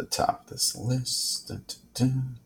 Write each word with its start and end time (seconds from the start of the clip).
the 0.00 0.06
top 0.06 0.44
of 0.44 0.50
this 0.50 0.74
list. 0.76 1.48
Dun, 1.48 1.64
dun, 1.94 1.94
dun. 1.94 2.36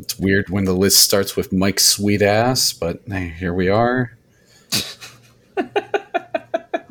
It's 0.00 0.18
weird 0.18 0.48
when 0.50 0.64
the 0.64 0.72
list 0.72 1.02
starts 1.02 1.36
with 1.36 1.52
Mike's 1.52 1.84
sweet 1.84 2.22
ass, 2.22 2.72
but 2.72 3.00
hey, 3.06 3.28
here 3.28 3.52
we 3.52 3.68
are. 3.68 4.16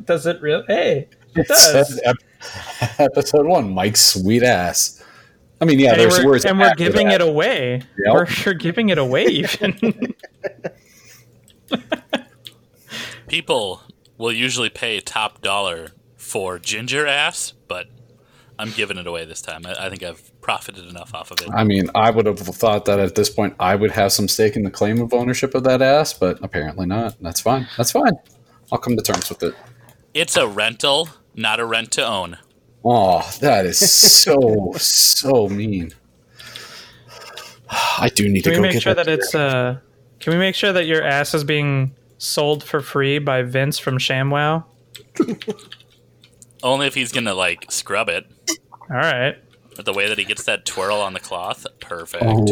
Does 0.04 0.26
it 0.26 0.40
really? 0.42 0.64
Hey, 0.66 1.08
it 1.34 1.40
It 1.40 1.48
does. 1.48 2.00
ep- 2.04 2.16
episode 2.98 3.46
one, 3.46 3.72
Mike's 3.72 4.02
sweet 4.02 4.42
ass. 4.42 5.02
I 5.60 5.64
mean, 5.64 5.78
yeah, 5.80 5.92
and 5.92 6.00
there's 6.00 6.18
we're, 6.18 6.26
words. 6.32 6.44
and 6.44 6.58
we're 6.58 6.66
after 6.66 6.76
giving 6.84 7.08
that. 7.08 7.22
it 7.22 7.26
away. 7.26 7.80
Yep. 8.04 8.12
We're 8.14 8.26
sure 8.26 8.52
giving 8.54 8.90
it 8.90 8.98
away 8.98 9.24
even. 9.26 10.14
People 13.28 13.82
will 14.18 14.32
usually 14.32 14.68
pay 14.68 15.00
top 15.00 15.40
dollar 15.40 15.88
for 16.16 16.58
ginger 16.58 17.06
ass, 17.06 17.54
but 17.66 17.86
I'm 18.58 18.70
giving 18.70 18.98
it 18.98 19.06
away 19.06 19.24
this 19.24 19.42
time. 19.42 19.66
I, 19.66 19.86
I 19.86 19.90
think 19.90 20.02
I've 20.02 20.40
profited 20.40 20.86
enough 20.88 21.14
off 21.14 21.30
of 21.30 21.40
it. 21.40 21.50
I 21.52 21.64
mean, 21.64 21.90
I 21.94 22.10
would 22.10 22.26
have 22.26 22.38
thought 22.38 22.84
that 22.84 23.00
at 23.00 23.14
this 23.14 23.28
point 23.28 23.54
I 23.58 23.74
would 23.74 23.90
have 23.92 24.12
some 24.12 24.28
stake 24.28 24.56
in 24.56 24.62
the 24.62 24.70
claim 24.70 25.00
of 25.00 25.12
ownership 25.12 25.54
of 25.54 25.64
that 25.64 25.82
ass, 25.82 26.12
but 26.12 26.38
apparently 26.42 26.86
not. 26.86 27.16
That's 27.20 27.40
fine. 27.40 27.66
That's 27.76 27.92
fine. 27.92 28.12
I'll 28.70 28.78
come 28.78 28.96
to 28.96 29.02
terms 29.02 29.28
with 29.28 29.42
it. 29.42 29.54
It's 30.12 30.36
a 30.36 30.46
rental, 30.46 31.08
not 31.34 31.58
a 31.58 31.64
rent 31.64 31.90
to 31.92 32.06
own. 32.06 32.38
Oh, 32.84 33.28
that 33.40 33.66
is 33.66 33.78
so 33.78 34.72
so 34.76 35.48
mean. 35.48 35.92
I 37.98 38.10
do 38.14 38.28
need 38.28 38.44
Can 38.44 38.52
to 38.52 38.56
we 38.56 38.56
go 38.56 38.62
make 38.62 38.72
get 38.74 38.82
sure 38.82 38.94
that. 38.94 39.06
that 39.06 39.12
it's 39.12 39.34
uh? 39.34 39.78
Can 40.20 40.32
we 40.32 40.38
make 40.38 40.54
sure 40.54 40.72
that 40.72 40.86
your 40.86 41.02
ass 41.02 41.34
is 41.34 41.44
being 41.44 41.94
sold 42.18 42.62
for 42.62 42.80
free 42.80 43.18
by 43.18 43.42
Vince 43.42 43.78
from 43.78 43.98
ShamWow? 43.98 44.64
Only 46.64 46.86
if 46.86 46.94
he's 46.94 47.12
gonna 47.12 47.34
like 47.34 47.70
scrub 47.70 48.08
it. 48.08 48.26
All 48.90 48.96
right. 48.96 49.36
But 49.76 49.84
the 49.84 49.92
way 49.92 50.08
that 50.08 50.18
he 50.18 50.24
gets 50.24 50.44
that 50.44 50.64
twirl 50.64 50.96
on 50.96 51.12
the 51.12 51.20
cloth, 51.20 51.66
perfect. 51.80 52.24
Oh, 52.26 52.46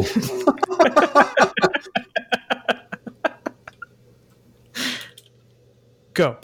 Go. 6.14 6.36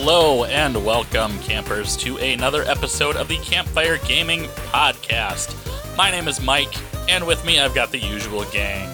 Hello 0.00 0.44
and 0.44 0.84
welcome, 0.86 1.36
campers, 1.40 1.96
to 1.98 2.16
another 2.18 2.62
episode 2.62 3.16
of 3.16 3.26
the 3.28 3.36
Campfire 3.38 3.98
Gaming 4.06 4.44
Podcast. 4.70 5.56
My 5.96 6.10
name 6.10 6.28
is 6.28 6.40
Mike, 6.40 6.72
and 7.10 7.26
with 7.26 7.44
me 7.44 7.58
I've 7.60 7.74
got 7.74 7.90
the 7.90 7.98
usual 7.98 8.44
gang 8.52 8.88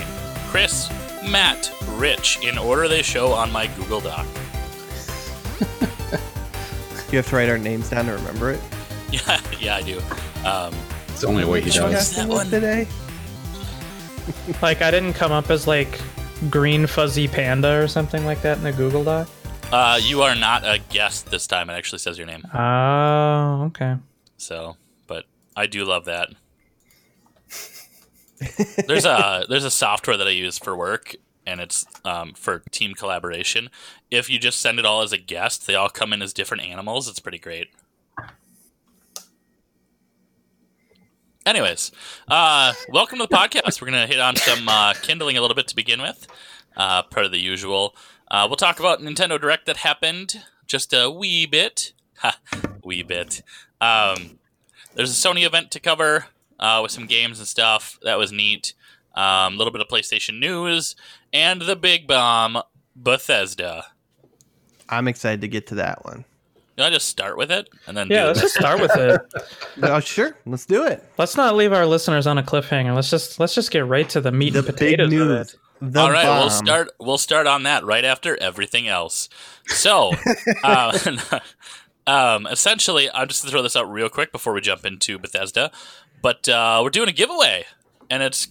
Chris, 0.48 0.90
Matt, 1.22 1.70
Rich, 1.90 2.38
in 2.42 2.56
order 2.58 2.88
they 2.88 3.02
show 3.02 3.32
on 3.32 3.52
my 3.52 3.66
Google 3.76 4.00
Doc. 4.00 4.26
You 7.12 7.18
have 7.18 7.28
to 7.28 7.36
write 7.36 7.48
our 7.48 7.58
names 7.58 7.90
down 7.90 8.06
to 8.06 8.12
remember 8.14 8.50
it. 8.50 8.60
Yeah, 9.12 9.40
yeah, 9.60 9.76
I 9.76 9.82
do. 9.82 9.98
Um, 10.44 10.74
it's 11.08 11.20
the 11.20 11.28
only 11.28 11.44
way 11.44 11.60
he 11.60 11.70
does. 11.70 12.10
is 12.10 12.16
that 12.16 12.26
What 12.28 12.38
one? 12.38 12.50
today? 12.50 12.88
Like 14.60 14.82
I 14.82 14.90
didn't 14.90 15.12
come 15.12 15.30
up 15.30 15.48
as 15.50 15.68
like 15.68 16.00
green 16.50 16.88
fuzzy 16.88 17.28
panda 17.28 17.80
or 17.80 17.86
something 17.86 18.24
like 18.24 18.42
that 18.42 18.56
in 18.58 18.64
the 18.64 18.72
Google 18.72 19.04
Doc. 19.04 19.28
Uh, 19.74 19.98
you 20.00 20.22
are 20.22 20.36
not 20.36 20.62
a 20.64 20.78
guest 20.90 21.32
this 21.32 21.48
time. 21.48 21.68
It 21.68 21.72
actually 21.72 21.98
says 21.98 22.16
your 22.16 22.28
name. 22.28 22.44
Oh, 22.54 23.64
okay. 23.66 23.96
So, 24.36 24.76
but 25.08 25.24
I 25.56 25.66
do 25.66 25.84
love 25.84 26.04
that. 26.04 26.28
there's 28.86 29.04
a 29.04 29.44
there's 29.48 29.64
a 29.64 29.72
software 29.72 30.16
that 30.16 30.28
I 30.28 30.30
use 30.30 30.58
for 30.58 30.76
work, 30.76 31.16
and 31.44 31.60
it's 31.60 31.86
um, 32.04 32.34
for 32.34 32.60
team 32.70 32.94
collaboration. 32.94 33.68
If 34.12 34.30
you 34.30 34.38
just 34.38 34.60
send 34.60 34.78
it 34.78 34.86
all 34.86 35.02
as 35.02 35.10
a 35.12 35.18
guest, 35.18 35.66
they 35.66 35.74
all 35.74 35.88
come 35.88 36.12
in 36.12 36.22
as 36.22 36.32
different 36.32 36.62
animals. 36.62 37.08
It's 37.08 37.18
pretty 37.18 37.40
great. 37.40 37.66
Anyways, 41.44 41.90
uh, 42.28 42.74
welcome 42.90 43.18
to 43.18 43.26
the 43.28 43.36
podcast. 43.36 43.82
We're 43.82 43.88
gonna 43.88 44.06
hit 44.06 44.20
on 44.20 44.36
some 44.36 44.68
uh, 44.68 44.94
kindling 45.02 45.36
a 45.36 45.40
little 45.40 45.56
bit 45.56 45.66
to 45.66 45.74
begin 45.74 46.00
with, 46.00 46.28
uh, 46.76 47.02
part 47.02 47.26
of 47.26 47.32
the 47.32 47.40
usual. 47.40 47.96
Uh, 48.34 48.48
we'll 48.48 48.56
talk 48.56 48.80
about 48.80 49.00
Nintendo 49.00 49.40
Direct 49.40 49.64
that 49.66 49.76
happened 49.76 50.42
just 50.66 50.92
a 50.92 51.08
wee 51.08 51.46
bit, 51.46 51.92
ha, 52.16 52.36
wee 52.82 53.04
bit. 53.04 53.42
Um, 53.80 54.40
there's 54.96 55.12
a 55.12 55.28
Sony 55.28 55.46
event 55.46 55.70
to 55.70 55.78
cover 55.78 56.26
uh, 56.58 56.80
with 56.82 56.90
some 56.90 57.06
games 57.06 57.38
and 57.38 57.46
stuff. 57.46 57.96
That 58.02 58.18
was 58.18 58.32
neat. 58.32 58.74
A 59.14 59.48
little 59.54 59.72
bit 59.72 59.80
of 59.80 59.86
PlayStation 59.86 60.40
news 60.40 60.96
and 61.32 61.62
the 61.62 61.76
big 61.76 62.08
bomb, 62.08 62.58
Bethesda. 62.96 63.84
I'm 64.88 65.06
excited 65.06 65.40
to 65.42 65.48
get 65.48 65.68
to 65.68 65.76
that 65.76 66.04
one. 66.04 66.24
Can 66.76 66.86
I 66.86 66.90
just 66.90 67.06
start 67.06 67.38
with 67.38 67.52
it 67.52 67.68
and 67.86 67.96
then 67.96 68.08
Yeah, 68.10 68.22
do 68.22 68.26
let's 68.26 68.40
the 68.40 68.46
just 68.46 68.56
start 68.56 68.80
with 68.80 68.96
it. 68.96 69.20
oh, 69.84 70.00
sure. 70.00 70.36
Let's 70.44 70.66
do 70.66 70.84
it. 70.84 71.08
Let's 71.18 71.36
not 71.36 71.54
leave 71.54 71.72
our 71.72 71.86
listeners 71.86 72.26
on 72.26 72.38
a 72.38 72.42
cliffhanger. 72.42 72.96
Let's 72.96 73.10
just 73.10 73.38
let's 73.38 73.54
just 73.54 73.70
get 73.70 73.86
right 73.86 74.08
to 74.08 74.20
the 74.20 74.32
meat 74.32 74.54
The 74.54 74.58
and 74.58 74.66
big 74.66 74.74
potatoes 74.74 75.12
of 75.12 75.28
news. 75.28 75.56
The 75.80 76.00
All 76.00 76.10
right, 76.10 76.38
we'll 76.38 76.50
start. 76.50 76.90
We'll 76.98 77.18
start 77.18 77.46
on 77.46 77.64
that 77.64 77.84
right 77.84 78.04
after 78.04 78.40
everything 78.40 78.88
else. 78.88 79.28
So, 79.66 80.12
uh, 80.64 80.98
um, 82.06 82.46
essentially, 82.46 83.10
I'm 83.12 83.28
just 83.28 83.42
gonna 83.42 83.52
throw 83.52 83.62
this 83.62 83.76
out 83.76 83.90
real 83.90 84.08
quick 84.08 84.32
before 84.32 84.52
we 84.52 84.60
jump 84.60 84.84
into 84.84 85.18
Bethesda. 85.18 85.70
But 86.22 86.48
uh, 86.48 86.80
we're 86.82 86.90
doing 86.90 87.08
a 87.08 87.12
giveaway, 87.12 87.64
and 88.08 88.22
it's 88.22 88.48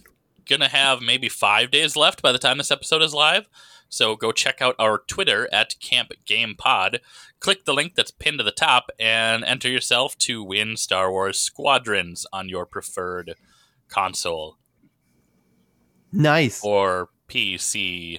gonna 0.48 0.68
have 0.68 1.00
maybe 1.00 1.28
five 1.28 1.70
days 1.70 1.96
left 1.96 2.22
by 2.22 2.30
the 2.30 2.38
time 2.38 2.58
this 2.58 2.70
episode 2.70 3.02
is 3.02 3.14
live. 3.14 3.48
So 3.88 4.16
go 4.16 4.32
check 4.32 4.60
out 4.60 4.74
our 4.78 4.98
Twitter 5.06 5.48
at 5.52 5.78
Camp 5.80 6.12
Game 6.26 6.54
Pod. 6.56 7.00
Click 7.40 7.64
the 7.64 7.74
link 7.74 7.94
that's 7.94 8.10
pinned 8.10 8.38
to 8.38 8.44
the 8.44 8.50
top 8.50 8.90
and 8.98 9.44
enter 9.44 9.68
yourself 9.68 10.16
to 10.18 10.42
win 10.42 10.76
Star 10.76 11.10
Wars 11.10 11.38
Squadrons 11.38 12.26
on 12.32 12.48
your 12.48 12.66
preferred 12.66 13.34
console 13.88 14.58
Nice. 16.12 16.64
or 16.64 17.10
PC. 17.28 18.18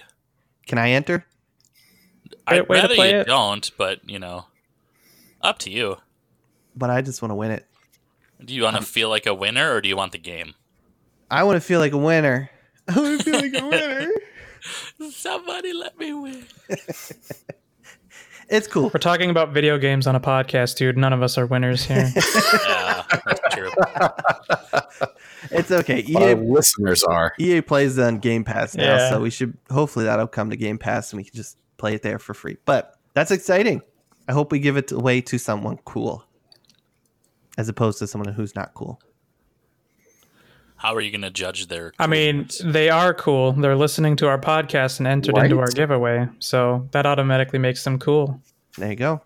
Can 0.66 0.78
I 0.78 0.90
enter? 0.90 1.24
I'd 2.46 2.66
Great 2.66 2.68
way 2.68 2.76
rather 2.80 2.94
you 2.94 3.02
it. 3.20 3.26
don't, 3.26 3.70
but 3.76 4.08
you 4.08 4.18
know, 4.18 4.46
up 5.42 5.58
to 5.60 5.70
you. 5.70 5.96
But 6.74 6.90
I 6.90 7.02
just 7.02 7.22
want 7.22 7.30
to 7.30 7.34
win 7.36 7.50
it. 7.50 7.66
Do 8.44 8.54
you 8.54 8.64
want 8.64 8.76
to 8.76 8.82
feel 8.82 9.08
like 9.08 9.26
a 9.26 9.34
winner, 9.34 9.72
or 9.72 9.80
do 9.80 9.88
you 9.88 9.96
want 9.96 10.12
the 10.12 10.18
game? 10.18 10.54
I 11.30 11.42
want 11.44 11.56
to 11.56 11.60
feel 11.60 11.80
like 11.80 11.92
a 11.92 11.98
winner. 11.98 12.50
I 12.88 13.00
want 13.00 13.18
to 13.20 13.24
feel 13.24 13.40
like 13.40 13.54
a 13.60 13.66
winner. 13.66 14.10
Somebody 15.10 15.72
let 15.72 15.98
me 15.98 16.12
win. 16.12 16.46
It's 18.48 18.68
cool. 18.68 18.90
We're 18.94 19.00
talking 19.00 19.30
about 19.30 19.50
video 19.52 19.76
games 19.78 20.06
on 20.06 20.14
a 20.14 20.20
podcast, 20.20 20.76
dude. 20.76 20.96
None 20.96 21.12
of 21.12 21.20
us 21.22 21.36
are 21.36 21.46
winners 21.46 21.84
here. 21.84 22.10
yeah, 22.68 23.02
that's 23.24 23.54
true. 23.54 23.70
It's 25.52 25.70
okay. 25.70 26.02
Our 26.16 26.30
EA, 26.30 26.34
listeners 26.34 27.04
are. 27.04 27.32
EA 27.38 27.60
plays 27.60 27.98
on 28.00 28.18
Game 28.18 28.42
Pass 28.42 28.74
now, 28.74 28.82
Yeah. 28.96 29.10
so 29.10 29.20
we 29.20 29.30
should 29.30 29.56
hopefully 29.70 30.04
that'll 30.04 30.26
come 30.26 30.50
to 30.50 30.56
Game 30.56 30.76
Pass 30.76 31.12
and 31.12 31.18
we 31.18 31.24
can 31.24 31.34
just 31.36 31.56
play 31.76 31.94
it 31.94 32.02
there 32.02 32.18
for 32.18 32.34
free. 32.34 32.56
But 32.64 32.96
that's 33.14 33.30
exciting. 33.30 33.82
I 34.26 34.32
hope 34.32 34.50
we 34.50 34.58
give 34.58 34.76
it 34.76 34.90
away 34.90 35.20
to 35.20 35.38
someone 35.38 35.78
cool, 35.84 36.24
as 37.56 37.68
opposed 37.68 38.00
to 38.00 38.08
someone 38.08 38.32
who's 38.32 38.56
not 38.56 38.74
cool. 38.74 39.00
How 40.76 40.94
are 40.94 41.00
you 41.00 41.10
going 41.10 41.22
to 41.22 41.30
judge 41.30 41.68
their? 41.68 41.92
I 41.98 42.06
mean, 42.06 42.48
they 42.62 42.90
are 42.90 43.14
cool. 43.14 43.52
They're 43.52 43.76
listening 43.76 44.16
to 44.16 44.28
our 44.28 44.38
podcast 44.38 44.98
and 44.98 45.06
entered 45.06 45.36
into 45.38 45.58
our 45.58 45.68
giveaway, 45.68 46.28
so 46.38 46.88
that 46.92 47.06
automatically 47.06 47.58
makes 47.58 47.82
them 47.82 47.98
cool. 47.98 48.40
There 48.76 48.90
you 48.90 48.96
go. 48.96 49.22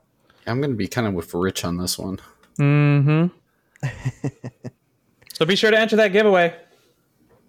I'm 0.47 0.61
going 0.61 0.71
to 0.71 0.77
be 0.77 0.88
kind 0.88 1.06
of 1.06 1.15
with 1.15 1.34
Rich 1.34 1.65
on 1.65 1.77
this 1.77 1.99
one. 1.99 2.19
Mm-hmm. 2.59 3.27
so 5.32 5.44
be 5.44 5.56
sure 5.56 5.70
to 5.70 5.79
enter 5.79 5.97
that 5.97 6.08
giveaway. 6.08 6.55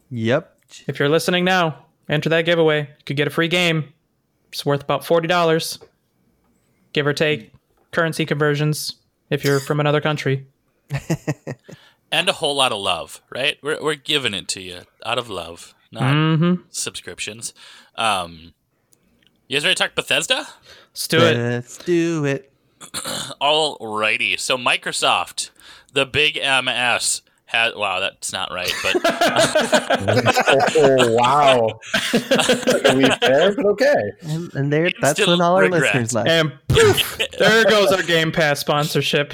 Yep. 0.09 0.57
If 0.87 0.99
you're 0.99 1.09
listening 1.09 1.45
now, 1.45 1.85
enter 2.09 2.29
that 2.29 2.43
giveaway. 2.43 2.81
You 2.81 3.05
could 3.05 3.17
get 3.17 3.27
a 3.27 3.31
free 3.31 3.47
game. 3.47 3.93
It's 4.51 4.65
worth 4.65 4.83
about 4.83 5.05
forty 5.05 5.27
dollars, 5.27 5.79
give 6.93 7.07
or 7.07 7.13
take 7.13 7.53
currency 7.91 8.25
conversions. 8.25 8.95
If 9.29 9.45
you're 9.45 9.59
from 9.61 9.79
another 9.79 10.01
country, 10.01 10.45
and 12.11 12.29
a 12.29 12.33
whole 12.33 12.55
lot 12.55 12.71
of 12.71 12.79
love, 12.79 13.21
right? 13.29 13.57
We're 13.61 13.81
we're 13.81 13.95
giving 13.95 14.33
it 14.33 14.47
to 14.49 14.61
you 14.61 14.81
out 15.05 15.17
of 15.17 15.29
love, 15.29 15.73
not 15.91 16.13
mm-hmm. 16.13 16.61
subscriptions. 16.69 17.53
Um, 17.95 18.53
you 19.47 19.57
guys 19.57 19.65
ready 19.65 19.75
to 19.75 19.83
talk 19.83 19.95
Bethesda? 19.95 20.47
let's 20.91 21.07
do 21.07 21.19
it. 21.19 21.37
Let's 21.37 21.77
do 21.77 22.25
it. 22.25 22.51
Alrighty. 23.41 24.39
So 24.39 24.57
Microsoft, 24.57 25.51
the 25.93 26.05
big 26.05 26.35
MS, 26.35 27.21
had. 27.45 27.75
Wow, 27.75 27.99
that's 27.99 28.33
not 28.33 28.51
right, 28.51 28.73
but 28.81 28.95
oh, 30.77 31.15
wow. 31.15 31.79
Like 32.13 32.85
a 32.85 33.17
there, 33.21 33.55
but 33.55 33.65
okay. 33.65 34.11
And, 34.21 34.53
and 34.55 34.73
there, 34.73 34.89
that's 35.01 35.19
Instant 35.19 35.39
when 35.39 35.41
all 35.41 35.57
our 35.57 35.63
regret. 35.63 35.81
listeners 35.81 36.13
left. 36.13 36.29
And 36.29 36.53
poof, 36.67 37.17
there 37.39 37.65
goes 37.65 37.91
our 37.91 38.03
Game 38.03 38.31
Pass 38.31 38.59
sponsorship. 38.59 39.33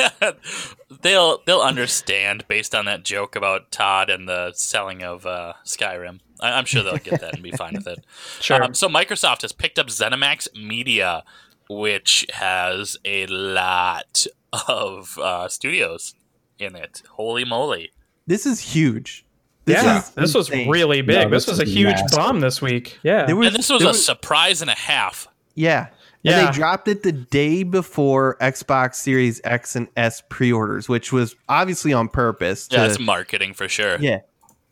they'll 1.02 1.42
they'll 1.46 1.60
understand 1.60 2.46
based 2.48 2.74
on 2.74 2.84
that 2.86 3.04
joke 3.04 3.36
about 3.36 3.70
Todd 3.70 4.10
and 4.10 4.28
the 4.28 4.52
selling 4.54 5.02
of 5.02 5.26
uh, 5.26 5.54
Skyrim. 5.64 6.20
I, 6.40 6.52
I'm 6.52 6.64
sure 6.64 6.82
they'll 6.82 6.96
get 6.98 7.20
that 7.20 7.34
and 7.34 7.42
be 7.42 7.52
fine 7.52 7.74
with 7.74 7.86
it. 7.86 8.04
Sure. 8.40 8.62
Um, 8.62 8.74
so 8.74 8.88
Microsoft 8.88 9.42
has 9.42 9.52
picked 9.52 9.78
up 9.78 9.88
ZeniMax 9.88 10.54
Media, 10.54 11.24
which 11.68 12.26
has 12.34 12.96
a 13.04 13.26
lot 13.26 14.26
of 14.68 15.18
uh, 15.18 15.48
studios 15.48 16.14
in 16.58 16.76
it. 16.76 17.02
Holy 17.12 17.44
moly! 17.44 17.90
This 18.26 18.46
is 18.46 18.60
huge. 18.60 19.24
This 19.64 19.82
yeah, 19.82 19.98
is 19.98 20.10
this 20.10 20.34
was 20.34 20.50
really 20.50 21.02
big. 21.02 21.16
No, 21.16 21.28
this 21.30 21.46
this 21.46 21.58
was 21.58 21.60
a 21.60 21.64
huge 21.70 21.90
massive. 21.96 22.16
bomb 22.18 22.40
this 22.40 22.62
week. 22.62 22.98
Yeah. 23.02 23.30
Was, 23.32 23.48
and 23.48 23.56
this 23.56 23.68
was 23.68 23.82
there 23.82 23.90
a 23.90 23.94
surprise 23.94 24.62
and 24.62 24.70
a 24.70 24.74
half. 24.74 25.28
yeah. 25.54 25.88
Yeah. 26.22 26.38
And 26.38 26.48
they 26.48 26.52
dropped 26.52 26.88
it 26.88 27.02
the 27.02 27.12
day 27.12 27.62
before 27.62 28.36
Xbox 28.40 28.96
Series 28.96 29.40
X 29.44 29.76
and 29.76 29.88
S 29.96 30.22
pre-orders, 30.28 30.88
which 30.88 31.12
was 31.12 31.36
obviously 31.48 31.92
on 31.92 32.08
purpose. 32.08 32.68
Yeah, 32.70 32.86
it's 32.86 32.98
marketing 32.98 33.54
for 33.54 33.68
sure. 33.68 33.98
Yeah. 34.00 34.20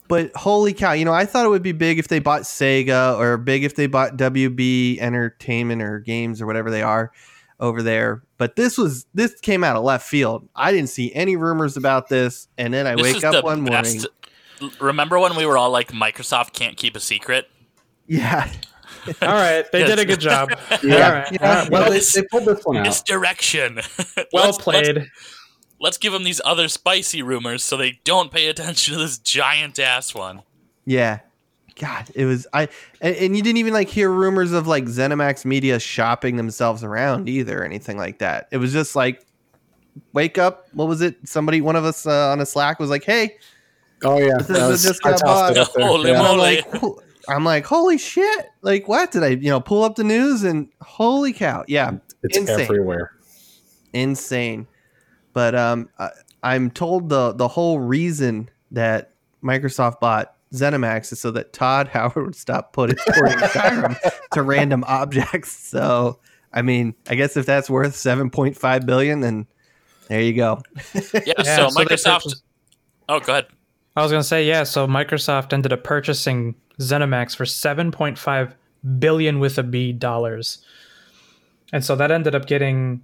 But 0.08 0.34
holy 0.37 0.72
cow, 0.72 0.93
you 0.93 1.04
know, 1.04 1.12
I 1.12 1.25
thought 1.25 1.46
it 1.46 1.48
would 1.48 1.62
be 1.62 1.72
big 1.72 1.98
if 1.98 2.08
they 2.08 2.20
bought 2.20 2.43
Sega 2.43 3.19
or 3.19 3.37
big 3.37 3.64
if 3.64 3.75
they 3.75 3.87
bought 3.87 4.16
WB 4.16 4.98
Entertainment 5.00 5.82
or 5.82 5.98
Games 6.00 6.40
or 6.40 6.46
whatever 6.46 6.70
they 6.70 6.82
are 6.82 7.12
over 7.58 7.82
there. 7.82 8.22
But 8.38 8.56
this 8.56 8.78
was 8.78 9.06
this 9.14 9.34
came 9.40 9.64
out 9.64 9.76
of 9.76 9.82
left 9.82 10.06
field. 10.06 10.49
I 10.54 10.72
didn't 10.72 10.90
see 10.90 11.12
any 11.14 11.37
rumors 11.37 11.76
about 11.76 12.08
this, 12.08 12.49
and 12.56 12.72
then 12.72 12.87
I 12.87 12.94
This 12.94 13.14
wake 13.14 13.25
up 13.25 13.44
one 13.44 13.62
morning. 13.62 14.02
Remember 14.81 15.19
when 15.19 15.37
we 15.37 15.44
were 15.44 15.58
all 15.58 15.70
like, 15.70 15.92
Microsoft 15.92 16.52
can't 16.52 16.76
keep 16.76 16.96
a 16.96 17.00
secret? 17.00 17.50
Yeah. 18.06 18.50
All 19.22 19.28
right. 19.28 19.64
They 19.72 19.80
Yes. 19.80 19.88
did 19.90 19.98
a 19.98 20.04
good 20.04 20.20
job. 20.20 20.50
Yeah. 20.82 20.94
All 21.06 21.12
right. 21.12 21.32
Yeah. 21.32 21.38
All 21.48 21.54
right. 21.62 21.70
Well, 21.70 21.82
Well, 21.82 21.90
they, 21.92 22.00
they 22.00 22.26
pulled 22.30 22.44
this 22.44 22.64
one 22.64 22.76
out. 22.78 22.82
Misdirection. 22.84 23.74
well 24.32 24.44
Let's- 24.46 24.58
played. 24.58 24.96
Let's, 24.96 25.08
let's 25.80 25.98
give 25.98 26.12
them 26.12 26.24
these 26.24 26.40
other 26.44 26.68
spicy 26.68 27.22
rumors 27.22 27.62
so 27.64 27.76
they 27.76 28.00
don't 28.04 28.30
pay 28.30 28.48
attention 28.48 28.94
to 28.94 29.00
this 29.00 29.18
giant 29.18 29.78
ass 29.78 30.14
one. 30.14 30.42
Yeah. 30.84 31.20
God, 31.78 32.06
it 32.14 32.24
was 32.24 32.46
I 32.54 32.68
and, 33.02 33.14
and 33.16 33.36
you 33.36 33.42
didn't 33.42 33.58
even 33.58 33.74
like 33.74 33.88
hear 33.88 34.10
rumors 34.10 34.52
of 34.52 34.66
like 34.66 34.84
ZeniMax 34.86 35.44
Media 35.44 35.78
shopping 35.78 36.36
themselves 36.36 36.82
around 36.82 37.28
either 37.28 37.60
or 37.60 37.64
anything 37.64 37.98
like 37.98 38.18
that. 38.20 38.48
It 38.50 38.56
was 38.56 38.72
just 38.72 38.96
like 38.96 39.22
wake 40.14 40.38
up, 40.38 40.68
what 40.72 40.88
was 40.88 41.02
it? 41.02 41.16
Somebody 41.28 41.60
one 41.60 41.76
of 41.76 41.84
us 41.84 42.06
uh, 42.06 42.30
on 42.30 42.40
a 42.40 42.46
Slack 42.46 42.78
was 42.80 42.88
like, 42.88 43.04
"Hey, 43.04 43.36
Oh 44.04 44.18
yeah, 44.18 44.38
This 44.38 44.46
that 44.46 44.56
is 44.56 44.68
was- 44.70 44.82
just 44.84 45.02
got 45.02 45.18
tossed 45.18 45.74
bought. 45.74 45.82
Holy 45.86 46.10
Yeah. 46.12 46.22
Moly. 46.22 46.38
like, 46.38 46.70
"Ho- 46.76 46.98
I'm 47.28 47.44
like, 47.44 47.64
holy 47.67 47.99
shit! 47.99 48.46
Like, 48.62 48.87
what 48.88 49.11
did 49.12 49.23
I, 49.25 49.28
you 49.28 49.50
know, 49.50 49.61
pull 49.61 49.82
up 49.84 49.96
the 49.96 50.05
news 50.05 50.44
and 50.44 50.69
holy 50.81 51.32
cow, 51.32 51.64
yeah, 51.69 51.93
It's 52.23 52.37
insane. 52.37 52.61
everywhere. 52.61 53.12
insane. 53.93 54.67
But 55.32 55.55
um, 55.55 55.88
I, 55.99 56.11
I'm 56.43 56.70
told 56.70 57.08
the 57.08 57.32
the 57.32 57.49
whole 57.49 57.78
reason 57.81 58.49
that 58.70 59.12
Microsoft 59.43 60.00
bought 60.00 60.34
ZeniMax 60.55 61.12
is 61.12 61.20
so 61.20 61.31
that 61.32 61.52
Todd 61.52 61.88
Howard 61.93 62.14
would 62.26 62.37
stop 62.37 62.73
putting 62.73 62.96
porting 63.14 63.38
Skyrim 63.38 63.99
to 64.32 64.43
random 64.43 64.84
objects. 64.87 65.52
So, 65.52 66.19
I 66.52 66.62
mean, 66.62 66.94
I 67.08 67.14
guess 67.17 67.37
if 67.37 67.46
that's 67.46 67.69
worth 67.69 67.94
7.5 67.94 68.87
billion, 68.87 69.20
then 69.20 69.46
there 70.08 70.20
you 70.23 70.32
go. 70.34 70.62
Yeah, 70.94 71.02
Yeah, 71.26 71.43
so, 71.43 71.69
so 71.70 71.81
Microsoft. 71.84 72.14
purchased- 72.25 72.43
Oh, 73.08 73.20
go 73.20 73.32
ahead. 73.32 73.46
I 73.94 74.02
was 74.02 74.11
going 74.11 74.20
to 74.20 74.26
say, 74.28 74.44
yeah. 74.46 74.64
So 74.64 74.87
Microsoft 74.87 75.52
ended 75.52 75.73
up 75.73 75.84
purchasing 75.84 76.55
ZeniMax 76.81 77.37
for 77.37 77.44
7.5 77.44 78.55
billion 78.99 79.38
with 79.40 79.58
a 79.58 79.62
B 79.62 79.93
dollars. 79.93 80.58
And 81.73 81.84
so 81.84 81.96
that 81.96 82.11
ended 82.11 82.34
up 82.34 82.46
getting 82.46 83.02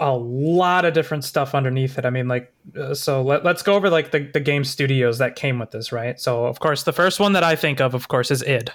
a 0.00 0.12
lot 0.14 0.84
of 0.84 0.94
different 0.94 1.24
stuff 1.24 1.54
underneath 1.54 1.98
it. 1.98 2.04
I 2.04 2.10
mean, 2.10 2.28
like, 2.28 2.52
uh, 2.78 2.94
so 2.94 3.22
let, 3.22 3.44
let's 3.44 3.62
go 3.62 3.74
over 3.74 3.90
like 3.90 4.10
the, 4.10 4.20
the 4.32 4.40
game 4.40 4.64
studios 4.64 5.18
that 5.18 5.36
came 5.36 5.58
with 5.58 5.70
this, 5.70 5.92
right? 5.92 6.18
So, 6.20 6.46
of 6.46 6.60
course, 6.60 6.82
the 6.82 6.92
first 6.92 7.20
one 7.20 7.32
that 7.34 7.44
I 7.44 7.56
think 7.56 7.80
of, 7.80 7.94
of 7.94 8.08
course, 8.08 8.30
is 8.30 8.42
id. 8.42 8.70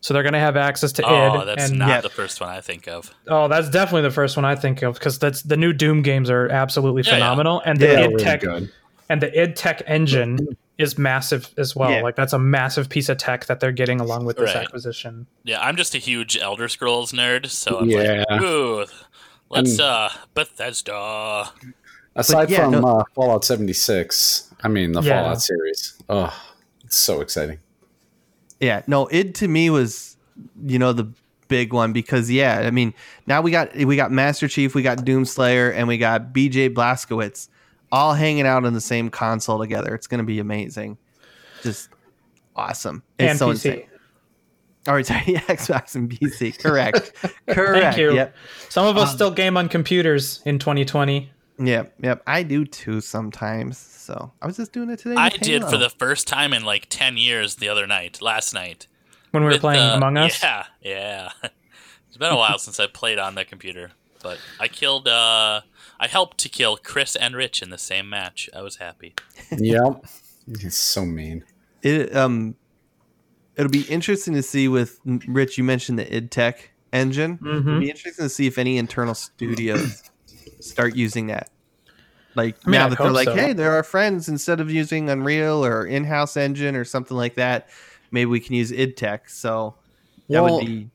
So 0.00 0.14
they're 0.14 0.22
going 0.24 0.32
to 0.32 0.38
have 0.40 0.56
access 0.56 0.90
to 0.92 1.04
Oh, 1.04 1.14
id. 1.14 1.36
Oh, 1.42 1.44
that's 1.44 1.70
and 1.70 1.78
not 1.78 1.88
Yeah. 1.88 2.00
the 2.00 2.10
first 2.10 2.40
one 2.40 2.50
I 2.50 2.60
think 2.60 2.88
of. 2.88 3.12
Oh, 3.28 3.46
that's 3.48 3.68
definitely 3.70 4.02
the 4.02 4.10
first 4.14 4.36
one 4.36 4.44
I 4.44 4.56
think 4.56 4.82
of 4.82 4.94
because 4.94 5.18
that's 5.18 5.42
the 5.42 5.56
new 5.56 5.72
Doom 5.72 6.02
games 6.02 6.28
are 6.30 6.48
absolutely 6.48 7.02
Yeah, 7.02 7.10
yeah. 7.10 7.14
phenomenal, 7.16 7.62
and 7.64 7.78
the 7.78 7.86
Yeah, 7.86 8.00
id 8.00 8.06
really 8.08 8.24
tech 8.24 8.40
good. 8.40 8.72
and 9.08 9.20
the 9.22 9.40
id 9.42 9.54
tech 9.56 9.82
engine 9.86 10.38
is 10.82 10.98
massive 10.98 11.52
as 11.56 11.74
well. 11.76 11.90
Yeah. 11.90 12.02
Like 12.02 12.16
that's 12.16 12.32
a 12.32 12.38
massive 12.38 12.88
piece 12.88 13.08
of 13.08 13.16
tech 13.18 13.46
that 13.46 13.60
they're 13.60 13.72
getting 13.72 14.00
along 14.00 14.24
with 14.24 14.36
this 14.36 14.54
Right. 14.54 14.64
acquisition. 14.66 15.26
Yeah, 15.44 15.60
I'm 15.60 15.76
just 15.76 15.94
a 15.94 15.98
huge 15.98 16.36
Elder 16.36 16.68
Scrolls 16.68 17.12
nerd, 17.12 17.46
so 17.46 17.78
I'm 17.80 17.88
Yeah. 17.88 18.24
like, 18.28 18.42
ooh, 18.42 18.84
let's 19.50 19.70
And- 19.72 19.80
uh 19.80 20.08
Bethesda. 20.34 21.50
Aside 22.14 22.50
yeah, 22.50 22.64
from 22.64 22.72
no- 22.72 22.98
uh, 22.98 23.04
Fallout 23.14 23.44
76, 23.44 24.50
I 24.62 24.68
mean 24.68 24.92
the 24.92 25.00
Yeah. 25.00 25.22
Fallout 25.22 25.40
series. 25.42 25.94
Oh, 26.10 26.32
it's 26.84 26.96
so 26.96 27.20
exciting. 27.22 27.58
Yeah, 28.60 28.82
no, 28.86 29.08
id 29.10 29.32
to 29.36 29.48
me 29.48 29.70
was, 29.70 30.16
you 30.64 30.78
know, 30.78 30.92
the 30.92 31.08
big 31.48 31.72
one 31.72 31.92
because 31.92 32.30
yeah, 32.30 32.60
I 32.64 32.70
mean, 32.70 32.94
now 33.26 33.40
we 33.40 33.50
got 33.50 33.74
we 33.76 33.96
got 33.96 34.10
Master 34.12 34.46
Chief, 34.48 34.74
we 34.74 34.82
got 34.82 34.98
Doomslayer, 34.98 35.72
and 35.74 35.88
we 35.88 35.98
got 35.98 36.32
BJ 36.32 36.68
Blazkowicz 36.68 37.48
all 37.92 38.14
hanging 38.14 38.46
out 38.46 38.64
on 38.64 38.72
the 38.72 38.80
same 38.80 39.08
console 39.10 39.60
together. 39.60 39.94
It's 39.94 40.08
gonna 40.08 40.24
be 40.24 40.40
amazing, 40.40 40.98
just 41.62 41.90
awesome. 42.56 43.04
It's 43.18 43.30
and 43.30 43.38
so 43.38 43.46
PC. 43.48 43.52
insane. 43.52 43.84
All 44.88 44.94
right, 44.94 45.06
sorry, 45.06 45.20
Xbox 45.20 45.94
and 45.94 46.10
PC. 46.10 46.58
Correct, 46.60 47.12
correct. 47.48 47.82
Thank 47.84 47.96
you. 47.98 48.14
Yep, 48.14 48.34
Some 48.68 48.86
of 48.86 48.96
us 48.96 49.10
Um, 49.10 49.14
still 49.14 49.30
game 49.30 49.56
on 49.56 49.68
computers 49.68 50.42
in 50.44 50.58
2020. 50.58 51.30
yep, 51.60 51.94
yep. 52.02 52.20
I 52.26 52.42
do 52.42 52.64
too 52.64 53.00
sometimes. 53.00 53.78
So 53.78 54.32
I 54.42 54.46
was 54.48 54.56
just 54.56 54.72
doing 54.72 54.90
it 54.90 54.98
today. 54.98 55.14
I 55.16 55.28
did 55.28 55.62
for 55.64 55.76
the 55.76 55.88
first 55.90 56.26
time 56.26 56.52
in 56.52 56.64
like 56.64 56.86
ten 56.90 57.16
years 57.16 57.54
the 57.56 57.68
other 57.68 57.86
night, 57.86 58.20
last 58.20 58.52
night. 58.52 58.88
When 59.30 59.44
we 59.44 59.46
were 59.46 59.52
with, 59.52 59.60
playing 59.60 59.80
uh, 59.88 59.94
Among 59.94 60.16
Us, 60.18 60.42
Yeah, 60.42 60.64
yeah. 60.82 61.30
It's 62.08 62.18
been 62.18 62.30
a 62.32 62.36
while 62.36 62.58
since 62.58 62.78
I 62.78 62.86
played 62.88 63.18
on 63.18 63.36
the 63.36 63.44
computer, 63.46 63.92
but 64.22 64.38
I 64.60 64.68
killed. 64.68 65.06
uh 65.08 65.60
I 66.02 66.08
helped 66.08 66.38
to 66.38 66.48
kill 66.48 66.76
Chris 66.76 67.14
and 67.14 67.36
Rich 67.36 67.62
in 67.62 67.70
the 67.70 67.78
same 67.78 68.08
match. 68.10 68.50
I 68.54 68.60
was 68.62 68.76
happy. 68.76 69.14
yep. 69.56 70.04
He's 70.60 70.76
so 70.76 71.04
mean. 71.06 71.44
it 71.80 72.14
um 72.16 72.56
it'll 73.56 73.70
be 73.70 73.82
interesting 73.82 74.34
to 74.34 74.42
see 74.42 74.66
with 74.66 74.98
Rich. 75.04 75.58
You 75.58 75.62
mentioned 75.64 76.00
the 76.00 76.12
id 76.16 76.32
Tech 76.32 76.72
engine. 76.92 77.38
It'll 77.40 77.62
Mhm. 77.62 77.80
be 77.80 77.88
interesting 77.90 78.24
to 78.24 78.28
see 78.28 78.48
if 78.48 78.58
any 78.58 78.78
internal 78.78 79.14
studios 79.14 80.02
start 80.58 80.96
using 80.96 81.28
that. 81.28 81.50
Like 82.34 82.56
I 82.66 82.70
mean, 82.70 82.80
now 82.80 82.86
I 82.86 82.88
that 82.88 82.98
they're 82.98 83.10
like, 83.12 83.28
so. 83.28 83.34
hey, 83.36 83.52
they're 83.52 83.72
our 83.72 83.84
friends. 83.84 84.28
Instead 84.28 84.58
of 84.60 84.70
using 84.72 85.08
Unreal 85.08 85.64
or 85.64 85.86
in-house 85.86 86.36
engine 86.36 86.74
or 86.74 86.84
something 86.84 87.16
like 87.16 87.34
that, 87.36 87.68
maybe 88.10 88.26
we 88.26 88.40
can 88.40 88.56
use 88.56 88.72
id 88.72 88.96
Tech. 88.96 89.28
So 89.30 89.76
that 90.30 90.42
Well, 90.42 90.56
would 90.56 90.66
be 90.66 90.90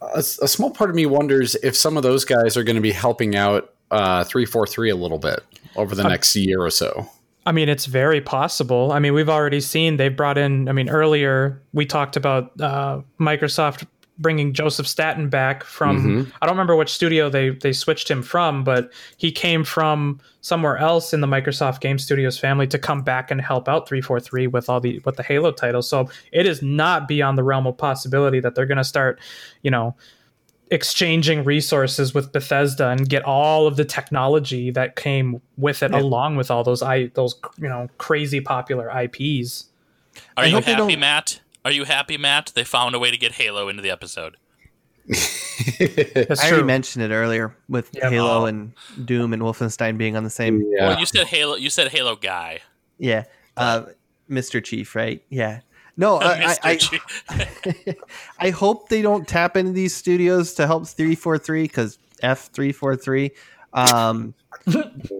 a, 0.00 0.20
a 0.20 0.22
small 0.48 0.70
part 0.70 0.88
of 0.88 0.96
me 0.96 1.04
wonders 1.04 1.54
if 1.62 1.76
some 1.76 1.98
of 1.98 2.02
those 2.02 2.24
guys 2.24 2.56
are 2.56 2.62
going 2.64 2.76
to 2.76 2.82
be 2.82 2.92
helping 2.92 3.36
out 3.36 3.74
uh, 3.90 4.24
343 4.24 4.90
a 4.90 4.96
little 4.96 5.18
bit 5.18 5.40
over 5.76 5.94
the 5.94 6.04
next 6.04 6.34
year 6.36 6.60
or 6.60 6.70
so. 6.70 7.08
I 7.46 7.52
mean, 7.52 7.68
it's 7.68 7.86
very 7.86 8.20
possible. 8.20 8.92
I 8.92 8.98
mean, 8.98 9.14
we've 9.14 9.28
already 9.30 9.60
seen 9.60 9.96
they've 9.96 10.14
brought 10.14 10.36
in. 10.36 10.68
I 10.68 10.72
mean, 10.72 10.90
earlier 10.90 11.62
we 11.72 11.86
talked 11.86 12.16
about 12.16 12.52
uh, 12.60 13.00
Microsoft 13.18 13.86
bringing 14.18 14.52
Joseph 14.52 14.86
Staten 14.86 15.28
back 15.28 15.64
from. 15.64 16.26
Mhm. 16.26 16.32
I 16.42 16.46
don't 16.46 16.54
remember 16.54 16.76
which 16.76 16.92
studio 16.92 17.30
they 17.30 17.50
they 17.50 17.72
switched 17.72 18.10
him 18.10 18.22
from, 18.22 18.64
but 18.64 18.92
he 19.16 19.30
came 19.30 19.64
from 19.64 20.20
somewhere 20.40 20.76
else 20.76 21.14
in 21.14 21.20
the 21.20 21.26
Microsoft 21.26 21.80
Game 21.80 21.98
Studios 21.98 22.38
family 22.38 22.66
to 22.66 22.78
come 22.78 23.02
back 23.02 23.30
and 23.30 23.40
help 23.40 23.68
out 23.68 23.88
343 23.88 24.46
with 24.48 24.68
all 24.68 24.80
the 24.80 25.00
with 25.04 25.16
the 25.16 25.22
Halo 25.22 25.52
titles. 25.52 25.88
So 25.88 26.10
it 26.32 26.46
is 26.46 26.62
not 26.62 27.08
beyond 27.08 27.38
the 27.38 27.44
realm 27.44 27.66
of 27.66 27.78
possibility 27.78 28.40
that 28.40 28.54
they're 28.54 28.66
going 28.66 28.78
to 28.78 28.84
start, 28.84 29.20
you 29.62 29.70
know, 29.70 29.94
exchanging 30.70 31.44
resources 31.44 32.12
with 32.14 32.32
Bethesda 32.32 32.88
and 32.88 33.08
get 33.08 33.22
all 33.24 33.66
of 33.66 33.76
the 33.76 33.84
technology 33.84 34.70
that 34.70 34.96
came 34.96 35.40
with 35.56 35.82
it 35.82 35.92
Yeah. 35.92 36.00
along 36.00 36.36
with 36.36 36.50
all 36.50 36.62
those 36.64 36.82
i 36.82 37.06
those 37.14 37.38
you 37.58 37.68
know 37.68 37.88
crazy 37.98 38.40
popular 38.40 38.88
IPs. 38.90 39.66
Are 40.36 40.44
I 40.44 40.46
you 40.48 40.60
happy, 40.60 40.96
Matt? 40.96 41.40
Are 41.64 41.70
you 41.70 41.84
happy, 41.84 42.16
Matt? 42.18 42.52
They 42.54 42.64
found 42.64 42.94
a 42.94 42.98
way 42.98 43.10
to 43.10 43.16
get 43.16 43.32
Halo 43.32 43.68
into 43.68 43.82
the 43.82 43.90
episode. 43.90 44.36
That's 45.08 46.42
I 46.42 46.48
already 46.50 46.64
mentioned 46.64 47.04
it 47.04 47.14
earlier 47.14 47.54
with 47.68 47.90
Yeah. 47.94 48.10
Halo 48.10 48.42
Oh. 48.42 48.46
and 48.46 48.72
Doom 49.04 49.32
and 49.32 49.42
Wolfenstein 49.42 49.96
being 49.98 50.16
on 50.16 50.24
the 50.24 50.30
same 50.30 50.62
yeah. 50.72 50.88
Well, 50.88 51.00
you 51.00 51.06
said 51.06 51.26
Halo. 51.28 51.56
You 51.56 51.70
said 51.70 51.88
Halo 51.88 52.16
guy, 52.16 52.60
yeah. 52.98 53.24
Uh, 53.56 53.86
Mr. 54.30 54.62
Chief, 54.62 54.94
right? 54.94 55.22
Yeah. 55.30 55.60
No, 55.98 56.16
I, 56.22 56.56
I, 56.62 56.78
I, 57.28 57.96
I 58.38 58.50
hope 58.50 58.88
they 58.88 59.02
don't 59.02 59.28
tap 59.28 59.56
into 59.56 59.72
these 59.72 59.94
studios 59.94 60.54
to 60.54 60.66
help 60.66 60.86
343 60.86 61.62
because 61.64 61.98
F343. 62.22 63.32
Um, 63.74 64.32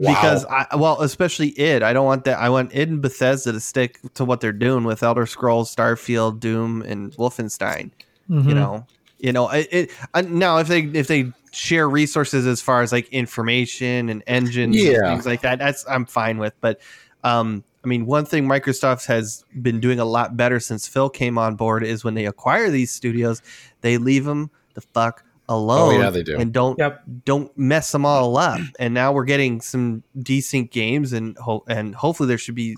because 0.01 0.45
I, 0.47 0.67
well, 0.77 1.03
especially 1.03 1.49
id. 1.61 1.83
I 1.83 1.93
don't 1.93 2.07
want 2.07 2.25
that. 2.25 2.39
I 2.39 2.49
want 2.49 2.75
id 2.75 2.89
and 2.89 3.03
Bethesda 3.03 3.53
to 3.53 3.61
stick 3.61 4.01
to 4.15 4.25
what 4.25 4.41
they're 4.41 4.53
doing 4.53 4.85
with 4.85 5.03
Elder 5.03 5.27
Scrolls, 5.27 5.75
Starfield, 5.75 6.41
Doom, 6.41 6.83
and 6.83 7.13
Wolfenstein. 7.17 7.91
Mhm. 8.31 8.49
You 8.49 8.55
know, 8.55 8.87
you 9.19 9.33
know, 9.33 9.51
it, 9.51 9.69
it 9.71 9.91
uh, 10.15 10.23
now 10.23 10.59
if 10.59 10.69
they 10.69 10.81
if 10.81 11.09
they 11.09 11.33
share 11.51 11.89
resources 11.89 12.47
as 12.47 12.61
far 12.61 12.83
as 12.83 12.93
like 12.93 13.09
information 13.09 14.09
and 14.09 14.23
engines 14.27 14.77
and 14.77 14.85
Yeah. 14.85 15.11
things 15.11 15.27
like 15.27 15.43
that, 15.43 15.59
that's 15.59 15.85
I'm 15.89 16.07
fine 16.07 16.39
with. 16.39 16.55
But 16.61 16.81
um, 17.25 17.65
I 17.85 17.89
mean, 17.89 18.07
one 18.07 18.25
thing 18.25 18.47
Microsoft 18.47 19.07
has 19.07 19.45
been 19.63 19.79
doing 19.81 20.01
a 20.01 20.05
lot 20.05 20.37
better 20.37 20.59
since 20.61 20.87
Phil 20.89 21.09
came 21.09 21.39
on 21.39 21.55
board 21.55 21.85
is 21.85 22.05
when 22.05 22.15
they 22.15 22.27
acquire 22.27 22.71
these 22.71 22.91
studios, 22.91 23.41
they 23.83 23.99
leave 23.99 24.25
them 24.25 24.51
the 24.75 24.81
fuck 24.81 25.25
alone. 25.49 25.95
Oh, 25.95 25.99
yeah, 26.01 26.11
they 26.11 26.23
do. 26.23 26.37
and 26.37 26.53
don't 26.53 26.79
Yep. 26.79 27.03
don't 27.25 27.57
mess 27.57 27.93
them 27.93 28.05
all 28.05 28.37
up. 28.37 28.61
And 28.79 28.93
now 28.95 29.13
we're 29.13 29.25
getting 29.25 29.61
some 29.61 30.03
decent 30.21 30.71
games, 30.73 31.13
and 31.13 31.37
ho- 31.39 31.65
and 31.69 31.95
hopefully 31.95 32.27
there 32.27 32.37
should 32.39 32.55
be 32.57 32.77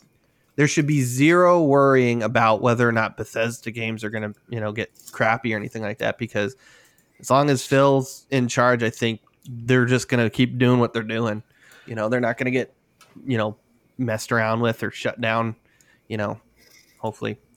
there 0.56 0.68
should 0.68 0.86
be 0.86 1.00
zero 1.00 1.62
worrying 1.64 2.22
about 2.22 2.60
whether 2.60 2.86
or 2.86 2.92
not 2.92 3.16
Bethesda 3.16 3.70
games 3.70 4.04
are 4.04 4.10
going 4.10 4.32
to 4.32 4.38
you 4.50 4.60
know 4.60 4.70
get 4.72 4.90
crappy 5.12 5.54
or 5.54 5.56
anything 5.56 5.82
like 5.82 5.98
that. 5.98 6.18
Because 6.18 6.54
as 7.18 7.30
long 7.30 7.48
as 7.50 7.66
Phil's 7.66 8.26
in 8.30 8.48
charge, 8.48 8.82
I 8.82 8.90
think 8.90 9.20
they're 9.48 9.86
just 9.86 10.08
going 10.08 10.22
to 10.22 10.30
keep 10.30 10.58
doing 10.58 10.78
what 10.78 10.92
they're 10.92 11.02
doing. 11.02 11.42
You 11.86 11.94
know, 11.94 12.08
they're 12.10 12.20
not 12.20 12.36
going 12.36 12.44
to 12.46 12.50
get 12.52 12.72
you 13.26 13.38
know 13.38 13.56
messed 14.00 14.32
around 14.32 14.60
with 14.60 14.82
or 14.82 14.90
shut 14.90 15.20
down. 15.20 15.56
You 16.08 16.16
know, 16.16 16.40
hopefully. 16.98 17.38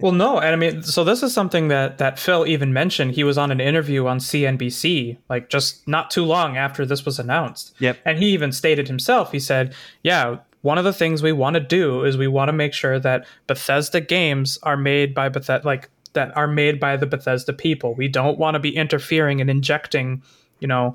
Well, 0.00 0.12
no, 0.12 0.38
and 0.38 0.52
I 0.52 0.56
mean, 0.56 0.84
so 0.84 1.02
this 1.02 1.24
is 1.24 1.34
something 1.34 1.68
that 1.68 1.98
that 1.98 2.20
Phil 2.20 2.46
even 2.46 2.72
mentioned. 2.72 3.12
He 3.12 3.24
was 3.24 3.36
on 3.36 3.50
an 3.50 3.60
interview 3.60 4.06
on 4.06 4.20
CNBC, 4.20 5.16
like 5.28 5.50
just 5.50 5.86
not 5.88 6.10
too 6.10 6.24
long 6.24 6.56
after 6.56 6.86
this 6.86 7.04
was 7.04 7.18
announced. 7.18 7.74
Yep. 7.80 7.98
And 8.04 8.18
he 8.18 8.26
even 8.26 8.52
stated 8.52 8.86
himself. 8.86 9.32
He 9.32 9.40
said, 9.40 9.74
"Yeah, 10.04 10.36
one 10.62 10.78
of 10.78 10.84
the 10.84 10.92
things 10.92 11.20
we 11.20 11.32
want 11.32 11.54
to 11.54 11.60
do 11.60 12.04
is 12.04 12.16
we 12.16 12.28
want 12.28 12.48
to 12.48 12.52
make 12.52 12.74
sure 12.74 13.00
that 13.00 13.26
Bethesda 13.48 14.00
games 14.00 14.56
are 14.62 14.76
made 14.76 15.14
by 15.14 15.28
Bethesda, 15.28 15.66
like 15.66 15.90
that 16.12 16.36
are 16.36 16.46
made 16.46 16.78
by 16.78 16.96
the 16.96 17.06
Bethesda 17.06 17.52
people. 17.52 17.94
We 17.94 18.06
don't 18.06 18.38
want 18.38 18.54
to 18.54 18.60
be 18.60 18.76
interfering 18.76 19.40
and 19.40 19.50
injecting, 19.50 20.22
you 20.60 20.68
know, 20.68 20.94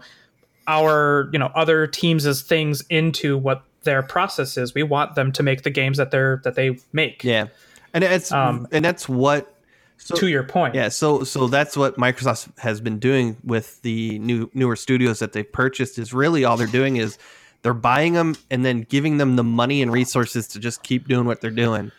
our 0.66 1.30
you 1.34 1.40
know 1.40 1.52
other 1.56 1.88
teams' 1.88 2.42
things 2.42 2.84
into 2.90 3.38
what." 3.38 3.64
Their 3.84 4.04
processes. 4.04 4.74
we 4.74 4.84
want 4.84 5.16
them 5.16 5.32
to 5.34 5.44
make 5.44 5.64
the 5.64 5.70
games 5.70 5.98
that 5.98 6.12
they're 6.12 6.42
that 6.44 6.56
they 6.56 6.78
make 6.92 7.24
Yeah, 7.24 7.48
and 7.94 8.04
it's 8.04 8.32
Um, 8.32 8.68
and 8.72 8.84
that's 8.84 9.08
what. 9.08 9.50
So, 9.98 10.16
to 10.16 10.28
your 10.28 10.44
point 10.44 10.76
Yeah, 10.76 10.90
so 10.90 11.24
so 11.24 11.48
that's 11.48 11.78
what 11.78 11.98
Microsoft 11.98 12.60
has 12.60 12.82
been 12.82 13.00
doing 13.00 13.38
with 13.44 13.82
the 13.84 14.20
new 14.20 14.50
newer 14.54 14.76
studios 14.76 15.20
that 15.20 15.32
they've 15.32 15.50
purchased. 15.50 15.98
Is 15.98 16.14
really 16.14 16.44
all 16.44 16.58
they're 16.58 16.68
doing 16.68 16.98
is 16.98 17.18
they're 17.62 17.74
buying 17.74 18.14
them 18.14 18.36
and 18.52 18.66
then 18.66 18.82
giving 18.82 19.18
them 19.18 19.38
the 19.38 19.44
money 19.44 19.82
and 19.82 19.92
resources 19.92 20.48
to 20.50 20.60
just 20.60 20.84
keep 20.84 21.08
doing 21.08 21.26
what 21.26 21.42
they're 21.42 21.52
doing. 21.52 21.92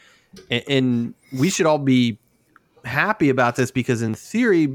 And, 0.50 0.64
and 0.68 1.14
we 1.32 1.48
should 1.48 1.66
all 1.66 1.78
be 1.78 2.18
happy 2.84 3.30
about 3.30 3.56
this 3.56 3.70
because 3.70 4.02
in 4.02 4.14
theory, 4.14 4.74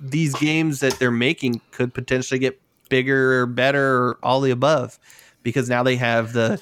these 0.00 0.34
games 0.34 0.80
that 0.80 0.98
they're 0.98 1.10
making 1.10 1.60
could 1.72 1.92
potentially 1.92 2.38
get 2.38 2.60
bigger 2.88 3.42
or 3.42 3.46
better 3.46 3.96
or 3.96 4.18
all 4.22 4.40
the 4.40 4.50
above 4.50 4.98
because 5.42 5.68
now 5.68 5.82
they 5.82 5.96
have 5.96 6.32
the 6.32 6.60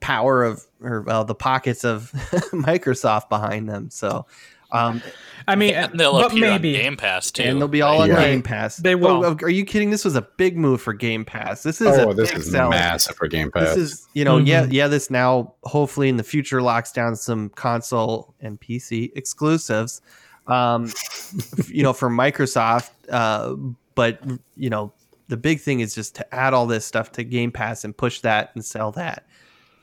power 0.00 0.44
of 0.44 0.62
or 0.82 1.02
well 1.02 1.24
the 1.24 1.34
pockets 1.34 1.84
of 1.84 2.10
Microsoft 2.52 3.28
behind 3.28 3.68
them. 3.68 3.90
So 3.90 4.26
um, 4.70 5.00
I 5.46 5.54
mean, 5.56 5.72
And 5.72 5.98
they'll 5.98 6.12
but 6.12 6.26
appear 6.30 6.50
maybe 6.50 6.76
on 6.76 6.82
Game 6.82 6.96
Pass 6.98 7.30
too. 7.30 7.42
and 7.42 7.58
they'll 7.58 7.68
be 7.68 7.80
all 7.80 8.02
on 8.02 8.08
Yeah. 8.10 8.20
Game 8.20 8.42
Pass. 8.42 8.76
They 8.76 8.94
will. 8.94 9.24
Oh, 9.24 9.34
are 9.40 9.48
you 9.48 9.64
kidding? 9.64 9.88
This 9.88 10.04
was 10.04 10.14
a 10.14 10.20
big 10.36 10.58
move 10.58 10.82
for 10.82 10.92
Game 10.92 11.24
Pass. 11.24 11.62
This 11.62 11.80
is 11.80 11.86
Oh, 11.86 12.10
a 12.10 12.14
this 12.14 12.28
big 12.30 12.40
is 12.40 12.50
sell. 12.50 12.68
massive 12.68 13.16
for 13.16 13.28
Game 13.28 13.50
Pass. 13.50 13.74
This 13.74 13.76
is, 13.78 14.08
you 14.12 14.24
know, 14.26 14.36
yeah, 14.36 14.64
Mhm. 14.66 14.72
yeah. 14.74 14.88
This 14.88 15.10
now 15.10 15.54
hopefully 15.64 16.10
in 16.10 16.18
the 16.18 16.22
future 16.22 16.60
locks 16.60 16.92
down 16.92 17.16
some 17.16 17.48
console 17.48 18.34
and 18.42 18.60
PC 18.60 19.10
exclusives, 19.16 20.02
um, 20.48 20.92
you 21.68 21.82
know, 21.82 21.94
for 21.94 22.10
Microsoft. 22.10 22.90
Uh, 23.10 23.54
but 23.94 24.20
you 24.54 24.68
know, 24.68 24.92
the 25.28 25.36
big 25.36 25.60
thing 25.60 25.80
is 25.80 25.94
just 25.94 26.14
to 26.16 26.34
add 26.34 26.54
all 26.54 26.66
this 26.66 26.84
stuff 26.84 27.12
to 27.12 27.24
Game 27.24 27.52
Pass 27.52 27.84
and 27.84 27.96
push 27.96 28.20
that 28.20 28.50
and 28.54 28.64
sell 28.64 28.92
that, 28.92 29.26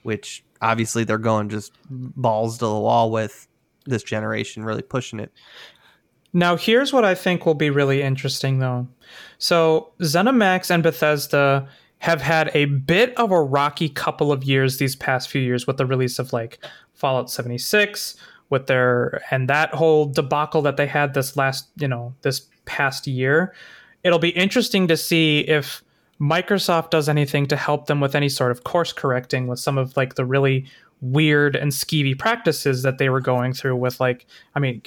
which 0.03 0.43
obviously 0.61 1.03
they're 1.03 1.17
going 1.17 1.49
just 1.49 1.71
balls 1.89 2.57
to 2.57 2.65
the 2.65 2.71
wall 2.71 3.11
with 3.11 3.47
this 3.85 4.03
generation, 4.03 4.63
really 4.63 4.81
pushing 4.81 5.19
it. 5.19 5.31
Now, 6.33 6.57
here's 6.57 6.91
what 6.91 7.05
I 7.05 7.15
think 7.15 7.45
will 7.45 7.53
be 7.53 7.69
really 7.69 8.01
interesting, 8.01 8.59
though. 8.59 8.87
So, 9.37 9.93
ZeniMax 10.01 10.69
and 10.69 10.83
Bethesda 10.83 11.69
have 11.99 12.21
had 12.21 12.51
a 12.53 12.65
bit 12.65 13.17
of 13.17 13.31
a 13.31 13.41
rocky 13.41 13.87
couple 13.87 14.31
of 14.31 14.43
years 14.43 14.77
these 14.77 14.97
past 14.97 15.29
few 15.29 15.41
years 15.41 15.65
with 15.65 15.77
the 15.77 15.85
release 15.85 16.19
of 16.19 16.33
like 16.33 16.59
Fallout 16.93 17.29
76, 17.29 18.17
with 18.49 18.67
their 18.67 19.21
and 19.31 19.47
that 19.49 19.73
whole 19.73 20.07
debacle 20.07 20.61
that 20.63 20.75
they 20.75 20.87
had 20.87 21.13
this 21.13 21.37
last, 21.37 21.69
you 21.77 21.87
know, 21.87 22.13
this 22.21 22.47
past 22.65 23.07
year. 23.07 23.53
It'll 24.05 24.19
be 24.19 24.29
interesting 24.29 24.87
to 24.87 24.95
see 24.95 25.39
if 25.41 25.83
Microsoft 26.21 26.91
does 26.91 27.09
anything 27.09 27.45
to 27.47 27.57
help 27.57 27.87
them 27.87 27.99
with 27.99 28.15
any 28.15 28.29
sort 28.29 28.51
of 28.51 28.63
course 28.63 28.93
correcting 28.93 29.47
with 29.47 29.59
some 29.59 29.77
of 29.77 29.97
like 29.97 30.15
the 30.15 30.23
really 30.23 30.65
weird 31.01 31.57
and 31.57 31.73
skeevy 31.73 32.17
practices 32.17 32.83
that 32.83 32.97
they 32.99 33.09
were 33.09 33.19
going 33.19 33.51
through 33.51 33.75
with 33.75 33.99
like 33.99 34.25
I 34.55 34.59
mean 34.61 34.81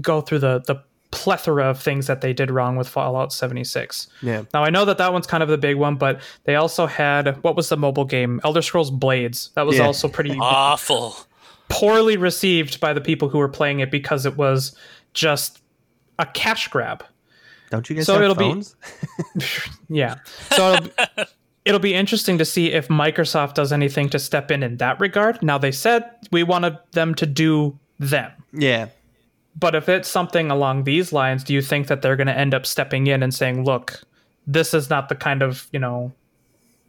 go 0.00 0.20
through 0.20 0.40
the 0.40 0.58
the 0.66 0.82
plethora 1.10 1.64
of 1.70 1.80
things 1.80 2.06
that 2.06 2.20
they 2.20 2.32
did 2.34 2.50
wrong 2.50 2.76
with 2.76 2.86
Fallout 2.88 3.32
76. 3.32 4.08
Yeah. 4.22 4.42
Now 4.52 4.64
I 4.64 4.70
know 4.70 4.84
that 4.84 4.98
that 4.98 5.12
one's 5.12 5.26
kind 5.26 5.42
of 5.42 5.48
the 5.48 5.56
big 5.56 5.76
one, 5.76 5.94
but 5.96 6.20
they 6.44 6.56
also 6.56 6.86
had 6.86 7.42
what 7.44 7.56
was 7.56 7.68
the 7.68 7.76
mobile 7.76 8.04
game 8.04 8.40
Elder 8.44 8.60
Scrolls 8.60 8.90
Blades. 8.90 9.50
That 9.54 9.66
was 9.66 9.76
Yeah. 9.78 9.86
also 9.86 10.08
pretty 10.08 10.36
Awful. 10.40 11.16
poorly 11.68 12.16
received 12.16 12.80
by 12.80 12.92
the 12.92 13.00
people 13.00 13.28
who 13.28 13.38
were 13.38 13.48
playing 13.48 13.80
it 13.80 13.90
because 13.90 14.26
it 14.26 14.36
was 14.36 14.76
just 15.14 15.62
a 16.18 16.26
cash 16.26 16.68
grab. 16.68 17.04
Don't 17.70 17.88
you 17.90 17.96
guys 17.96 18.06
So 18.06 18.14
have 18.14 18.22
it'll 18.22 18.34
be- 18.34 18.44
phones? 18.44 18.76
Yeah. 19.88 20.16
So 20.52 20.74
it'll, 20.74 20.90
it'll 21.64 21.80
be 21.80 21.94
interesting 21.94 22.38
to 22.38 22.44
see 22.44 22.72
if 22.72 22.88
Microsoft 22.88 23.54
does 23.54 23.72
anything 23.72 24.08
to 24.10 24.18
step 24.18 24.50
in 24.50 24.62
in 24.62 24.76
that 24.78 25.00
regard. 25.00 25.42
Now 25.42 25.58
they 25.58 25.72
said 25.72 26.04
we 26.30 26.42
wanted 26.42 26.78
them 26.92 27.14
to 27.16 27.26
do 27.26 27.78
them. 27.98 28.30
yeah. 28.52 28.88
But 29.58 29.74
if 29.74 29.88
it's 29.88 30.08
something 30.08 30.52
along 30.52 30.84
these 30.84 31.12
lines, 31.12 31.42
do 31.42 31.52
you 31.52 31.60
think 31.60 31.88
that 31.88 32.00
they're 32.00 32.14
going 32.14 32.28
to 32.28 32.36
end 32.38 32.54
up 32.54 32.64
stepping 32.64 33.08
in 33.08 33.24
and 33.24 33.34
saying, 33.34 33.64
"Look, 33.64 34.00
this 34.46 34.72
is 34.72 34.88
not 34.88 35.08
the 35.08 35.16
kind 35.16 35.42
of, 35.42 35.66
you 35.72 35.80
know, 35.80 36.12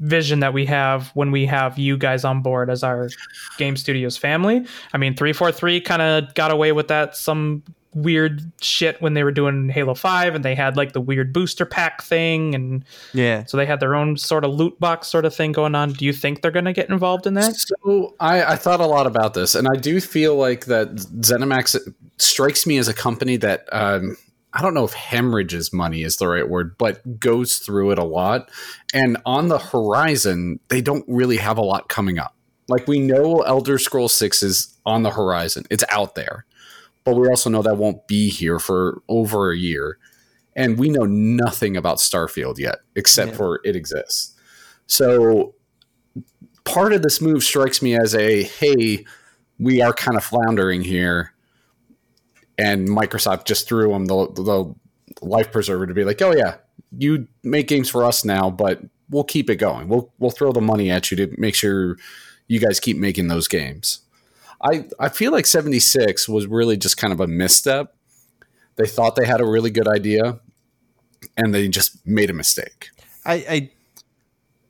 vision 0.01 0.39
that 0.41 0.53
we 0.53 0.67
have 0.67 1.07
when 1.15 1.31
we 1.31 1.47
have 1.47 1.79
you 1.79 1.97
guys 1.97 2.23
on 2.23 2.43
board 2.43 2.69
as 2.69 2.83
our 2.83 3.09
game 3.57 3.75
studios 3.75 4.17
family?" 4.17 4.67
I 4.93 4.99
mean, 4.99 5.15
343 5.15 5.81
kind 5.81 6.01
of 6.03 6.31
got 6.35 6.51
away 6.51 6.71
with 6.71 6.89
that 6.89 7.15
some 7.15 7.63
weird 7.93 8.51
shit 8.61 9.01
when 9.01 9.15
they 9.15 9.23
were 9.23 9.31
doing 9.31 9.67
Halo 9.69 9.95
5 9.95 10.35
and 10.35 10.45
they 10.45 10.53
had 10.53 10.77
like 10.77 10.93
the 10.93 11.01
weird 11.01 11.33
booster 11.33 11.65
pack 11.65 12.03
thing 12.03 12.53
and 12.53 12.85
Yeah. 13.13 13.45
so 13.45 13.57
they 13.57 13.65
had 13.65 13.79
their 13.79 13.95
own 13.95 14.15
sort 14.17 14.45
of 14.45 14.51
loot 14.53 14.79
box 14.79 15.07
sort 15.07 15.25
of 15.25 15.33
thing 15.35 15.51
going 15.53 15.73
on. 15.73 15.93
Do 15.93 16.05
you 16.05 16.13
think 16.13 16.41
they're 16.41 16.51
going 16.51 16.65
to 16.65 16.73
get 16.73 16.89
involved 16.89 17.25
in 17.25 17.33
that? 17.33 17.55
So 17.55 18.13
I, 18.19 18.43
I 18.43 18.55
thought 18.57 18.79
a 18.79 18.85
lot 18.85 19.07
about 19.07 19.33
this, 19.33 19.55
and 19.55 19.67
I 19.67 19.75
do 19.79 19.99
feel 19.99 20.35
like 20.35 20.65
that 20.65 20.89
ZeniMax 20.95 21.93
strikes 22.19 22.67
me 22.67 22.77
as 22.77 22.87
a 22.87 22.93
company 22.93 23.37
that 23.37 23.67
um, 23.71 24.17
I 24.53 24.61
don't 24.61 24.73
know 24.73 24.85
if 24.85 24.93
hemorrhages 24.93 25.73
money 25.73 26.03
is 26.03 26.17
the 26.17 26.27
right 26.27 26.47
word, 26.47 26.77
but 26.77 27.19
goes 27.19 27.57
through 27.57 27.91
it 27.91 27.97
a 27.99 28.03
lot. 28.03 28.49
And 28.93 29.17
on 29.25 29.47
the 29.47 29.57
horizon, 29.59 30.59
they 30.69 30.81
don't 30.81 31.05
really 31.07 31.37
have 31.37 31.57
a 31.57 31.61
lot 31.63 31.89
coming 31.89 32.19
up. 32.19 32.35
Like 32.67 32.87
we 32.87 32.99
know 32.99 33.41
Elder 33.41 33.79
Scrolls 33.79 34.13
Six 34.13 34.43
is 34.43 34.77
on 34.85 35.01
the 35.03 35.09
horizon; 35.11 35.65
it's 35.71 35.83
out 35.89 36.13
there, 36.15 36.45
but 37.03 37.15
we 37.15 37.27
also 37.27 37.49
know 37.49 37.61
that 37.61 37.77
won't 37.77 38.07
be 38.07 38.29
here 38.29 38.59
for 38.59 39.01
over 39.07 39.51
a 39.51 39.57
year. 39.57 39.97
And 40.55 40.77
we 40.77 40.89
know 40.89 41.05
nothing 41.05 41.77
about 41.77 41.97
Starfield 41.97 42.57
yet, 42.57 42.77
except 42.95 43.31
Yeah. 43.31 43.37
for 43.37 43.61
it 43.63 43.75
exists. 43.75 44.35
So 44.87 45.55
part 46.65 46.91
of 46.93 47.01
this 47.01 47.21
move 47.21 47.43
strikes 47.43 47.81
me 47.81 47.95
as 47.97 48.13
a 48.15 48.43
hey, 48.43 49.05
we 49.59 49.81
are 49.81 49.93
kind 49.93 50.17
of 50.17 50.23
floundering 50.23 50.81
here, 50.81 51.33
and 52.57 52.87
Microsoft 52.89 53.45
just 53.45 53.67
threw 53.67 53.89
them 53.89 54.05
the, 54.05 54.27
the 54.33 54.75
life 55.21 55.51
preserver 55.51 55.85
to 55.87 55.93
be 55.93 56.03
like, 56.03 56.21
oh 56.21 56.33
yeah, 56.35 56.55
you 56.97 57.27
make 57.43 57.67
games 57.67 57.89
for 57.89 58.03
us 58.03 58.25
now, 58.25 58.49
but 58.49 58.81
we'll 59.09 59.23
keep 59.23 59.49
it 59.49 59.57
going. 59.57 59.87
We'll 59.87 60.11
we'll 60.19 60.31
throw 60.31 60.51
the 60.51 60.61
money 60.61 60.89
at 60.89 61.09
you 61.11 61.17
to 61.17 61.33
make 61.37 61.55
sure 61.55 61.97
you 62.47 62.59
guys 62.59 62.79
keep 62.79 62.97
making 62.97 63.27
those 63.27 63.47
games. 63.47 63.99
I 64.61 64.87
I 64.99 65.09
feel 65.09 65.31
like 65.31 65.45
76 65.45 66.27
was 66.27 66.47
really 66.47 66.77
just 66.77 66.97
kind 66.97 67.13
of 67.13 67.19
a 67.19 67.27
misstep. 67.27 67.95
They 68.75 68.87
thought 68.87 69.15
they 69.15 69.25
had 69.25 69.41
a 69.41 69.45
really 69.45 69.71
good 69.71 69.87
idea 69.87 70.39
and 71.37 71.53
they 71.53 71.67
just 71.67 72.05
made 72.05 72.29
a 72.29 72.33
mistake. 72.33 72.89
I, 73.25 73.33
I 73.33 73.71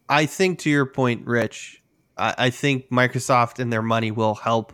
I 0.10 0.26
think 0.26 0.60
to 0.60 0.70
your 0.70 0.86
point, 0.86 1.26
Rich, 1.28 1.84
I, 2.18 2.36
I 2.38 2.50
think 2.50 2.90
Microsoft 2.90 3.60
and 3.60 3.72
their 3.72 3.82
money 3.82 4.12
will 4.12 4.36
help 4.36 4.74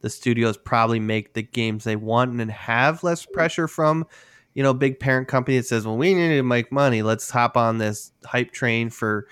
the 0.00 0.10
studios 0.10 0.56
probably 0.56 1.00
make 1.00 1.34
the 1.34 1.42
games 1.42 1.84
they 1.84 1.96
want 1.96 2.40
and 2.40 2.50
have 2.50 3.02
less 3.02 3.26
pressure 3.26 3.66
from, 3.66 4.06
you 4.54 4.62
know, 4.62 4.72
big 4.72 5.00
parent 5.00 5.26
company 5.26 5.56
that 5.56 5.66
says, 5.66 5.86
Well, 5.86 5.96
we 5.96 6.14
need 6.14 6.36
to 6.36 6.42
make 6.42 6.70
money. 6.70 7.02
Let's 7.02 7.30
hop 7.30 7.56
on 7.56 7.78
this 7.78 8.12
hype 8.24 8.52
train 8.52 8.90
for, 8.90 9.26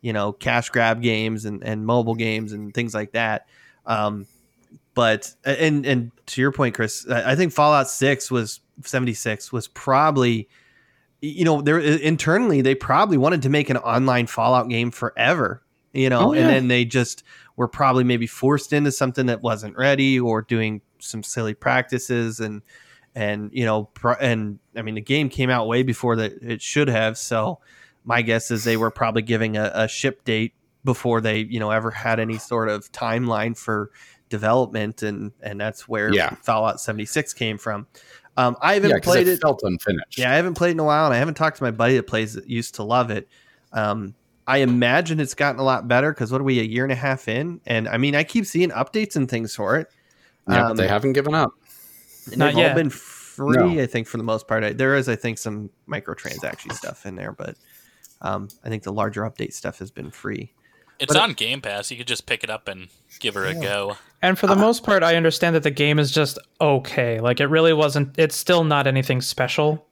you 0.00 0.12
know, 0.12 0.32
cash 0.32 0.68
grab 0.70 1.02
games 1.02 1.44
and, 1.44 1.64
and 1.64 1.84
mobile 1.84 2.14
games 2.14 2.52
and 2.52 2.72
things 2.72 2.94
like 2.94 3.12
that. 3.12 3.46
Um 3.86 4.26
but 4.94 5.34
and 5.44 5.86
and 5.86 6.10
to 6.26 6.40
your 6.40 6.52
point, 6.52 6.74
Chris, 6.74 7.06
I 7.08 7.34
think 7.36 7.52
Fallout 7.52 7.88
Six 7.88 8.30
was 8.30 8.60
seventy 8.84 9.14
six 9.14 9.52
was 9.52 9.68
probably, 9.68 10.48
you 11.20 11.44
know, 11.44 11.60
there 11.62 11.78
internally 11.78 12.60
they 12.60 12.74
probably 12.74 13.16
wanted 13.16 13.42
to 13.42 13.48
make 13.48 13.70
an 13.70 13.76
online 13.76 14.26
Fallout 14.26 14.68
game 14.68 14.90
forever, 14.90 15.62
you 15.92 16.08
know, 16.08 16.30
Oh, 16.30 16.32
yeah. 16.32 16.40
and 16.42 16.50
then 16.50 16.68
they 16.68 16.84
just 16.84 17.22
were 17.56 17.68
probably 17.68 18.04
maybe 18.04 18.26
forced 18.26 18.72
into 18.72 18.90
something 18.90 19.26
that 19.26 19.42
wasn't 19.42 19.76
ready 19.76 20.18
or 20.18 20.42
doing 20.42 20.80
some 20.98 21.22
silly 21.22 21.54
practices 21.54 22.40
and 22.40 22.62
and 23.14 23.50
you 23.52 23.64
know 23.64 23.90
and 24.20 24.58
I 24.76 24.82
mean 24.82 24.94
the 24.94 25.00
game 25.00 25.28
came 25.28 25.50
out 25.50 25.66
way 25.66 25.82
before 25.82 26.16
that 26.16 26.32
it 26.42 26.62
should 26.62 26.88
have, 26.88 27.18
so 27.18 27.58
my 28.04 28.22
guess 28.22 28.50
is 28.50 28.64
they 28.64 28.76
were 28.76 28.90
probably 28.90 29.22
giving 29.22 29.56
a, 29.56 29.70
a 29.74 29.88
ship 29.88 30.24
date 30.24 30.54
before 30.84 31.20
they 31.20 31.40
you 31.40 31.60
know 31.60 31.70
ever 31.70 31.90
had 31.90 32.18
any 32.20 32.38
sort 32.38 32.68
of 32.68 32.90
timeline 32.92 33.56
for 33.58 33.90
development 34.30 35.02
and 35.02 35.32
and 35.42 35.60
that's 35.60 35.86
where 35.86 36.12
Yeah. 36.14 36.34
Fallout 36.42 36.80
76 36.80 37.34
came 37.34 37.58
from. 37.58 37.86
Um, 38.36 38.56
I 38.62 38.74
haven't 38.74 38.90
Yeah, 38.90 38.96
played 39.02 39.28
it, 39.28 39.32
it. 39.32 39.40
felt 39.42 39.60
unfinished. 39.62 40.16
Yeah, 40.16 40.32
I 40.32 40.36
haven't 40.36 40.54
played 40.54 40.70
in 40.70 40.80
a 40.80 40.84
while, 40.84 41.04
and 41.04 41.12
I 41.12 41.18
haven't 41.18 41.34
talked 41.34 41.58
to 41.58 41.62
my 41.64 41.70
buddy 41.72 41.96
that 41.96 42.06
plays 42.06 42.36
it. 42.36 42.46
Used 42.46 42.76
to 42.76 42.82
love 42.82 43.10
it. 43.10 43.28
Um, 43.72 44.14
I 44.46 44.58
imagine 44.58 45.20
it's 45.20 45.34
gotten 45.34 45.60
a 45.60 45.64
lot 45.64 45.86
better 45.88 46.12
because 46.12 46.32
what 46.32 46.40
are 46.40 46.44
we 46.44 46.58
a 46.60 46.62
year 46.64 46.84
and 46.84 46.92
a 46.92 46.96
half 46.96 47.28
in? 47.28 47.60
And 47.66 47.86
I 47.88 47.98
mean, 47.98 48.14
I 48.16 48.24
keep 48.24 48.46
seeing 48.46 48.70
updates 48.70 49.14
and 49.16 49.28
things 49.28 49.54
for 49.54 49.76
it. 49.76 49.88
Yeah, 50.48 50.68
Um, 50.68 50.76
they 50.76 50.88
haven't 50.88 51.12
given 51.12 51.34
up. 51.34 51.52
and 52.26 52.38
Not 52.38 52.46
they've 52.48 52.56
all 52.56 52.62
yet. 52.62 52.74
been 52.76 52.90
free, 52.90 53.56
No. 53.76 53.82
I 53.82 53.86
think, 53.86 54.06
for 54.08 54.16
the 54.16 54.22
most 54.24 54.48
part. 54.48 54.64
I, 54.64 54.72
there 54.72 54.96
is, 54.96 55.08
I 55.08 55.16
think, 55.16 55.38
some 55.38 55.68
microtransaction 55.88 56.72
stuff 56.72 57.04
in 57.06 57.16
there, 57.16 57.32
but 57.32 57.56
um, 58.22 58.48
I 58.64 58.68
think 58.68 58.82
the 58.84 58.92
larger 58.92 59.22
update 59.22 59.52
stuff 59.52 59.78
has 59.80 59.90
been 59.90 60.10
free. 60.10 60.52
It's 61.00 61.12
But- 61.14 61.22
on 61.22 61.32
Game 61.32 61.60
Pass. 61.60 61.90
You 61.90 61.96
could 61.96 62.06
just 62.06 62.26
pick 62.26 62.44
it 62.44 62.50
up 62.50 62.68
and 62.68 62.88
give 63.18 63.34
her 63.34 63.46
a 63.46 63.54
go. 63.54 63.96
And 64.22 64.38
for 64.38 64.46
the 64.46 64.54
most 64.56 64.84
part, 64.84 65.02
I 65.02 65.16
understand 65.16 65.56
that 65.56 65.62
the 65.62 65.70
game 65.70 65.98
is 65.98 66.10
just 66.12 66.38
okay. 66.60 67.20
Like 67.20 67.40
it 67.40 67.46
really 67.46 67.72
wasn't. 67.72 68.14
It's 68.18 68.36
still 68.36 68.64
not 68.64 68.86
anything 68.86 69.22
special. 69.22 69.86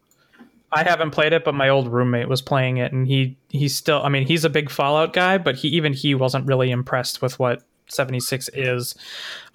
I 0.70 0.82
haven't 0.84 1.12
played 1.12 1.32
it, 1.32 1.44
but 1.44 1.54
my 1.54 1.70
old 1.70 1.88
roommate 1.90 2.28
was 2.28 2.42
playing 2.42 2.76
it, 2.76 2.92
and 2.92 3.06
he 3.08 3.38
he's 3.48 3.74
still. 3.74 4.02
I 4.02 4.10
mean, 4.10 4.26
he's 4.26 4.44
a 4.44 4.50
big 4.50 4.68
Fallout 4.68 5.14
guy, 5.14 5.38
but 5.38 5.56
he 5.56 5.68
even 5.68 5.94
he 5.94 6.14
wasn't 6.14 6.46
really 6.46 6.70
impressed 6.70 7.22
with 7.22 7.38
what 7.38 7.62
76 7.88 8.50
is. 8.52 8.94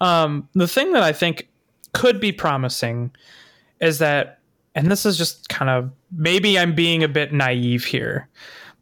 Um, 0.00 0.48
the 0.54 0.66
thing 0.66 0.92
that 0.92 1.04
I 1.04 1.12
think 1.12 1.48
could 1.92 2.20
be 2.20 2.32
promising 2.32 3.12
is 3.80 3.98
that, 4.00 4.40
and 4.74 4.90
this 4.90 5.06
is 5.06 5.16
just 5.16 5.48
kind 5.48 5.70
of 5.70 5.92
maybe 6.10 6.58
I'm 6.58 6.74
being 6.74 7.04
a 7.04 7.08
bit 7.08 7.32
naive 7.32 7.84
here, 7.84 8.28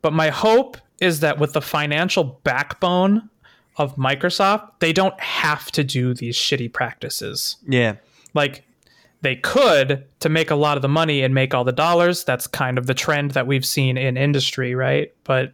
but 0.01 0.15
my 0.15 0.31
hope 0.31 0.79
is 1.03 1.21
that 1.21 1.39
with 1.39 1.53
the 1.53 1.61
financial 1.61 2.23
backbone 2.45 3.29
of 3.77 3.97
Microsoft, 3.97 4.71
they 4.79 4.93
don't 4.93 5.19
have 5.21 5.71
to 5.73 5.83
do 5.83 6.15
these 6.15 6.37
shitty 6.37 6.73
practices. 6.73 7.57
Yeah, 7.67 7.97
Like 8.35 8.65
they 9.23 9.37
could 9.37 10.05
to 10.21 10.29
make 10.29 10.51
a 10.51 10.55
lot 10.55 10.77
of 10.77 10.83
the 10.83 10.89
money 10.89 11.23
and 11.23 11.35
make 11.35 11.55
all 11.55 11.65
the 11.65 11.73
dollars. 11.73 12.23
That's 12.25 12.47
kind 12.47 12.79
of 12.79 12.87
the 12.87 12.95
trend 12.95 13.33
that 13.33 13.47
we've 13.47 13.67
seen 13.67 13.97
in 13.97 14.17
industry, 14.17 14.75
right? 14.77 15.13
But 15.25 15.53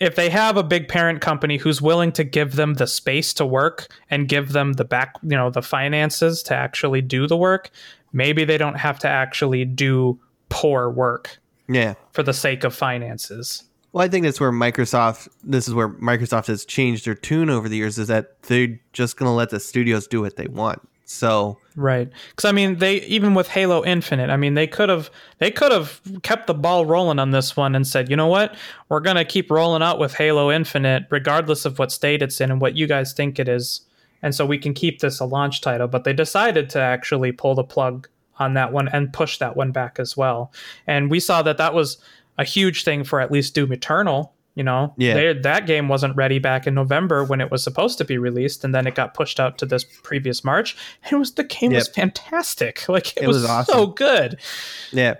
if 0.00 0.16
they 0.16 0.28
have 0.30 0.56
a 0.56 0.64
big 0.64 0.88
parent 0.88 1.20
company 1.20 1.56
who's 1.56 1.80
willing 1.80 2.10
to 2.12 2.24
give 2.24 2.56
them 2.56 2.74
the 2.74 2.86
space 2.86 3.32
to 3.34 3.46
work 3.46 3.86
and 4.10 4.28
give 4.28 4.52
them 4.52 4.72
the 4.72 4.84
back, 4.84 5.14
you 5.22 5.36
know, 5.36 5.50
the 5.50 5.62
finances 5.62 6.42
to 6.44 6.54
actually 6.54 7.00
do 7.00 7.28
the 7.28 7.36
work, 7.36 7.70
maybe 8.12 8.44
they 8.44 8.58
don't 8.58 8.78
have 8.78 8.98
to 9.00 9.08
actually 9.08 9.64
do 9.64 10.18
poor 10.48 10.90
work 10.90 11.38
yeah. 11.68 11.94
for 12.12 12.24
the 12.24 12.32
sake 12.32 12.64
of 12.64 12.74
finances. 12.74 13.64
Well, 13.94 14.04
I 14.04 14.08
think 14.08 14.24
that's 14.24 14.40
where 14.40 14.50
Microsoft. 14.50 15.28
This 15.44 15.68
is 15.68 15.72
where 15.72 15.88
Microsoft 15.88 16.48
has 16.48 16.64
changed 16.64 17.06
their 17.06 17.14
tune 17.14 17.48
over 17.48 17.68
the 17.68 17.76
years. 17.76 17.96
Is 17.96 18.08
that 18.08 18.42
they're 18.42 18.80
just 18.92 19.16
going 19.16 19.28
to 19.28 19.32
let 19.32 19.50
the 19.50 19.60
studios 19.60 20.08
do 20.08 20.20
what 20.20 20.34
they 20.34 20.48
want. 20.48 20.86
So 21.04 21.58
Right. 21.76 22.10
Cuz 22.34 22.44
I 22.44 22.50
mean 22.50 22.78
they 22.78 22.96
even 23.02 23.34
with 23.34 23.48
Halo 23.48 23.84
Infinite, 23.84 24.30
I 24.30 24.36
mean 24.36 24.54
they 24.54 24.66
could 24.66 24.88
have 24.88 25.10
they 25.38 25.52
could 25.52 25.70
have 25.70 26.00
kept 26.22 26.48
the 26.48 26.54
ball 26.54 26.86
rolling 26.86 27.20
on 27.20 27.30
this 27.30 27.56
one 27.56 27.76
and 27.76 27.86
said, 27.86 28.10
"You 28.10 28.16
know 28.16 28.26
what? 28.26 28.56
We're 28.88 28.98
going 28.98 29.16
to 29.16 29.24
keep 29.24 29.48
rolling 29.48 29.82
out 29.82 30.00
with 30.00 30.14
Halo 30.14 30.50
Infinite 30.50 31.04
regardless 31.10 31.64
of 31.64 31.78
what 31.78 31.92
state 31.92 32.20
it's 32.20 32.40
in 32.40 32.50
and 32.50 32.60
what 32.60 32.76
you 32.76 32.88
guys 32.88 33.12
think 33.12 33.38
it 33.38 33.48
is." 33.48 33.82
And 34.22 34.34
so 34.34 34.44
we 34.44 34.58
can 34.58 34.74
keep 34.74 35.00
this 35.00 35.20
a 35.20 35.24
launch 35.24 35.60
title, 35.60 35.86
but 35.86 36.02
they 36.02 36.12
decided 36.14 36.68
to 36.70 36.80
actually 36.80 37.30
pull 37.30 37.54
the 37.54 37.62
plug 37.62 38.08
on 38.38 38.54
that 38.54 38.72
one 38.72 38.88
and 38.88 39.12
push 39.12 39.38
that 39.38 39.56
one 39.56 39.70
back 39.70 40.00
as 40.00 40.16
well. 40.16 40.52
And 40.86 41.10
we 41.10 41.20
saw 41.20 41.42
that 41.42 41.58
that 41.58 41.74
was 41.74 41.98
a 42.38 42.44
huge 42.44 42.84
thing 42.84 43.04
for 43.04 43.20
at 43.20 43.30
least 43.30 43.54
Doom 43.54 43.72
Eternal. 43.72 44.32
You 44.56 44.62
know, 44.62 44.94
Yeah. 44.96 45.14
They- 45.14 45.32
that 45.40 45.66
game 45.66 45.88
wasn't 45.88 46.14
ready 46.14 46.38
back 46.38 46.66
in 46.68 46.74
November 46.74 47.24
when 47.24 47.40
it 47.40 47.50
was 47.50 47.64
supposed 47.64 47.98
to 47.98 48.04
be 48.04 48.18
released, 48.18 48.62
and 48.64 48.72
then 48.72 48.86
it 48.86 48.94
got 48.94 49.12
pushed 49.12 49.40
out 49.40 49.58
to 49.58 49.66
this 49.66 49.82
previous 50.04 50.44
March. 50.44 50.76
And 51.02 51.12
it 51.14 51.16
was 51.16 51.32
the 51.32 51.42
game 51.42 51.72
was 51.72 51.88
fantastic. 51.88 52.84
Like 52.88 53.16
it, 53.16 53.24
It 53.24 53.26
was, 53.26 53.38
was 53.38 53.46
awesome. 53.50 53.72
so 53.74 53.86
good. 53.88 54.38
Yeah. 54.92 55.14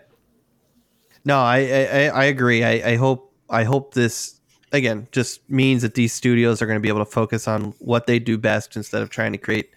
No, 1.24 1.38
I 1.40 1.56
I, 1.58 1.62
I- 1.62 2.08
I 2.08 2.24
agree. 2.26 2.62
I, 2.62 2.92
I 2.92 2.96
hope 2.96 3.32
I 3.50 3.64
hope 3.64 3.94
this 3.94 4.40
again 4.72 5.08
just 5.12 5.48
means 5.50 5.82
that 5.82 5.94
these 5.94 6.12
studios 6.12 6.60
are 6.62 6.66
going 6.66 6.76
to 6.78 6.80
be 6.82 6.88
able 6.88 7.04
to 7.04 7.10
focus 7.10 7.48
on 7.48 7.74
what 7.78 8.06
they 8.06 8.18
do 8.20 8.38
best 8.38 8.76
instead 8.76 9.02
of 9.02 9.10
trying 9.10 9.32
to 9.32 9.38
create 9.38 9.70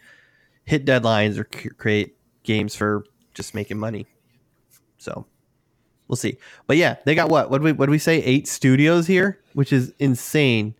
hit 0.65 0.85
deadlines 0.85 1.37
or 1.39 1.47
c- 1.57 1.69
create 1.69 2.15
games 2.43 2.75
for 2.75 3.03
just 3.33 3.55
making 3.55 3.77
money. 3.79 4.05
So 4.97 5.25
we'll 6.07 6.15
see. 6.15 6.37
But 6.67 6.77
yeah, 6.77 6.95
they 7.05 7.15
got 7.15 7.29
what? 7.29 7.49
What 7.49 7.61
we 7.61 7.71
what 7.71 7.89
we 7.89 7.97
say? 7.97 8.21
Eight 8.23 8.47
studios 8.47 9.07
here, 9.07 9.39
which 9.53 9.71
is 9.73 9.93
insane. 9.99 10.73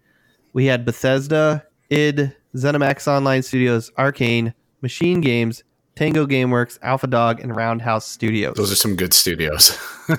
We 0.53 0.65
had 0.65 0.85
Bethesda, 0.85 1.65
id, 1.89 2.35
ZeniMax 2.55 3.07
Online 3.07 3.43
Studios, 3.43 3.91
Arcane, 3.97 4.53
Machine 4.81 5.21
Games, 5.21 5.63
Tango 5.95 6.25
GameWorks, 6.25 6.79
Alpha 6.81 7.07
Dog, 7.07 7.39
and 7.41 7.55
Roundhouse 7.55 8.07
Studios. 8.07 8.55
Those 8.55 8.71
are 8.71 8.75
some 8.75 8.95
good 8.95 9.13
studios. 9.13 9.77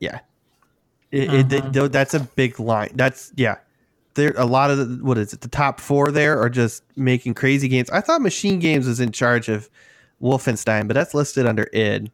Yeah, 0.00 0.20
it, 1.10 1.32
it- 1.32 1.52
Uh-huh. 1.54 1.70
th- 1.72 1.90
that's 1.92 2.12
a 2.14 2.20
big 2.20 2.60
line. 2.60 2.90
That's 2.94 3.32
yeah. 3.36 3.56
There 4.14 4.32
a 4.36 4.46
lot 4.46 4.70
of 4.70 4.78
the, 4.78 5.04
what 5.04 5.18
is 5.18 5.32
it? 5.32 5.40
The 5.42 5.48
top 5.48 5.80
four 5.80 6.10
there 6.10 6.40
are 6.40 6.48
just 6.50 6.82
making 6.96 7.34
crazy 7.34 7.68
games. 7.68 7.90
I 7.90 8.00
thought 8.00 8.20
Machine 8.22 8.58
Games 8.58 8.86
was 8.86 8.98
in 9.00 9.12
charge 9.12 9.48
of 9.48 9.68
Wolfenstein, 10.22 10.86
but 10.88 10.94
that's 10.94 11.12
listed 11.14 11.46
under 11.46 11.64
id. 11.72 12.10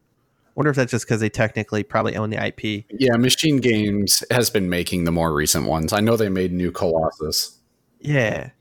Wonder 0.55 0.69
if 0.69 0.75
that's 0.75 0.91
just 0.91 1.05
because 1.05 1.19
they 1.19 1.29
technically 1.29 1.83
probably 1.83 2.15
own 2.15 2.29
the 2.29 2.45
IP. 2.45 2.85
yeah, 2.91 3.15
Machine 3.17 3.57
Games 3.57 4.23
has 4.29 4.49
been 4.49 4.69
making 4.69 5.05
the 5.05 5.11
more 5.11 5.33
recent 5.33 5.65
ones. 5.65 5.93
I 5.93 5.99
know 5.99 6.15
they 6.15 6.29
made 6.29 6.51
New 6.51 6.71
Colossus. 6.71 7.57
Yeah, 7.99 8.51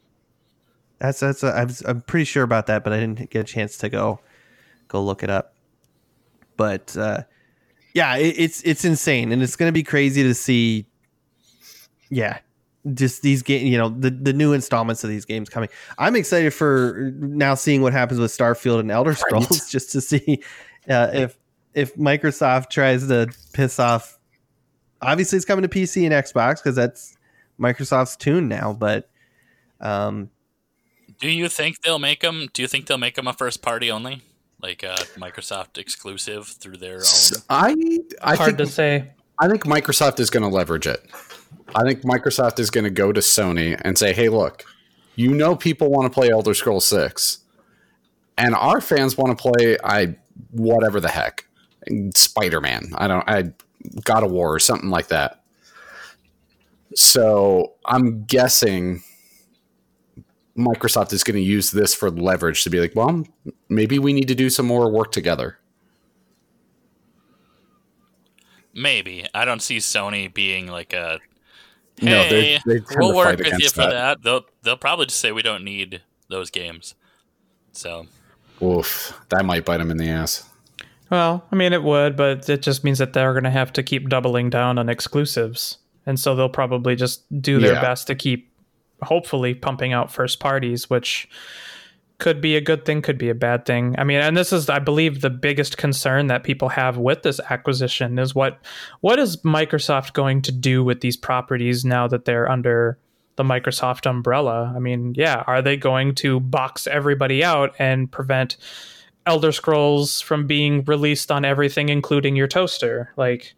that's 0.98 1.20
that's. 1.20 1.42
A, 1.42 1.52
I'm 1.55 1.70
I'm 1.85 2.00
pretty 2.02 2.24
sure 2.24 2.44
about 2.44 2.66
that, 2.68 2.83
but 2.83 2.92
I 2.92 3.00
didn't 3.00 3.28
get 3.28 3.40
a 3.40 3.44
chance 3.44 3.76
to 3.78 3.88
go 3.88 4.20
go 4.88 5.02
look 5.02 5.22
it 5.22 5.31
up. 5.31 5.55
But 6.57 6.96
uh, 6.96 7.24
yeah, 7.92 8.16
it, 8.16 8.37
it's 8.38 8.62
it's 8.62 8.85
insane, 8.85 9.33
and 9.33 9.42
it's 9.42 9.57
going 9.57 9.68
to 9.68 9.72
be 9.72 9.83
crazy 9.83 10.22
to 10.22 10.35
see. 10.35 10.87
Yeah, 12.09 12.38
just 12.94 13.22
these 13.22 13.42
game, 13.42 13.66
you 13.66 13.78
know, 13.78 13.88
the 13.88 14.11
the 14.11 14.33
new 14.33 14.52
installments 14.52 15.05
of 15.05 15.11
these 15.11 15.24
games 15.24 15.48
coming. 15.48 15.68
I'm 15.98 16.16
excited 16.16 16.55
for 16.55 17.12
now 17.16 17.55
seeing 17.55 17.83
what 17.83 17.92
happens 17.92 18.18
with 18.18 18.31
Starfield 18.31 18.81
and 18.81 18.90
Elder 18.90 19.14
Scrolls, 19.14 19.68
just 19.70 19.92
to 19.92 20.00
see 20.00 20.42
uh, 20.88 21.11
if 21.12 21.37
if 21.74 21.94
Microsoft 21.96 22.70
tries 22.70 23.06
to 23.08 23.28
piss 23.52 23.78
off. 23.78 24.18
Obviously, 25.00 25.37
it's 25.37 25.44
coming 25.44 25.62
to 25.62 25.68
PC 25.68 26.04
and 26.04 26.12
Xbox 26.12 26.62
because 26.62 26.76
that's 26.76 27.16
Microsoft's 27.58 28.16
tune 28.16 28.48
now, 28.48 28.72
but. 28.72 29.08
Um, 29.80 30.30
Do 31.18 31.28
you 31.28 31.48
think 31.48 31.82
they'll 31.82 31.98
make 31.98 32.20
them? 32.20 32.48
Do 32.52 32.62
you 32.62 32.68
think 32.68 32.87
they'll 32.87 32.98
make 32.98 33.16
them 33.16 33.26
a 33.26 33.32
first 33.32 33.62
party 33.62 33.90
only, 33.90 34.22
like 34.61 34.82
a 34.82 34.94
Microsoft 35.16 35.78
exclusive 35.78 36.46
through 36.46 36.76
their 36.76 36.98
own? 36.98 37.42
I 37.50 37.98
I 38.22 38.37
Hard 38.37 38.56
think 38.56 38.58
to 38.58 38.66
say. 38.66 39.11
I 39.40 39.48
think 39.48 39.64
Microsoft 39.64 40.20
is 40.20 40.30
going 40.30 40.44
to 40.44 40.48
leverage 40.48 40.87
it. 40.87 41.04
I 41.74 41.82
think 41.82 42.02
Microsoft 42.02 42.61
is 42.61 42.70
going 42.70 42.85
to 42.85 42.90
go 42.90 43.12
to 43.12 43.20
Sony 43.20 43.80
and 43.82 43.98
say, 43.98 44.12
"Hey, 44.12 44.28
look, 44.28 44.64
you 45.16 45.32
know 45.35 45.56
people 45.56 45.90
want 45.90 46.04
to 46.04 46.14
play 46.14 46.30
Elder 46.30 46.54
Scrolls 46.54 46.85
6 46.85 47.38
and 48.38 48.54
our 48.54 48.80
fans 48.80 49.16
want 49.16 49.37
to 49.37 49.42
play 49.42 49.76
I 49.85 50.16
whatever 50.50 51.00
the 51.00 51.08
heck. 51.08 51.46
Spider-Man. 52.14 52.92
I 52.97 53.07
don't 53.09 53.29
I 53.29 53.53
God 54.05 54.23
of 54.25 54.31
War 54.31 54.55
or 54.55 54.59
something 54.59 54.90
like 54.90 55.09
that." 55.09 55.42
So, 56.95 57.73
I'm 57.87 58.25
guessing 58.25 59.03
Microsoft 60.59 61.12
is 61.14 61.25
going 61.25 61.37
to 61.37 61.42
use 61.42 61.71
this 61.71 61.95
for 61.95 62.11
leverage 62.11 62.64
to 62.64 62.71
be 62.71 62.81
like, 62.81 62.95
"Well, 62.95 63.25
maybe 63.68 63.99
we 63.99 64.12
need 64.12 64.29
to 64.29 64.35
do 64.35 64.51
some 64.51 64.66
more 64.66 64.90
work 64.90 65.11
together." 65.12 65.59
Maybe 68.75 69.27
I 69.35 69.45
don't 69.45 69.61
see 69.61 69.79
Sony 69.79 70.33
being 70.33 70.66
like 70.66 70.92
a. 70.92 71.18
No, 72.01 72.29
they- 72.29 72.55
Hey, 72.55 72.61
they 72.66 72.81
we'll 72.97 73.14
work 73.14 73.27
fight 73.29 73.38
with 73.38 73.47
you 73.49 73.55
against 73.55 73.75
for 73.75 73.83
that. 73.83 73.90
that. 73.90 74.23
They'll 74.23 74.47
they'll 74.62 74.77
probably 74.77 75.07
just 75.07 75.21
say 75.21 75.31
we 75.33 75.42
don't 75.42 75.62
need 75.64 76.01
those 76.29 76.51
games. 76.51 76.95
So 77.73 78.07
Oof, 78.62 79.18
that 79.29 79.45
might 79.45 79.64
bite 79.64 79.79
them 79.79 79.90
in 79.90 79.97
the 79.99 80.09
ass. 80.09 80.49
Well, 81.12 81.44
I 81.53 81.57
mean, 81.57 81.75
it 81.75 81.83
would, 81.83 82.16
but 82.16 82.48
it 82.48 82.62
just 82.62 82.85
means 82.85 82.96
that 82.98 83.12
they're 83.12 83.35
going 83.35 83.44
to 83.44 83.51
have 83.51 83.70
to 83.75 83.83
keep 83.83 84.09
doubling 84.09 84.48
down 84.48 84.79
on 84.79 84.88
exclusives. 84.88 85.77
And 86.07 86.18
so 86.18 86.35
they'll 86.35 86.48
probably 86.48 86.96
just 86.96 87.25
do 87.42 87.61
their 87.61 87.75
Yeah. 87.75 87.83
best 87.83 88.07
to 88.07 88.14
keep, 88.14 88.51
hopefully, 89.03 89.53
pumping 89.53 89.92
out 89.92 90.11
first 90.11 90.40
parties, 90.40 90.88
which 90.88 91.29
could 92.18 92.40
be 92.40 92.57
a 92.57 92.62
good 92.62 92.87
thing, 92.87 93.03
could 93.03 93.18
be 93.18 93.29
a 93.29 93.35
bad 93.35 93.66
thing. 93.66 93.94
I 93.98 94.05
mean, 94.05 94.20
and 94.20 94.35
this 94.35 94.55
is, 94.55 94.70
I 94.70 94.79
believe, 94.79 95.20
the 95.20 95.29
biggest 95.29 95.77
concern 95.77 96.29
that 96.29 96.44
people 96.44 96.70
have 96.70 96.96
with 96.96 97.22
this 97.25 97.40
acquisition 97.51 98.18
is 98.18 98.35
what 98.35 98.59
what 99.01 99.18
is 99.18 99.37
Microsoft 99.38 100.14
going 100.14 100.40
to 100.42 100.53
do 100.53 100.83
with 100.83 101.03
these 101.03 101.18
properties 101.18 101.85
now 101.85 102.09
that 102.09 102.25
they're 102.25 102.51
under 102.51 102.96
the 103.37 103.42
Microsoft 103.44 104.09
umbrella? 104.09 104.72
I 104.75 104.79
mean, 104.79 105.12
yeah, 105.14 105.44
are 105.46 105.61
they 105.61 105.77
going 105.77 106.14
to 106.16 106.40
box 106.40 106.87
everybody 106.87 107.44
out 107.44 107.75
and 107.79 108.11
prevent 108.11 108.57
Elder 109.26 109.52
Scrolls 109.52 110.20
from 110.20 110.46
being 110.46 110.85
released 110.85 111.30
on 111.30 111.44
everything, 111.44 111.88
including 111.88 112.35
your 112.37 112.48
toaster? 112.48 113.12
Like, 113.16 113.54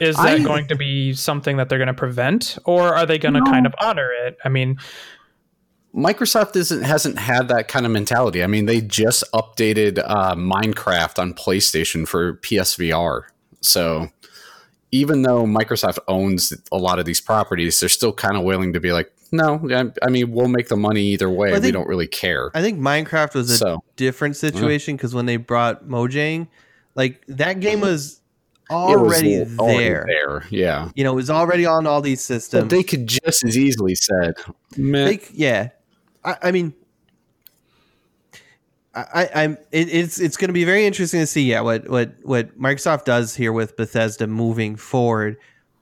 is 0.00 0.16
that 0.16 0.26
I- 0.26 0.42
going 0.42 0.68
to 0.68 0.76
be 0.76 1.12
something 1.14 1.56
that 1.58 1.68
they're 1.68 1.78
going 1.78 1.86
to 1.88 1.94
prevent, 1.94 2.58
or 2.64 2.94
are 2.94 3.06
they 3.06 3.18
going 3.18 3.34
to 3.34 3.40
No. 3.40 3.50
kind 3.50 3.66
of 3.66 3.74
honor 3.80 4.10
it? 4.26 4.36
I 4.44 4.48
mean, 4.48 4.78
Microsoft 5.94 6.56
isn't 6.56 6.82
hasn't 6.82 7.18
had 7.18 7.48
that 7.48 7.68
kind 7.68 7.86
of 7.86 7.92
mentality. 7.92 8.42
I 8.42 8.46
mean, 8.46 8.66
they 8.66 8.82
just 8.82 9.24
updated 9.32 9.98
uh, 10.04 10.34
Minecraft 10.34 11.18
on 11.18 11.32
PlayStation 11.32 12.06
for 12.06 12.34
PSVR. 12.34 13.22
So 13.62 14.08
even 14.92 15.22
though 15.22 15.44
Microsoft 15.46 15.98
owns 16.06 16.52
a 16.70 16.76
lot 16.76 16.98
of 16.98 17.06
these 17.06 17.20
properties, 17.20 17.80
they're 17.80 17.88
still 17.88 18.12
kind 18.12 18.36
of 18.36 18.44
willing 18.44 18.74
to 18.74 18.80
be 18.80 18.92
like, 18.92 19.10
no, 19.32 19.60
I, 19.70 20.06
I 20.06 20.10
mean, 20.10 20.30
we'll 20.32 20.48
make 20.48 20.68
the 20.68 20.76
money 20.76 21.02
either 21.02 21.28
way. 21.30 21.52
I 21.52 21.58
we 21.58 21.70
don't 21.70 21.88
really 21.88 22.06
care. 22.06 22.50
I 22.54 22.62
think 22.62 22.78
Minecraft 22.78 23.34
was 23.34 23.50
a 23.50 23.56
So 23.56 23.84
different 23.96 24.36
situation 24.36 24.96
because 24.96 25.14
when 25.14 25.26
they 25.26 25.36
brought 25.36 25.86
Mojang, 25.88 26.48
like 26.94 27.24
that 27.28 27.60
game 27.60 27.80
was 27.80 28.20
it 28.68 28.72
was 28.72 28.78
already 28.96 29.44
already 29.58 29.78
there. 29.78 30.04
there. 30.08 30.44
Yeah. 30.50 30.90
You 30.94 31.04
know, 31.04 31.12
it 31.12 31.16
was 31.16 31.30
already 31.30 31.66
on 31.66 31.86
all 31.86 32.00
these 32.00 32.20
systems. 32.20 32.64
But 32.64 32.70
they 32.70 32.82
could 32.82 33.06
just 33.06 33.44
as 33.44 33.56
easily 33.56 33.94
said. 33.94 34.34
They- 34.76 35.20
yeah, 35.32 35.68
I, 36.24 36.36
I 36.42 36.50
mean, 36.52 36.74
I, 38.94 39.04
I- 39.14 39.30
I'm. 39.42 39.52
It, 39.72 39.88
it's 39.94 40.18
it's 40.20 40.36
going 40.36 40.48
to 40.48 40.54
be 40.54 40.64
very 40.64 40.86
interesting 40.86 41.20
to 41.20 41.26
see. 41.26 41.42
Yeah, 41.42 41.60
what 41.60 41.88
what 41.88 42.14
what 42.22 42.58
Microsoft 42.58 43.04
does 43.04 43.34
here 43.34 43.52
with 43.52 43.76
Bethesda 43.76 44.26
moving 44.26 44.76
forward. 44.76 45.36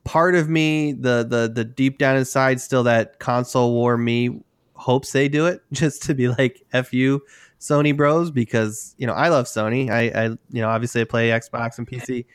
Part 0.04 0.34
of 0.34 0.48
me, 0.48 0.92
the 0.92 1.24
the 1.28 1.50
the 1.52 1.64
deep 1.64 1.98
down 1.98 2.16
inside, 2.16 2.60
still 2.60 2.82
that 2.84 3.18
console 3.18 3.72
war 3.72 3.96
me 3.96 4.42
hopes 4.74 5.12
they 5.12 5.28
do 5.28 5.46
it 5.46 5.62
just 5.72 6.02
to 6.02 6.14
be 6.14 6.28
like 6.28 6.62
f 6.72 6.92
you 6.92 7.22
Sony 7.60 7.96
bros 7.96 8.30
because 8.30 8.94
you 8.98 9.06
know 9.06 9.14
I 9.14 9.28
love 9.28 9.46
Sony. 9.46 9.88
I 9.90 10.08
I 10.08 10.24
you 10.26 10.60
know 10.60 10.68
obviously 10.68 11.00
I 11.00 11.04
play 11.04 11.28
Xbox 11.30 11.78
and 11.78 11.88
PC, 11.88 12.26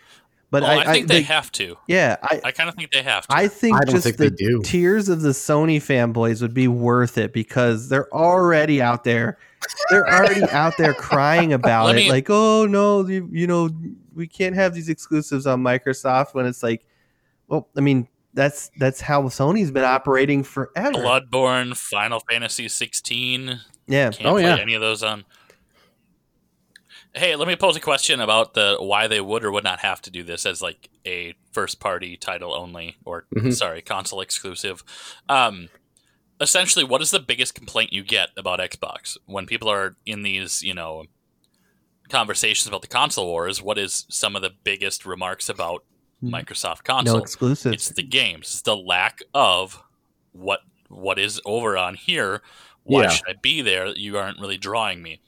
but 0.49 0.63
Well, 0.63 0.71
I, 0.79 0.81
I, 0.81 0.93
think 0.93 1.07
they 1.07 1.15
they- 1.17 1.21
have 1.23 1.51
to. 1.53 1.77
yeah 1.87 2.15
I 2.23 2.41
I 2.45 2.51
kind 2.51 2.69
of 2.69 2.75
think 2.75 2.91
they 2.91 3.03
have 3.03 3.27
to. 3.27 3.35
I 3.35 3.47
think 3.47 3.77
I 3.77 3.85
just 3.85 4.03
think 4.03 4.17
the 4.17 4.29
they 4.31 4.35
do. 4.35 4.61
tears 4.63 5.07
of 5.07 5.21
the 5.21 5.29
Sony 5.29 5.77
fanboys 5.77 6.41
would 6.41 6.55
be 6.55 6.67
worth 6.67 7.19
it 7.19 7.33
because 7.33 7.87
they're 7.89 8.11
already 8.11 8.81
out 8.81 9.03
there. 9.03 9.37
They're 9.91 10.07
already 10.07 10.41
out 10.45 10.73
there 10.77 10.95
crying 10.95 11.53
about 11.53 11.85
Let 11.85 11.97
it. 11.97 11.99
me- 11.99 12.09
like, 12.09 12.27
oh 12.31 12.65
no, 12.65 13.05
you, 13.07 13.29
you 13.31 13.45
know, 13.45 13.69
we 14.15 14.25
can't 14.25 14.55
have 14.55 14.73
these 14.73 14.89
exclusives 14.89 15.45
on 15.45 15.61
Microsoft 15.61 16.33
when 16.33 16.47
it's 16.47 16.63
like, 16.63 16.83
well, 17.49 17.67
I 17.77 17.81
mean, 17.81 18.07
that's 18.33 18.69
that's 18.77 19.01
how 19.01 19.23
Sony's 19.23 19.71
been 19.71 19.83
operating 19.83 20.43
forever. 20.43 20.91
Bloodborne, 20.93 21.75
Final 21.75 22.21
Fantasy 22.29 22.67
16. 22.69 23.59
Yeah. 23.87 24.11
Can't 24.11 24.25
Oh, 24.25 24.33
play 24.33 24.43
yeah. 24.43 24.57
any 24.57 24.75
of 24.75 24.81
those 24.81 25.01
on. 25.03 25.25
Hey, 27.15 27.35
let 27.35 27.47
me 27.47 27.55
pose 27.55 27.75
a 27.75 27.79
question 27.79 28.19
about 28.21 28.53
the 28.53 28.77
why 28.79 29.07
they 29.07 29.19
would 29.19 29.43
or 29.43 29.51
would 29.51 29.63
not 29.63 29.79
have 29.79 29.99
to 30.03 30.11
do 30.11 30.23
this 30.23 30.45
as 30.45 30.61
like 30.61 30.89
a 31.07 31.33
first 31.51 31.79
party 31.79 32.15
title 32.15 32.53
only 32.53 32.97
or 33.03 33.25
Mhm. 33.35 33.53
sorry, 33.53 33.81
console 33.81 34.21
exclusive. 34.21 34.83
Um 35.27 35.69
essentially 36.39 36.85
what 36.85 37.01
is 37.01 37.11
the 37.11 37.19
biggest 37.19 37.55
complaint 37.55 37.91
you 37.91 38.03
get 38.03 38.29
about 38.37 38.59
Xbox 38.59 39.17
when 39.25 39.45
people 39.47 39.69
are 39.69 39.97
in 40.05 40.21
these, 40.21 40.61
you 40.61 40.73
know, 40.73 41.05
conversations 42.09 42.67
about 42.67 42.81
the 42.83 42.87
console 42.87 43.25
wars? 43.25 43.59
What 43.61 43.79
is 43.79 44.05
some 44.09 44.35
of 44.35 44.43
the 44.43 44.51
biggest 44.63 45.03
remarks 45.05 45.49
about 45.49 45.83
Microsoft 46.23 46.83
console? 46.83 47.17
No 47.17 47.21
exclusives. 47.21 47.73
it's 47.73 47.89
the 47.89 48.03
games 48.03 48.47
it's 48.47 48.61
the 48.63 48.75
lack 48.75 49.19
of 49.33 49.81
what 50.33 50.61
what 50.89 51.17
is 51.19 51.39
over 51.45 51.77
on 51.77 51.95
here 51.95 52.41
why 52.83 53.03
Yeah. 53.03 53.09
should 53.09 53.27
i 53.29 53.33
be 53.41 53.61
there 53.61 53.87
you 53.87 54.17
aren't 54.17 54.39
really 54.39 54.57
drawing 54.57 55.01
me 55.01 55.21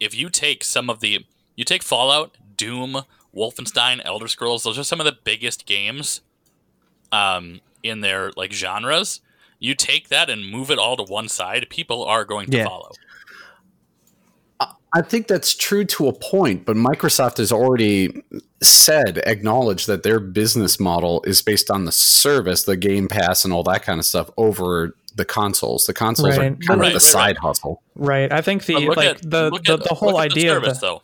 if 0.00 0.14
you 0.14 0.28
take 0.28 0.64
some 0.64 0.90
of 0.90 1.00
the 1.00 1.24
you 1.56 1.64
take 1.64 1.82
fallout 1.82 2.36
doom 2.56 3.02
wolfenstein 3.34 4.00
elder 4.04 4.26
scrolls 4.28 4.62
those 4.64 4.78
are 4.78 4.82
some 4.84 5.00
of 5.00 5.06
the 5.06 5.16
biggest 5.24 5.66
games 5.66 6.20
um 7.12 7.60
in 7.82 8.00
their 8.00 8.32
like 8.36 8.52
genres 8.52 9.20
you 9.60 9.74
take 9.74 10.08
that 10.08 10.28
and 10.28 10.50
move 10.50 10.70
it 10.70 10.78
all 10.78 10.96
to 10.96 11.02
one 11.04 11.28
side 11.28 11.66
people 11.70 12.04
are 12.04 12.24
going 12.24 12.48
to 12.50 12.58
Yeah. 12.58 12.64
follow 12.64 12.90
I 14.96 15.02
think 15.02 15.26
that's 15.26 15.54
true 15.56 15.84
to 15.86 16.06
a 16.08 16.12
point, 16.12 16.64
but 16.64 16.76
Microsoft 16.76 17.38
has 17.38 17.50
already 17.50 18.22
said, 18.62 19.18
acknowledged 19.26 19.88
that 19.88 20.04
their 20.04 20.20
business 20.20 20.78
model 20.78 21.22
is 21.26 21.42
based 21.42 21.70
on 21.70 21.84
the 21.84 21.92
service, 21.92 22.62
the 22.62 22.76
Game 22.76 23.08
Pass, 23.08 23.44
and 23.44 23.52
all 23.52 23.64
that 23.64 23.82
kind 23.82 23.98
of 23.98 24.06
stuff 24.06 24.30
over 24.36 24.94
the 25.16 25.24
consoles. 25.24 25.86
The 25.86 25.94
consoles 25.94 26.38
Right. 26.38 26.52
are 26.52 26.56
kind 26.56 26.80
Right, 26.80 26.86
of 26.88 26.92
the 26.92 26.92
right, 26.94 27.02
side 27.02 27.36
hustle. 27.38 27.82
Right. 27.96 28.32
I 28.32 28.40
think 28.40 28.66
the 28.66 28.74
like 28.88 28.98
at- 29.08 29.22
the 29.22 29.50
the, 29.64 29.72
at- 29.74 29.82
the 29.84 29.94
whole 29.94 30.12
look 30.12 30.24
at 30.26 30.30
the 30.32 30.40
idea 30.40 30.56
of 30.56 30.62
service, 30.64 30.78
the, 30.78 30.86
though 30.86 31.02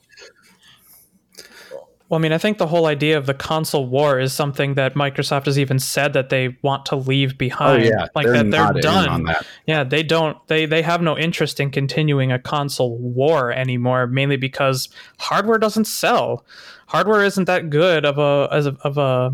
well, 2.11 2.19
I 2.19 2.23
mean, 2.23 2.33
I 2.33 2.39
think 2.39 2.59
the 2.59 2.67
whole 2.67 2.87
idea 2.87 3.17
of 3.17 3.27
the 3.27 3.35
console 3.35 3.87
war 3.87 4.19
is 4.19 4.33
something 4.33 4.75
that 4.75 4.95
Microsoft 4.95 5.47
has 5.47 5.59
even 5.61 5.79
said 5.79 6.13
that 6.13 6.29
they 6.29 6.57
want 6.61 6.85
to 6.87 6.97
leave 6.97 7.39
behind. 7.39 7.85
Oh 7.85 7.87
behind. 7.87 8.01
yeah, 8.01 8.07
like 8.17 8.27
they're 8.27 8.43
that 8.43 8.73
they're 8.75 8.83
done. 8.83 9.09
on 9.09 9.23
that. 9.25 9.47
Yeah, 9.67 9.85
they 9.85 10.03
don't. 10.03 10.37
They 10.49 10.67
they 10.67 10.83
have 10.83 11.01
no 11.03 11.17
interest 11.17 11.61
in 11.61 11.71
continuing 11.71 12.33
a 12.33 12.39
console 12.41 12.99
war 12.99 13.53
anymore. 13.53 14.09
Mainly 14.09 14.37
because 14.37 14.89
hardware 15.21 15.59
doesn't 15.59 15.85
sell. 15.87 16.45
Hardware 16.89 17.25
isn't 17.25 17.45
that 17.45 17.71
good 17.71 18.05
of 18.05 18.19
a 18.19 18.49
as 18.53 18.67
a, 18.67 18.77
of 18.83 18.99
a 18.99 19.33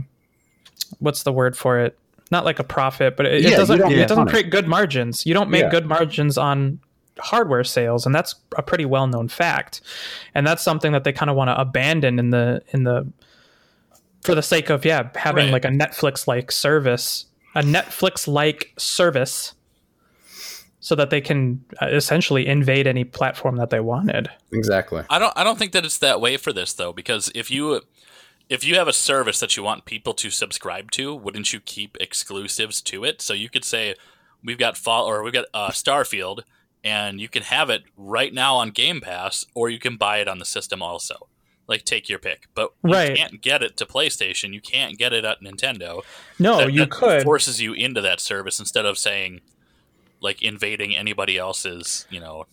what's 0.98 1.22
the 1.22 1.32
word 1.32 1.56
for 1.56 1.80
it? 1.80 1.98
Not 2.30 2.44
like 2.44 2.58
a 2.58 2.64
profit, 2.64 3.16
but 3.16 3.24
it, 3.24 3.42
Yeah, 3.42 3.50
it 3.50 3.56
doesn't. 3.56 3.90
It 3.90 4.06
doesn't 4.08 4.28
create 4.28 4.50
good 4.50 4.68
margins. 4.68 5.24
You 5.24 5.32
don't 5.32 5.48
make 5.48 5.62
Yeah. 5.62 5.70
good 5.70 5.86
margins 5.86 6.36
on 6.36 6.80
hardware 7.18 7.64
sales, 7.64 8.06
and 8.06 8.14
that's 8.14 8.34
a 8.56 8.62
pretty 8.62 8.84
well 8.84 9.06
known 9.06 9.28
fact. 9.28 9.80
And 10.34 10.46
that's 10.46 10.62
something 10.62 10.92
that 10.92 11.04
they 11.04 11.12
kind 11.12 11.30
of 11.30 11.36
want 11.36 11.48
to 11.48 11.60
abandon 11.60 12.18
in 12.18 12.30
the 12.30 12.62
in 12.68 12.84
the 12.84 13.10
for 14.22 14.34
the 14.34 14.42
sake 14.42 14.70
of 14.70 14.84
yeah 14.84 15.08
having 15.14 15.46
Right. 15.46 15.52
like 15.52 15.64
a 15.64 15.68
Netflix 15.68 16.26
like 16.26 16.50
service, 16.52 17.26
a 17.54 17.62
Netflix 17.62 18.26
like 18.26 18.72
service 18.76 19.54
so 20.80 20.94
that 20.94 21.10
they 21.10 21.20
can 21.20 21.64
uh, 21.82 21.86
essentially 21.86 22.46
invade 22.46 22.86
any 22.86 23.02
platform 23.02 23.56
that 23.56 23.70
they 23.70 23.80
wanted. 23.80 24.28
Exactly. 24.52 25.02
I 25.10 25.18
don't 25.18 25.32
I 25.36 25.42
don't 25.42 25.58
think 25.58 25.72
that 25.72 25.84
it's 25.84 25.98
that 25.98 26.20
way 26.20 26.36
for 26.36 26.52
this 26.52 26.72
though 26.72 26.92
because 26.92 27.30
if 27.34 27.50
you 27.50 27.80
if 28.48 28.64
you 28.64 28.76
have 28.76 28.86
a 28.86 28.92
service 28.92 29.40
that 29.40 29.56
you 29.56 29.64
want 29.64 29.84
people 29.86 30.14
to 30.14 30.30
subscribe 30.30 30.92
to, 30.92 31.12
wouldn't 31.14 31.52
you 31.52 31.58
keep 31.58 31.96
exclusives 32.00 32.80
to 32.82 33.02
it? 33.02 33.20
So 33.20 33.34
you 33.34 33.48
could 33.48 33.64
say 33.64 33.96
we've 34.44 34.58
got 34.58 34.76
fall 34.76 35.06
or 35.06 35.24
we've 35.24 35.32
got 35.32 35.46
uh, 35.52 35.70
Starfield 35.70 36.42
and 36.86 37.20
you 37.20 37.28
can 37.28 37.42
have 37.42 37.68
it 37.68 37.82
right 37.96 38.32
now 38.32 38.54
on 38.56 38.70
Game 38.70 39.00
Pass 39.00 39.44
or 39.54 39.68
you 39.68 39.78
can 39.80 39.96
buy 39.96 40.18
it 40.18 40.28
on 40.28 40.38
the 40.38 40.44
system 40.44 40.80
also. 40.82 41.28
Like 41.66 41.84
take 41.84 42.08
your 42.08 42.20
pick. 42.20 42.46
But 42.54 42.72
you 42.84 42.92
Right. 42.92 43.16
can't 43.16 43.40
get 43.42 43.60
it 43.62 43.76
to 43.78 43.86
PlayStation, 43.86 44.54
you 44.54 44.60
can't 44.60 44.96
get 44.96 45.12
it 45.12 45.24
at 45.24 45.40
Nintendo. 45.42 46.02
No, 46.38 46.58
That- 46.58 46.72
you 46.72 46.80
that 46.80 46.90
could. 46.90 47.22
forces 47.24 47.60
you 47.60 47.72
into 47.72 48.00
that 48.02 48.20
service 48.20 48.60
instead 48.60 48.86
of 48.86 48.96
saying 48.98 49.40
like 50.20 50.40
invading 50.42 50.96
anybody 50.96 51.36
else's, 51.36 52.06
you 52.08 52.20
know, 52.20 52.46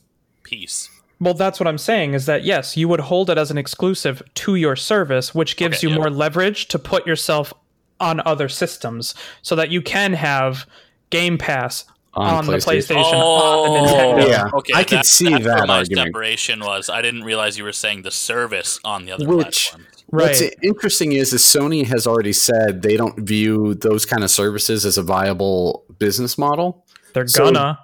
piece. 0.43 0.89
Well, 1.19 1.34
that's 1.36 1.60
what 1.60 1.67
I'm 1.67 1.78
saying 1.78 2.13
is 2.15 2.26
that 2.26 2.43
yes, 2.43 2.76
you 2.76 2.88
would 2.88 3.02
hold 3.02 3.30
it 3.30 3.38
as 3.38 3.52
an 3.52 3.58
exclusive 3.58 4.22
to 4.34 4.56
your 4.56 4.76
service, 4.76 5.34
which 5.36 5.56
gives 5.58 5.78
Okay, 5.78 5.88
you 5.88 5.89
yeah. 5.91 5.98
more 6.00 6.10
leverage 6.10 6.67
to 6.69 6.80
put 6.80 7.06
yourself 7.08 7.54
on 8.00 8.19
other 8.26 8.50
systems 8.50 9.13
so 9.43 9.56
that 9.56 9.69
you 9.69 9.82
can 9.82 10.13
have 10.13 10.65
Game 11.12 11.38
Pass 11.38 11.86
on, 12.15 12.45
the 12.45 12.54
PlayStation, 12.54 12.95
on 12.97 13.73
the 13.73 13.89
oh, 13.89 14.15
Nintendo. 14.17 14.28
Yeah, 14.30 14.49
okay. 14.54 14.73
I 14.76 14.84
could 14.84 14.89
that's- 14.99 15.10
see 15.10 15.30
that's 15.30 15.45
where 15.45 15.56
that 15.58 15.67
my 15.67 15.78
argument. 15.80 16.08
separation 16.08 16.60
was. 16.60 16.89
I 16.89 17.02
didn't 17.02 17.23
realize 17.23 17.58
you 17.58 17.63
were 17.63 17.71
saying 17.71 18.04
the 18.04 18.12
service 18.12 18.80
on 18.84 19.06
the 19.06 19.12
other 19.13 19.28
Which- 19.28 19.69
platforms. 19.71 19.88
What's 20.08 20.41
interesting 20.62 21.13
is, 21.13 21.34
is 21.34 21.41
Sony 21.41 21.88
has 21.88 22.06
already 22.06 22.34
said 22.34 22.84
they 22.84 22.95
don't 22.97 23.17
view 23.19 23.73
those 23.73 24.06
kind 24.06 24.23
of 24.23 24.30
services 24.30 24.86
as 24.86 24.99
a 24.99 25.02
viable 25.02 25.86
business 25.97 26.38
model. 26.38 26.86
They're 27.13 27.28
So- 27.28 27.45
gonna. 27.45 27.80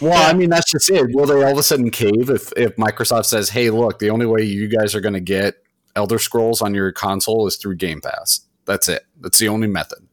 Well, 0.00 0.30
I 0.30 0.32
mean, 0.36 0.48
that's 0.50 0.70
just 0.70 0.88
it. 0.90 1.14
Will 1.14 1.26
they 1.26 1.42
all 1.42 1.52
of 1.52 1.58
a 1.58 1.62
sudden 1.62 1.90
cave 1.90 2.30
if, 2.30 2.52
if 2.56 2.74
Microsoft 2.76 3.26
says, 3.26 3.50
hey, 3.50 3.68
look, 3.70 3.98
the 3.98 4.08
only 4.10 4.24
way 4.26 4.42
you 4.42 4.66
guys 4.66 4.94
are 4.94 5.00
going 5.00 5.14
to 5.14 5.20
get 5.20 5.56
Elder 5.94 6.18
Scrolls 6.18 6.62
on 6.62 6.74
your 6.74 6.90
console 6.90 7.46
is 7.46 7.56
through 7.56 7.76
Game 7.76 8.00
Pass? 8.00 8.40
That's 8.64 8.88
it. 8.88 9.04
That's 9.20 9.38
the 9.38 9.48
only 9.48 9.68
method. 9.68 10.03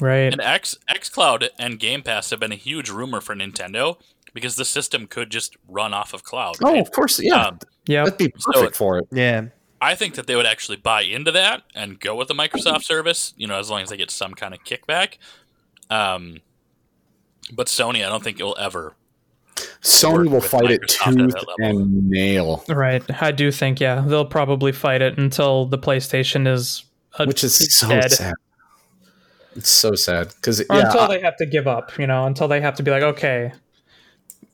Right. 0.00 0.32
And 0.32 0.40
X 0.40 0.76
XCloud 0.90 1.48
and 1.58 1.78
Game 1.78 2.02
Pass 2.02 2.30
have 2.30 2.40
been 2.40 2.52
a 2.52 2.56
huge 2.56 2.88
rumor 2.90 3.20
for 3.20 3.34
Nintendo 3.34 3.98
because 4.34 4.56
the 4.56 4.64
system 4.64 5.06
could 5.06 5.30
just 5.30 5.56
run 5.66 5.92
off 5.94 6.12
of 6.14 6.22
cloud. 6.24 6.56
Oh, 6.62 6.78
of 6.80 6.90
course. 6.92 7.20
Yeah. 7.20 7.46
Um, 7.46 7.58
Yep. 7.86 8.04
that'd 8.04 8.18
be 8.18 8.32
So- 8.38 8.52
perfect 8.52 8.76
for 8.76 8.98
it. 8.98 9.06
Yeah. 9.10 9.46
I 9.80 9.94
think 9.94 10.14
that 10.16 10.26
they 10.26 10.34
would 10.36 10.44
actually 10.46 10.76
buy 10.76 11.02
into 11.02 11.30
that 11.32 11.62
and 11.74 11.98
go 12.00 12.14
with 12.16 12.28
the 12.28 12.34
Microsoft 12.34 12.82
service, 12.84 13.32
you 13.36 13.46
know, 13.46 13.58
as 13.58 13.70
long 13.70 13.80
as 13.82 13.88
they 13.90 13.96
get 13.96 14.10
some 14.10 14.34
kind 14.34 14.52
of 14.52 14.60
kickback. 14.64 15.14
Um, 15.88 16.40
but 17.52 17.68
Sony, 17.68 18.04
I 18.04 18.08
don't 18.08 18.22
think 18.22 18.38
it 18.40 18.42
will 18.42 18.56
ever 18.58 18.94
Sony 19.82 20.28
will 20.30 20.40
fight 20.40 20.70
it 20.70 20.82
Microsoft 20.82 21.22
at 21.24 21.30
tooth 21.40 21.48
and 21.60 22.08
nail, 22.10 22.64
Right. 22.68 23.02
I 23.22 23.30
do 23.32 23.50
think, 23.50 23.80
yeah, 23.80 24.02
they'll 24.06 24.24
probably 24.26 24.72
fight 24.72 25.00
it 25.02 25.16
until 25.18 25.64
the 25.66 25.78
PlayStation 25.78 26.46
is 26.46 26.84
uh, 27.18 27.24
which 27.24 27.42
is 27.42 27.56
so 27.78 27.88
dead. 27.88 28.12
sad. 28.12 28.34
It's 29.58 29.68
so 29.70 29.94
sad 29.94 30.28
because 30.36 30.60
yeah, 30.60 30.86
until 30.86 31.00
I- 31.02 31.08
they 31.08 31.20
have 31.20 31.36
to 31.36 31.46
give 31.46 31.66
up, 31.66 31.98
you 31.98 32.06
know, 32.06 32.24
until 32.26 32.48
they 32.48 32.60
have 32.60 32.74
to 32.76 32.82
be 32.82 32.90
like, 32.90 33.02
okay, 33.02 33.52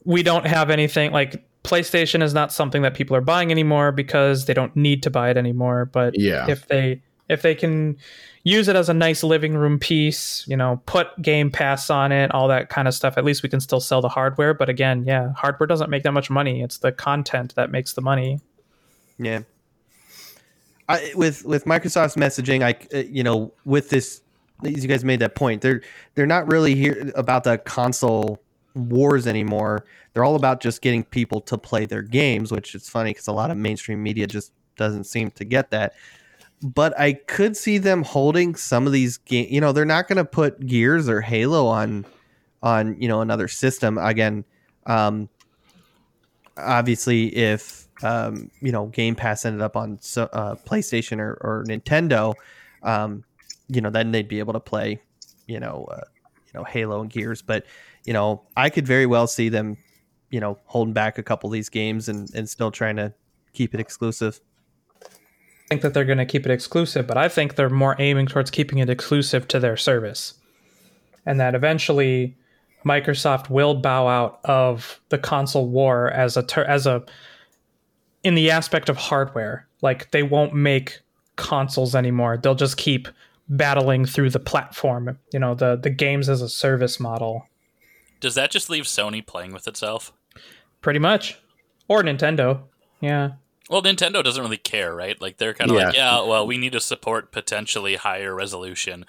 we 0.04 0.22
don't 0.22 0.46
have 0.46 0.70
anything 0.70 1.12
like 1.12 1.44
PlayStation 1.62 2.22
is 2.22 2.34
not 2.34 2.52
something 2.52 2.82
that 2.82 2.94
people 2.94 3.16
are 3.16 3.20
buying 3.22 3.50
anymore 3.50 3.92
because 3.92 4.44
they 4.46 4.54
don't 4.54 4.74
need 4.76 5.02
to 5.04 5.10
buy 5.10 5.30
it 5.30 5.36
anymore. 5.36 5.86
But 5.86 6.18
Yeah. 6.18 6.46
if 6.50 6.66
they 6.68 7.02
if 7.28 7.40
they 7.40 7.54
can 7.54 7.96
use 8.42 8.68
it 8.68 8.76
as 8.76 8.90
a 8.90 8.94
nice 8.94 9.22
living 9.22 9.54
room 9.56 9.78
piece, 9.78 10.44
you 10.46 10.56
know, 10.58 10.82
put 10.84 11.06
Game 11.22 11.50
Pass 11.50 11.88
on 11.88 12.12
it, 12.12 12.30
all 12.34 12.48
that 12.48 12.68
kind 12.68 12.86
of 12.86 12.92
stuff, 12.92 13.16
at 13.16 13.24
least 13.24 13.42
we 13.42 13.48
can 13.48 13.60
still 13.60 13.80
sell 13.80 14.02
the 14.02 14.10
hardware. 14.10 14.52
But 14.52 14.68
again, 14.68 15.04
yeah, 15.06 15.32
hardware 15.34 15.66
doesn't 15.66 15.88
make 15.88 16.02
that 16.02 16.12
much 16.12 16.28
money. 16.28 16.60
It's 16.62 16.76
the 16.78 16.92
content 16.92 17.54
that 17.54 17.70
makes 17.70 17.94
the 17.94 18.02
money. 18.02 18.40
Yeah. 19.18 19.40
I, 20.86 21.12
with 21.16 21.44
with 21.46 21.64
Microsoft's 21.64 22.16
messaging, 22.16 22.62
I 22.62 22.76
uh, 22.94 23.02
you 23.08 23.22
know 23.22 23.54
with 23.64 23.88
this, 23.88 24.08
as 24.08 24.20
you 24.62 24.88
guys 24.88 25.04
made 25.04 25.20
that 25.20 25.34
point, 25.34 25.62
they're 25.62 25.82
they're 26.14 26.26
not 26.26 26.50
really 26.50 26.74
here 26.74 27.12
about 27.14 27.44
the 27.44 27.58
console 27.58 28.40
wars 28.74 29.26
anymore. 29.26 29.84
They're 30.12 30.24
all 30.24 30.36
about 30.36 30.60
just 30.60 30.82
getting 30.82 31.04
people 31.04 31.40
to 31.42 31.58
play 31.58 31.86
their 31.86 32.02
games, 32.02 32.52
which 32.52 32.74
is 32.74 32.88
funny 32.88 33.10
because 33.10 33.26
a 33.26 33.32
lot 33.32 33.50
of 33.50 33.56
mainstream 33.56 34.02
media 34.02 34.26
just 34.26 34.52
doesn't 34.76 35.04
seem 35.04 35.30
to 35.32 35.44
get 35.44 35.70
that. 35.70 35.94
But 36.62 36.98
I 36.98 37.14
could 37.14 37.56
see 37.56 37.78
them 37.78 38.04
holding 38.04 38.54
some 38.54 38.86
of 38.86 38.92
these 38.92 39.18
games. 39.18 39.50
You 39.50 39.60
know, 39.60 39.72
they're 39.72 39.84
not 39.84 40.08
going 40.08 40.16
to 40.16 40.24
put 40.24 40.64
Gears 40.66 41.08
or 41.08 41.20
Halo 41.20 41.66
on 41.66 42.06
on 42.62 43.00
you 43.00 43.08
know 43.08 43.20
another 43.20 43.48
system 43.48 43.98
again. 43.98 44.44
Um, 44.86 45.28
obviously, 46.56 47.26
if 47.36 47.88
um, 48.02 48.50
you 48.60 48.72
know 48.72 48.86
Game 48.86 49.14
Pass 49.14 49.44
ended 49.44 49.62
up 49.62 49.76
on 49.76 49.94
uh, 50.16 50.56
PlayStation 50.66 51.18
or, 51.18 51.34
or 51.40 51.64
Nintendo, 51.66 52.34
um, 52.82 53.24
you 53.68 53.80
know, 53.80 53.90
then 53.90 54.12
they'd 54.12 54.28
be 54.28 54.38
able 54.38 54.52
to 54.52 54.60
play, 54.60 55.00
you 55.46 55.60
know, 55.60 55.86
uh, 55.90 56.00
you 56.46 56.52
know 56.54 56.64
Halo 56.64 57.00
and 57.00 57.10
Gears. 57.10 57.42
But 57.42 57.64
you 58.04 58.12
know, 58.12 58.42
I 58.56 58.70
could 58.70 58.86
very 58.86 59.06
well 59.06 59.26
see 59.26 59.48
them, 59.48 59.76
you 60.30 60.40
know, 60.40 60.58
holding 60.66 60.94
back 60.94 61.18
a 61.18 61.22
couple 61.22 61.48
of 61.48 61.52
these 61.52 61.68
games 61.68 62.08
and 62.08 62.32
and 62.34 62.48
still 62.48 62.70
trying 62.70 62.96
to 62.96 63.14
keep 63.52 63.74
it 63.74 63.80
exclusive. 63.80 64.40
I 65.02 65.08
think 65.68 65.82
that 65.82 65.94
they're 65.94 66.04
going 66.04 66.18
to 66.18 66.26
keep 66.26 66.44
it 66.44 66.52
exclusive, 66.52 67.06
but 67.06 67.16
I 67.16 67.28
think 67.28 67.54
they're 67.56 67.70
more 67.70 67.96
aiming 67.98 68.26
towards 68.26 68.50
keeping 68.50 68.78
it 68.78 68.90
exclusive 68.90 69.48
to 69.48 69.58
their 69.58 69.78
service. 69.78 70.34
And 71.24 71.40
that 71.40 71.54
eventually 71.54 72.36
Microsoft 72.84 73.48
will 73.48 73.74
bow 73.74 74.06
out 74.06 74.40
of 74.44 75.00
the 75.08 75.16
console 75.16 75.66
war 75.66 76.10
as 76.10 76.36
a 76.36 76.42
ter- 76.42 76.64
as 76.64 76.86
a 76.86 77.02
in 78.22 78.34
the 78.34 78.50
aspect 78.50 78.88
of 78.88 78.96
hardware. 78.96 79.66
Like 79.80 80.10
they 80.10 80.22
won't 80.22 80.54
make 80.54 81.00
consoles 81.36 81.94
anymore. 81.94 82.36
They'll 82.36 82.54
just 82.54 82.76
keep 82.76 83.08
battling 83.48 84.06
through 84.06 84.30
the 84.30 84.40
platform, 84.40 85.18
you 85.32 85.38
know, 85.38 85.54
the 85.54 85.76
the 85.76 85.90
games 85.90 86.28
as 86.28 86.40
a 86.42 86.48
service 86.48 86.98
model. 86.98 87.46
Does 88.20 88.34
that 88.36 88.50
just 88.50 88.70
leave 88.70 88.84
Sony 88.84 89.24
playing 89.26 89.52
with 89.52 89.66
itself? 89.68 90.12
Pretty 90.80 90.98
much. 90.98 91.38
Or 91.88 92.02
Nintendo. 92.02 92.62
Yeah. 93.00 93.32
Well, 93.68 93.82
Nintendo 93.82 94.22
doesn't 94.22 94.42
really 94.42 94.56
care, 94.56 94.94
right? 94.94 95.20
Like 95.20 95.36
they're 95.38 95.54
kind 95.54 95.70
of 95.70 95.76
Yeah. 95.76 95.86
like, 95.86 95.94
yeah, 95.96 96.22
well, 96.22 96.46
we 96.46 96.58
need 96.58 96.72
to 96.72 96.80
support 96.80 97.32
potentially 97.32 97.96
higher 97.96 98.34
resolution, 98.34 99.04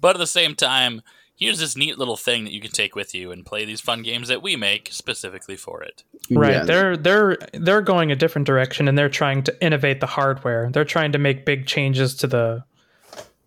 but 0.00 0.16
at 0.16 0.18
the 0.18 0.26
same 0.26 0.54
time, 0.54 1.02
here's 1.36 1.58
this 1.58 1.76
neat 1.76 1.98
little 1.98 2.16
thing 2.16 2.44
that 2.44 2.52
you 2.52 2.60
can 2.60 2.70
take 2.70 2.94
with 2.96 3.14
you 3.14 3.30
and 3.30 3.44
play 3.44 3.64
these 3.64 3.80
fun 3.80 4.02
games 4.02 4.28
that 4.28 4.42
we 4.42 4.56
make 4.56 4.88
specifically 4.92 5.56
for 5.56 5.82
it. 5.82 6.02
Right. 6.30 6.52
Yeah. 6.54 6.64
They're 6.64 6.96
they're 6.96 7.38
they're 7.52 7.82
going 7.82 8.10
a 8.10 8.16
different 8.16 8.46
direction 8.46 8.88
and 8.88 8.96
they're 8.98 9.08
trying 9.08 9.42
to 9.44 9.64
innovate 9.64 10.00
the 10.00 10.06
hardware. 10.06 10.70
They're 10.72 10.84
trying 10.84 11.12
to 11.12 11.18
make 11.18 11.44
big 11.44 11.66
changes 11.66 12.14
to 12.16 12.26
the 12.26 12.64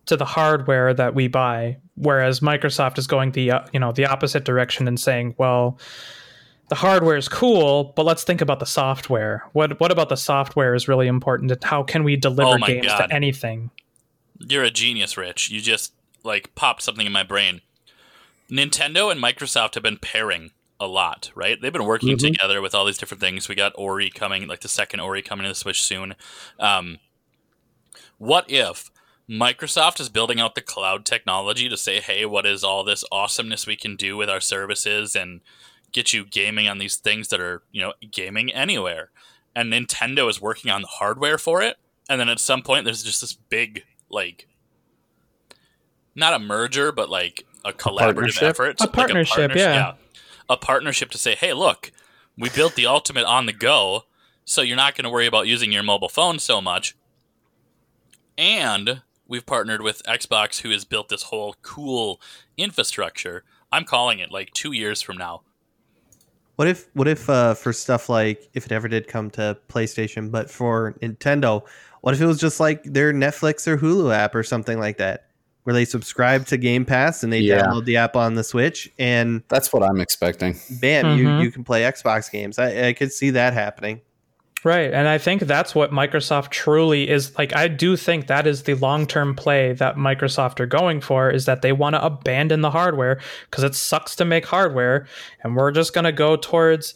to 0.06 0.16
the 0.16 0.24
hardware 0.24 0.92
that 0.94 1.14
we 1.14 1.28
buy 1.28 1.76
whereas 1.96 2.40
Microsoft 2.40 2.96
is 2.98 3.06
going 3.06 3.32
the 3.32 3.50
uh, 3.50 3.60
you 3.72 3.78
know 3.80 3.92
the 3.92 4.06
opposite 4.06 4.44
direction 4.44 4.88
and 4.88 4.98
saying, 4.98 5.34
well, 5.38 5.78
the 6.68 6.74
hardware 6.76 7.16
is 7.16 7.28
cool, 7.28 7.92
but 7.96 8.06
let's 8.06 8.24
think 8.24 8.40
about 8.40 8.58
the 8.60 8.64
software. 8.66 9.44
What 9.52 9.78
what 9.80 9.92
about 9.92 10.08
the 10.08 10.16
software 10.16 10.74
is 10.74 10.88
really 10.88 11.06
important 11.06 11.50
and 11.52 11.62
how 11.62 11.82
can 11.82 12.02
we 12.04 12.16
deliver 12.16 12.54
Oh 12.54 12.66
games 12.66 12.86
God. 12.86 13.06
to 13.08 13.14
anything? 13.14 13.70
You're 14.38 14.64
a 14.64 14.70
genius, 14.70 15.16
Rich. 15.18 15.50
You 15.50 15.60
just 15.60 15.92
like 16.24 16.54
popped 16.54 16.82
something 16.82 17.04
in 17.06 17.12
my 17.12 17.22
brain. 17.22 17.60
Nintendo 18.50 19.12
and 19.12 19.22
Microsoft 19.22 19.74
have 19.74 19.82
been 19.82 19.98
pairing 19.98 20.50
a 20.80 20.86
lot, 20.86 21.30
right? 21.34 21.60
They've 21.60 21.72
been 21.72 21.84
working 21.84 22.16
Mhm. 22.16 22.32
together 22.32 22.62
with 22.62 22.74
all 22.74 22.86
these 22.86 22.96
different 22.98 23.20
things. 23.20 23.48
We 23.48 23.54
got 23.54 23.72
Ori 23.76 24.08
coming, 24.10 24.48
like 24.48 24.60
the 24.60 24.68
second 24.68 25.00
Ori 25.00 25.20
coming 25.22 25.44
to 25.44 25.50
the 25.50 25.54
Switch 25.54 25.82
soon. 25.82 26.14
Um, 26.58 26.98
what 28.18 28.50
if 28.50 28.90
Microsoft 29.30 30.00
is 30.00 30.08
building 30.08 30.40
out 30.40 30.56
the 30.56 30.60
cloud 30.60 31.04
technology 31.04 31.68
to 31.68 31.76
say, 31.76 32.00
hey, 32.00 32.26
what 32.26 32.44
is 32.44 32.64
all 32.64 32.82
this 32.82 33.04
awesomeness 33.12 33.66
we 33.66 33.76
can 33.76 33.94
do 33.94 34.16
with 34.16 34.28
our 34.28 34.40
services 34.40 35.14
and 35.14 35.40
get 35.92 36.12
you 36.12 36.24
gaming 36.24 36.66
on 36.66 36.78
these 36.78 36.96
things 36.96 37.28
that 37.28 37.40
are, 37.40 37.62
you 37.70 37.80
know, 37.80 37.92
gaming 38.10 38.52
anywhere? 38.52 39.10
And 39.54 39.72
Nintendo 39.72 40.28
is 40.28 40.40
working 40.40 40.70
on 40.70 40.82
the 40.82 40.88
hardware 40.88 41.38
for 41.38 41.62
it. 41.62 41.76
And 42.08 42.20
then 42.20 42.28
at 42.28 42.40
some 42.40 42.62
point, 42.62 42.84
there's 42.84 43.04
just 43.04 43.20
this 43.20 43.34
big, 43.34 43.84
like, 44.08 44.48
not 46.16 46.34
a 46.34 46.40
merger, 46.40 46.90
but 46.90 47.08
like 47.08 47.46
a 47.64 47.72
collaborative 47.72 48.14
partnership? 48.14 48.42
effort. 48.42 48.80
A 48.80 48.84
like 48.84 48.92
partnership, 48.92 49.54
yeah. 49.54 49.92
A 50.48 50.56
partnership 50.56 51.10
to 51.10 51.18
say, 51.18 51.36
hey, 51.36 51.52
look, 51.52 51.92
we 52.36 52.50
built 52.50 52.74
the 52.74 52.86
ultimate 52.86 53.26
on 53.26 53.46
the 53.46 53.52
go, 53.52 54.06
so 54.44 54.62
you're 54.62 54.76
not 54.76 54.96
going 54.96 55.04
to 55.04 55.10
worry 55.10 55.26
about 55.26 55.46
using 55.46 55.70
your 55.70 55.84
mobile 55.84 56.08
phone 56.08 56.40
so 56.40 56.60
much. 56.60 56.96
And 58.36 59.02
we've 59.30 59.46
partnered 59.46 59.80
with 59.80 60.02
Xbox, 60.02 60.60
who 60.60 60.70
has 60.70 60.84
built 60.84 61.08
this 61.08 61.22
whole 61.22 61.54
cool 61.62 62.20
infrastructure. 62.58 63.44
I'm 63.72 63.84
calling 63.84 64.18
it 64.18 64.30
like 64.30 64.52
two 64.52 64.72
years 64.72 65.00
from 65.00 65.16
now. 65.16 65.42
What 66.56 66.68
if 66.68 66.88
what 66.92 67.08
if 67.08 67.30
uh, 67.30 67.54
for 67.54 67.72
stuff 67.72 68.10
like 68.10 68.50
if 68.52 68.66
it 68.66 68.72
ever 68.72 68.88
did 68.88 69.08
come 69.08 69.30
to 69.30 69.56
PlayStation, 69.68 70.30
but 70.30 70.50
for 70.50 70.92
Nintendo, 71.00 71.62
what 72.02 72.12
if 72.12 72.20
it 72.20 72.26
was 72.26 72.38
just 72.38 72.60
like 72.60 72.82
their 72.84 73.14
Netflix 73.14 73.66
or 73.66 73.78
Hulu 73.78 74.14
app 74.14 74.34
or 74.34 74.42
something 74.42 74.78
like 74.78 74.98
that, 74.98 75.28
where 75.62 75.72
they 75.72 75.86
subscribe 75.86 76.44
to 76.48 76.58
Game 76.58 76.84
Pass 76.84 77.22
and 77.22 77.32
they 77.32 77.38
Yeah. 77.40 77.62
download 77.62 77.86
the 77.86 77.96
app 77.96 78.14
on 78.14 78.34
the 78.34 78.44
Switch 78.44 78.90
and 78.98 79.42
That's 79.48 79.72
what 79.72 79.82
I'm 79.82 80.00
expecting. 80.00 80.54
bam, 80.82 81.16
you 81.16 81.28
Mhm. 81.28 81.42
you 81.44 81.50
can 81.50 81.64
play 81.64 81.82
Xbox 81.82 82.30
games. 82.30 82.58
I, 82.58 82.88
I 82.88 82.92
could 82.92 83.12
see 83.12 83.30
that 83.30 83.54
happening. 83.54 84.02
Right. 84.62 84.92
And 84.92 85.08
I 85.08 85.16
think 85.16 85.42
that's 85.42 85.74
what 85.74 85.90
Microsoft 85.90 86.50
truly 86.50 87.08
is 87.08 87.36
like. 87.38 87.54
I 87.56 87.66
do 87.68 87.96
think 87.96 88.26
that 88.26 88.46
is 88.46 88.64
the 88.64 88.74
long 88.74 89.06
term 89.06 89.34
play 89.34 89.72
that 89.74 89.96
Microsoft 89.96 90.60
are 90.60 90.66
going 90.66 91.00
for 91.00 91.30
is 91.30 91.46
that 91.46 91.62
they 91.62 91.72
want 91.72 91.94
to 91.94 92.04
abandon 92.04 92.60
the 92.60 92.70
hardware 92.70 93.20
because 93.50 93.64
it 93.64 93.74
sucks 93.74 94.14
to 94.16 94.24
make 94.24 94.44
hardware. 94.44 95.06
And 95.42 95.56
we're 95.56 95.72
just 95.72 95.94
going 95.94 96.04
to 96.04 96.12
go 96.12 96.36
towards 96.36 96.94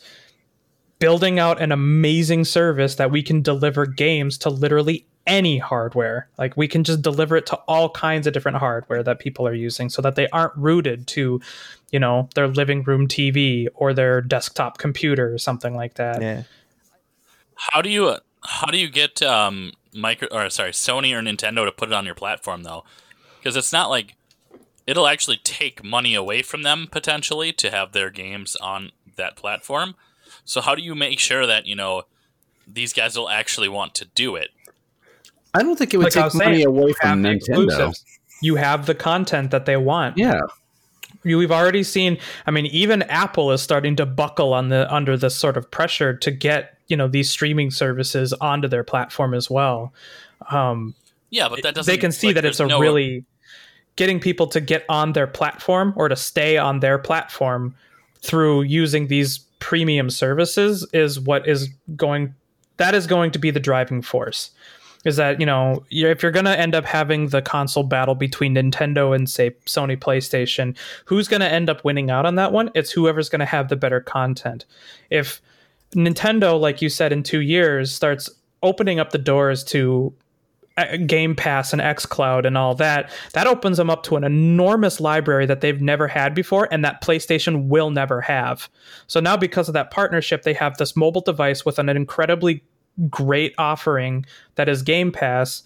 building 0.98 1.38
out 1.38 1.60
an 1.60 1.72
amazing 1.72 2.44
service 2.44 2.96
that 2.96 3.10
we 3.10 3.22
can 3.22 3.40
deliver 3.40 3.86
games 3.86 4.36
to 4.38 4.50
literally 4.50 5.06
any 5.26 5.58
hardware. 5.58 6.28
Like 6.36 6.56
we 6.58 6.68
can 6.68 6.84
just 6.84 7.00
deliver 7.00 7.36
it 7.36 7.46
to 7.46 7.56
all 7.66 7.88
kinds 7.90 8.26
of 8.26 8.34
different 8.34 8.58
hardware 8.58 9.02
that 9.02 9.18
people 9.18 9.48
are 9.48 9.54
using 9.54 9.88
so 9.88 10.02
that 10.02 10.16
they 10.16 10.28
aren't 10.28 10.54
rooted 10.54 11.06
to, 11.08 11.40
you 11.90 11.98
know, 11.98 12.28
their 12.34 12.46
living 12.46 12.82
room 12.82 13.08
TV 13.08 13.68
or 13.74 13.94
their 13.94 14.20
desktop 14.20 14.76
computer 14.76 15.32
or 15.32 15.38
something 15.38 15.74
like 15.74 15.94
that. 15.94 16.20
Yeah. 16.20 16.42
How 17.56 17.82
do 17.82 17.88
you 17.88 18.16
how 18.44 18.66
do 18.66 18.78
you 18.78 18.88
get 18.88 19.22
um 19.22 19.72
micro 19.94 20.28
or 20.30 20.50
sorry 20.50 20.72
Sony 20.72 21.12
or 21.12 21.22
Nintendo 21.22 21.64
to 21.64 21.72
put 21.72 21.88
it 21.88 21.94
on 21.94 22.04
your 22.06 22.14
platform 22.14 22.62
though? 22.62 22.84
Because 23.38 23.56
it's 23.56 23.72
not 23.72 23.90
like 23.90 24.14
it'll 24.86 25.06
actually 25.06 25.38
take 25.42 25.82
money 25.84 26.14
away 26.14 26.42
from 26.42 26.62
them 26.62 26.86
potentially 26.90 27.52
to 27.52 27.70
have 27.70 27.92
their 27.92 28.10
games 28.10 28.56
on 28.56 28.90
that 29.16 29.36
platform. 29.36 29.94
So 30.44 30.60
how 30.60 30.74
do 30.74 30.82
you 30.82 30.94
make 30.94 31.18
sure 31.18 31.46
that 31.46 31.66
you 31.66 31.74
know 31.76 32.02
these 32.66 32.92
guys 32.92 33.16
will 33.16 33.28
actually 33.30 33.68
want 33.68 33.94
to 33.96 34.06
do 34.14 34.36
it? 34.36 34.50
I 35.54 35.62
don't 35.62 35.76
think 35.76 35.94
it 35.94 35.98
would 35.98 36.04
Like 36.04 36.12
take 36.14 36.24
was 36.24 36.34
money 36.34 36.56
saying, 36.56 36.66
away 36.66 36.92
from 37.00 37.22
Nintendo. 37.22 37.36
exclusives. 37.36 38.04
You 38.42 38.56
have 38.56 38.86
the 38.86 38.94
content 38.94 39.52
that 39.52 39.64
they 39.66 39.76
want. 39.76 40.18
Yeah, 40.18 40.34
You- 40.34 40.48
We've 41.24 41.50
already 41.50 41.82
seen. 41.82 42.18
I 42.46 42.50
mean, 42.50 42.66
even 42.66 43.02
Apple 43.02 43.50
is 43.52 43.62
starting 43.62 43.96
to 43.96 44.06
buckle 44.06 44.52
on 44.52 44.68
the 44.68 44.92
under 44.92 45.16
this 45.16 45.36
sort 45.36 45.56
of 45.56 45.70
pressure 45.70 46.14
to 46.16 46.30
get 46.30 46.78
you 46.88 46.96
know 46.96 47.08
these 47.08 47.30
streaming 47.30 47.70
services 47.70 48.32
onto 48.34 48.68
their 48.68 48.84
platform 48.84 49.34
as 49.34 49.50
well. 49.50 49.92
Um, 50.50 50.94
Yeah, 51.30 51.48
but 51.48 51.62
that 51.62 51.74
doesn't. 51.74 51.90
they 51.90 51.98
can 51.98 52.12
see 52.12 52.28
like, 52.28 52.36
that 52.36 52.44
it's 52.44 52.60
a 52.60 52.66
no- 52.66 52.78
really 52.78 53.24
getting 53.96 54.20
people 54.20 54.46
to 54.48 54.60
get 54.60 54.84
on 54.88 55.12
their 55.12 55.26
platform 55.26 55.92
or 55.96 56.08
to 56.08 56.16
stay 56.16 56.58
on 56.58 56.80
their 56.80 56.98
platform 56.98 57.74
through 58.20 58.62
using 58.62 59.06
these 59.06 59.38
premium 59.60 60.10
services 60.10 60.86
is 60.92 61.20
what 61.20 61.46
is 61.48 61.68
going 61.96 62.34
that 62.76 62.94
is 62.94 63.06
going 63.06 63.30
to 63.30 63.38
be 63.38 63.50
the 63.50 63.60
driving 63.60 64.02
force 64.02 64.50
is 65.04 65.16
that 65.16 65.40
you 65.40 65.46
know 65.46 65.84
if 65.90 66.22
you're 66.22 66.32
going 66.32 66.44
to 66.44 66.58
end 66.58 66.74
up 66.74 66.84
having 66.84 67.28
the 67.28 67.42
console 67.42 67.84
battle 67.84 68.14
between 68.14 68.54
Nintendo 68.54 69.14
and 69.14 69.28
say 69.28 69.50
Sony 69.66 69.96
PlayStation, 69.96 70.76
who's 71.04 71.28
going 71.28 71.40
to 71.40 71.50
end 71.50 71.68
up 71.68 71.84
winning 71.84 72.10
out 72.10 72.26
on 72.26 72.34
that 72.36 72.52
one? 72.52 72.70
It's 72.74 72.90
whoever's 72.90 73.28
going 73.28 73.40
to 73.40 73.46
have 73.46 73.68
the 73.68 73.76
better 73.76 74.00
content. 74.00 74.64
If 75.10 75.40
Nintendo, 75.94 76.58
like 76.58 76.82
you 76.82 76.88
said, 76.88 77.12
in 77.12 77.22
two 77.22 77.40
years 77.40 77.94
starts 77.94 78.30
opening 78.62 78.98
up 78.98 79.10
the 79.10 79.18
doors 79.18 79.62
to 79.64 80.12
uh, 80.76 80.96
Game 81.06 81.36
Pass 81.36 81.72
and 81.72 81.80
xCloud 81.80 82.44
and 82.44 82.58
all 82.58 82.74
that, 82.74 83.10
that 83.32 83.46
opens 83.46 83.76
them 83.76 83.90
up 83.90 84.02
to 84.04 84.16
an 84.16 84.24
enormous 84.24 84.98
library 84.98 85.46
that 85.46 85.60
they've 85.60 85.80
never 85.80 86.08
had 86.08 86.34
before 86.34 86.66
and 86.72 86.84
that 86.84 87.02
PlayStation 87.02 87.68
will 87.68 87.90
never 87.90 88.20
have. 88.20 88.68
So 89.06 89.20
now, 89.20 89.36
because 89.36 89.68
of 89.68 89.74
that 89.74 89.90
partnership, 89.90 90.42
they 90.42 90.54
have 90.54 90.76
this 90.76 90.96
mobile 90.96 91.20
device 91.20 91.64
with 91.64 91.78
an 91.78 91.88
incredibly 91.88 92.64
great 93.10 93.54
offering 93.58 94.24
that 94.54 94.68
is 94.68 94.82
Game 94.82 95.12
Pass, 95.12 95.62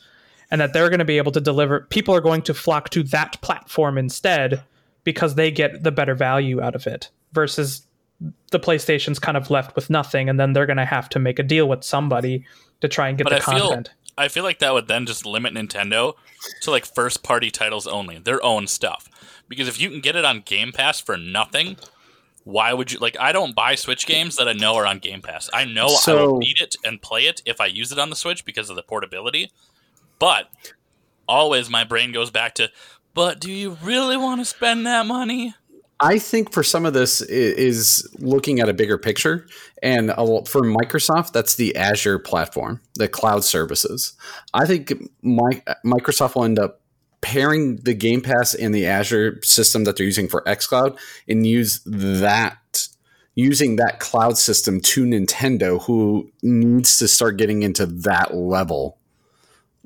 and 0.50 0.60
that 0.60 0.72
they're 0.72 0.88
going 0.88 0.98
to 0.98 1.04
be 1.04 1.18
able 1.18 1.32
to 1.32 1.40
deliver. 1.40 1.80
People 1.90 2.14
are 2.14 2.20
going 2.20 2.42
to 2.42 2.54
flock 2.54 2.88
to 2.90 3.02
that 3.04 3.40
platform 3.42 3.98
instead 3.98 4.62
because 5.04 5.34
they 5.34 5.50
get 5.50 5.82
the 5.82 5.92
better 5.92 6.14
value 6.14 6.60
out 6.62 6.74
of 6.74 6.86
it 6.86 7.10
versus 7.32 7.82
the 8.50 8.58
PlayStation's 8.58 9.18
kind 9.18 9.36
of 9.36 9.50
left 9.50 9.76
with 9.76 9.90
nothing, 9.90 10.28
and 10.28 10.40
then 10.40 10.52
they're 10.52 10.66
going 10.66 10.76
to 10.78 10.84
have 10.84 11.08
to 11.10 11.18
make 11.18 11.38
a 11.38 11.42
deal 11.42 11.68
with 11.68 11.84
somebody 11.84 12.44
to 12.80 12.88
try 12.88 13.08
and 13.08 13.18
get 13.18 13.24
But 13.24 13.30
the 13.30 13.50
I 13.50 13.54
feel- 13.54 13.66
content. 13.68 13.90
I 14.16 14.26
feel 14.26 14.42
like 14.42 14.58
that 14.58 14.74
would 14.74 14.88
then 14.88 15.06
just 15.06 15.24
limit 15.24 15.54
Nintendo 15.54 16.14
to 16.62 16.72
like 16.72 16.84
first 16.84 17.22
party 17.22 17.52
titles 17.52 17.86
only, 17.86 18.18
their 18.18 18.42
own 18.44 18.66
stuff. 18.66 19.08
Because 19.48 19.68
if 19.68 19.80
you 19.80 19.88
can 19.90 20.00
get 20.00 20.16
it 20.16 20.24
on 20.24 20.40
Game 20.40 20.72
Pass 20.72 21.00
for 21.00 21.16
nothing, 21.16 21.76
why 22.48 22.72
would 22.72 22.90
you 22.90 22.98
like 22.98 23.14
I 23.20 23.32
don't 23.32 23.54
buy 23.54 23.74
Switch 23.74 24.06
games 24.06 24.36
that 24.36 24.48
I 24.48 24.54
know 24.54 24.74
are 24.76 24.86
on 24.86 25.00
Game 25.00 25.20
Pass. 25.20 25.50
I 25.52 25.66
know 25.66 25.94
I 26.06 26.14
will 26.14 26.38
need 26.38 26.62
it 26.62 26.76
and 26.82 27.00
play 27.02 27.26
it 27.26 27.42
if 27.44 27.60
I 27.60 27.66
use 27.66 27.92
it 27.92 27.98
on 27.98 28.08
the 28.08 28.16
Switch 28.16 28.42
because 28.42 28.70
of 28.70 28.76
the 28.76 28.82
portability. 28.82 29.52
But 30.18 30.48
always 31.28 31.68
my 31.68 31.84
brain 31.84 32.10
goes 32.10 32.30
back 32.30 32.54
to 32.54 32.70
but 33.12 33.38
do 33.38 33.52
you 33.52 33.76
really 33.82 34.16
want 34.16 34.40
to 34.40 34.46
spend 34.46 34.86
that 34.86 35.04
money? 35.04 35.54
I 36.00 36.18
think 36.18 36.52
for 36.52 36.62
some 36.62 36.86
of 36.86 36.94
this 36.94 37.20
is 37.20 38.08
looking 38.18 38.60
at 38.60 38.68
a 38.70 38.72
bigger 38.72 38.96
picture, 38.96 39.46
and 39.82 40.10
for 40.12 40.62
Microsoft, 40.62 41.32
that's 41.32 41.56
the 41.56 41.76
Azure 41.76 42.18
platform, 42.18 42.80
the 42.94 43.08
cloud 43.08 43.44
services. 43.44 44.14
I 44.54 44.64
think 44.64 44.94
my, 45.22 45.62
Microsoft 45.84 46.36
will 46.36 46.44
end 46.44 46.58
up 46.58 46.80
pairing 47.28 47.76
the 47.76 47.92
Game 47.92 48.22
Pass 48.22 48.54
and 48.54 48.74
the 48.74 48.86
Azure 48.86 49.38
system 49.42 49.84
that 49.84 49.96
they're 49.96 50.06
using 50.06 50.28
for 50.28 50.42
xCloud, 50.44 50.98
and 51.28 51.46
use 51.46 51.82
that 51.84 52.88
using 53.34 53.76
that 53.76 54.00
cloud 54.00 54.38
system 54.38 54.80
to 54.80 55.04
Nintendo, 55.04 55.80
who 55.82 56.30
needs 56.42 56.98
to 56.98 57.06
start 57.06 57.36
getting 57.36 57.62
into 57.62 57.84
that 57.86 58.34
level. 58.34 58.96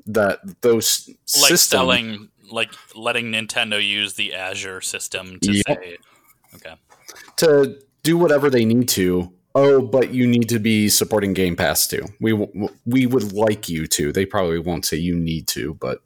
That 0.05 0.39
those 0.61 1.05
Like 1.07 1.17
systems, 1.25 1.61
selling 1.63 2.29
like 2.49 2.71
letting 2.95 3.31
Nintendo 3.31 3.85
use 3.85 4.13
the 4.13 4.33
Azure 4.33 4.79
system 4.81 5.37
to 5.41 5.51
Yep. 5.51 5.65
say 5.67 5.97
Okay. 6.55 6.75
to 7.37 7.79
do 8.03 8.17
whatever 8.17 8.49
they 8.49 8.63
need 8.63 8.87
to. 8.89 9.33
Oh, 9.55 9.81
but 9.81 10.13
you 10.13 10.25
need 10.25 10.49
to 10.49 10.59
be 10.59 10.89
supporting 10.89 11.33
Game 11.33 11.55
Pass 11.55 11.87
too. 11.87 12.05
We 12.21 12.31
we 12.85 13.05
would 13.05 13.33
like 13.33 13.67
you 13.69 13.85
to. 13.87 14.11
They 14.13 14.25
probably 14.25 14.59
won't 14.59 14.85
say 14.85 14.97
you 14.97 15.15
need 15.15 15.47
to, 15.49 15.73
but 15.75 15.99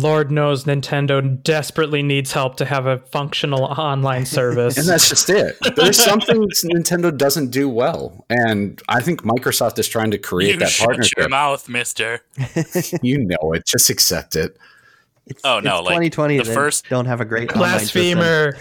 Lord 0.00 0.30
knows 0.30 0.64
Nintendo 0.64 1.42
desperately 1.42 2.02
needs 2.02 2.32
help 2.32 2.56
to 2.56 2.64
have 2.64 2.86
a 2.86 2.98
functional 2.98 3.64
online 3.64 4.24
service. 4.38 4.76
and 4.78 4.86
that's 4.86 5.08
just 5.08 5.28
it. 5.30 5.56
There's 5.76 5.96
something 6.02 6.48
Nintendo 6.64 7.16
doesn't 7.16 7.50
do 7.50 7.68
well, 7.68 8.24
and 8.30 8.80
I 8.88 9.00
think 9.00 9.22
Microsoft 9.22 9.78
is 9.78 9.88
trying 9.88 10.10
to 10.12 10.18
create 10.18 10.54
You 10.54 10.58
that 10.60 10.68
shut 10.70 10.86
partnership. 10.86 11.18
your 11.18 11.28
mouth, 11.28 11.68
mister. 11.68 12.20
You 13.02 13.18
know 13.18 13.52
it. 13.54 13.66
Just 13.66 13.90
accept 13.90 14.36
it. 14.36 14.56
It's, 15.26 15.40
Oh, 15.44 15.60
no, 15.60 15.78
it's 15.78 15.86
like, 15.86 15.94
2020. 16.12 16.38
the 16.38 16.42
they 16.44 16.54
first- 16.54 16.88
don't 16.88 17.06
have 17.06 17.20
a 17.20 17.24
great 17.24 17.50
online. 17.52 17.78
Blasphemer. 17.78 18.56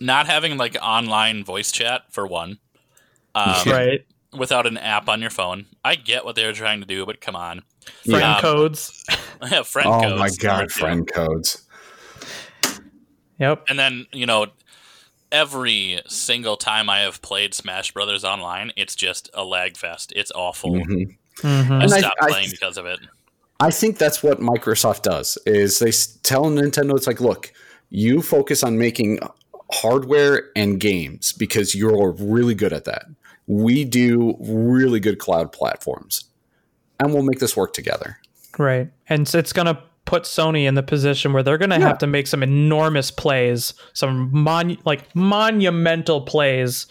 Not 0.00 0.26
having 0.26 0.58
like 0.58 0.76
online 0.82 1.44
voice 1.44 1.72
chat 1.72 2.02
for 2.10 2.26
one. 2.26 2.58
Um, 3.34 3.54
right. 3.66 4.04
without 4.32 4.66
an 4.66 4.76
app 4.78 5.08
on 5.08 5.20
your 5.20 5.30
phone. 5.30 5.66
I 5.84 5.94
get 5.94 6.24
what 6.24 6.36
they 6.36 6.44
were 6.46 6.52
trying 6.52 6.80
to 6.80 6.86
do, 6.86 7.04
but 7.06 7.20
come 7.20 7.36
on. 7.36 7.62
Friend 8.04 8.20
Yeah. 8.20 8.40
codes. 8.40 9.04
Yeah, 9.50 9.62
friend 9.64 9.86
Oh 9.88 10.00
codes. 10.00 10.18
my 10.18 10.26
number 10.28 10.36
god, 10.42 10.60
two. 10.62 10.68
friend 10.80 11.12
codes. 11.12 11.62
Yep. 13.38 13.64
And 13.68 13.78
then, 13.78 14.06
you 14.12 14.24
know, 14.26 14.46
every 15.30 16.00
single 16.06 16.56
time 16.56 16.88
I 16.88 17.00
have 17.00 17.20
played 17.20 17.52
Smash 17.54 17.92
Brothers 17.92 18.24
online, 18.24 18.72
it's 18.76 18.94
just 18.94 19.28
a 19.34 19.44
lag 19.44 19.76
fest. 19.76 20.12
It's 20.16 20.32
awful. 20.34 20.70
Mhm. 20.72 21.16
Mhm. 21.42 21.70
I 21.70 21.84
And 21.84 21.92
I- 21.92 21.98
stopped 21.98 22.16
I- 22.22 22.30
playing 22.30 22.50
because 22.50 22.78
of 22.78 22.86
it. 22.86 22.98
I 23.60 23.70
think 23.70 23.98
that's 23.98 24.22
what 24.22 24.40
Microsoft 24.40 25.02
does 25.02 25.36
is 25.46 25.78
they 25.78 25.90
tell 26.22 26.44
Nintendo 26.46 26.96
it's 26.96 27.06
like, 27.06 27.20
look, 27.20 27.52
you 27.90 28.20
focus 28.22 28.62
on 28.62 28.78
making 28.78 29.18
hardware 29.72 30.50
and 30.56 30.78
games 30.80 31.32
because 31.32 31.74
you're 31.74 32.12
really 32.12 32.54
good 32.54 32.72
at 32.72 32.84
that. 32.84 33.04
We 33.46 33.84
do 33.84 34.36
really 34.40 35.00
good 35.00 35.18
cloud 35.18 35.52
platforms. 35.52 36.24
And 37.00 37.12
we'll 37.12 37.22
make 37.22 37.38
this 37.40 37.56
work 37.56 37.72
together. 37.72 38.18
Right. 38.58 38.88
And 39.08 39.28
so 39.28 39.38
it's 39.38 39.52
going 39.52 39.66
to 39.66 39.78
put 40.06 40.22
Sony 40.22 40.66
in 40.66 40.74
the 40.76 40.82
position 40.82 41.32
where 41.32 41.42
they're 41.42 41.58
going 41.58 41.70
to 41.70 41.78
Yeah. 41.78 41.88
have 41.88 41.98
to 41.98 42.06
make 42.06 42.26
some 42.26 42.42
enormous 42.42 43.10
plays, 43.10 43.74
some 43.92 44.30
mon- 44.32 44.78
like 44.84 45.14
monumental 45.14 46.20
plays 46.22 46.86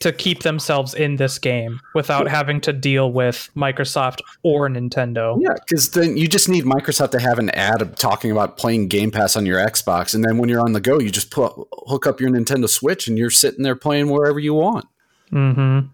to 0.00 0.10
keep 0.12 0.42
themselves 0.42 0.94
in 0.94 1.16
this 1.16 1.38
game 1.38 1.78
without 1.94 2.26
having 2.26 2.58
to 2.62 2.72
deal 2.72 3.12
with 3.12 3.50
Microsoft 3.54 4.20
or 4.42 4.66
Nintendo. 4.70 5.38
Yeah, 5.38 5.52
because 5.68 5.90
then 5.90 6.16
you 6.16 6.26
just 6.26 6.48
need 6.48 6.64
Microsoft 6.64 7.10
to 7.10 7.20
have 7.20 7.38
an 7.38 7.50
ad 7.50 7.98
talking 7.98 8.30
about 8.30 8.56
playing 8.56 8.88
Game 8.88 9.10
Pass 9.10 9.36
on 9.36 9.44
your 9.44 9.58
Xbox, 9.58 10.14
and 10.14 10.24
then 10.24 10.38
when 10.38 10.48
you're 10.48 10.62
on 10.62 10.72
the 10.72 10.80
go, 10.80 10.98
you 10.98 11.10
just 11.10 11.30
put 11.30 11.52
hook 11.86 12.06
up 12.06 12.18
your 12.18 12.30
Nintendo 12.30 12.66
Switch, 12.66 13.06
and 13.08 13.18
you're 13.18 13.28
sitting 13.28 13.62
there 13.62 13.76
playing 13.76 14.08
wherever 14.08 14.38
you 14.38 14.54
want. 14.54 14.86
Mhm. 15.30 15.90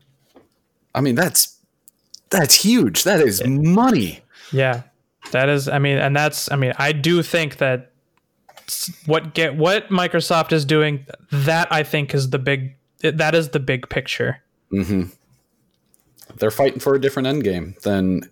I 0.95 1.01
mean, 1.01 1.17
that's 1.17 1.56
that's 2.31 2.55
huge. 2.55 3.05
That 3.05 3.21
is 3.21 3.45
money. 3.47 4.21
Yeah. 4.53 4.83
That 5.33 5.49
is 5.49 5.69
I 5.69 5.79
mean 5.79 5.99
and 5.99 6.15
that's 6.15 6.51
I 6.51 6.57
mean 6.57 6.73
I 6.79 6.93
do 6.93 7.23
think 7.23 7.59
that 7.59 7.93
what 9.07 9.35
get 9.35 9.57
what 9.57 9.89
Microsoft 9.89 10.53
is 10.53 10.65
doing 10.65 11.07
that 11.31 11.69
I 11.73 11.83
think 11.83 12.15
is 12.15 12.31
the 12.31 12.39
big 12.39 12.77
that 13.01 13.35
is 13.35 13.51
the 13.51 13.61
big 13.61 13.89
picture. 13.89 14.43
hmm 14.71 15.05
They're 16.37 16.51
fighting 16.51 16.81
for 16.81 16.95
a 16.95 17.01
different 17.01 17.29
end 17.29 17.45
game 17.45 17.75
than 17.83 18.23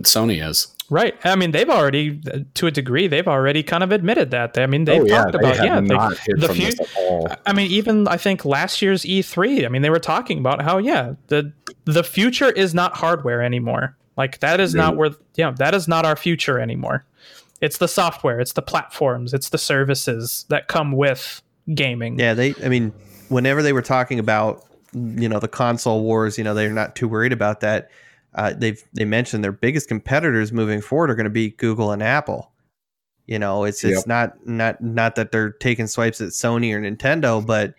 Sony 0.00 0.46
is. 0.46 0.74
Right. 0.90 1.14
I 1.24 1.36
mean, 1.36 1.52
they've 1.52 1.70
already, 1.70 2.20
to 2.54 2.66
a 2.66 2.70
degree, 2.72 3.06
they've 3.06 3.28
already 3.28 3.62
kind 3.62 3.84
of 3.84 3.92
admitted 3.92 4.32
that. 4.32 4.58
I 4.58 4.66
mean, 4.66 4.84
they've 4.86 5.00
oh 5.00 5.04
yeah, 5.06 5.22
talked 5.22 5.32
they 5.32 5.38
about, 5.38 5.56
have 5.56 5.64
yeah, 5.64 5.80
they- 5.80 6.34
the 6.34 6.46
from 6.48 6.56
few, 6.56 6.66
this 6.66 6.80
at 6.80 6.88
all. 6.98 7.28
I 7.46 7.52
mean, 7.52 7.70
even 7.70 8.08
I 8.08 8.16
think 8.16 8.44
last 8.44 8.82
year's 8.82 9.02
E3, 9.04 9.64
I 9.64 9.68
mean, 9.68 9.82
they 9.82 9.90
were 9.90 10.00
talking 10.00 10.38
about 10.38 10.60
how, 10.62 10.78
yeah, 10.78 11.14
the 11.28 11.52
the 11.84 12.02
future 12.04 12.50
is 12.50 12.74
not 12.74 12.96
hardware 12.96 13.40
anymore. 13.42 13.96
Like 14.16 14.40
that 14.40 14.58
is 14.60 14.74
not 14.74 14.94
No. 14.94 14.98
where, 14.98 15.10
yeah, 15.36 15.52
that 15.58 15.74
is 15.74 15.86
not 15.86 16.04
our 16.04 16.16
future 16.16 16.58
anymore. 16.58 17.04
It's 17.60 17.78
the 17.78 17.88
software, 17.88 18.40
it's 18.40 18.54
the 18.54 18.62
platforms, 18.62 19.32
it's 19.32 19.50
the 19.50 19.58
services 19.58 20.44
that 20.48 20.66
come 20.66 20.90
with 20.92 21.40
gaming. 21.74 22.18
Yeah, 22.18 22.34
they. 22.34 22.54
I 22.64 22.68
mean, 22.68 22.92
whenever 23.28 23.62
they 23.62 23.72
were 23.72 23.82
talking 23.82 24.18
about 24.18 24.64
you 24.92 25.28
know 25.28 25.38
the 25.38 25.46
console 25.46 26.02
wars, 26.02 26.36
you 26.36 26.42
know 26.42 26.52
they're 26.54 26.72
not 26.72 26.96
too 26.96 27.06
worried 27.06 27.32
about 27.32 27.60
that. 27.60 27.90
Uh, 28.34 28.52
they've 28.56 28.82
they 28.92 29.04
mentioned 29.04 29.42
their 29.42 29.52
biggest 29.52 29.88
competitors 29.88 30.52
moving 30.52 30.80
forward 30.80 31.10
are 31.10 31.14
going 31.16 31.24
to 31.24 31.30
be 31.30 31.50
Google 31.50 31.90
and 31.92 32.02
Apple. 32.02 32.52
You 33.26 33.38
know, 33.38 33.64
it's 33.64 33.82
it's 33.84 33.98
Yep. 33.98 34.06
not 34.06 34.46
not 34.46 34.80
not 34.82 35.14
that 35.16 35.32
they're 35.32 35.50
taking 35.50 35.86
swipes 35.86 36.20
at 36.20 36.28
Sony 36.30 36.72
or 36.74 36.80
Nintendo, 36.80 37.44
but 37.44 37.74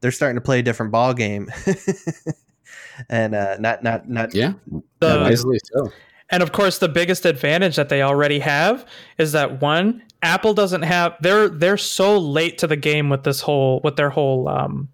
they're 0.00 0.10
starting 0.12 0.36
to 0.36 0.40
play 0.40 0.58
a 0.58 0.62
different 0.62 0.90
ball 0.92 1.14
game. 1.14 1.50
and 3.08 3.34
uh, 3.34 3.56
not 3.58 3.82
not 3.82 4.08
not 4.08 4.34
Yeah, 4.34 4.54
The- 5.00 5.20
wisely 5.20 5.58
so. 5.72 5.90
And 6.30 6.42
of 6.42 6.52
course, 6.52 6.78
the 6.78 6.88
biggest 6.88 7.26
advantage 7.26 7.76
that 7.76 7.90
they 7.90 8.00
already 8.00 8.38
have 8.38 8.86
is 9.18 9.32
that 9.32 9.60
one, 9.60 10.02
Apple 10.22 10.54
doesn't 10.54 10.82
have 10.82 11.14
they're 11.20 11.48
they're 11.48 11.76
so 11.76 12.18
late 12.18 12.56
to 12.58 12.66
the 12.66 12.76
game 12.76 13.10
with 13.10 13.24
this 13.24 13.40
whole 13.42 13.80
with 13.84 13.96
their 13.96 14.08
whole 14.10 14.48
um 14.48 14.88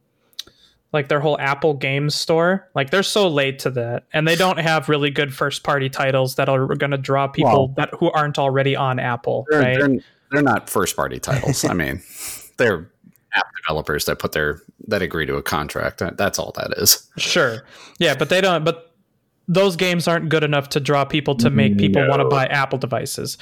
like 0.93 1.09
their 1.09 1.21
whole 1.21 1.39
Apple 1.39 1.75
Games 1.75 2.15
Store. 2.15 2.69
Like 2.75 2.91
they're 2.91 3.03
so 3.03 3.29
late 3.29 3.59
to 3.61 3.71
that, 3.73 4.05
and 4.13 4.27
they 4.27 4.37
don't 4.37 4.59
have 4.59 4.89
really 4.89 5.11
good 5.11 5.35
first 5.35 5.63
party 5.65 5.89
titles 5.89 6.37
that 6.37 6.49
are 6.49 6.67
going 6.75 6.91
to 6.93 6.99
draw 6.99 7.27
people 7.29 7.69
Well- 7.69 7.75
that 7.77 7.91
who 7.99 8.11
aren't 8.11 8.39
already 8.39 8.75
on 8.77 8.99
Apple, 8.99 9.47
They're, 9.51 9.61
right? 9.61 9.79
they're, 9.79 9.99
they're 10.31 10.43
not 10.43 10.69
first 10.71 10.97
party 10.97 11.19
titles. 11.19 11.65
I 11.65 11.75
mean, 11.75 12.03
they're 12.57 12.91
app 13.35 13.47
developers 13.63 14.07
that 14.07 14.19
put 14.19 14.33
their 14.33 14.61
that 14.87 15.03
agree 15.03 15.27
to 15.27 15.37
a 15.37 15.43
contract. 15.43 16.03
That's 16.17 16.39
all 16.39 16.53
that 16.57 16.73
is. 16.79 17.07
Sure, 17.19 17.65
yeah, 17.99 18.15
but 18.17 18.31
they 18.31 18.41
don't. 18.41 18.65
But 18.65 18.93
those 19.47 19.77
games 19.77 20.09
aren't 20.09 20.29
good 20.29 20.45
enough 20.45 20.69
to 20.71 20.81
draw 20.81 21.05
people 21.05 21.35
to 21.37 21.51
make 21.51 21.79
people 21.79 22.07
want 22.07 22.21
to 22.21 22.29
buy 22.29 22.47
Apple 22.47 22.79
devices. 22.79 23.39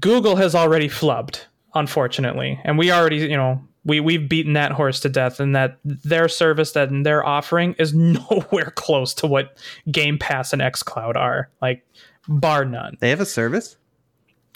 Google 0.00 0.36
has 0.36 0.54
already 0.54 0.88
flubbed, 0.88 1.42
unfortunately, 1.74 2.58
and 2.64 2.78
we 2.78 2.90
already, 2.90 3.16
you 3.18 3.36
know, 3.36 3.62
we 3.84 4.00
we've 4.00 4.28
beaten 4.28 4.54
that 4.54 4.72
horse 4.72 5.00
to 5.00 5.08
death, 5.08 5.40
and 5.40 5.54
that 5.54 5.78
their 5.84 6.28
service 6.28 6.72
that 6.72 6.88
they're 6.90 7.24
offering 7.24 7.74
is 7.78 7.94
nowhere 7.94 8.72
close 8.76 9.14
to 9.14 9.26
what 9.26 9.56
Game 9.90 10.18
Pass 10.18 10.52
and 10.52 10.62
XCloud 10.62 11.16
are. 11.16 11.50
Like, 11.60 11.86
bar 12.28 12.64
none. 12.64 12.96
They 13.00 13.10
have 13.10 13.20
a 13.20 13.26
service. 13.26 13.76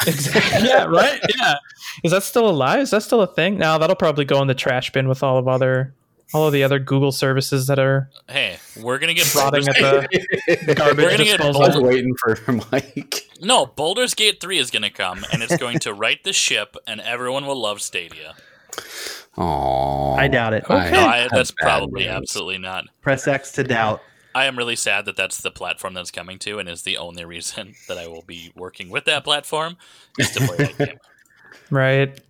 Exactly. 0.07 0.69
yeah. 0.69 0.85
Right. 0.85 1.21
Yeah. 1.37 1.57
Is 2.05 2.13
that 2.13 2.23
still 2.23 2.49
alive? 2.49 2.81
Is 2.81 2.91
that 2.91 3.03
still 3.03 3.21
a 3.21 3.27
thing? 3.27 3.59
Now 3.59 3.79
that'll 3.79 3.97
probably 3.97 4.25
go 4.25 4.41
in 4.41 4.47
the 4.47 4.55
trash 4.55 4.93
bin 4.93 5.09
with 5.09 5.23
all 5.23 5.39
of 5.39 5.49
other 5.49 5.93
all 6.35 6.47
of 6.47 6.53
the 6.53 6.63
other 6.63 6.79
Google 6.79 7.11
services 7.11 7.67
that 7.67 7.79
are 7.79 8.11
Hey, 8.29 8.59
we're 8.81 8.99
gonna 8.99 9.15
get 9.15 9.35
rotting 9.35 9.67
at 9.67 9.75
the 9.75 10.75
garbage 10.77 11.05
We're 11.05 11.11
gonna 11.11 11.25
get 11.25 11.41
I 11.41 11.51
was 11.51 11.79
waiting 11.79 12.15
for 12.15 12.39
Mike. 12.73 13.29
No, 13.41 13.67
Baldur's 13.67 14.15
Gate 14.15 14.41
3 14.41 14.59
is 14.59 14.71
gonna 14.71 14.91
come 14.91 15.25
and 15.33 15.43
it's 15.43 15.57
going 15.57 15.79
to 15.81 15.93
right 15.93 16.23
the 16.23 16.33
ship 16.33 16.77
and 16.87 17.01
everyone 17.01 17.47
will 17.47 17.61
love 17.61 17.81
Stadia. 17.83 18.35
Oh, 19.37 20.15
I 20.15 20.29
doubt 20.29 20.55
it. 20.55 20.65
No, 20.69 20.77
I, 20.77 21.29
that's 21.31 21.51
probably 21.53 22.05
news. 22.05 22.11
absolutely 22.11 22.59
not. 22.59 22.87
Press 23.03 23.29
X 23.29 23.53
to 23.53 23.65
doubt. 23.65 24.03
I 24.35 24.47
am 24.47 24.57
really 24.57 24.77
sad 24.77 25.05
that 25.07 25.17
that's 25.17 25.41
the 25.41 25.51
platform 25.51 25.95
that's 25.95 26.11
coming 26.11 26.39
to, 26.41 26.59
and 26.59 26.69
is 26.69 26.83
the 26.83 26.97
only 26.97 27.25
reason 27.25 27.75
that 27.89 27.99
I 27.99 28.07
will 28.07 28.23
be 28.23 28.53
working 28.57 28.91
with 28.91 29.05
that 29.05 29.25
platform 29.25 29.77
is 30.19 30.31
to 30.33 30.47
play 30.47 30.57
that 30.57 30.79
game. 30.87 30.99
Right. 31.71 32.21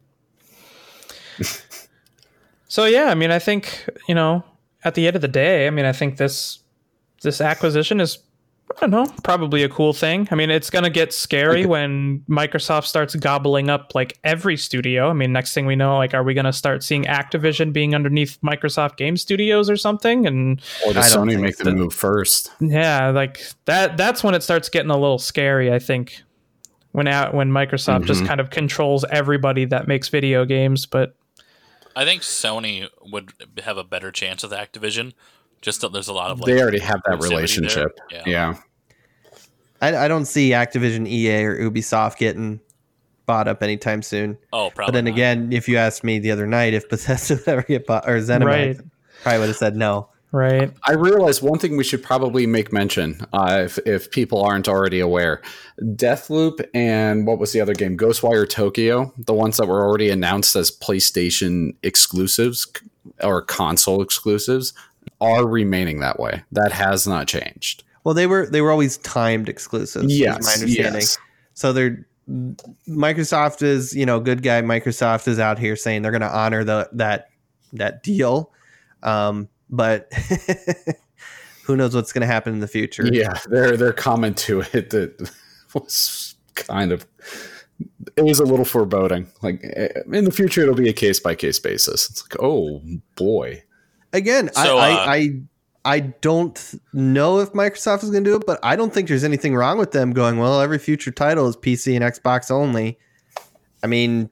so 2.68 2.84
yeah, 2.84 3.06
I 3.06 3.14
mean, 3.14 3.30
I 3.30 3.38
think 3.38 3.88
you 4.08 4.14
know, 4.14 4.44
at 4.84 4.94
the 4.94 5.06
end 5.06 5.16
of 5.16 5.22
the 5.22 5.28
day, 5.28 5.66
I 5.66 5.70
mean, 5.70 5.84
I 5.84 5.92
think 5.92 6.16
this 6.16 6.60
this 7.22 7.40
acquisition 7.40 8.00
is, 8.00 8.18
I 8.76 8.80
don't 8.86 8.90
know, 8.90 9.06
probably 9.24 9.62
a 9.64 9.68
cool 9.68 9.92
thing. 9.92 10.28
I 10.30 10.34
mean, 10.34 10.50
it's 10.50 10.70
gonna 10.70 10.90
get 10.90 11.12
scary 11.12 11.66
when 11.66 12.20
Microsoft 12.28 12.84
starts 12.84 13.14
gobbling 13.16 13.68
up 13.70 13.92
like 13.94 14.18
every 14.22 14.56
studio. 14.56 15.08
I 15.10 15.14
mean, 15.14 15.32
next 15.32 15.52
thing 15.54 15.66
we 15.66 15.74
know, 15.74 15.96
like, 15.96 16.14
are 16.14 16.22
we 16.22 16.32
gonna 16.34 16.52
start 16.52 16.84
seeing 16.84 17.04
Activision 17.04 17.72
being 17.72 17.94
underneath 17.94 18.38
Microsoft 18.42 18.96
Game 18.96 19.16
Studios 19.16 19.68
or 19.68 19.76
something? 19.76 20.26
And 20.26 20.60
Or 20.86 20.92
does 20.92 21.12
I 21.12 21.18
Sony 21.18 21.40
make 21.40 21.56
the 21.56 21.64
so. 21.64 21.72
move 21.72 21.92
first? 21.92 22.52
yeah, 22.60 23.08
like 23.08 23.40
that. 23.64 23.96
That's 23.96 24.22
when 24.22 24.34
it 24.34 24.42
starts 24.42 24.68
getting 24.68 24.90
a 24.90 24.98
little 24.98 25.18
scary. 25.18 25.72
I 25.72 25.78
think 25.80 26.22
when 26.92 27.08
out 27.08 27.34
when 27.34 27.50
Microsoft 27.50 28.04
just 28.04 28.22
Mhm. 28.22 28.26
kind 28.28 28.40
of 28.40 28.50
controls 28.50 29.04
everybody 29.10 29.64
that 29.64 29.88
makes 29.88 30.08
video 30.08 30.44
games, 30.44 30.86
but. 30.86 31.14
I 31.96 32.04
think 32.04 32.22
Sony 32.22 32.86
would 33.10 33.32
have 33.64 33.76
a 33.76 33.82
better 33.82 34.12
chance 34.12 34.44
with 34.44 34.52
Activision. 34.52 35.14
Just 35.60 35.80
that 35.80 35.92
there's 35.92 36.08
a 36.08 36.12
lot 36.12 36.30
of 36.30 36.40
like 36.40 36.46
they 36.46 36.60
already 36.62 36.78
have 36.78 37.00
that 37.06 37.18
proximity 37.18 37.28
there. 37.28 37.36
relationship. 37.36 38.00
Yeah. 38.10 38.22
Yeah. 38.26 38.54
I, 39.80 39.96
I 40.04 40.08
don't 40.08 40.24
see 40.24 40.50
Activision, 40.50 41.06
EA, 41.06 41.44
or 41.44 41.70
Ubisoft 41.70 42.16
getting 42.16 42.60
bought 43.26 43.46
up 43.48 43.62
anytime 43.62 44.02
soon. 44.02 44.38
Oh, 44.52 44.70
probably. 44.74 44.90
But 44.90 44.94
then 44.94 45.04
not. 45.04 45.14
again, 45.14 45.52
if 45.52 45.68
you 45.68 45.76
asked 45.76 46.02
me 46.02 46.18
the 46.18 46.30
other 46.32 46.46
night 46.46 46.74
if 46.74 46.88
Bethesda 46.90 47.34
would 47.36 47.48
ever 47.48 47.62
get 47.62 47.86
bought 47.86 48.08
or 48.08 48.18
ZeniMax, 48.18 48.44
Right. 48.44 48.76
probably 49.22 49.38
would 49.40 49.48
have 49.48 49.56
said 49.56 49.76
no. 49.76 50.08
Right. 50.30 50.70
I 50.86 50.92
realize 50.92 51.40
one 51.40 51.58
thing 51.58 51.78
we 51.78 51.84
should 51.84 52.02
probably 52.02 52.46
make 52.46 52.70
mention 52.70 53.18
uh, 53.32 53.62
if, 53.64 53.78
if 53.86 54.10
people 54.10 54.42
aren't 54.42 54.68
already 54.68 55.00
aware. 55.00 55.40
Deathloop 55.82 56.62
and 56.74 57.26
what 57.26 57.38
was 57.38 57.52
the 57.52 57.60
other 57.62 57.72
game? 57.72 57.96
Ghostwire 57.96 58.46
Tokyo, 58.48 59.12
the 59.16 59.32
ones 59.32 59.56
that 59.56 59.66
were 59.68 59.82
already 59.82 60.10
announced 60.10 60.54
as 60.54 60.70
PlayStation 60.70 61.74
exclusives 61.82 62.66
or 63.22 63.40
console 63.40 64.02
exclusives, 64.02 64.74
are 65.20 65.46
remaining 65.46 66.00
that 66.00 66.18
way. 66.18 66.42
That 66.52 66.72
has 66.72 67.06
not 67.06 67.28
changed. 67.28 67.84
Well, 68.04 68.14
they 68.14 68.26
were 68.26 68.46
they 68.46 68.60
were 68.60 68.70
always 68.70 68.98
timed 68.98 69.48
exclusives. 69.48 70.16
Yes, 70.16 70.44
my 70.44 70.52
understanding. 70.52 71.00
yes. 71.02 71.18
So 71.54 71.72
they're 71.72 72.06
Microsoft 72.88 73.62
is 73.62 73.94
you 73.94 74.04
know 74.04 74.20
good 74.20 74.42
guy. 74.42 74.60
Microsoft 74.62 75.28
is 75.28 75.38
out 75.38 75.58
here 75.58 75.76
saying 75.76 76.02
they're 76.02 76.12
going 76.12 76.20
to 76.20 76.34
honor 76.34 76.62
the 76.62 76.88
that 76.92 77.30
that 77.72 78.02
deal, 78.02 78.52
um, 79.02 79.48
but 79.70 80.12
who 81.64 81.76
knows 81.76 81.94
what's 81.94 82.12
going 82.12 82.20
to 82.20 82.26
happen 82.26 82.52
in 82.52 82.60
the 82.60 82.68
future? 82.68 83.08
Yeah, 83.10 83.38
their 83.46 83.76
their 83.76 83.92
comment 83.92 84.36
to 84.38 84.60
it 84.72 84.90
that 84.90 85.30
was 85.72 86.34
kind 86.54 86.92
of 86.92 87.06
it 88.16 88.24
was 88.24 88.40
a 88.40 88.44
little 88.44 88.66
foreboding. 88.66 89.26
Like 89.40 89.64
eh, 89.64 89.88
in 90.12 90.24
the 90.24 90.30
future, 90.30 90.62
it'll 90.62 90.74
be 90.74 90.88
a 90.88 90.94
case 90.94 91.20
by 91.20 91.34
case 91.34 91.58
basis. 91.58 92.10
It's 92.10 92.22
like, 92.24 92.42
oh 92.42 92.82
boy, 93.16 93.62
Again, 94.12 94.50
So, 94.54 94.78
I, 94.78 94.90
uh, 94.90 94.96
I 94.96 95.16
I 95.16 95.40
I 95.84 96.00
don't 96.00 96.74
know 96.92 97.38
if 97.40 97.52
Microsoft 97.52 98.02
is 98.04 98.10
going 98.10 98.24
to 98.24 98.30
do 98.30 98.36
it, 98.36 98.44
but 98.46 98.58
I 98.62 98.76
don't 98.76 98.92
think 98.92 99.08
there's 99.08 99.24
anything 99.24 99.54
wrong 99.54 99.78
with 99.78 99.92
them 99.92 100.12
going. 100.12 100.38
Well, 100.38 100.60
every 100.60 100.78
future 100.78 101.10
title 101.10 101.46
is 101.48 101.56
PC 101.56 101.94
and 101.94 102.04
Xbox 102.04 102.50
only. 102.50 102.98
I 103.82 103.86
mean, 103.86 104.28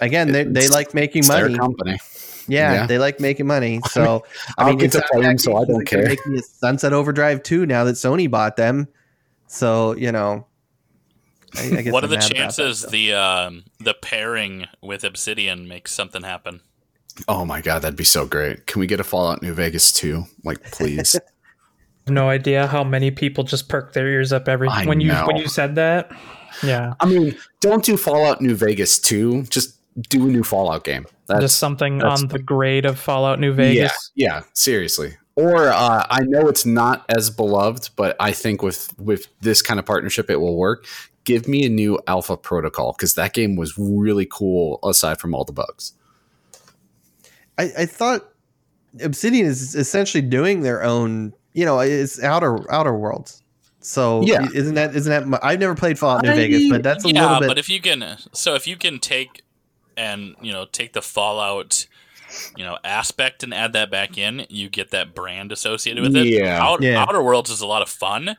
again, 0.00 0.32
they 0.32 0.44
they 0.44 0.68
like 0.68 0.94
making 0.94 1.20
it's 1.20 1.28
their 1.28 1.44
money. 1.48 1.58
company. 1.58 1.98
Yeah, 2.48 2.72
Yeah. 2.72 2.86
they 2.86 2.98
like 2.98 3.20
making 3.20 3.46
money. 3.46 3.80
So 3.90 4.24
I 4.58 4.62
I'll 4.62 4.68
mean, 4.70 4.78
get 4.78 4.84
it's 4.86 4.94
to 4.94 5.00
not 5.00 5.10
play 5.10 5.26
'em, 5.26 5.38
so 5.38 5.56
I 5.56 5.64
don't 5.64 5.88
They're 5.88 6.02
care. 6.02 6.08
Making 6.08 6.38
a 6.38 6.42
Sunset 6.42 6.92
Overdrive 6.92 7.42
too 7.42 7.66
now 7.66 7.84
that 7.84 7.92
Sony 7.94 8.28
bought 8.30 8.56
them. 8.56 8.88
So 9.46 9.94
you 9.96 10.10
know, 10.10 10.46
I, 11.56 11.64
I 11.66 11.82
guess 11.82 11.92
what 11.92 12.02
I'm 12.02 12.08
are 12.08 12.08
the 12.08 12.16
mad 12.16 12.24
about 12.24 12.28
that 12.30 12.34
chances 12.36 12.82
the 12.82 13.12
um, 13.12 13.64
the 13.78 13.94
pairing 13.94 14.66
with 14.80 15.04
Obsidian 15.04 15.68
makes 15.68 15.92
something 15.92 16.22
happen? 16.22 16.62
Oh 17.28 17.44
my 17.44 17.60
god, 17.60 17.82
that'd 17.82 17.96
be 17.96 18.04
so 18.04 18.26
great. 18.26 18.66
Can 18.66 18.80
we 18.80 18.86
get 18.86 19.00
a 19.00 19.04
Fallout 19.04 19.42
New 19.42 19.54
Vegas 19.54 19.92
too? 19.92 20.24
Like, 20.44 20.62
please. 20.72 21.18
no 22.08 22.28
idea 22.28 22.66
how 22.66 22.82
many 22.82 23.10
people 23.10 23.44
just 23.44 23.68
perked 23.68 23.94
their 23.94 24.08
ears 24.08 24.32
up 24.32 24.48
every 24.48 24.68
I 24.68 24.86
when 24.86 25.00
you 25.00 25.12
when 25.12 25.36
you 25.36 25.48
said 25.48 25.74
that. 25.76 26.10
Yeah, 26.62 26.94
I 27.00 27.06
mean, 27.06 27.36
don't 27.60 27.84
do 27.84 27.96
Fallout 27.96 28.40
New 28.40 28.54
Vegas 28.54 28.98
2. 28.98 29.44
Just 29.44 29.78
do 30.08 30.26
a 30.26 30.30
new 30.30 30.42
Fallout 30.42 30.84
game. 30.84 31.06
That's 31.26 31.40
just 31.40 31.58
something 31.58 31.98
that's- 31.98 32.22
on 32.22 32.28
the 32.28 32.38
grade 32.38 32.84
of 32.84 32.98
Fallout 32.98 33.40
New 33.40 33.52
Vegas. 33.52 34.10
Yeah, 34.14 34.36
yeah, 34.36 34.42
seriously. 34.52 35.16
Or 35.34 35.68
uh, 35.68 36.06
I 36.10 36.20
know 36.24 36.48
it's 36.48 36.66
not 36.66 37.06
as 37.08 37.30
beloved, 37.30 37.90
but 37.96 38.16
I 38.20 38.32
think 38.32 38.62
with 38.62 38.92
with 38.98 39.28
this 39.40 39.62
kind 39.62 39.80
of 39.80 39.86
partnership, 39.86 40.28
it 40.28 40.36
will 40.36 40.56
work. 40.56 40.86
Give 41.24 41.48
me 41.48 41.64
a 41.64 41.68
new 41.68 41.98
Alpha 42.06 42.36
Protocol 42.36 42.92
because 42.92 43.14
that 43.14 43.32
game 43.32 43.56
was 43.56 43.78
really 43.78 44.26
cool. 44.30 44.78
Aside 44.84 45.20
from 45.20 45.34
all 45.34 45.44
the 45.44 45.52
bugs, 45.52 45.94
I, 47.58 47.70
I 47.78 47.86
thought 47.86 48.28
Obsidian 49.02 49.46
is 49.46 49.74
essentially 49.74 50.22
doing 50.22 50.62
their 50.62 50.82
own. 50.82 51.32
You 51.54 51.64
know, 51.64 51.80
it's 51.80 52.22
outer 52.22 52.70
outer 52.72 52.94
worlds. 52.94 53.42
So 53.80 54.22
Yeah. 54.22 54.46
isn't 54.54 54.74
that 54.74 54.94
isn't 54.94 55.10
that? 55.10 55.26
mu- 55.28 55.38
I've 55.42 55.58
never 55.60 55.74
played 55.74 55.98
Fallout 55.98 56.22
New 56.22 56.30
I- 56.30 56.36
Vegas, 56.36 56.68
but 56.70 56.82
that's 56.82 57.04
a 57.04 57.10
yeah, 57.10 57.22
little 57.24 57.40
bit. 57.40 57.48
but 57.48 57.58
if 57.58 57.68
you 57.68 57.80
can, 57.80 58.16
so 58.32 58.54
if 58.54 58.66
you 58.66 58.76
can 58.76 58.98
take 59.00 59.42
and 59.96 60.34
you 60.40 60.52
know 60.52 60.64
take 60.64 60.92
the 60.94 61.02
Fallout, 61.02 61.86
you 62.56 62.64
know, 62.64 62.78
aspect 62.84 63.42
and 63.42 63.52
add 63.52 63.72
that 63.74 63.90
back 63.90 64.16
in, 64.16 64.46
you 64.48 64.68
get 64.70 64.90
that 64.92 65.14
brand 65.14 65.52
associated 65.52 66.02
with 66.02 66.16
it. 66.16 66.26
Yeah. 66.26 66.62
Out, 66.62 66.80
Yeah. 66.82 67.02
Outer 67.02 67.22
Worlds 67.22 67.50
is 67.50 67.60
a 67.60 67.66
lot 67.66 67.82
of 67.82 67.88
fun, 67.90 68.36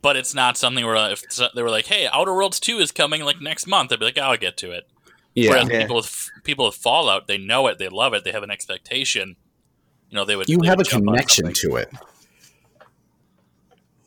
but 0.00 0.16
it's 0.16 0.34
not 0.34 0.56
something 0.56 0.84
where 0.86 1.10
if 1.12 1.22
they 1.54 1.62
were 1.62 1.68
like, 1.70 1.86
"Hey, 1.86 2.08
Outer 2.12 2.32
Worlds 2.34 2.60
Two 2.60 2.78
is 2.78 2.92
coming 2.92 3.22
like 3.24 3.40
next 3.40 3.66
month," 3.66 3.92
I'd 3.92 3.98
be 3.98 4.06
like, 4.06 4.18
oh, 4.18 4.22
"I'll 4.22 4.36
get 4.38 4.56
to 4.58 4.70
it." 4.70 4.88
Yeah, 5.34 5.50
Whereas 5.50 5.68
Yeah. 5.68 5.82
people 5.82 5.96
with 5.96 6.30
people 6.44 6.66
with 6.66 6.74
Fallout, 6.74 7.26
they 7.26 7.38
know 7.38 7.66
it, 7.68 7.78
they 7.78 7.88
love 7.88 8.14
it, 8.14 8.24
they 8.24 8.32
have 8.32 8.42
an 8.42 8.50
expectation. 8.50 9.36
You 10.10 10.16
know, 10.16 10.24
they 10.24 10.36
would. 10.36 10.48
you 10.48 10.60
they 10.60 10.66
have 10.68 10.74
a 10.74 10.78
would 10.78 10.86
jump 10.86 11.08
on 11.08 11.14
connection 11.14 11.52
to 11.52 11.76
it. 11.76 11.90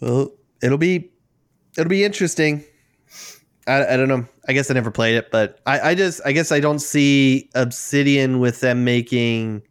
Well, 0.01 0.31
it'll 0.61 0.77
be 0.77 1.09
it'll 1.77 1.89
be 1.89 2.03
interesting. 2.03 2.63
I, 3.67 3.93
I 3.93 3.97
don't 3.97 4.07
know. 4.07 4.27
I 4.47 4.53
guess 4.53 4.69
I 4.69 4.75
never 4.75 4.91
played 4.91 5.15
it, 5.15 5.31
but 5.31 5.59
I, 5.65 5.79
I 5.79 5.95
just 5.95 6.21
I 6.25 6.31
guess 6.31 6.51
I 6.51 6.59
don't 6.59 6.79
see 6.79 7.49
Obsidian 7.55 8.39
with 8.39 8.61
them 8.61 8.83
making 8.83 9.63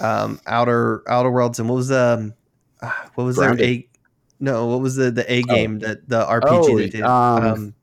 um 0.00 0.40
outer 0.46 1.02
outer 1.08 1.30
worlds 1.30 1.58
and 1.58 1.68
what 1.68 1.76
was 1.76 1.88
the 1.88 2.34
ah, 2.82 3.10
what 3.14 3.24
was 3.24 3.36
Grounded. 3.36 3.60
their 3.60 3.68
A 3.68 3.88
no 4.40 4.66
what 4.66 4.80
was 4.80 4.96
the 4.96 5.10
the 5.10 5.30
A 5.32 5.42
Oh. 5.42 5.46
game 5.46 5.78
that 5.78 6.06
the 6.08 6.24
RPG 6.26 6.48
Oh, 6.50 6.78
they 6.78 6.88
did 6.88 7.04
um, 7.04 7.44
um, 7.44 7.74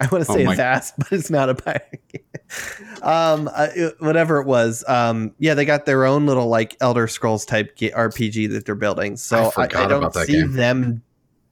I 0.00 0.06
want 0.06 0.24
to 0.24 0.32
oh 0.32 0.36
say 0.36 0.44
my- 0.44 0.56
vast, 0.56 0.94
but 0.98 1.12
it's 1.12 1.30
not 1.30 1.48
a 1.50 1.54
pirate 1.54 2.00
game. 2.08 3.02
um, 3.02 3.48
uh, 3.54 3.68
it- 3.74 3.96
whatever 4.00 4.40
it 4.40 4.46
was. 4.46 4.84
Um, 4.88 5.34
yeah, 5.38 5.54
they 5.54 5.64
got 5.64 5.86
their 5.86 6.04
own 6.04 6.26
little 6.26 6.48
like 6.48 6.76
Elder 6.80 7.06
Scrolls 7.06 7.44
type 7.44 7.76
ga- 7.76 7.92
RPG 7.92 8.50
that 8.52 8.64
they're 8.66 8.74
building. 8.74 9.16
So 9.16 9.52
I 9.56 9.62
I, 9.62 9.64
I, 9.64 9.66
don't 9.66 9.92
about 9.92 10.14
that 10.14 10.26
see 10.26 10.40
game. 10.40 10.52
them 10.52 11.02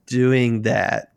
doing 0.07 0.63
that. 0.63 1.13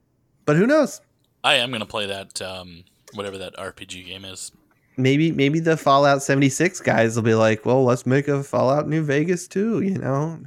But 0.46 0.58
who 0.58 0.68
knows? 0.68 1.02
I 1.44 1.56
am 1.56 1.70
going 1.70 1.80
to 1.82 1.86
play 1.88 2.06
that 2.08 2.42
um, 2.42 2.84
whatever 3.14 3.38
that 3.38 3.56
RPG 3.56 4.06
game 4.06 4.26
is. 4.26 4.52
Maybe 4.98 5.32
maybe 5.32 5.60
the 5.60 5.78
Fallout 5.78 6.22
76 6.22 6.82
guys 6.82 7.16
will 7.16 7.24
be 7.24 7.34
like, 7.34 7.66
well, 7.66 7.84
let's 7.86 8.06
make 8.06 8.28
a 8.28 8.44
Fallout 8.44 8.88
New 8.90 9.04
Vegas 9.04 9.48
too. 9.48 9.82
You 9.82 9.98
know, 9.98 10.40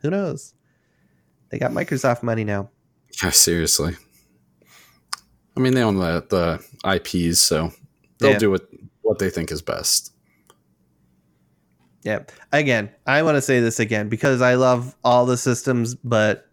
who 0.00 0.10
knows? 0.10 0.54
They 1.50 1.58
got 1.58 1.72
Microsoft 1.72 2.22
money 2.22 2.42
now. 2.44 2.70
Yeah, 3.22 3.30
seriously. 3.30 3.96
I 5.60 5.62
mean, 5.62 5.74
they 5.74 5.82
own 5.82 5.96
the 5.96 6.24
the 6.30 6.90
IPs, 6.96 7.38
so 7.38 7.70
they'll 8.18 8.30
Yeah. 8.30 8.38
do 8.38 8.50
what 8.50 8.66
what 9.02 9.18
they 9.18 9.28
think 9.28 9.52
is 9.52 9.60
best. 9.60 10.10
Yeah. 12.02 12.20
Again, 12.50 12.88
I 13.06 13.22
want 13.22 13.36
to 13.36 13.42
say 13.42 13.60
this 13.60 13.78
again 13.78 14.08
because 14.08 14.40
I 14.40 14.54
love 14.54 14.96
all 15.04 15.26
the 15.26 15.36
systems, 15.36 15.94
but 15.96 16.48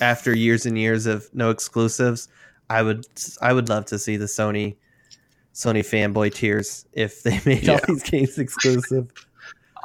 after 0.00 0.32
years 0.32 0.66
and 0.66 0.78
years 0.78 1.06
of 1.06 1.28
no 1.34 1.50
exclusives, 1.50 2.28
I 2.68 2.82
would 2.82 3.06
I 3.42 3.52
would 3.52 3.68
love 3.68 3.86
to 3.86 3.98
see 3.98 4.16
the 4.16 4.26
Sony 4.26 4.76
Sony 5.52 5.80
fanboy 5.80 6.32
tears 6.32 6.86
if 6.92 7.24
they 7.24 7.40
made 7.44 7.68
all 7.68 7.80
these 7.88 8.04
games 8.04 8.38
exclusive. 8.38 9.10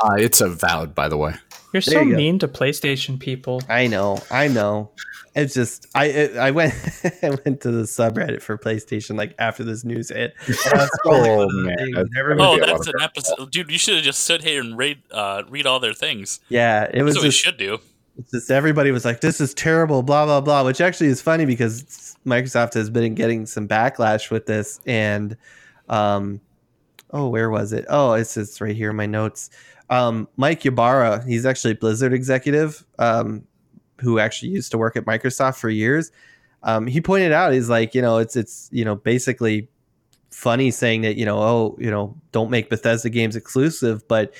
Uh, 0.03 0.13
it's 0.19 0.41
a 0.41 0.49
valid, 0.49 0.93
by 0.93 1.09
the 1.09 1.17
way. 1.17 1.33
You're 1.73 1.81
There 1.81 1.93
so 1.95 2.01
you 2.01 2.15
mean 2.15 2.37
to 2.39 2.47
PlayStation 2.47 3.19
people. 3.19 3.63
I 3.67 3.87
know, 3.87 4.21
I 4.29 4.47
know. 4.47 4.91
It's 5.35 5.53
just 5.53 5.85
I 5.93 6.05
it, 6.05 6.37
I 6.37 6.51
went 6.51 6.73
I 7.23 7.29
went 7.29 7.61
to 7.61 7.71
the 7.71 7.83
subreddit 7.83 8.41
for 8.41 8.57
PlayStation 8.57 9.17
like 9.17 9.35
after 9.37 9.63
this 9.65 9.83
news 9.83 10.09
hit. 10.09 10.33
And 10.47 10.55
I 10.73 10.77
was 10.77 10.89
scrolling 11.05 11.47
Oh, 11.49 11.49
man. 11.49 11.77
things, 11.77 11.97
and 11.97 12.09
That- 12.11 12.19
everyone- 12.19 12.45
Oh, 12.47 12.55
be 12.55 12.61
a 12.61 12.65
lot 12.67 12.75
that's 12.77 12.87
an 12.87 12.93
episode, 13.01 13.51
dude. 13.51 13.69
You 13.71 13.77
should 13.77 13.95
have 13.95 14.03
just 14.03 14.21
sit 14.23 14.43
here 14.43 14.61
and 14.61 14.77
read 14.77 14.99
uh, 15.11 15.43
read 15.49 15.65
all 15.67 15.79
their 15.79 15.93
things. 15.93 16.39
yeah, 16.49 16.89
it 16.93 17.03
was 17.03 17.15
That's 17.15 17.23
what 17.23 17.23
we 17.23 17.29
just 17.31 17.43
should 17.43 17.57
do. 17.57 17.79
It's 18.17 18.31
just 18.31 18.49
everybody 18.49 18.91
was 18.91 19.03
like, 19.03 19.19
"This 19.19 19.41
is 19.41 19.53
terrible," 19.53 20.01
blah 20.01 20.23
blah 20.25 20.39
blah. 20.39 20.63
Which 20.63 20.79
actually 20.79 21.07
is 21.07 21.21
funny 21.21 21.43
because 21.45 22.15
Microsoft 22.25 22.73
has 22.75 22.89
been 22.89 23.13
getting 23.13 23.45
some 23.45 23.67
backlash 23.67 24.31
with 24.31 24.45
this, 24.45 24.79
and 24.85 25.35
um, 25.89 26.39
oh, 27.11 27.27
where 27.27 27.49
was 27.49 27.73
it? 27.73 27.83
Oh, 27.89 28.13
it's 28.13 28.37
it's 28.37 28.61
right 28.61 28.73
here 28.73 28.91
in 28.91 28.95
my 28.95 29.05
notes. 29.05 29.49
Um, 29.89 30.29
Mike 30.37 30.65
Ybarra, 30.65 31.25
he's 31.27 31.45
actually 31.45 31.73
Blizzard 31.73 32.13
executive, 32.13 32.85
um, 32.99 33.43
who 33.99 34.19
actually 34.19 34.49
used 34.49 34.71
to 34.71 34.77
work 34.77 34.95
at 34.95 35.05
Microsoft 35.05 35.57
for 35.57 35.69
years. 35.69 36.11
Um, 36.63 36.87
he 36.87 36.99
pointed 37.01 37.31
out, 37.31 37.53
he's 37.53 37.69
like, 37.69 37.93
you 37.95 38.01
know, 38.01 38.17
it's 38.17 38.35
it's 38.35 38.69
you 38.71 38.83
know 38.85 38.95
basically 38.95 39.69
funny 40.31 40.71
saying 40.71 41.01
that 41.01 41.15
you 41.15 41.25
know, 41.25 41.37
oh, 41.39 41.77
you 41.79 41.89
know, 41.91 42.15
don't 42.31 42.49
make 42.49 42.69
Bethesda 42.69 43.09
games 43.09 43.35
exclusive, 43.35 44.07
but 44.07 44.33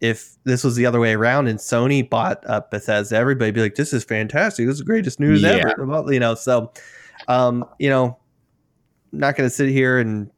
if 0.00 0.36
this 0.44 0.62
was 0.62 0.76
the 0.76 0.86
other 0.86 1.00
way 1.00 1.14
around 1.14 1.48
and 1.48 1.58
Sony 1.58 2.08
bought 2.08 2.44
up 2.46 2.70
Bethesda, 2.70 3.16
everybody'd 3.16 3.54
be 3.54 3.60
like, 3.62 3.74
"This 3.74 3.92
is 3.92 4.04
fantastic! 4.04 4.66
This 4.66 4.74
is 4.74 4.78
the 4.80 4.84
greatest 4.84 5.18
news 5.18 5.42
Yeah. 5.42 5.72
ever!" 5.78 6.12
You 6.12 6.20
know, 6.20 6.34
so 6.34 6.72
um, 7.26 7.64
you 7.78 7.90
know, 7.90 8.16
not 9.12 9.36
going 9.36 9.48
to 9.48 9.54
sit 9.54 9.68
here 9.68 9.98
and 9.98 10.30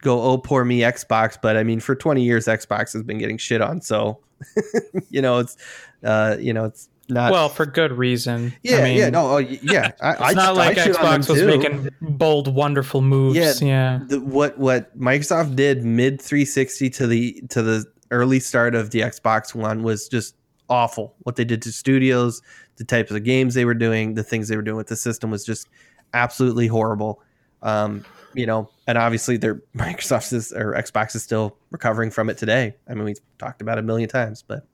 go, 0.00 0.22
"Oh, 0.22 0.38
poor 0.38 0.64
me, 0.64 0.80
Xbox." 0.80 1.36
But 1.40 1.56
I 1.56 1.62
mean, 1.64 1.80
for 1.80 1.94
twenty 1.94 2.22
years, 2.22 2.46
Xbox 2.46 2.92
has 2.94 3.02
been 3.02 3.18
getting 3.18 3.36
shit 3.38 3.60
on, 3.60 3.80
so 3.82 4.20
you 5.10 5.20
know, 5.20 5.38
it's 5.40 5.56
uh, 6.04 6.36
you 6.40 6.52
know, 6.54 6.64
it's 6.64 6.88
not. 7.12 7.32
well, 7.32 7.48
for 7.48 7.66
good 7.66 7.92
reason. 7.92 8.52
yeah, 8.62 8.78
I 8.78 8.82
mean, 8.82 8.98
yeah, 8.98 9.10
no, 9.10 9.26
oh, 9.30 9.34
y- 9.36 9.58
yeah. 9.62 9.92
I, 10.00 10.26
It's 10.28 10.34
not 10.34 10.56
like 10.56 10.76
Xbox 10.76 11.28
was 11.28 11.40
too. 11.40 11.46
making 11.46 11.88
bold, 12.00 12.52
wonderful 12.52 13.02
moves. 13.02 13.36
Yeah. 13.36 13.52
Yeah. 13.62 14.00
the, 14.06 14.20
what 14.20 14.58
what 14.58 14.98
Microsoft 14.98 15.56
did 15.56 15.84
mid 15.84 16.20
360 16.20 16.90
to 16.90 17.06
the 17.06 17.42
to 17.50 17.62
the 17.62 17.84
early 18.10 18.40
start 18.40 18.74
of 18.74 18.90
the 18.90 19.00
Xbox 19.00 19.54
One 19.54 19.82
was 19.82 20.08
just 20.08 20.34
awful. 20.68 21.14
What 21.20 21.36
they 21.36 21.44
did 21.44 21.62
to 21.62 21.72
studios, 21.72 22.42
the 22.76 22.84
types 22.84 23.10
of 23.10 23.22
games 23.24 23.54
they 23.54 23.64
were 23.64 23.74
doing, 23.74 24.14
the 24.14 24.22
things 24.22 24.48
they 24.48 24.56
were 24.56 24.62
doing 24.62 24.76
with 24.76 24.88
the 24.88 24.96
system 24.96 25.30
was 25.30 25.44
just 25.44 25.68
absolutely 26.14 26.66
horrible. 26.66 27.22
Um, 27.62 28.04
you 28.34 28.46
know, 28.46 28.70
and 28.86 28.96
obviously 28.98 29.36
their 29.36 29.56
Microsoft 29.76 30.32
is 30.32 30.52
or 30.52 30.72
Xbox 30.72 31.14
is 31.14 31.22
still 31.22 31.56
recovering 31.70 32.10
from 32.10 32.30
it 32.30 32.38
today. 32.38 32.74
I 32.88 32.94
mean, 32.94 33.04
we've 33.04 33.20
talked 33.38 33.60
about 33.62 33.78
it 33.78 33.80
a 33.80 33.84
million 33.84 34.08
times, 34.08 34.42
but 34.46 34.66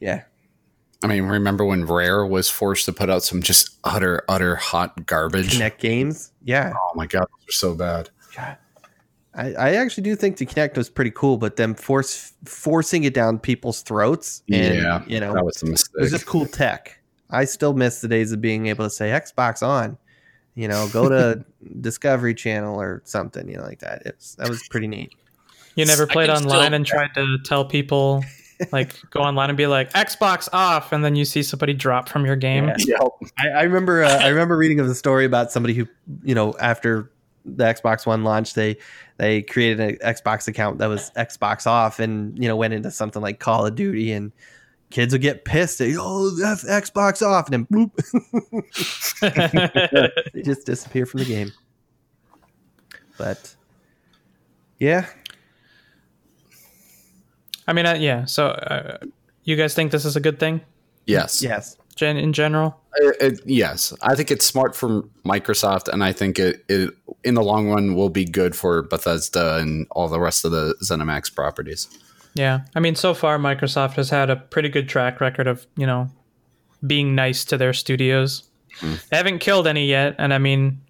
yeah, 0.00 0.24
I 1.02 1.06
mean, 1.06 1.24
remember 1.24 1.64
when 1.64 1.84
Rare 1.86 2.26
was 2.26 2.50
forced 2.50 2.84
to 2.86 2.92
put 2.92 3.08
out 3.08 3.22
some 3.22 3.40
just 3.42 3.76
utter, 3.84 4.24
utter 4.28 4.56
hot 4.56 5.06
garbage? 5.06 5.56
Kinect 5.58 5.78
games, 5.78 6.32
yeah. 6.42 6.72
Oh 6.76 6.92
my 6.96 7.06
god, 7.06 7.20
those 7.40 7.48
are 7.48 7.52
so 7.52 7.74
bad. 7.74 8.10
I, 9.34 9.52
I 9.54 9.74
actually 9.76 10.02
do 10.02 10.16
think 10.16 10.38
the 10.38 10.46
Kinect 10.46 10.76
was 10.76 10.88
pretty 10.88 11.12
cool, 11.12 11.36
but 11.36 11.56
them 11.56 11.74
force 11.74 12.32
forcing 12.44 13.04
it 13.04 13.14
down 13.14 13.38
people's 13.38 13.82
throats, 13.82 14.42
and 14.50 14.74
yeah, 14.76 15.04
you 15.06 15.20
know, 15.20 15.32
that 15.34 15.44
was 15.44 15.62
a 15.62 15.66
mistake. 15.66 15.94
it 15.98 16.02
was 16.02 16.10
just 16.10 16.26
cool 16.26 16.46
tech. 16.46 16.98
I 17.30 17.44
still 17.44 17.74
miss 17.74 18.00
the 18.00 18.08
days 18.08 18.32
of 18.32 18.40
being 18.40 18.66
able 18.66 18.84
to 18.86 18.90
say 18.90 19.10
Xbox 19.10 19.62
on, 19.62 19.98
you 20.54 20.66
know, 20.66 20.88
go 20.92 21.08
to 21.08 21.44
Discovery 21.80 22.34
Channel 22.34 22.80
or 22.80 23.02
something, 23.04 23.48
you 23.48 23.58
know, 23.58 23.62
like 23.64 23.80
that. 23.80 24.02
It's 24.06 24.34
that 24.36 24.48
was 24.48 24.66
pretty 24.70 24.88
neat. 24.88 25.12
You 25.76 25.84
never 25.84 26.06
played 26.08 26.30
online 26.30 26.48
still- 26.48 26.74
and 26.74 26.86
tried 26.86 27.14
to 27.14 27.38
tell 27.44 27.64
people, 27.64 28.24
like, 28.72 28.94
go 29.10 29.20
online 29.20 29.50
and 29.50 29.56
be 29.56 29.66
like, 29.66 29.92
Xbox 29.92 30.48
off, 30.52 30.92
and 30.92 31.04
then 31.04 31.16
you 31.16 31.24
see 31.24 31.42
somebody 31.42 31.74
drop 31.74 32.08
from 32.08 32.24
your 32.24 32.36
game. 32.36 32.68
Yeah. 32.78 32.98
Yep. 33.00 33.32
I, 33.38 33.48
I 33.48 33.62
remember 33.62 34.04
uh, 34.04 34.18
I 34.18 34.28
remember 34.28 34.56
reading 34.56 34.80
of 34.80 34.88
the 34.88 34.94
story 34.94 35.24
about 35.24 35.52
somebody 35.52 35.74
who, 35.74 35.86
you 36.22 36.34
know, 36.34 36.54
after 36.60 37.10
the 37.44 37.64
Xbox 37.64 38.06
One 38.06 38.24
launched, 38.24 38.54
they 38.54 38.76
they 39.16 39.42
created 39.42 39.80
an 39.80 40.14
Xbox 40.14 40.48
account 40.48 40.78
that 40.78 40.86
was 40.86 41.10
Xbox 41.16 41.66
off, 41.66 41.98
and 41.98 42.36
you 42.40 42.48
know 42.48 42.56
went 42.56 42.74
into 42.74 42.90
something 42.90 43.22
like 43.22 43.38
Call 43.38 43.66
of 43.66 43.74
Duty, 43.74 44.12
and 44.12 44.32
kids 44.90 45.12
would 45.12 45.22
get 45.22 45.44
pissed. 45.44 45.80
At, 45.80 45.94
oh, 45.98 46.36
F- 46.44 46.62
Xbox 46.62 47.26
off, 47.26 47.48
and 47.50 47.66
then 47.66 47.90
bloop, 47.90 47.92
they 50.32 50.42
just 50.42 50.66
disappear 50.66 51.06
from 51.06 51.20
the 51.20 51.26
game. 51.26 51.52
But 53.16 53.54
yeah, 54.78 55.06
I 57.68 57.72
mean, 57.72 57.86
uh, 57.86 57.94
yeah. 57.94 58.24
So, 58.24 58.48
uh, 58.48 58.98
you 59.44 59.54
guys 59.54 59.74
think 59.74 59.92
this 59.92 60.04
is 60.04 60.16
a 60.16 60.20
good 60.20 60.40
thing, 60.40 60.60
Yes. 61.06 61.40
yes, 61.42 61.76
gen- 61.94 62.16
in 62.16 62.32
general? 62.32 62.80
It- 62.96 63.16
it- 63.20 63.40
yes. 63.46 63.92
I 64.02 64.14
think 64.16 64.30
it's 64.32 64.44
smart 64.44 64.74
for 64.74 65.02
Microsoft, 65.24 65.86
and 65.88 66.02
I 66.02 66.12
think 66.12 66.38
it, 66.40 66.64
it 66.68 66.90
in 67.24 67.34
the 67.34 67.42
long 67.42 67.68
run 67.70 67.94
will 67.94 68.08
be 68.10 68.24
good 68.24 68.56
for 68.56 68.82
Bethesda 68.82 69.56
and 69.58 69.86
all 69.92 70.08
the 70.08 70.18
rest 70.18 70.44
of 70.44 70.50
the 70.50 70.74
ZeniMax 70.82 71.34
properties. 71.34 71.86
Yeah. 72.34 72.60
I 72.74 72.80
mean, 72.80 72.94
so 72.94 73.14
far, 73.14 73.38
Microsoft 73.38 73.94
has 73.94 74.10
had 74.10 74.30
a 74.30 74.36
pretty 74.36 74.68
good 74.68 74.88
track 74.88 75.20
record 75.20 75.46
of, 75.46 75.66
you 75.76 75.86
know, 75.86 76.08
being 76.86 77.14
nice 77.14 77.44
to 77.46 77.56
their 77.58 77.72
studios. 77.72 78.44
They 78.80 79.16
haven't 79.16 79.40
killed 79.40 79.66
any 79.66 79.86
yet. 79.86 80.14
And 80.18 80.32
I 80.32 80.38
mean, 80.38 80.80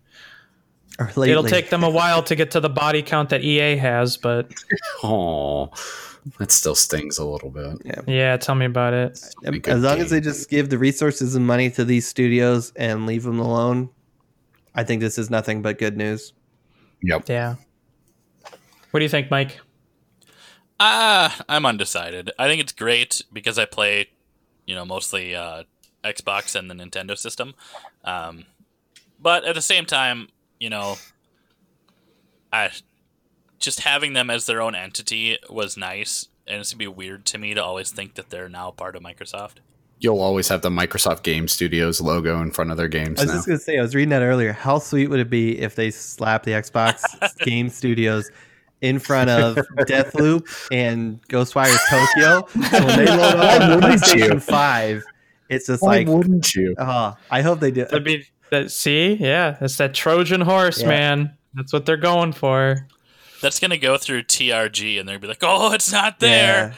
it'll 1.01 1.43
take 1.45 1.71
them 1.71 1.83
a 1.85 1.89
while 1.91 2.23
to 2.25 2.35
get 2.37 2.51
to 2.53 2.61
the 2.61 2.69
body 2.69 3.03
count 3.03 3.31
that 3.31 3.43
EA 3.43 3.77
has, 3.77 4.17
but 4.17 4.53
Oh, 5.03 5.71
that 6.39 6.53
still 6.53 6.75
stings 6.75 7.19
a 7.19 7.25
little 7.25 7.51
bit. 7.51 8.05
yeah, 8.07 8.37
tell 8.37 8.55
me 8.55 8.67
about 8.67 8.95
it. 8.95 9.21
Be 9.43 9.59
good 9.59 9.75
as 9.75 9.83
long 9.83 9.99
as 10.01 10.11
they 10.11 10.21
just 10.21 10.51
give 10.51 10.71
the 10.71 10.79
resources 10.79 11.35
and 11.35 11.47
money 11.47 11.71
to 11.71 11.85
these 11.85 12.07
studios 12.07 12.73
and 12.77 13.07
leave 13.07 13.23
them 13.23 13.39
alone, 13.39 13.91
I 14.75 14.85
think 14.85 15.01
this 15.01 15.19
is 15.19 15.31
nothing 15.31 15.63
but 15.63 15.79
good 15.79 15.97
news. 15.97 16.33
Yep. 17.03 17.29
Yeah. 17.29 17.57
What 18.91 19.01
do 19.01 19.05
you 19.05 19.09
think, 19.09 19.31
Mike? 19.31 19.61
Ah, 20.81 21.41
I'm 21.49 21.67
undecided. 21.67 22.31
I 22.39 22.47
think 22.47 22.61
it's 22.61 22.73
great 22.73 23.23
because 23.33 23.59
I 23.59 23.65
play, 23.65 24.11
you 24.67 24.75
know, 24.75 24.85
mostly 24.85 25.35
uh, 25.35 25.65
Xbox 26.05 26.55
and 26.55 26.71
the 26.71 26.75
Nintendo 26.75 27.17
system. 27.19 27.55
Um, 28.05 28.45
but 29.21 29.45
at 29.45 29.55
the 29.55 29.63
same 29.63 29.85
time, 29.85 30.29
you 30.61 30.71
know, 30.71 30.97
I 32.53 32.71
just 33.59 33.81
having 33.81 34.13
them 34.13 34.31
as 34.31 34.47
their 34.47 34.61
own 34.63 34.75
entity 34.75 35.39
was 35.51 35.77
nice, 35.77 36.29
and 36.47 36.61
it's 36.61 36.73
gonna 36.73 36.79
be 36.79 36.87
weird 36.87 37.25
to 37.27 37.39
me 37.39 37.55
to 37.55 37.63
always 37.63 37.91
think 37.91 38.15
that 38.15 38.31
they're 38.31 38.49
now 38.49 38.71
part 38.71 38.97
of 38.97 39.03
Microsoft. 39.03 39.55
You'll 40.01 40.21
always 40.21 40.47
have 40.49 40.63
the 40.63 40.71
Microsoft 40.71 41.25
Game 41.25 41.49
Studios 41.49 42.01
logo 42.01 42.41
in 42.41 42.53
front 42.53 42.71
of 42.71 42.77
their 42.77 42.87
games 42.87 43.19
I 43.19 43.23
was 43.25 43.29
now. 43.31 43.35
just 43.35 43.47
gonna 43.49 43.59
say, 43.59 43.79
I 43.79 43.83
was 43.83 43.95
reading 43.95 44.11
that 44.11 44.23
earlier. 44.23 44.53
How 44.53 44.79
sweet 44.79 45.09
would 45.09 45.19
it 45.21 45.29
be 45.31 45.59
if 45.59 45.75
they 45.75 45.91
slap 45.91 46.45
the 46.45 46.53
Xbox 46.53 47.03
Game 47.39 47.69
Studios 47.69 48.31
in 48.81 49.01
front 49.01 49.29
of 49.29 49.57
Deathloop 49.79 50.47
and 50.71 51.21
Ghostwire 51.29 51.77
Tokyo? 51.91 52.47
So 52.71 52.87
when 52.87 52.97
they 52.99 53.07
load 53.17 53.35
up 53.37 53.61
on 53.63 53.71
you? 53.73 53.79
PlayStation 53.89 54.41
Five, 54.41 55.03
it's 55.49 55.67
just 55.67 55.83
Why 55.83 55.97
like, 55.99 56.07
wouldn't 56.07 56.55
you? 56.55 56.77
oh, 56.79 57.17
I 57.31 57.43
hope 57.43 57.59
they 57.59 57.73
do. 57.73 57.83
That'd 57.85 58.05
be 58.05 58.25
that. 58.51 58.71
See, 58.71 59.15
yeah, 59.15 59.57
it's 59.61 59.77
that 59.79 59.95
Trojan 59.95 60.43
horse, 60.43 60.81
Yeah. 60.83 60.89
man. 60.89 61.35
That's 61.55 61.73
what 61.73 61.87
they're 61.87 61.97
going 61.97 62.33
for. 62.33 62.87
That's 63.41 63.61
gonna 63.61 63.79
go 63.79 63.97
through 63.97 64.25
TRC, 64.25 64.99
and 64.99 65.09
they'll 65.09 65.19
be 65.19 65.29
like, 65.29 65.39
"Oh, 65.43 65.73
it's 65.73 65.93
not 65.93 66.21
there." 66.21 66.71
Yeah. 66.71 66.75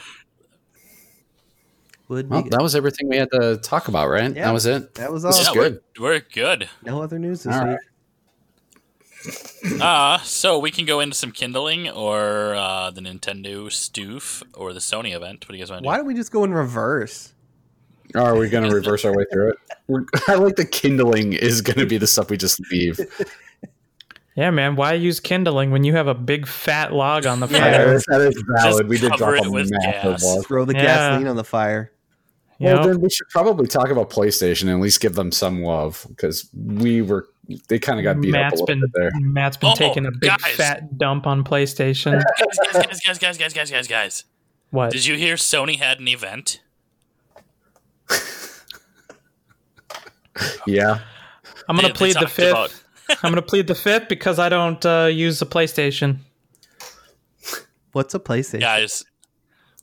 Would 2.07 2.29
Well, 2.29 2.43
that 2.43 2.61
was 2.61 2.75
everything 2.75 3.07
we 3.07 3.15
had 3.17 3.31
to 3.31 3.57
talk 3.57 3.87
about, 3.87 4.09
right? 4.09 4.35
Yeah. 4.35 4.45
That 4.45 4.51
was 4.51 4.65
it. 4.65 4.95
That 4.95 5.11
was 5.11 5.23
all. 5.23 5.31
This 5.31 5.41
is 5.41 5.47
Yeah, 5.47 5.53
good. 5.53 5.81
We're, 5.99 6.09
we're 6.09 6.19
good. 6.33 6.69
No 6.83 7.01
other 7.01 7.17
news 7.17 7.43
this 7.43 7.55
All 7.55 7.67
week. 7.67 7.77
right. 7.77 9.81
Uh, 9.81 10.17
so 10.23 10.57
we 10.59 10.71
can 10.71 10.85
go 10.85 10.99
into 10.99 11.15
some 11.15 11.31
kindling 11.31 11.87
or 11.89 12.55
uh, 12.55 12.89
the 12.89 13.01
Nintendo 13.01 13.67
stoof 13.67 14.41
or 14.55 14.73
the 14.73 14.79
Sony 14.79 15.15
event. 15.15 15.47
What 15.47 15.53
do 15.53 15.57
you 15.57 15.63
guys 15.63 15.69
want 15.69 15.83
to 15.83 15.87
Why 15.87 15.95
do? 15.95 15.99
don't 15.99 16.07
we 16.07 16.15
just 16.15 16.31
go 16.31 16.43
in 16.43 16.53
reverse? 16.53 17.33
Are 18.15 18.35
we 18.35 18.49
going 18.49 18.67
to 18.67 18.75
reverse 18.75 19.05
our 19.05 19.15
way 19.15 19.23
through 19.31 19.51
it? 19.51 19.57
We're, 19.87 20.05
I 20.27 20.35
like 20.35 20.55
the 20.55 20.65
kindling 20.65 21.33
is 21.33 21.61
going 21.61 21.77
to 21.77 21.85
be 21.85 21.97
the 21.97 22.07
stuff 22.07 22.29
we 22.29 22.37
just 22.37 22.59
leave. 22.71 22.99
Yeah, 24.35 24.49
man. 24.51 24.75
Why 24.75 24.93
use 24.93 25.19
kindling 25.19 25.71
when 25.71 25.83
you 25.83 25.93
have 25.93 26.07
a 26.07 26.13
big 26.13 26.47
fat 26.47 26.93
log 26.93 27.25
on 27.25 27.39
the 27.41 27.47
Yeah. 27.47 27.59
fire? 27.59 27.71
that 27.71 27.95
is, 27.95 28.05
that 28.07 28.21
is 28.21 28.43
valid. 28.61 28.87
we 28.87 28.97
did 28.97 29.11
cover 29.11 29.33
drop 29.33 29.45
it 29.45 29.47
a 29.47 29.51
with 29.51 29.69
massive 29.71 30.03
gas. 30.03 30.23
log. 30.23 30.45
Throw 30.47 30.65
the 30.65 30.73
Yeah. 30.73 30.83
gasoline 30.83 31.27
on 31.27 31.35
the 31.35 31.43
fire. 31.43 31.91
Well, 32.59 32.77
know? 32.77 32.87
then 32.87 33.01
we 33.01 33.09
should 33.09 33.27
probably 33.29 33.65
talk 33.67 33.89
about 33.89 34.09
PlayStation 34.11 34.61
and 34.63 34.71
at 34.71 34.79
least 34.79 35.01
give 35.01 35.15
them 35.15 35.31
some 35.31 35.63
love 35.63 36.05
because 36.09 36.47
we 36.55 37.01
were 37.01 37.27
they 37.67 37.79
kind 37.79 37.99
of 37.99 38.03
got 38.03 38.21
beat 38.21 38.31
Matt's 38.31 38.61
up 38.61 38.69
a 38.69 38.71
little 38.71 38.75
been 38.75 38.81
bit 38.81 38.91
there. 38.93 39.11
Matt's 39.19 39.57
been 39.57 39.71
Oh, 39.71 39.75
taking 39.75 40.05
a 40.05 40.11
big 40.11 40.29
guys. 40.29 40.55
fat 40.55 40.97
dump 40.97 41.25
on 41.27 41.43
PlayStation. 41.43 42.13
guys, 42.71 42.73
guys, 42.73 42.99
guys, 43.01 43.17
guys, 43.19 43.37
guys, 43.37 43.53
guys, 43.53 43.71
guys, 43.71 43.87
guys. 43.87 44.23
What? 44.69 44.91
Did 44.91 45.05
you 45.07 45.15
hear 45.15 45.35
Sony 45.35 45.77
had 45.79 45.99
an 45.99 46.07
event? 46.07 46.61
Yeah, 50.65 50.99
I'm 51.67 51.75
gonna 51.75 51.89
They- 51.89 51.93
they 51.93 51.97
plead 51.97 52.15
the 52.15 52.27
fifth. 52.27 52.51
about- 52.51 52.80
I'm 53.23 53.31
gonna 53.31 53.41
plead 53.41 53.67
the 53.67 53.75
fifth 53.75 54.07
because 54.09 54.39
I 54.39 54.49
don't 54.49 54.83
uh, 54.85 55.09
use 55.11 55.39
the 55.39 55.45
PlayStation. 55.45 56.17
What's 57.91 58.13
a 58.13 58.19
PlayStation? 58.19 58.61
Guys, 58.61 59.03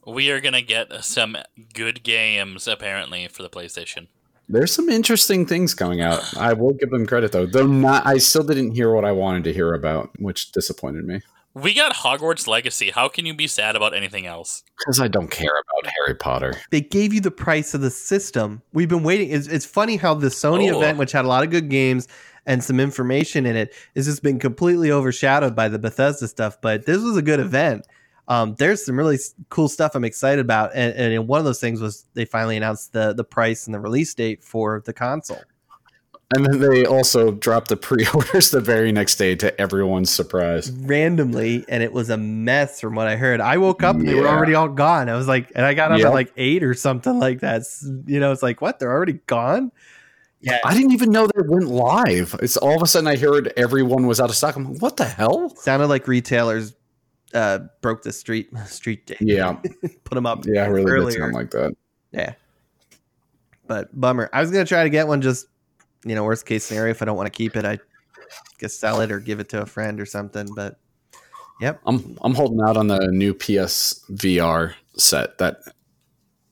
we 0.07 0.31
are 0.31 0.41
gonna 0.41 0.63
get 0.63 1.05
some 1.05 1.37
good 1.75 2.03
games 2.03 2.67
apparently 2.67 3.29
for 3.29 3.43
the 3.43 3.51
PlayStation. 3.51 4.09
There's 4.49 4.73
some 4.73 4.89
interesting 4.89 5.45
things 5.45 5.75
coming 5.75 6.01
out. 6.01 6.35
I 6.39 6.55
will 6.55 6.73
give 6.73 6.91
them 6.91 7.07
credit 7.07 7.33
though. 7.33 7.45
Though 7.47 7.67
not, 7.67 8.07
I 8.07 8.17
still 8.19 8.43
didn't 8.45 8.73
hear 8.73 8.93
what 8.95 9.05
I 9.05 9.13
wanted 9.13 9.45
to 9.45 9.53
hear 9.53 9.75
about, 9.75 10.11
which 10.19 10.53
disappointed 10.53 11.05
me 11.05 11.21
We 11.53 11.75
got 11.75 11.95
Hogwarts 11.97 12.47
Legacy. 12.49 12.91
How 12.91 13.09
can 13.11 13.27
you 13.27 13.35
be 13.35 13.47
sad 13.47 13.77
about 13.77 13.93
anything 13.93 14.25
else? 14.27 14.63
because 14.79 15.01
I 15.01 15.09
don't 15.09 15.31
care 15.31 15.51
about 15.51 15.93
Harry 15.99 16.15
Potter. 16.15 16.55
They 16.71 16.81
gave 16.81 17.13
you 17.13 17.21
the 17.21 17.31
price 17.33 17.75
of 17.75 17.81
the 17.83 17.91
system. 17.91 18.63
We've 18.73 18.89
been 18.89 19.03
waiting. 19.03 19.31
It's, 19.33 19.49
it's 19.49 19.67
funny 19.67 19.97
how 19.97 20.15
the 20.15 20.29
Sony 20.29 20.73
Oh. 20.73 20.79
event, 20.79 20.97
which 20.99 21.13
had 21.13 21.25
a 21.25 21.29
lot 21.29 21.43
of 21.45 21.51
good 21.51 21.69
games 21.69 22.07
and 22.47 22.63
some 22.63 22.81
information 22.81 23.47
in 23.47 23.57
it, 23.57 23.73
has 23.95 24.07
just 24.07 24.23
been 24.23 24.39
completely 24.39 24.91
overshadowed 24.91 25.55
by 25.57 25.69
the 25.69 25.79
Bethesda 25.79 26.29
stuff. 26.29 26.61
But 26.61 26.87
this 26.87 26.99
was 27.03 27.17
a 27.17 27.23
good 27.23 27.41
event. 27.41 27.87
Um, 28.29 28.55
there's 28.59 28.85
some 28.85 28.99
really 28.99 29.19
cool 29.49 29.69
stuff 29.69 29.95
I'm 29.95 30.05
excited 30.05 30.41
about, 30.41 30.73
and, 30.75 30.95
and 30.95 31.29
one 31.29 31.39
of 31.39 31.47
those 31.47 31.61
things 31.61 31.81
was 31.81 32.05
they 32.15 32.27
finally 32.27 32.57
announced 32.59 32.93
the 32.93 33.15
the 33.15 33.25
price 33.25 33.67
and 33.67 33.75
the 33.75 33.81
release 33.81 34.13
date 34.15 34.45
for 34.45 34.83
the 34.85 34.93
console. 34.93 35.41
And 36.37 36.45
then 36.45 36.61
they 36.61 36.85
also 36.85 37.31
dropped 37.31 37.69
the 37.69 37.77
pre-orders 37.79 38.51
the 38.51 38.61
very 38.61 38.93
next 38.93 39.17
day 39.17 39.35
to 39.37 39.59
everyone's 39.59 40.11
surprise. 40.11 40.71
randomly 40.71 41.65
and 41.71 41.83
it 41.83 41.91
was 41.91 42.11
a 42.11 42.19
mess 42.19 42.83
from 42.83 42.95
what 42.95 43.07
I 43.07 43.17
heard. 43.17 43.41
I 43.41 43.57
woke 43.57 43.83
up 43.83 43.97
and 43.97 44.07
they 44.07 44.15
were 44.15 44.29
already 44.29 44.55
all 44.55 44.69
gone. 44.69 45.09
I 45.09 45.15
was 45.15 45.27
like, 45.27 45.51
and 45.55 45.65
I 45.65 45.73
got 45.73 45.91
up 45.91 46.01
Yep. 46.01 46.09
at 46.09 46.13
like 46.13 46.33
eight 46.37 46.63
or 46.63 46.75
something 46.75 47.19
like 47.19 47.41
that. 47.41 47.63
You 48.07 48.21
know, 48.21 48.31
it's 48.31 48.43
like, 48.43 48.61
what? 48.61 48.79
They're 48.79 48.93
already 48.93 49.21
gone? 49.27 49.73
Yeah. 50.41 50.61
I 50.65 50.75
didn't 50.75 50.93
even 50.93 51.11
know 51.11 51.27
they 51.27 51.43
went 51.47 51.67
live. 51.67 52.37
It's 52.41 52.57
all 52.57 52.77
of 52.77 52.83
a 52.83 52.87
sudden 52.87 53.09
I 53.09 53.17
heard 53.17 53.53
everyone 53.57 54.07
was 54.07 54.21
out 54.21 54.31
of 54.31 54.37
stock. 54.37 54.57
I'm 54.57 54.73
like, 54.73 54.83
what 54.83 54.97
the 54.97 55.05
hell? 55.05 55.51
Sounded 55.57 55.89
like 55.89 56.07
retailers 56.07 56.75
uh, 57.35 57.61
broke 57.81 58.03
the 58.03 58.13
street 58.13 58.51
street 58.67 59.07
day. 59.07 59.17
Yeah, 59.21 59.53
Put 60.05 60.15
them 60.15 60.27
up. 60.27 60.45
yeah, 60.47 60.67
it 60.67 60.71
really 60.71 61.13
did 61.13 61.21
sound 61.21 61.35
like 61.35 61.51
that. 61.51 61.75
Yeah. 62.13 62.35
But 63.67 63.99
bummer. 63.99 64.31
I 64.33 64.41
was 64.41 64.51
gonna 64.51 64.65
try 64.65 64.85
to 64.85 64.91
get 64.91 65.09
one. 65.09 65.21
Just 65.21 65.47
you 66.05 66.15
know, 66.15 66.25
worst 66.25 66.47
case 66.47 66.65
scenario, 66.65 66.91
if 66.91 67.03
I 67.03 67.05
don't 67.05 67.17
want 67.17 67.27
to 67.27 67.37
keep 67.37 67.57
it, 67.57 67.65
I 67.65 67.79
guess 68.59 68.75
sell 68.75 69.01
it 69.01 69.11
or 69.13 69.21
give 69.21 69.41
it 69.41 69.49
to 69.51 69.63
a 69.63 69.67
friend 69.67 70.01
or 70.01 70.07
something. 70.07 70.49
But 70.55 70.79
yep. 71.61 71.81
I'm 71.85 72.17
I'm 72.23 72.35
holding 72.35 72.61
out 72.61 72.77
on 72.77 72.87
the 72.87 73.09
new 73.09 73.35
PS 73.35 74.05
VR 74.11 74.75
set 74.97 75.39
that 75.39 75.59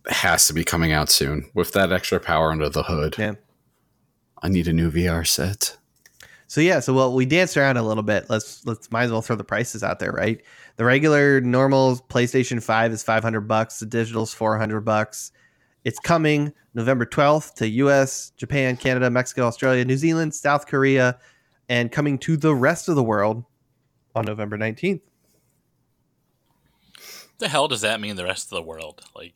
has 0.08 0.46
to 0.48 0.52
be 0.52 0.62
coming 0.62 0.92
out 0.92 1.08
soon 1.08 1.48
with 1.54 1.72
that 1.72 1.92
extra 1.92 2.20
power 2.20 2.50
under 2.50 2.68
the 2.68 2.82
hood. 2.82 3.16
Yeah. 3.18 3.34
I 4.42 4.48
need 4.48 4.68
a 4.68 4.72
new 4.72 4.90
VR 4.90 5.26
set. 5.26 5.76
So 6.48 6.60
yeah, 6.60 6.80
so 6.80 6.94
well, 6.94 7.12
we 7.12 7.26
danced 7.26 7.56
around 7.56 7.76
a 7.76 7.82
little 7.82 8.02
bit. 8.02 8.26
Let's 8.30 8.64
let's 8.66 8.90
might 8.92 9.04
as 9.04 9.10
well 9.10 9.22
throw 9.22 9.36
the 9.36 9.44
prices 9.44 9.82
out 9.82 9.98
there, 9.98 10.12
right? 10.12 10.40
The 10.76 10.84
regular 10.84 11.40
normal 11.40 11.96
PlayStation 12.08 12.62
Five 12.62 12.92
is 12.92 13.02
five 13.02 13.22
hundred 13.24 13.42
bucks. 13.42 13.80
The 13.80 13.86
digital's 13.86 14.32
four 14.32 14.56
hundred 14.56 14.82
bucks. 14.82 15.32
It's 15.84 15.98
coming 15.98 16.52
November 16.74 17.04
twelfth 17.04 17.56
to 17.56 17.68
U.S., 17.68 18.32
Japan, 18.36 18.76
Canada, 18.76 19.10
Mexico, 19.10 19.42
Australia, 19.46 19.84
New 19.84 19.96
Zealand, 19.96 20.34
South 20.34 20.66
Korea, 20.66 21.18
and 21.68 21.90
coming 21.90 22.18
to 22.18 22.36
the 22.36 22.54
rest 22.54 22.88
of 22.88 22.94
the 22.94 23.02
world 23.02 23.44
on 24.14 24.24
November 24.24 24.56
nineteenth. 24.56 25.02
The 27.38 27.48
hell 27.48 27.68
does 27.68 27.80
that 27.80 28.00
mean? 28.00 28.16
The 28.16 28.24
rest 28.24 28.52
of 28.52 28.56
the 28.56 28.62
world, 28.62 29.02
like 29.16 29.34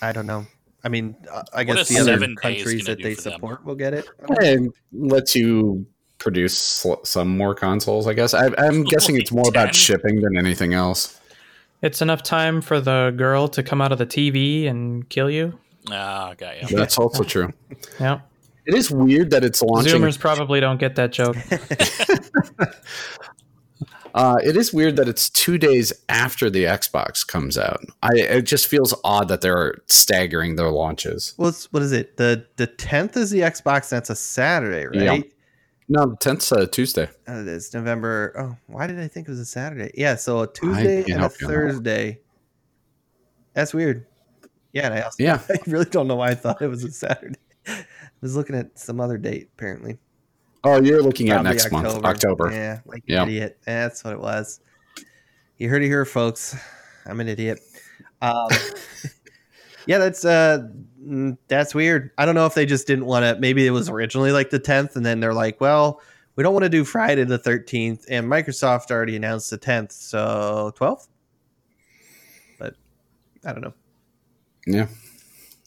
I 0.00 0.12
don't 0.12 0.26
know. 0.26 0.46
I 0.84 0.88
mean, 0.88 1.16
uh, 1.30 1.42
I 1.52 1.64
guess 1.64 1.88
the 1.88 1.98
other 1.98 2.18
countries 2.34 2.84
that 2.86 3.02
they 3.02 3.14
for 3.14 3.22
them? 3.22 3.32
support 3.34 3.64
will 3.64 3.74
get 3.74 3.94
it. 3.94 4.06
And 4.40 4.72
lets 4.92 5.34
you 5.36 5.86
produce 6.18 6.56
sl- 6.56 7.02
some 7.04 7.36
more 7.36 7.54
consoles. 7.54 8.06
I 8.06 8.14
guess 8.14 8.34
I, 8.34 8.50
I'm 8.58 8.82
guessing 8.92 9.16
it's 9.16 9.32
more 9.32 9.48
about 9.48 9.74
shipping 9.74 10.20
than 10.20 10.36
anything 10.36 10.74
else. 10.74 11.20
It's 11.82 12.00
enough 12.00 12.22
time 12.22 12.60
for 12.60 12.80
the 12.80 13.12
girl 13.16 13.48
to 13.48 13.62
come 13.62 13.80
out 13.80 13.90
of 13.92 13.98
the 13.98 14.06
TV 14.06 14.68
and 14.68 15.08
kill 15.08 15.28
you. 15.30 15.58
ah, 15.90 16.34
got 16.36 16.70
you. 16.70 16.76
That's 16.76 16.98
also 16.98 17.24
true. 17.24 17.52
Yeah. 18.00 18.20
It 18.64 18.74
is 18.74 18.92
weird 18.92 19.30
that 19.32 19.42
it's 19.42 19.60
launching. 19.60 20.00
Zoomers 20.00 20.16
probably 20.16 20.60
don't 20.60 20.78
get 20.78 20.94
that 20.94 21.10
joke. 21.10 21.36
Uh, 24.14 24.36
it 24.44 24.56
is 24.56 24.72
weird 24.72 24.96
that 24.96 25.08
it's 25.08 25.30
two 25.30 25.58
days 25.58 25.92
after 26.08 26.50
the 26.50 26.64
Xbox 26.64 27.26
comes 27.26 27.56
out. 27.56 27.80
I 28.02 28.10
it 28.14 28.42
just 28.42 28.66
feels 28.66 28.94
odd 29.04 29.28
that 29.28 29.40
they're 29.40 29.76
staggering 29.86 30.56
their 30.56 30.70
launches. 30.70 31.34
What's 31.36 31.72
what 31.72 31.82
is 31.82 31.92
it? 31.92 32.16
The 32.16 32.46
the 32.56 32.66
tenth 32.66 33.16
is 33.16 33.30
the 33.30 33.40
Xbox. 33.40 33.88
That's 33.88 34.10
a 34.10 34.16
Saturday, 34.16 34.86
right? 34.86 35.24
Yeah. 35.24 35.30
No, 35.88 36.06
the 36.06 36.16
tenth's 36.16 36.50
uh, 36.52 36.66
Tuesday. 36.66 37.08
Uh, 37.28 37.44
it's 37.46 37.74
November. 37.74 38.34
Oh, 38.38 38.56
why 38.66 38.86
did 38.86 38.98
I 38.98 39.08
think 39.08 39.28
it 39.28 39.30
was 39.30 39.40
a 39.40 39.44
Saturday? 39.44 39.90
Yeah, 39.94 40.14
so 40.14 40.40
a 40.40 40.46
Tuesday 40.46 41.02
and 41.02 41.24
a 41.24 41.28
that. 41.28 41.32
Thursday. 41.32 42.20
That's 43.54 43.74
weird. 43.74 44.06
Yeah, 44.72 44.86
and 44.86 44.94
I 44.94 45.00
also 45.02 45.22
Yeah. 45.22 45.40
I 45.50 45.58
really 45.66 45.84
don't 45.86 46.06
know 46.06 46.16
why 46.16 46.30
I 46.30 46.34
thought 46.34 46.62
it 46.62 46.68
was 46.68 46.84
a 46.84 46.90
Saturday. 46.90 47.38
I 47.66 47.84
was 48.20 48.36
looking 48.36 48.56
at 48.56 48.78
some 48.78 49.00
other 49.00 49.18
date 49.18 49.50
apparently. 49.54 49.98
Oh, 50.64 50.80
you're 50.80 51.02
looking 51.02 51.30
at 51.30 51.42
next 51.42 51.72
month, 51.72 52.04
October. 52.04 52.50
Yeah, 52.52 52.80
like 52.84 53.02
Yeah. 53.06 53.24
idiot. 53.24 53.58
That's 53.64 54.04
what 54.04 54.12
it 54.12 54.20
was. 54.20 54.60
You 55.58 55.68
heard 55.68 55.82
it 55.82 55.86
here, 55.86 56.04
folks. 56.04 56.56
I'm 57.06 57.20
an 57.20 57.28
idiot. 57.28 57.58
Um, 58.20 58.48
yeah, 59.86 59.98
that's 59.98 60.24
uh, 60.24 60.68
mm, 61.04 61.36
that's 61.48 61.74
weird. 61.74 62.10
I 62.16 62.24
don't 62.24 62.34
know 62.34 62.46
if 62.46 62.54
they 62.54 62.66
just 62.66 62.86
didn't 62.86 63.06
want 63.06 63.24
to. 63.24 63.40
Maybe 63.40 63.66
it 63.66 63.70
was 63.70 63.88
originally 63.88 64.30
like 64.32 64.50
the 64.50 64.60
10th, 64.60 64.96
and 64.96 65.04
then 65.04 65.20
they're 65.20 65.34
like, 65.34 65.60
well, 65.60 66.00
we 66.36 66.42
don't 66.42 66.52
want 66.52 66.64
to 66.64 66.68
do 66.68 66.84
Friday 66.84 67.24
the 67.24 67.38
13th, 67.38 68.04
and 68.08 68.26
Microsoft 68.26 68.90
already 68.90 69.16
announced 69.16 69.50
the 69.50 69.58
10th, 69.58 69.92
so 69.92 70.72
12th. 70.78 71.08
But 72.58 72.74
I 73.44 73.52
don't 73.52 73.62
know. 73.62 73.74
Yeah. 74.66 74.86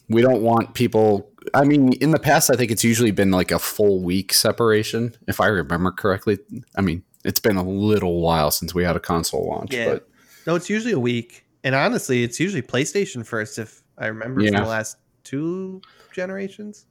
We 0.09 0.21
don't 0.21 0.41
want 0.41 0.73
people. 0.73 1.29
I 1.53 1.63
mean, 1.63 1.93
in 1.93 2.11
the 2.11 2.19
past, 2.19 2.49
I 2.49 2.55
think 2.55 2.71
it's 2.71 2.83
usually 2.83 3.11
been 3.11 3.31
like 3.31 3.51
a 3.51 3.59
full 3.59 4.01
week 4.01 4.33
separation, 4.33 5.15
if 5.27 5.39
I 5.39 5.47
remember 5.47 5.91
correctly. 5.91 6.39
I 6.75 6.81
mean, 6.81 7.03
it's 7.23 7.39
been 7.39 7.57
a 7.57 7.63
little 7.63 8.21
while 8.21 8.51
since 8.51 8.73
we 8.73 8.83
had 8.83 8.95
a 8.95 8.99
console 8.99 9.47
launch, 9.47 9.73
Yeah. 9.73 9.93
but 9.93 10.07
No, 10.47 10.55
it's 10.55 10.69
usually 10.69 10.93
a 10.93 10.99
week, 10.99 11.45
and 11.63 11.73
honestly, 11.75 12.23
it's 12.23 12.39
usually 12.39 12.61
PlayStation 12.61 13.25
first. 13.25 13.57
If 13.57 13.81
I 13.97 14.07
remember 14.07 14.41
from 14.45 14.53
the 14.53 14.61
last 14.65 14.97
two 15.23 15.81
generations. 16.13 16.85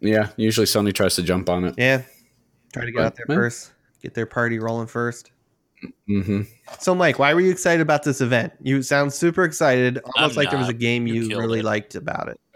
yeah, 0.00 0.30
usually 0.36 0.66
Sony 0.66 0.92
tries 0.92 1.14
to 1.16 1.22
jump 1.22 1.48
on 1.48 1.64
it. 1.66 1.74
Yeah. 1.78 2.02
Try 2.72 2.86
to 2.86 2.90
get 2.90 2.96
But, 2.98 3.04
out 3.06 3.16
there 3.16 3.26
yeah. 3.28 3.34
first. 3.34 3.72
Get 4.02 4.14
their 4.14 4.26
party 4.26 4.58
rolling 4.58 4.86
first. 4.86 5.30
Hmm 6.06 6.42
So, 6.78 6.94
Mike, 6.94 7.18
why 7.18 7.32
were 7.34 7.40
you 7.40 7.50
excited 7.50 7.80
about 7.80 8.02
this 8.02 8.20
event? 8.20 8.52
You 8.62 8.82
sound 8.82 9.12
super 9.12 9.44
excited, 9.44 9.98
almost 10.16 10.32
I'm 10.32 10.36
like 10.44 10.50
there 10.50 10.58
was 10.58 10.68
a 10.68 10.72
game 10.74 11.06
You 11.06 11.22
you, 11.22 11.38
really 11.38 11.60
it. 11.60 11.64
liked 11.64 11.94
about 11.94 12.28
it. 12.28 12.40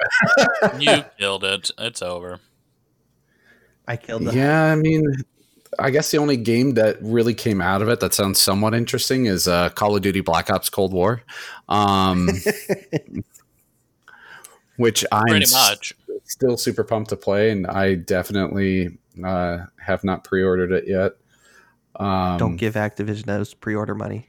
You 0.80 1.04
killed 1.18 1.44
it. 1.44 1.70
It's 1.78 2.02
over. 2.02 2.40
I 3.86 3.96
killed 3.96 4.24
the. 4.24 4.34
Yeah, 4.34 4.64
I 4.64 4.76
mean, 4.76 5.04
I 5.78 5.90
guess 5.90 6.10
the 6.10 6.18
only 6.18 6.36
game 6.36 6.74
that 6.74 6.96
really 7.02 7.34
came 7.34 7.60
out 7.60 7.82
of 7.82 7.88
it 7.88 8.00
that 8.00 8.14
sounds 8.14 8.40
somewhat 8.40 8.74
interesting 8.74 9.26
is 9.26 9.48
uh, 9.48 9.70
Call 9.70 9.96
of 9.96 10.02
Duty 10.02 10.20
Black 10.20 10.50
Ops 10.50 10.70
Cold 10.70 10.92
War, 10.92 11.22
um, 11.68 12.28
which 14.76 15.04
I'm 15.10 15.26
Pretty 15.28 15.44
s- 15.44 15.52
much. 15.52 15.94
still 16.24 16.56
super 16.56 16.84
pumped 16.84 17.10
to 17.10 17.16
play, 17.16 17.50
and 17.50 17.66
I 17.66 17.94
definitely 17.96 18.98
uh, 19.24 19.58
have 19.80 20.04
not 20.04 20.24
pre-ordered 20.24 20.72
it 20.72 20.86
yet. 20.86 21.12
Um, 21.98 22.38
Don't 22.38 22.56
give 22.56 22.74
Activision 22.74 23.24
those 23.24 23.54
pre-order 23.54 23.94
money. 23.94 24.28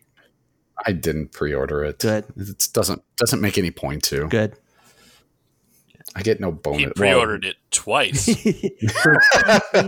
I 0.86 0.92
didn't 0.94 1.32
pre-order 1.34 1.84
it. 1.84 2.00
Good. 2.00 2.26
It 2.38 2.70
doesn't 2.74 3.02
doesn't 3.18 3.42
make 3.42 3.58
any 3.58 3.70
point 3.72 4.04
to. 4.06 4.28
Good. 4.28 4.56
I 6.16 6.24
get 6.24 6.40
no 6.40 6.52
bonus. 6.52 6.80
He 6.82 6.88
pre-ordered 6.96 7.46
it 7.46 7.58
twice. 7.70 8.26
For 9.04 9.20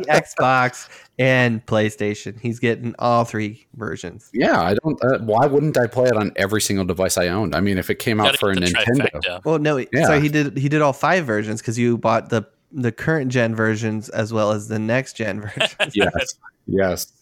Xbox 0.05 0.87
and 1.17 1.65
PlayStation, 1.65 2.39
he's 2.39 2.59
getting 2.59 2.93
all 2.99 3.25
three 3.25 3.65
versions. 3.75 4.29
yeah, 4.33 4.61
I 4.61 4.75
don't. 4.83 5.03
Uh, 5.03 5.17
why 5.19 5.47
wouldn't 5.47 5.77
I 5.77 5.87
play 5.87 6.05
it 6.07 6.15
on 6.15 6.31
every 6.35 6.61
single 6.61 6.85
device 6.85 7.17
I 7.17 7.29
owned? 7.29 7.55
I 7.55 7.59
mean, 7.61 7.77
if 7.79 7.89
it 7.89 7.95
came 7.95 8.19
out 8.19 8.37
for 8.37 8.51
a 8.51 8.55
Nintendo, 8.55 9.09
trifecta. 9.11 9.45
Well, 9.45 9.57
no, 9.59 9.77
Yeah. 9.77 10.05
so 10.05 10.21
he 10.21 10.29
did. 10.29 10.57
He 10.57 10.69
did 10.69 10.81
all 10.81 10.93
five 10.93 11.25
versions 11.25 11.59
because 11.61 11.79
you 11.79 11.97
bought 11.97 12.29
the 12.29 12.43
the 12.71 12.91
current 12.91 13.31
gen 13.31 13.55
versions 13.55 14.07
as 14.09 14.31
well 14.31 14.51
as 14.51 14.67
the 14.67 14.79
next 14.79 15.13
gen 15.13 15.41
versions. 15.41 15.75
yes, 15.95 16.35
yes, 16.67 17.13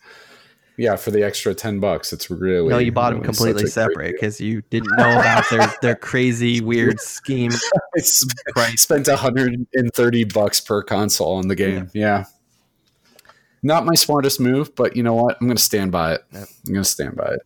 yeah. 0.80 0.96
For 0.96 1.12
the 1.12 1.24
extra 1.24 1.54
ten 1.54 1.80
bucks, 1.80 2.14
it's 2.14 2.30
really 2.30 2.70
no, 2.70 2.78
you 2.78 2.92
bought 2.92 3.10
them 3.10 3.20
really 3.20 3.26
completely 3.26 3.68
such 3.68 3.92
a 3.92 3.94
great 3.94 3.96
separate 3.96 4.12
because 4.14 4.42
you 4.42 4.62
didn't 4.70 4.96
know 4.98 5.20
about 5.20 5.50
their 5.50 5.74
their 5.82 5.96
crazy 5.96 6.62
weird 6.62 7.00
scheme. 7.00 7.52
I 7.98 8.00
sp- 8.00 8.34
price. 8.54 8.82
spent 8.82 9.08
hundred 9.08 9.68
and 9.74 9.94
thirty 9.94 10.24
bucks 10.24 10.60
per 10.60 10.82
console 10.82 11.34
on 11.34 11.50
the 11.50 11.56
game. 11.56 11.90
Yeah. 11.94 12.26
Not 13.62 13.86
my 13.86 13.96
smartest 13.96 14.40
move, 14.40 14.74
but 14.74 14.96
you 14.96 15.04
know 15.04 15.16
what? 15.16 15.38
I'm 15.40 15.48
going 15.48 15.58
to 15.58 15.62
stand 15.62 15.92
by 15.92 16.14
it. 16.14 16.22
Yep. 16.32 16.48
I'm 16.68 16.74
going 16.74 16.84
to 16.84 16.90
stand 16.90 17.16
by 17.18 17.34
it. 17.34 17.42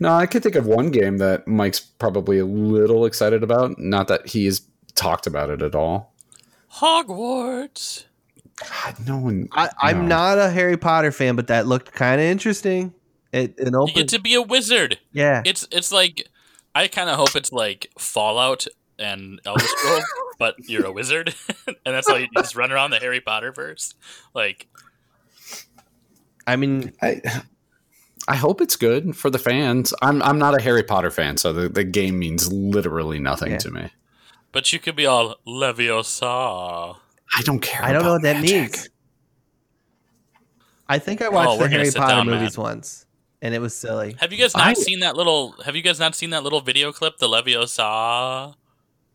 No, 0.00 0.12
I 0.12 0.26
could 0.26 0.42
think 0.42 0.54
of 0.54 0.66
one 0.66 0.90
game 0.90 1.16
that 1.18 1.48
Mike's 1.48 1.80
probably 1.80 2.38
a 2.38 2.44
little 2.44 3.06
excited 3.06 3.42
about. 3.42 3.78
Not 3.78 4.08
that 4.08 4.26
he's 4.26 4.60
talked 4.94 5.26
about 5.26 5.48
it 5.50 5.62
at 5.62 5.74
all. 5.74 6.14
Hogwarts. 6.74 8.04
God, 8.60 8.96
no 9.06 9.18
one. 9.18 9.48
I, 9.52 9.68
I'm 9.80 10.02
no. 10.02 10.16
not 10.16 10.38
a 10.38 10.50
Harry 10.50 10.76
Potter 10.76 11.12
fan, 11.12 11.36
but 11.36 11.46
that 11.48 11.66
looked 11.66 11.92
kind 11.92 12.20
of 12.20 12.26
interesting. 12.26 12.92
It 13.32 13.58
an 13.58 13.72
You 13.74 13.80
open. 13.80 13.94
get 13.94 14.08
to 14.08 14.20
be 14.20 14.34
a 14.34 14.42
wizard. 14.42 14.98
yeah. 15.12 15.42
It's 15.44 15.66
it's 15.70 15.92
like 15.92 16.26
I 16.74 16.88
kind 16.88 17.08
of 17.10 17.16
hope 17.16 17.36
it's 17.36 17.52
like 17.52 17.90
Fallout 17.98 18.66
and 18.98 19.40
Elder 19.44 19.64
Scrolls, 19.64 20.04
but 20.38 20.54
you're 20.68 20.86
a 20.86 20.92
wizard, 20.92 21.34
and 21.66 21.76
that's 21.84 22.08
how 22.08 22.16
you 22.16 22.26
just 22.36 22.56
run 22.56 22.72
around 22.72 22.90
the 22.90 22.98
Harry 22.98 23.20
Potter 23.20 23.52
verse. 23.52 23.94
Like, 24.34 24.66
I 26.46 26.56
mean, 26.56 26.92
I 27.02 27.20
I 28.26 28.36
hope 28.36 28.60
it's 28.60 28.76
good 28.76 29.14
for 29.16 29.30
the 29.30 29.38
fans. 29.38 29.92
I'm 30.02 30.22
I'm 30.22 30.38
not 30.38 30.58
a 30.58 30.62
Harry 30.62 30.82
Potter 30.82 31.10
fan, 31.10 31.36
so 31.36 31.52
the, 31.52 31.68
the 31.68 31.84
game 31.84 32.18
means 32.18 32.52
literally 32.52 33.18
nothing 33.20 33.52
Yeah. 33.52 33.58
to 33.58 33.70
me. 33.70 33.90
but 34.52 34.72
you 34.72 34.78
could 34.78 34.96
be 34.96 35.06
all 35.06 35.36
Leviosa. 35.46 36.96
I 37.36 37.42
don't 37.42 37.60
care. 37.60 37.82
I 37.84 37.92
don't 37.92 38.02
know 38.02 38.08
about 38.10 38.12
what 38.14 38.22
that 38.22 38.40
magic. 38.40 38.72
means. 38.72 38.88
I 40.88 40.98
think 40.98 41.20
I 41.22 41.28
watched 41.28 41.50
Oh, 41.50 41.58
the 41.58 41.68
Harry 41.68 41.90
Potter 41.90 42.14
down, 42.14 42.26
movies 42.26 42.56
Matt. 42.56 42.64
once, 42.64 43.06
and 43.42 43.54
it 43.54 43.60
was 43.60 43.76
silly. 43.76 44.16
Have 44.20 44.32
you 44.32 44.38
guys 44.38 44.56
not 44.56 44.66
I- 44.68 44.72
seen 44.74 45.00
that 45.00 45.16
little? 45.16 45.52
Have 45.64 45.76
you 45.76 45.82
guys 45.82 46.00
not 46.00 46.14
seen 46.14 46.30
that 46.30 46.42
little 46.42 46.60
video 46.62 46.92
clip, 46.92 47.18
the 47.18 47.28
Leviosa? 47.28 48.54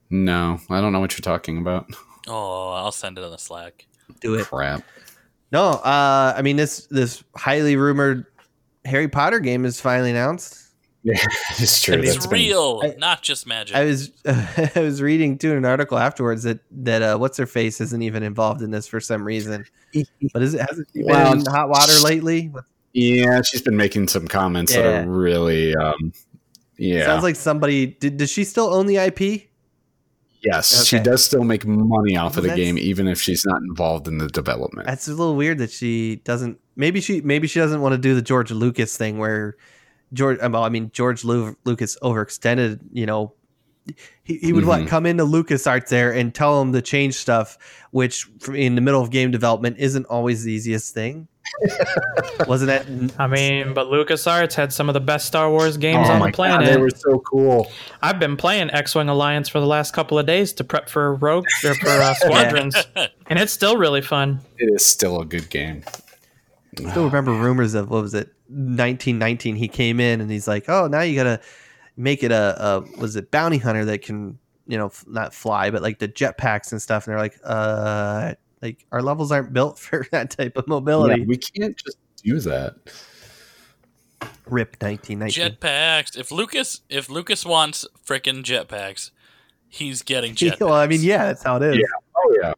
No, 0.09 0.59
I 0.69 0.81
don't 0.81 0.93
know 0.93 0.99
what 0.99 1.13
you're 1.13 1.23
talking 1.23 1.57
about. 1.57 1.87
Oh, 2.27 2.69
I'll 2.71 2.91
send 2.91 3.17
it 3.17 3.23
on 3.23 3.31
the 3.31 3.37
Slack. 3.39 3.87
Do 4.21 4.35
it. 4.35 4.45
Crap. 4.45 4.83
No, 5.51 5.69
uh, 5.71 6.33
I 6.37 6.41
mean 6.43 6.55
this 6.55 6.85
this 6.87 7.23
highly 7.35 7.75
rumored 7.75 8.25
Harry 8.85 9.07
Potter 9.07 9.39
game 9.39 9.65
is 9.65 9.81
finally 9.81 10.11
announced. 10.11 10.62
Yeah, 11.05 11.15
it's 11.59 11.81
true. 11.81 11.95
It's 11.95 12.13
That's 12.13 12.27
been- 12.27 12.39
real, 12.39 12.81
I- 12.81 12.95
not 12.97 13.21
just 13.23 13.45
magic. 13.45 13.75
I 13.75 13.83
was 13.83 14.11
I 14.25 14.71
was 14.79 15.01
reading 15.01 15.37
too 15.37 15.51
in 15.51 15.57
an 15.57 15.65
article 15.65 15.97
afterwards 15.97 16.43
that 16.43 16.59
that 16.71 17.01
uh, 17.01 17.17
what's 17.17 17.37
her 17.37 17.45
face 17.45 17.81
isn't 17.81 18.01
even 18.01 18.23
involved 18.23 18.61
in 18.61 18.71
this 18.71 18.87
for 18.87 19.01
some 19.01 19.25
reason. 19.25 19.65
But 20.33 20.41
is 20.43 20.53
it 20.53 20.61
hasn't 20.61 20.87
she 20.93 20.99
been 20.99 21.07
Well, 21.09 21.33
in 21.33 21.45
hot 21.45 21.67
water 21.67 21.91
lately? 22.03 22.53
yeah, 22.93 23.41
she's 23.41 23.61
been 23.61 23.75
making 23.75 24.07
some 24.07 24.29
comments 24.29 24.73
that 24.73 24.85
are 24.85 25.05
really, 25.09 25.75
um, 25.75 26.13
yeah. 26.77 27.05
Sounds 27.05 27.23
like 27.23 27.35
somebody 27.35 27.87
did. 27.87 28.15
Does 28.15 28.31
she 28.31 28.45
still 28.45 28.73
own 28.73 28.85
the 28.85 28.95
IP? 28.97 29.49
yes, 30.41 30.85
she 30.85 30.99
does 30.99 31.23
still 31.23 31.43
make 31.43 31.65
money 31.65 32.15
off 32.17 32.37
of 32.37 32.43
the 32.43 32.55
game, 32.55 32.77
even 32.77 33.07
if 33.07 33.21
she's 33.21 33.45
not 33.45 33.61
involved 33.61 34.07
in 34.07 34.17
the 34.19 34.27
development. 34.27 34.87
That's 34.87 35.07
a 35.07 35.11
little 35.11 35.35
weird 35.35 35.57
that 35.57 35.71
she 35.71 36.17
doesn't. 36.23 36.59
Maybe 36.77 37.01
she 37.01 37.19
maybe 37.21 37.47
she 37.47 37.59
doesn't 37.59 37.81
want 37.81 37.91
to 37.93 37.97
do 37.97 38.15
the 38.15 38.21
George 38.21 38.51
Lucas 38.51 38.95
thing 38.97 39.17
where 39.17 39.57
George. 40.13 40.39
uh, 40.41 40.49
Well, 40.51 40.63
I 40.63 40.69
mean 40.69 40.89
George 40.93 41.23
Lu- 41.23 41.55
Lucas 41.65 41.97
overextended. 42.01 42.79
You 42.91 43.05
know, 43.05 43.33
he, 44.23 44.37
he 44.37 44.53
would 44.53 44.65
what 44.65 44.81
Mhm. 44.83 44.87
come 44.87 45.05
into 45.05 45.23
Lucas 45.25 45.67
Arts 45.67 45.89
there 45.89 46.13
and 46.13 46.33
tell 46.33 46.61
him 46.61 46.71
to 46.73 46.81
change 46.81 47.15
stuff, 47.15 47.57
which 47.91 48.27
in 48.53 48.75
the 48.75 48.81
middle 48.81 49.01
of 49.01 49.09
game 49.09 49.31
development 49.31 49.77
isn't 49.79 50.05
always 50.05 50.43
the 50.43 50.53
easiest 50.53 50.93
thing. 50.93 51.27
Wasn't 52.47 52.67
that? 52.67 52.85
I 53.19 53.27
mean, 53.27 53.73
but 53.73 53.87
LucasArts 53.87 54.53
had 54.53 54.71
some 54.71 54.89
of 54.89 54.93
the 54.93 55.01
best 55.01 55.25
Star 55.25 55.49
Wars 55.51 55.75
games 55.77 56.07
oh 56.09 56.13
on 56.13 56.19
my 56.19 56.27
the 56.27 56.31
planet. 56.33 56.65
god, 56.67 56.73
they 56.73 56.81
were 56.81 56.89
so 56.89 57.19
cool. 57.19 57.69
I've 58.01 58.17
been 58.17 58.37
playing 58.37 58.71
X-wing 58.71 59.09
Alliance 59.09 59.49
for 59.49 59.59
the 59.59 59.65
last 59.67 59.93
couple 59.93 60.17
of 60.17 60.25
days 60.25 60.53
to 60.53 60.63
prep 60.63 60.89
for 60.89 61.15
Rogue 61.15 61.45
or 61.65 61.75
for 61.75 61.89
uh, 61.89 62.13
Squadrons, 62.19 62.75
and 63.27 63.37
it's 63.39 63.51
still 63.53 63.75
really 63.77 64.01
fun. 64.01 64.39
It 64.57 64.73
is 64.73 64.85
still 64.85 65.19
a 65.19 65.25
good 65.25 65.49
game. 65.49 65.83
Still 66.77 67.05
remember 67.05 67.31
rumors 67.33 67.73
of 67.73 67.89
what 67.89 68.01
was 68.01 68.13
it 68.13 68.27
1919 68.47 69.55
he 69.55 69.67
came 69.67 69.99
in 69.99 70.21
and 70.21 70.29
he's 70.31 70.47
like 70.47 70.67
oh 70.69 70.87
now 70.87 71.01
you 71.01 71.15
gotta 71.15 71.39
make 71.97 72.23
it 72.23 72.31
a, 72.31 72.55
a 72.65 72.81
was 72.99 73.15
it 73.15 73.29
bounty 73.31 73.57
hunter 73.57 73.85
that 73.85 74.01
can 74.01 74.37
you 74.67 74.77
know 74.77 74.87
f- 74.87 75.03
not 75.07 75.33
fly 75.33 75.69
but 75.69 75.81
like 75.81 75.99
the 75.99 76.07
jetpacks 76.07 76.71
and 76.71 76.81
stuff 76.81 77.05
and 77.05 77.11
they're 77.13 77.21
like 77.21 77.37
uh 77.43 78.33
like 78.61 78.85
our 78.91 79.01
levels 79.01 79.31
aren't 79.31 79.51
built 79.53 79.77
for 79.79 80.05
that 80.11 80.29
type 80.31 80.55
of 80.57 80.67
mobility 80.67 81.21
Yeah, 81.21 81.27
we 81.27 81.37
can't 81.37 81.75
just 81.77 81.97
do 82.23 82.39
that. 82.41 82.75
rip 84.45 84.81
1919 84.81 85.57
jetpacks. 85.57 86.17
If 86.17 86.31
Lucas, 86.31 86.81
if 86.89 87.09
Lucas 87.09 87.45
wants 87.45 87.85
frickin' 88.05 88.43
jetpacks, 88.43 89.11
he's 89.67 90.01
getting 90.01 90.33
jetpacks. 90.35 90.59
well 90.65 90.73
i 90.73 90.87
mean 90.87 91.01
yeah 91.01 91.25
that's 91.25 91.43
how 91.43 91.57
it 91.57 91.63
is 91.63 91.77
Yeah. 91.77 91.83
Oh 92.15 92.37
yeah. 92.41 92.53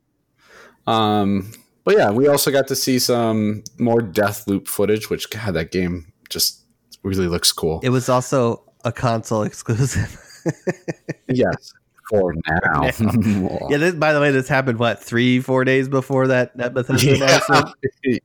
Um, 0.88 1.51
but 1.86 1.95
yeah, 1.95 2.09
we 2.11 2.27
also 2.27 2.51
got 2.51 2.67
to 2.67 2.75
see 2.75 2.99
some 2.99 3.63
more 3.77 4.01
Death 4.01 4.47
Loop 4.47 4.67
footage, 4.67 5.09
which 5.09 5.29
God, 5.29 5.53
that 5.53 5.71
game 5.71 6.11
just 6.29 6.63
really 7.03 7.27
looks 7.27 7.51
cool. 7.51 7.79
it 7.83 7.89
was 7.89 8.09
also 8.09 8.63
a 8.83 8.91
console 8.91 9.43
exclusive 9.43 10.19
yes, 11.27 11.73
for 12.09 12.33
now. 12.47 12.83
yeah 13.69 13.77
this, 13.77 13.93
by 13.93 14.11
the 14.11 14.19
way 14.19 14.31
this 14.31 14.47
happened 14.47 14.79
what 14.79 15.01
three 15.01 15.39
four 15.39 15.63
days 15.63 15.88
before 15.88 16.27
that 16.27 16.55
that 16.57 16.73
Bethesda 16.73 17.05
yeah. 17.05 17.15
announcement 17.15 17.75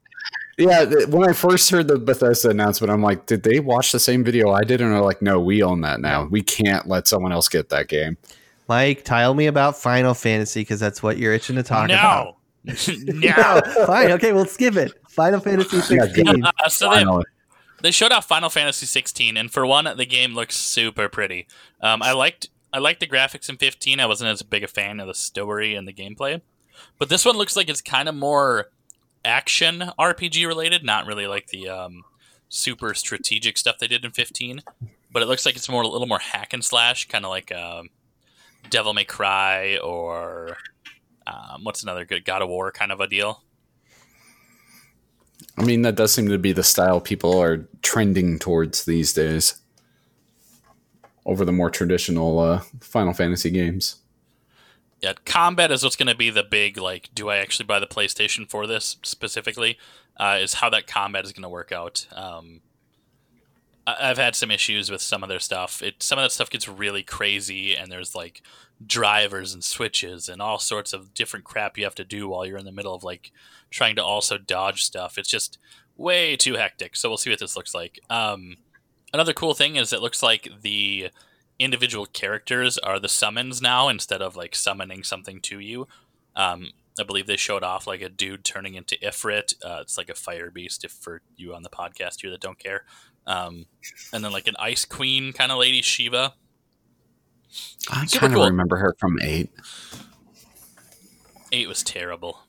Yeah, 0.58 0.84
th- 0.84 1.08
when 1.08 1.26
I 1.26 1.32
first 1.32 1.70
heard 1.70 1.88
the 1.88 1.98
Bethesda 1.98 2.50
announcement, 2.50 2.92
I'm 2.92 3.02
like, 3.02 3.24
did 3.24 3.44
they 3.44 3.60
watch 3.60 3.92
the 3.92 3.98
same 3.98 4.22
video 4.22 4.50
I 4.50 4.60
did? 4.60 4.82
And 4.82 4.92
they're 4.92 5.00
like, 5.00 5.22
no, 5.22 5.40
we 5.40 5.62
own 5.62 5.80
that 5.80 6.00
now. 6.00 6.24
We 6.26 6.42
can't 6.42 6.86
let 6.86 7.08
someone 7.08 7.32
else 7.32 7.48
get 7.48 7.70
that 7.70 7.88
game. 7.88 8.18
mike 8.68 9.02
tell 9.02 9.32
me 9.32 9.46
about 9.46 9.78
final 9.78 10.12
fantasy 10.12 10.60
because 10.60 10.78
that's 10.78 11.02
what 11.02 11.16
you're 11.16 11.32
itching 11.32 11.56
to 11.56 11.62
talk 11.62 11.88
about 11.88 12.36
no, 12.64 13.14
no. 13.14 13.60
Fine. 13.86 14.12
Okay, 14.12 14.32
we'll 14.32 14.46
skip 14.46 14.76
it. 14.76 14.92
Final 15.08 15.40
Fantasy 15.40 15.76
Yeah, 15.94 16.04
16. 16.04 16.44
Uh, 16.44 16.68
so 16.68 16.90
they, 16.90 17.04
they 17.82 17.90
showed 17.90 18.12
off 18.12 18.26
Final 18.26 18.50
Fantasy 18.50 18.86
16, 18.86 19.36
and 19.36 19.50
for 19.50 19.66
one, 19.66 19.88
the 19.96 20.06
game 20.06 20.34
looks 20.34 20.56
super 20.56 21.08
pretty. 21.08 21.46
Um, 21.80 22.02
I 22.02 22.12
liked 22.12 22.48
I 22.72 22.78
liked 22.78 23.00
the 23.00 23.06
graphics 23.06 23.48
in 23.48 23.56
15. 23.56 23.98
I 23.98 24.06
wasn't 24.06 24.30
as 24.30 24.42
big 24.42 24.62
a 24.62 24.68
fan 24.68 25.00
of 25.00 25.08
the 25.08 25.14
story 25.14 25.74
and 25.74 25.88
the 25.88 25.92
gameplay, 25.92 26.40
but 26.98 27.08
this 27.08 27.24
one 27.24 27.36
looks 27.36 27.56
like 27.56 27.68
it's 27.68 27.82
kind 27.82 28.08
of 28.08 28.14
more 28.14 28.70
action 29.24 29.90
RPG 29.98 30.46
related, 30.46 30.84
not 30.84 31.06
really 31.06 31.26
like 31.26 31.48
the 31.48 31.68
um, 31.68 32.04
super 32.48 32.94
strategic 32.94 33.58
stuff 33.58 33.78
they 33.78 33.88
did 33.88 34.04
in 34.04 34.10
15. 34.10 34.62
But 35.12 35.22
it 35.22 35.26
looks 35.26 35.44
like 35.44 35.56
it's 35.56 35.68
more 35.68 35.82
a 35.82 35.88
little 35.88 36.06
more 36.06 36.20
hack 36.20 36.52
and 36.52 36.64
slash, 36.64 37.08
kind 37.08 37.24
of 37.24 37.30
like 37.30 37.50
um, 37.52 37.88
Devil 38.68 38.94
May 38.94 39.04
Cry 39.04 39.78
or 39.78 40.56
um, 41.30 41.64
what's 41.64 41.82
another 41.82 42.04
good 42.04 42.24
God 42.24 42.42
of 42.42 42.48
War 42.48 42.72
kind 42.72 42.92
of 42.92 43.00
a 43.00 43.06
deal. 43.06 43.42
I 45.56 45.62
mean, 45.64 45.82
that 45.82 45.94
does 45.94 46.12
seem 46.12 46.28
to 46.28 46.38
be 46.38 46.52
the 46.52 46.62
style 46.62 47.00
people 47.00 47.40
are 47.40 47.68
trending 47.82 48.38
towards 48.38 48.84
these 48.84 49.12
days 49.12 49.60
over 51.26 51.44
the 51.44 51.52
more 51.52 51.70
traditional 51.70 52.38
uh, 52.38 52.62
Final 52.80 53.12
Fantasy 53.12 53.50
games. 53.50 53.96
Yeah, 55.00 55.14
combat 55.24 55.70
is 55.70 55.82
what's 55.82 55.96
going 55.96 56.08
to 56.08 56.14
be 56.14 56.30
the 56.30 56.42
big 56.42 56.76
like. 56.76 57.08
Do 57.14 57.30
I 57.30 57.38
actually 57.38 57.66
buy 57.66 57.78
the 57.78 57.86
PlayStation 57.86 58.48
for 58.48 58.66
this 58.66 58.96
specifically? 59.02 59.78
Uh, 60.16 60.38
is 60.40 60.54
how 60.54 60.68
that 60.68 60.86
combat 60.86 61.24
is 61.24 61.32
going 61.32 61.42
to 61.42 61.48
work 61.48 61.72
out. 61.72 62.06
Um, 62.12 62.60
I've 63.86 64.18
had 64.18 64.36
some 64.36 64.50
issues 64.50 64.90
with 64.90 65.02
some 65.02 65.22
of 65.22 65.28
their 65.28 65.38
stuff. 65.38 65.82
It 65.82 66.02
some 66.02 66.18
of 66.18 66.24
that 66.24 66.32
stuff 66.32 66.50
gets 66.50 66.68
really 66.68 67.02
crazy, 67.02 67.74
and 67.74 67.90
there's 67.90 68.14
like 68.14 68.42
drivers 68.86 69.52
and 69.52 69.62
switches 69.62 70.28
and 70.28 70.40
all 70.40 70.58
sorts 70.58 70.92
of 70.92 71.12
different 71.14 71.44
crap 71.44 71.76
you 71.76 71.84
have 71.84 71.94
to 71.96 72.04
do 72.04 72.28
while 72.28 72.46
you're 72.46 72.58
in 72.58 72.64
the 72.64 72.72
middle 72.72 72.94
of 72.94 73.04
like 73.04 73.32
trying 73.70 73.96
to 73.96 74.04
also 74.04 74.38
dodge 74.38 74.84
stuff. 74.84 75.18
It's 75.18 75.28
just 75.28 75.58
way 75.96 76.36
too 76.36 76.54
hectic. 76.54 76.96
So 76.96 77.08
we'll 77.08 77.18
see 77.18 77.30
what 77.30 77.38
this 77.38 77.56
looks 77.56 77.74
like. 77.74 78.00
Um, 78.08 78.56
another 79.12 79.32
cool 79.32 79.54
thing 79.54 79.76
is 79.76 79.92
it 79.92 80.02
looks 80.02 80.22
like 80.22 80.48
the 80.62 81.10
individual 81.58 82.06
characters 82.06 82.78
are 82.78 82.98
the 82.98 83.08
summons 83.08 83.60
now 83.60 83.88
instead 83.88 84.22
of 84.22 84.34
like 84.34 84.54
summoning 84.54 85.04
something 85.04 85.40
to 85.42 85.58
you. 85.60 85.86
Um, 86.34 86.70
I 86.98 87.02
believe 87.02 87.26
they 87.26 87.36
showed 87.36 87.62
off 87.62 87.86
like 87.86 88.02
a 88.02 88.08
dude 88.08 88.44
turning 88.44 88.74
into 88.74 88.96
Ifrit. 89.02 89.54
Uh, 89.64 89.80
it's 89.82 89.98
like 89.98 90.08
a 90.08 90.14
fire 90.14 90.50
beast, 90.50 90.84
if 90.84 90.90
for 90.90 91.22
you 91.36 91.54
on 91.54 91.62
the 91.62 91.70
podcast 91.70 92.22
here 92.22 92.30
that 92.30 92.40
don't 92.40 92.58
care. 92.58 92.84
Um, 93.30 93.66
and 94.12 94.24
then 94.24 94.32
like 94.32 94.48
an 94.48 94.56
ice 94.58 94.84
queen 94.84 95.32
kind 95.32 95.52
of 95.52 95.58
lady, 95.58 95.82
Shiva. 95.82 96.34
I 97.90 98.06
kind 98.06 98.32
of 98.32 98.38
cool. 98.38 98.46
remember 98.46 98.76
her 98.76 98.94
from 98.98 99.18
eight, 99.22 99.50
Eight 101.52 101.68
was 101.68 101.82
terrible. 101.82 102.40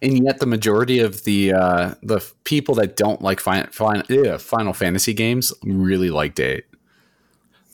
and 0.00 0.24
yet 0.24 0.38
the 0.38 0.46
majority 0.46 0.98
of 1.00 1.24
the 1.24 1.52
uh, 1.52 1.94
the 2.02 2.20
people 2.44 2.74
that 2.76 2.96
don't 2.96 3.22
like 3.22 3.40
fin- 3.40 3.68
fin- 3.72 4.38
Final 4.38 4.72
Fantasy 4.72 5.14
games 5.14 5.52
really 5.62 6.10
liked 6.10 6.38
eight. 6.40 6.64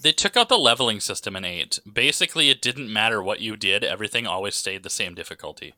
They 0.00 0.12
took 0.12 0.36
out 0.36 0.48
the 0.48 0.58
leveling 0.58 1.00
system 1.00 1.34
in 1.34 1.44
eight. 1.44 1.78
Basically, 1.90 2.50
it 2.50 2.62
didn't 2.62 2.92
matter 2.92 3.22
what 3.22 3.40
you 3.40 3.56
did; 3.56 3.84
everything 3.84 4.26
always 4.26 4.54
stayed 4.54 4.82
the 4.82 4.90
same 4.90 5.14
difficulty. 5.14 5.74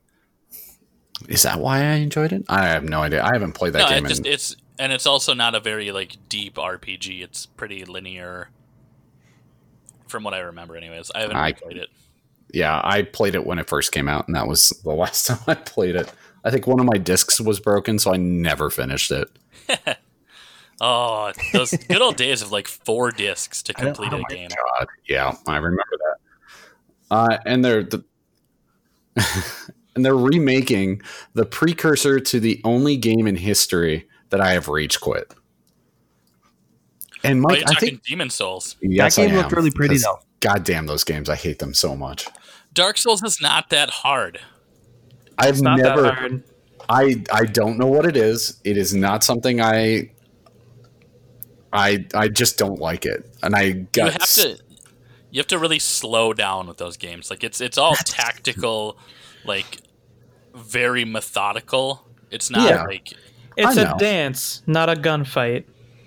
Is 1.28 1.42
that 1.42 1.58
why 1.60 1.78
I 1.78 1.94
enjoyed 1.94 2.32
it? 2.32 2.44
I 2.48 2.68
have 2.68 2.84
no 2.84 3.02
idea. 3.02 3.22
I 3.22 3.32
haven't 3.32 3.52
played 3.52 3.72
that 3.74 3.82
no, 3.82 3.88
game. 3.88 4.06
it 4.06 4.08
just 4.08 4.26
in, 4.26 4.32
it's 4.32 4.56
and 4.80 4.92
it's 4.92 5.06
also 5.06 5.34
not 5.34 5.54
a 5.54 5.60
very 5.60 5.92
like 5.92 6.16
deep 6.28 6.54
RPG. 6.56 7.22
It's 7.22 7.46
pretty 7.46 7.84
linear, 7.84 8.48
from 10.08 10.24
what 10.24 10.34
I 10.34 10.40
remember. 10.40 10.76
Anyways, 10.76 11.10
I 11.14 11.20
haven't 11.20 11.36
I- 11.36 11.52
played 11.52 11.76
it. 11.76 11.90
yeah, 12.52 12.80
I 12.82 13.02
played 13.02 13.34
it 13.34 13.46
when 13.46 13.58
it 13.58 13.68
first 13.68 13.92
came 13.92 14.08
out, 14.08 14.26
and 14.26 14.34
that 14.34 14.48
was 14.48 14.70
the 14.84 14.90
last 14.94 15.26
time 15.26 15.38
I 15.46 15.54
played 15.54 15.94
it. 15.94 16.12
I 16.42 16.50
think 16.50 16.66
one 16.66 16.80
of 16.80 16.86
my 16.86 16.96
discs 16.98 17.38
was 17.40 17.60
broken, 17.60 17.98
so 17.98 18.12
I 18.12 18.16
never 18.16 18.70
finished 18.70 19.12
it. 19.12 19.28
Oh, 20.82 21.30
those 21.52 21.72
good 21.72 22.00
old 22.00 22.16
days 22.16 22.40
of 22.40 22.52
like 22.52 22.66
four 22.66 23.10
discs 23.10 23.62
to 23.64 23.74
complete 23.74 24.06
I 24.14 24.16
a 24.16 24.18
don't 24.18 24.28
game. 24.30 24.48
God, 24.48 24.86
yeah, 25.06 25.36
I 25.46 25.56
remember 25.56 25.82
that. 25.90 26.16
Uh, 27.14 27.38
and 27.44 27.62
they're 27.62 27.82
the, 27.82 28.02
and 29.94 30.02
they're 30.06 30.16
remaking 30.16 31.02
the 31.34 31.44
precursor 31.44 32.18
to 32.20 32.40
the 32.40 32.62
only 32.64 32.96
game 32.96 33.26
in 33.26 33.36
history 33.36 34.08
that 34.30 34.40
I 34.40 34.52
have 34.52 34.68
rage 34.68 35.00
quit. 35.00 35.32
And 37.22 37.42
Mike, 37.42 37.62
I 37.66 37.74
think 37.74 38.02
Demon 38.02 38.30
Souls. 38.30 38.76
yes, 38.80 39.16
that 39.16 39.22
game 39.26 39.34
I 39.34 39.38
looked 39.38 39.52
am, 39.52 39.56
really 39.56 39.70
pretty 39.70 39.98
though. 39.98 40.20
God 40.40 40.64
damn 40.64 40.86
those 40.86 41.04
games! 41.04 41.28
I 41.28 41.36
hate 41.36 41.58
them 41.58 41.74
so 41.74 41.94
much. 41.94 42.26
Dark 42.72 42.96
Souls 42.96 43.22
is 43.22 43.40
not 43.42 43.68
that 43.70 43.90
hard. 43.90 44.40
I've 45.36 45.50
It's 45.54 45.60
not 45.62 45.78
never. 45.78 46.02
that 46.02 46.14
hard. 46.14 46.42
I 46.88 47.22
I 47.32 47.44
don't 47.44 47.78
know 47.78 47.86
what 47.86 48.06
it 48.06 48.16
is. 48.16 48.58
It 48.64 48.76
is 48.78 48.94
not 48.94 49.22
something 49.22 49.60
I. 49.60 50.10
I 51.72 52.06
I 52.14 52.28
just 52.28 52.58
don't 52.58 52.80
like 52.80 53.04
it, 53.04 53.28
and 53.42 53.54
I 53.54 53.72
got. 53.72 53.96
You 53.96 54.10
got 54.12 54.20
have 54.22 54.34
to 54.34 54.58
you 55.30 55.38
have 55.38 55.46
to 55.48 55.58
really 55.58 55.78
slow 55.78 56.32
down 56.32 56.66
with 56.66 56.78
those 56.78 56.96
games. 56.96 57.30
Like 57.30 57.44
it's 57.44 57.60
it's 57.60 57.76
all 57.78 57.94
tactical, 57.96 58.98
like 59.44 59.80
very 60.54 61.04
methodical. 61.04 62.08
It's 62.30 62.50
not 62.50 62.68
Yeah. 62.68 62.82
like 62.84 63.12
It's 63.60 63.76
a 63.76 63.94
dance, 63.98 64.62
not 64.66 64.88
a 64.88 64.94
gunfight. 64.94 65.64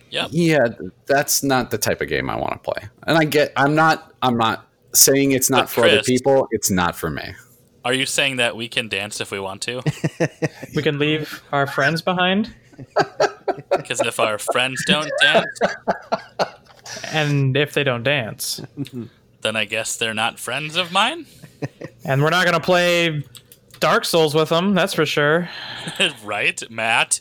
yep. 0.09 0.29
Yeah, 0.31 0.67
that's 1.05 1.43
not 1.43 1.71
the 1.71 1.77
type 1.77 2.01
of 2.01 2.09
game 2.09 2.29
I 2.29 2.35
want 2.35 2.53
to 2.53 2.59
play. 2.59 2.89
And 3.07 3.17
I 3.17 3.25
get 3.25 3.53
I'm 3.55 3.75
not 3.75 4.13
I'm 4.21 4.37
not 4.37 4.67
saying 4.93 5.31
it's 5.31 5.49
not 5.49 5.63
But 5.63 5.69
for 5.69 5.85
other 5.85 6.03
people. 6.03 6.47
It's 6.51 6.69
not 6.69 6.95
for 6.95 7.09
me. 7.09 7.33
Are 7.85 7.93
you 7.93 8.05
saying 8.05 8.37
that 8.37 8.55
we 8.55 8.69
can 8.69 8.87
dance 8.87 9.19
if 9.19 9.31
we 9.31 9.39
want 9.39 9.61
to? 9.63 9.81
We 10.73 10.81
can 10.81 10.99
leave 10.99 11.43
our 11.51 11.67
friends 11.67 12.01
behind, 12.01 12.53
Because 13.71 14.01
if 14.01 14.19
our 14.19 14.37
friends 14.37 14.83
don't 14.85 15.11
dance, 15.21 15.59
and 17.11 17.55
if 17.57 17.73
they 17.73 17.83
don't 17.83 18.03
dance, 18.03 18.61
then 19.41 19.55
I 19.55 19.65
guess 19.65 19.97
they're 19.97 20.13
not 20.13 20.39
friends 20.39 20.75
of 20.75 20.91
mine. 20.91 21.25
and 22.05 22.21
we're 22.21 22.29
not 22.29 22.45
gonna 22.45 22.59
play 22.59 23.23
Dark 23.79 24.05
Souls 24.05 24.33
with 24.33 24.49
them. 24.49 24.73
That's 24.73 24.93
for 24.93 25.05
sure. 25.05 25.49
right, 26.23 26.61
Matt? 26.69 27.19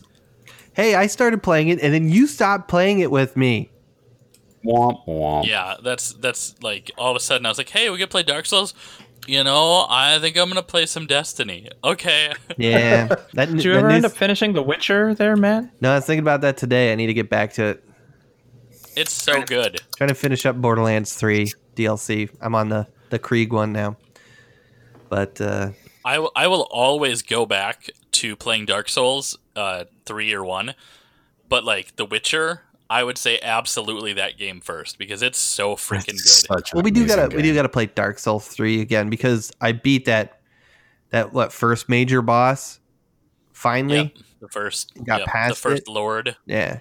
Hey, 0.75 0.95
I 0.95 1.07
started 1.07 1.43
playing 1.43 1.69
it, 1.69 1.81
and 1.81 1.93
then 1.93 2.09
you 2.09 2.27
stopped 2.27 2.69
playing 2.69 3.01
it 3.01 3.11
with 3.11 3.37
me. 3.37 3.71
Womp 4.65 5.05
womp. 5.07 5.47
Yeah, 5.47 5.77
that's 5.83 6.13
that's 6.15 6.55
like 6.63 6.91
all 6.97 7.11
of 7.11 7.17
a 7.17 7.21
sudden 7.21 7.45
I 7.47 7.49
was 7.49 7.59
like, 7.59 7.69
"Hey, 7.69 7.91
we 7.91 7.99
could 7.99 8.11
play 8.11 8.23
Dark 8.23 8.47
Souls." 8.47 8.75
You 9.27 9.45
know, 9.45 9.87
I 9.89 10.19
think 10.19 10.37
I'm 10.37 10.49
gonna 10.49 10.63
play 10.63 10.87
some 10.87 11.07
Destiny. 11.07 11.69
Okay, 11.85 12.33
Yeah, 12.57 13.07
that, 13.35 13.51
Did 13.51 13.65
you 13.65 13.73
that 13.73 13.79
ever 13.79 13.89
news- 13.89 13.97
end 13.97 14.05
up 14.07 14.13
finishing 14.13 14.53
The 14.53 14.63
Witcher 14.63 15.15
there, 15.15 15.37
man? 15.37 15.71
No, 15.81 15.93
I 15.93 15.97
was 15.97 16.07
thinking 16.07 16.23
about 16.25 16.41
that 16.41 16.57
today. 16.57 16.93
I 16.93 16.97
need 16.97 17.07
to 17.07 17.15
get 17.15 17.29
back 17.31 17.53
to 17.55 17.65
it. 17.67 17.85
it's 18.97 19.13
so 19.13 19.43
good. 19.43 19.81
Trying 19.97 20.09
to 20.09 20.15
finish 20.15 20.45
up 20.47 20.57
Borderlands 20.57 21.15
3 21.15 21.53
DLC. 21.77 22.31
I'm 22.41 22.55
on 22.57 22.69
the 22.69 22.87
the 23.11 23.19
Krieg 23.19 23.53
one 23.53 23.73
now. 23.73 23.97
But 25.09 25.41
uh, 25.41 25.71
I, 26.05 26.15
w- 26.15 26.31
I 26.35 26.47
will 26.49 26.67
always 26.71 27.23
go 27.23 27.47
back 27.47 27.91
to 28.23 28.37
playing 28.37 28.67
Dark 28.67 28.89
Souls 28.89 29.37
uh, 29.57 29.85
3 30.07 30.33
or 30.33 30.45
1, 30.45 30.75
but 31.49 31.65
like 31.65 31.97
The 31.97 32.05
Witcher, 32.05 32.63
I 32.91 33.05
would 33.05 33.19
say 33.19 33.39
absolutely 33.43 34.13
that 34.15 34.37
game 34.39 34.61
first 34.61 34.99
because 34.99 35.23
it's 35.23 35.39
so 35.39 35.77
freaking 35.77 36.09
It's 36.15 36.47
good. 36.47 36.63
well, 36.75 36.83
we 36.83 36.91
do 36.91 37.07
gotta 37.07 37.35
we 37.35 37.43
do 37.43 37.55
gotta 37.55 37.69
play 37.69 37.87
Dark 37.87 38.19
Souls 38.19 38.47
3 38.49 38.81
again 38.81 39.09
because 39.11 39.53
I 39.61 39.73
beat 39.73 40.05
that 40.07 40.41
that 41.11 41.33
what 41.33 41.53
first 41.53 41.89
major 41.89 42.21
boss 42.23 42.81
finally. 43.53 43.97
Yep, 43.97 44.13
the 44.41 44.49
first 44.49 44.93
Got 45.05 45.21
yep, 45.21 45.49
the 45.51 45.55
first 45.55 45.83
it. 45.83 45.89
lord. 45.89 46.37
Yeah. 46.47 46.81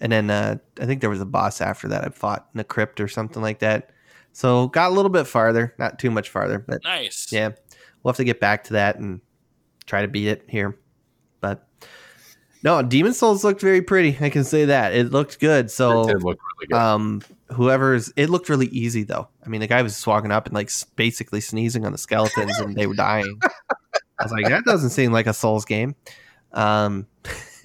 And 0.00 0.10
then 0.12 0.30
uh, 0.30 0.56
I 0.80 0.86
think 0.86 1.00
there 1.02 1.10
was 1.10 1.20
a 1.20 1.26
boss 1.26 1.60
after 1.60 1.88
that 1.88 2.04
I 2.04 2.08
fought 2.08 2.48
in 2.54 2.60
a 2.60 2.64
crypt 2.64 3.00
or 3.00 3.08
something 3.08 3.42
like 3.42 3.58
that. 3.60 3.90
So 4.32 4.68
got 4.68 4.90
a 4.90 4.94
little 4.94 5.10
bit 5.10 5.26
farther, 5.26 5.74
not 5.78 5.98
too 5.98 6.10
much 6.10 6.28
farther, 6.30 6.58
but 6.58 6.82
Nice. 6.84 7.26
yeah, 7.32 7.50
we'll 8.02 8.12
have 8.12 8.16
to 8.16 8.24
get 8.24 8.38
back 8.40 8.64
to 8.64 8.72
that 8.74 8.98
and 8.98 9.20
try 9.90 10.02
to 10.02 10.08
beat 10.08 10.28
it 10.28 10.44
here. 10.48 10.78
But 11.40 11.66
no, 12.62 12.80
Demon 12.82 13.12
Souls 13.12 13.42
looked 13.42 13.60
very 13.60 13.82
pretty. 13.82 14.16
I 14.20 14.30
can 14.30 14.44
say 14.44 14.66
that 14.66 14.94
it 14.94 15.10
looked 15.10 15.40
good. 15.40 15.66
It 15.66 15.70
So 15.70 16.04
did 16.04 16.22
look 16.22 16.38
really 16.58 16.66
good. 16.68 16.76
um, 16.76 17.22
whoever's 17.48 18.12
it 18.16 18.30
looked 18.30 18.48
really 18.48 18.66
easy 18.68 19.02
though. 19.02 19.28
I 19.44 19.48
mean, 19.48 19.60
the 19.60 19.66
guy 19.66 19.82
was 19.82 19.94
just 19.94 20.06
walking 20.06 20.30
up 20.30 20.46
and 20.46 20.54
like 20.54 20.70
basically 20.96 21.40
sneezing 21.40 21.84
on 21.84 21.92
the 21.92 21.98
skeletons 21.98 22.58
and 22.58 22.76
they 22.76 22.86
were 22.86 22.94
dying. 22.94 23.38
I 23.42 24.22
was 24.22 24.32
like, 24.32 24.46
that 24.48 24.64
doesn't 24.64 24.90
seem 24.90 25.12
like 25.12 25.26
a 25.26 25.32
Souls 25.32 25.64
game. 25.64 25.94
Um, 26.52 27.06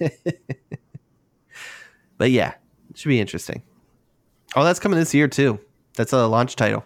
but 2.18 2.30
yeah, 2.30 2.54
it 2.90 2.98
should 2.98 3.08
be 3.10 3.20
interesting. 3.20 3.62
Oh, 4.54 4.64
that's 4.64 4.80
coming 4.80 4.98
this 4.98 5.14
year 5.14 5.28
too. 5.28 5.60
That's 5.96 6.12
a 6.12 6.26
launch 6.26 6.56
title. 6.56 6.84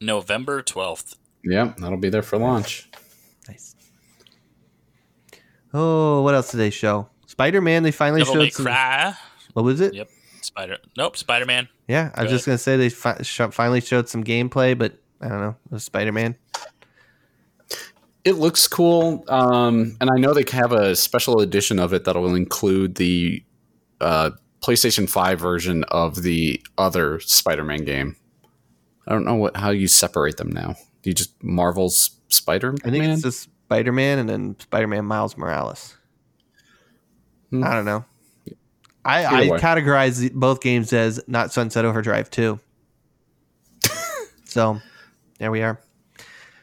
November 0.00 0.62
12th. 0.62 1.16
yeah, 1.44 1.74
that'll 1.78 1.98
be 1.98 2.08
there 2.08 2.22
for 2.22 2.38
launch. 2.38 2.87
Nice. 5.72 5.80
Oh, 5.80 6.22
what 6.22 6.34
else 6.34 6.50
did 6.50 6.58
they 6.58 6.70
show? 6.70 7.08
Spider 7.26 7.60
Man. 7.60 7.82
They 7.82 7.90
finally 7.90 8.20
Devil 8.20 8.34
showed 8.34 8.52
some. 8.52 8.64
Cry. 8.66 9.14
What 9.52 9.64
was 9.64 9.80
it? 9.80 9.94
Yep. 9.94 10.08
Spider. 10.42 10.78
Nope. 10.96 11.16
Spider 11.16 11.46
Man. 11.46 11.68
Yeah, 11.88 12.10
I 12.14 12.22
was 12.22 12.30
Go 12.30 12.36
just 12.36 12.46
gonna 12.46 12.58
say 12.58 12.76
they 12.76 12.88
fi- 12.90 13.22
sh- 13.22 13.40
finally 13.50 13.80
showed 13.80 14.08
some 14.08 14.24
gameplay, 14.24 14.76
but 14.78 14.98
I 15.20 15.28
don't 15.28 15.40
know. 15.40 15.56
It 15.66 15.72
was 15.72 15.84
Spider 15.84 16.12
Man. 16.12 16.36
It 18.24 18.32
looks 18.32 18.68
cool, 18.68 19.24
um, 19.28 19.96
and 20.00 20.10
I 20.10 20.18
know 20.18 20.34
they 20.34 20.44
have 20.52 20.72
a 20.72 20.94
special 20.94 21.40
edition 21.40 21.78
of 21.78 21.94
it 21.94 22.04
that'll 22.04 22.34
include 22.34 22.96
the 22.96 23.42
uh, 24.00 24.32
PlayStation 24.60 25.08
Five 25.08 25.40
version 25.40 25.84
of 25.84 26.22
the 26.22 26.60
other 26.76 27.20
Spider-Man 27.20 27.84
game. 27.84 28.16
I 29.06 29.12
don't 29.12 29.24
know 29.24 29.36
what 29.36 29.56
how 29.56 29.70
you 29.70 29.88
separate 29.88 30.36
them 30.36 30.50
now. 30.50 30.74
Do 31.02 31.10
you 31.10 31.14
just 31.14 31.42
Marvel's 31.42 32.10
Spider-Man? 32.28 32.80
I 32.84 32.90
think 32.90 33.04
it's 33.04 33.22
just 33.22 33.48
Spider 33.68 33.92
Man 33.92 34.18
and 34.18 34.26
then 34.26 34.58
Spider 34.58 34.86
Man 34.86 35.04
Miles 35.04 35.36
Morales. 35.36 35.94
Hmm. 37.50 37.62
I 37.62 37.74
don't 37.74 37.84
know. 37.84 38.02
I, 39.04 39.26
I 39.26 39.48
categorize 39.58 40.32
both 40.32 40.62
games 40.62 40.90
as 40.94 41.22
not 41.28 41.52
Sunset 41.52 41.84
Overdrive 41.84 42.30
2. 42.30 42.58
so 44.44 44.80
there 45.38 45.50
we 45.50 45.60
are. 45.60 45.78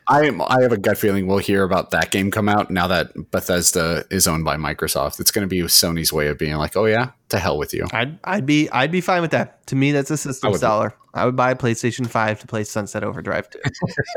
I 0.07 0.25
am, 0.25 0.41
I 0.41 0.63
have 0.63 0.71
a 0.71 0.77
gut 0.77 0.97
feeling 0.97 1.27
we'll 1.27 1.37
hear 1.37 1.63
about 1.63 1.91
that 1.91 2.09
game 2.09 2.31
come 2.31 2.49
out 2.49 2.71
now 2.71 2.87
that 2.87 3.13
Bethesda 3.29 4.05
is 4.09 4.27
owned 4.27 4.43
by 4.43 4.55
Microsoft. 4.55 5.19
It's 5.19 5.29
going 5.29 5.47
to 5.47 5.47
be 5.47 5.61
Sony's 5.61 6.11
way 6.11 6.27
of 6.27 6.39
being 6.39 6.55
like, 6.55 6.75
oh 6.75 6.85
yeah, 6.85 7.11
to 7.29 7.37
hell 7.37 7.59
with 7.59 7.71
you. 7.71 7.85
I'd 7.91 8.17
I'd 8.23 8.47
be 8.47 8.67
I'd 8.71 8.91
be 8.91 9.01
fine 9.01 9.21
with 9.21 9.31
that. 9.31 9.65
To 9.67 9.75
me, 9.75 9.91
that's 9.91 10.09
a 10.09 10.17
system 10.17 10.55
seller. 10.55 10.95
I 11.13 11.25
would 11.25 11.35
buy 11.35 11.51
a 11.51 11.55
PlayStation 11.55 12.07
5 12.07 12.39
to 12.39 12.47
play 12.47 12.63
Sunset 12.63 13.03
Overdrive 13.03 13.49
2. 13.51 13.59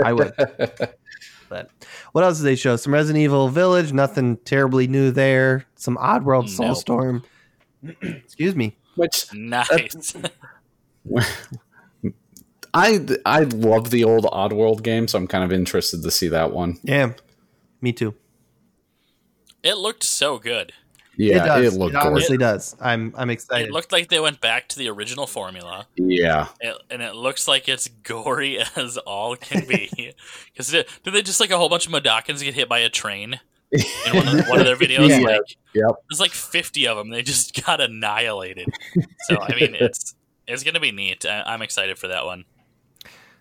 I 0.05 0.13
would. 0.15 0.33
But 1.49 1.71
what 2.13 2.25
else 2.25 2.39
did 2.39 2.45
they 2.45 2.57
show? 2.57 2.77
Some 2.77 2.93
Resident 2.95 3.23
Evil 3.23 3.49
Village, 3.49 3.93
nothing 3.93 4.37
terribly 4.39 4.87
new 4.87 5.11
there. 5.11 5.65
Some 5.77 5.97
Oddworld 5.97 6.59
Nope. 6.59 6.77
Soulstorm. 6.77 7.25
Excuse 8.03 8.55
me. 8.55 8.77
Which 8.97 9.33
Nice. 9.33 10.15
I 12.75 13.01
I 13.25 13.41
love 13.45 13.91
the 13.91 14.05
old 14.05 14.25
Oddworld 14.25 14.83
game, 14.83 15.09
so 15.09 15.19
I'm 15.19 15.27
kind 15.27 15.43
of 15.45 15.53
interested 15.53 16.03
to 16.03 16.11
see 16.11 16.29
that 16.29 16.53
one. 16.53 16.79
Yeah. 16.83 17.13
Me 17.81 17.93
too. 17.93 18.15
it 19.63 19.79
looked 19.79 20.03
so 20.05 20.39
good. 20.39 20.73
Yeah, 21.19 21.59
it, 21.59 21.63
does. 21.65 21.77
looked 21.77 21.95
it 21.95 22.01
honestly 22.01 22.37
gorgeous. 22.39 22.71
does. 22.73 22.77
I'm 22.81 23.13
I'm 23.19 23.29
excited. 23.29 23.69
It 23.69 23.73
looked 23.73 23.91
like 23.93 24.09
they 24.09 24.21
went 24.21 24.41
back 24.41 24.69
to 24.69 24.79
the 24.79 24.89
original 24.89 25.27
formula. 25.27 25.87
Yeah, 25.97 26.47
It, 26.61 26.77
and 26.91 27.03
it 27.03 27.15
looks 27.17 27.49
like 27.49 27.69
it's 27.69 27.89
gory 27.89 28.61
as 28.77 28.97
all 28.99 29.35
can 29.37 29.67
be. 29.67 30.15
Because 30.53 30.71
did, 30.71 30.87
did 31.05 31.15
they 31.15 31.23
just 31.23 31.41
like 31.41 31.51
a 31.51 31.59
whole 31.59 31.69
bunch 31.69 31.87
of 31.87 31.93
Mudokons 31.93 32.43
get 32.43 32.55
hit 32.55 32.69
by 32.69 32.79
a 32.79 32.89
train 32.89 33.41
in 33.73 33.81
one 34.17 34.27
of, 34.29 34.49
one 34.49 34.59
of 34.61 34.65
their 34.67 34.77
videos? 34.89 35.09
Yeah. 35.11 35.19
Like, 35.19 35.57
Yep. 35.75 35.91
there's 36.09 36.21
like 36.21 36.31
50 36.33 36.87
of 36.89 36.97
them. 36.97 37.11
They 37.11 37.23
just 37.23 37.65
got 37.65 37.81
annihilated. 37.81 38.69
So 39.29 39.39
I 39.41 39.55
mean, 39.55 39.75
it's 39.75 40.15
it's 40.47 40.63
gonna 40.65 40.81
be 40.81 40.93
neat. 40.93 41.27
I, 41.27 41.43
I'm 41.47 41.63
excited 41.63 41.99
for 41.99 42.09
that 42.09 42.25
one. 42.25 42.45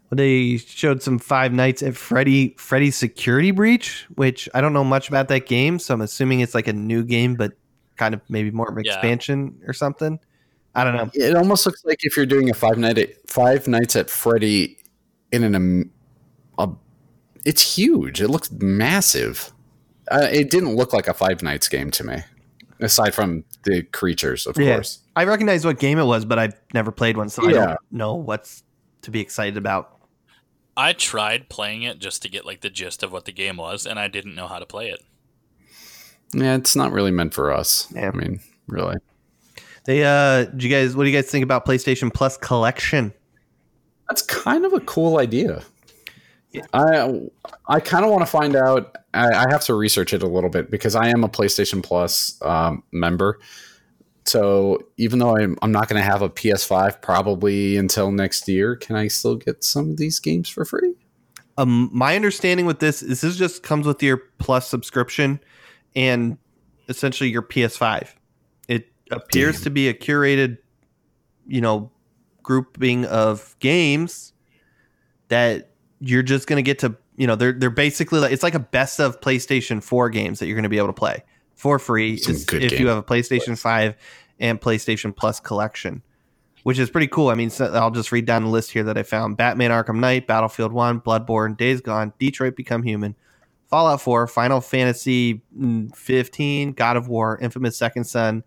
Well, 0.10 0.16
they 0.18 0.58
showed 0.58 1.04
some 1.04 1.20
Five 1.20 1.52
Nights 1.54 1.84
at 1.84 1.96
Freddy 1.96 2.56
Freddy's 2.58 2.96
Security 2.96 3.52
Breach, 3.52 4.06
which 4.16 4.48
I 4.54 4.62
don't 4.62 4.74
know 4.74 4.84
much 4.84 5.10
about 5.10 5.28
that 5.30 5.46
game, 5.48 5.80
so 5.80 5.94
I'm 5.94 6.02
assuming 6.02 6.40
it's 6.40 6.56
like 6.56 6.68
a 6.68 6.74
new 6.74 7.04
game, 7.04 7.36
but 7.36 7.54
kind 7.98 8.14
of 8.14 8.22
maybe 8.30 8.52
more 8.52 8.70
of 8.70 8.78
an 8.78 8.84
Yeah. 8.86 8.94
expansion 8.94 9.62
or 9.68 9.74
something. 9.74 10.20
I 10.76 10.84
don't 10.84 10.96
know. 10.96 11.10
it 11.14 11.36
almost 11.36 11.66
looks 11.66 11.84
like 11.86 12.00
if 12.04 12.16
you're 12.16 12.28
doing 12.28 12.50
a 12.52 12.54
five 12.54 12.78
night 12.78 12.98
at, 13.00 13.28
five 13.30 13.68
nights 13.68 13.96
at 13.96 14.10
Freddy 14.12 14.78
in 15.32 15.44
an 15.44 15.56
um, 15.56 15.92
a, 16.60 16.70
it's 17.46 17.76
huge. 17.78 18.22
It 18.22 18.28
looks 18.30 18.52
massive. 18.52 19.52
Uh, 20.12 20.28
it 20.32 20.50
didn't 20.52 20.76
look 20.76 20.94
like 20.94 21.08
a 21.08 21.14
Five 21.14 21.42
Nights 21.44 21.68
game 21.68 21.92
to 21.92 22.04
me, 22.06 22.18
aside 22.80 23.14
from 23.14 23.44
the 23.64 23.82
creatures, 23.84 24.48
of 24.48 24.58
Yeah. 24.58 24.76
course. 24.76 25.00
I 25.18 25.26
recognize 25.26 25.66
what 25.66 25.80
game 25.80 26.00
it 26.00 26.06
was, 26.06 26.24
but 26.24 26.40
I've 26.40 26.54
never 26.74 26.92
played 26.92 27.18
one, 27.18 27.28
so 27.30 27.46
I 27.46 27.52
don't 27.52 27.78
know 27.92 28.14
what's 28.16 28.64
to 29.02 29.12
be 29.12 29.20
excited 29.20 29.58
about. 29.58 29.98
I 30.78 30.94
tried 30.94 31.50
playing 31.50 31.84
it 31.84 32.00
just 32.00 32.22
to 32.22 32.30
get 32.30 32.46
like 32.46 32.62
the 32.62 32.70
gist 32.70 33.02
of 33.04 33.12
what 33.12 33.26
the 33.26 33.32
game 33.34 33.58
was, 33.58 33.86
and 33.88 34.00
I 34.00 34.08
didn't 34.08 34.36
know 34.36 34.48
how 34.48 34.60
to 34.60 34.66
play 34.66 34.90
it. 34.90 35.04
Yeah, 36.34 36.56
it's 36.56 36.76
not 36.76 36.92
really 36.92 37.12
meant 37.12 37.34
for 37.34 37.52
us. 37.52 37.88
Yeah. 37.94 38.12
I 38.14 38.18
mean, 38.18 38.40
really. 38.68 38.98
They 39.86 40.04
uh 40.04 40.46
do 40.46 40.68
you 40.68 40.74
guys 40.74 40.96
what 40.96 41.06
do 41.06 41.10
you 41.10 41.16
guys 41.16 41.30
think 41.30 41.44
about 41.44 41.66
PlayStation 41.66 42.14
Plus 42.14 42.38
collection? 42.38 43.14
That's 44.10 44.22
kind 44.22 44.66
of 44.66 44.74
a 44.74 44.82
cool 44.82 45.18
idea. 45.18 45.64
I 46.74 47.22
I 47.68 47.80
kind 47.80 48.04
of 48.04 48.12
want 48.12 48.22
to 48.22 48.26
find 48.26 48.56
out. 48.56 48.96
I, 49.14 49.28
I 49.28 49.46
have 49.50 49.64
to 49.66 49.74
research 49.74 50.14
it 50.14 50.24
a 50.24 50.28
little 50.28 50.50
bit 50.50 50.70
because 50.70 50.96
I 50.96 51.08
am 51.08 51.24
a 51.24 51.30
PlayStation 51.30 51.84
Plus 51.84 52.40
um, 52.42 52.84
member. 52.92 53.40
So 54.26 54.86
even 54.98 55.20
though 55.20 55.38
I'm, 55.38 55.58
I'm 55.62 55.72
not 55.72 55.88
going 55.88 56.02
to 56.02 56.06
have 56.06 56.22
a 56.22 56.30
PS5 56.30 57.02
probably 57.02 57.78
until 57.78 58.12
next 58.12 58.48
year, 58.50 58.76
can 58.76 58.98
I 58.98 59.08
still 59.08 59.36
get 59.36 59.64
some 59.64 59.90
of 59.92 59.98
these 59.98 60.20
games 60.20 60.50
for 60.50 60.66
free? 60.66 60.96
Um, 61.58 61.90
my 61.94 62.16
understanding 62.16 62.66
with 62.66 62.80
this 62.80 63.02
is 63.02 63.22
this 63.22 63.38
just 63.38 63.64
comes 63.64 63.88
with 63.88 64.04
your 64.04 64.18
Plus 64.38 64.68
subscription 64.68 65.40
and 65.96 66.38
essentially 66.90 67.30
your 67.30 67.42
PS5. 67.42 68.10
It 68.68 68.92
appears 69.12 69.56
Damn. 69.56 69.64
to 69.64 69.70
be 69.70 69.88
a 69.90 69.94
curated, 69.94 70.58
you 71.48 71.62
know, 71.62 71.92
grouping 72.44 73.06
of 73.06 73.56
games 73.60 74.34
that 75.28 75.72
you're 76.00 76.24
just 76.24 76.48
going 76.48 76.58
to 76.58 76.64
get 76.64 76.80
to, 76.80 76.96
you 77.16 77.28
know, 77.28 77.36
they're 77.36 77.54
they're 77.54 77.70
basically 77.70 78.20
like 78.20 78.32
it's 78.32 78.44
like 78.44 78.56
a 78.56 78.60
best 78.60 79.00
of 79.00 79.20
PlayStation 79.22 79.84
4 79.84 80.10
games 80.10 80.40
that 80.40 80.48
you're 80.48 80.56
going 80.56 80.64
to 80.64 80.70
be 80.70 80.78
able 80.78 80.88
to 80.88 80.94
play 80.94 81.24
for 81.56 81.80
free 81.80 82.18
Some 82.18 82.36
is- 82.36 82.46
good 82.46 82.64
if 82.64 82.80
you 82.80 82.88
have 82.88 82.98
a 82.98 83.04
PlayStation 83.04 83.58
5 83.58 83.96
and 84.40 84.62
PlayStation 84.62 85.16
Plus 85.16 85.40
collection. 85.40 86.04
Which 86.64 86.80
is 86.80 86.90
pretty 86.90 87.08
cool. 87.08 87.30
I 87.30 87.36
mean, 87.36 87.50
so 87.50 87.74
I'll 87.74 87.92
just 87.92 88.12
read 88.12 88.26
down 88.26 88.44
the 88.44 88.50
list 88.50 88.72
here 88.72 88.84
that 88.84 88.98
I 88.98 89.04
found: 89.04 89.38
Batman: 89.38 89.72
Arkham 89.72 90.00
Knight, 90.00 90.28
Battlefield 90.28 90.74
One, 90.74 91.00
Bloodborne, 91.00 91.56
Days 91.56 91.80
Gone, 91.80 92.12
Detroit: 92.20 92.58
Become 92.58 92.84
Human, 92.84 93.16
Fallout 93.68 94.02
4, 94.02 94.28
Final 94.28 94.62
Fantasy 94.62 95.42
mm, 95.58 95.94
15, 95.96 96.74
God 96.74 96.98
of 96.98 97.08
War, 97.08 97.38
Infamous 97.40 97.78
Second 97.78 98.06
Son, 98.06 98.44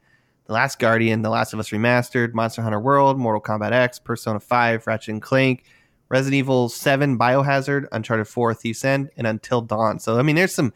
The 0.47 0.53
Last 0.53 0.79
Guardian, 0.79 1.23
The 1.23 1.31
Last 1.31 1.53
of 1.53 1.61
Us 1.61 1.71
Remastered, 1.71 2.33
Monster 2.33 2.63
Hunter 2.63 2.81
World, 2.81 3.19
Mortal 3.19 3.41
Kombat 3.41 3.73
X, 3.73 3.99
Persona 3.99 4.41
5, 4.41 4.87
Ratchet 4.87 5.13
and 5.13 5.23
Clank, 5.23 5.65
Resident 6.09 6.39
Evil 6.39 6.69
7, 6.69 7.19
Biohazard, 7.19 7.87
Uncharted 7.93 8.29
4, 8.29 8.55
Thief's 8.55 8.85
End, 8.85 9.11
and 9.17 9.27
Until 9.27 9.61
Dawn. 9.61 9.99
So, 9.99 10.19
I 10.19 10.23
mean, 10.23 10.37
there's 10.37 10.55
some, 10.55 10.73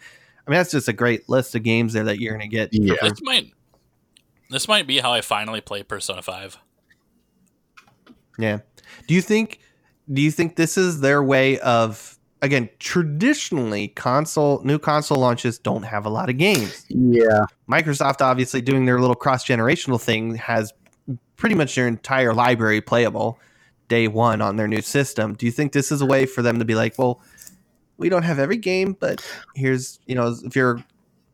I 0.46 0.50
mean, 0.50 0.58
that's 0.58 0.70
just 0.70 0.88
a 0.88 0.92
great 0.92 1.28
list 1.28 1.54
of 1.54 1.62
games 1.62 1.94
there 1.94 2.04
that 2.04 2.18
you're 2.20 2.36
going 2.36 2.48
to 2.48 2.54
get. 2.54 2.68
Yeah. 2.72 2.96
This 3.00 3.22
might 3.22 3.52
this 4.50 4.68
might 4.68 4.86
be 4.86 4.98
how 4.98 5.12
I 5.12 5.20
finally 5.20 5.60
play 5.60 5.82
Persona 5.82 6.22
Five. 6.22 6.58
Yeah. 8.38 8.58
Do 9.08 9.14
you 9.14 9.22
think 9.22 9.58
do 10.12 10.20
you 10.20 10.30
think 10.30 10.56
this 10.56 10.76
is 10.76 11.00
their 11.00 11.22
way 11.22 11.58
of 11.60 12.13
again, 12.44 12.68
traditionally 12.78 13.88
console 13.88 14.62
new 14.64 14.78
console 14.78 15.18
launches 15.18 15.58
don't 15.58 15.82
have 15.82 16.06
a 16.06 16.10
lot 16.10 16.28
of 16.28 16.36
games. 16.38 16.84
Yeah. 16.88 17.46
Microsoft 17.70 18.20
obviously 18.20 18.60
doing 18.60 18.84
their 18.84 19.00
little 19.00 19.16
cross-generational 19.16 20.00
thing 20.00 20.36
has 20.36 20.72
pretty 21.36 21.54
much 21.54 21.74
their 21.74 21.88
entire 21.88 22.34
library 22.34 22.80
playable 22.80 23.40
day 23.88 24.08
1 24.08 24.40
on 24.40 24.56
their 24.56 24.68
new 24.68 24.80
system. 24.80 25.34
Do 25.34 25.46
you 25.46 25.52
think 25.52 25.72
this 25.72 25.90
is 25.90 26.00
a 26.00 26.06
way 26.06 26.26
for 26.26 26.42
them 26.42 26.58
to 26.58 26.64
be 26.64 26.74
like, 26.74 26.98
well, 26.98 27.20
we 27.96 28.08
don't 28.08 28.22
have 28.22 28.38
every 28.38 28.56
game, 28.56 28.96
but 28.98 29.24
here's, 29.54 29.98
you 30.06 30.14
know, 30.14 30.36
if 30.44 30.54
you're 30.54 30.76
a 30.76 30.84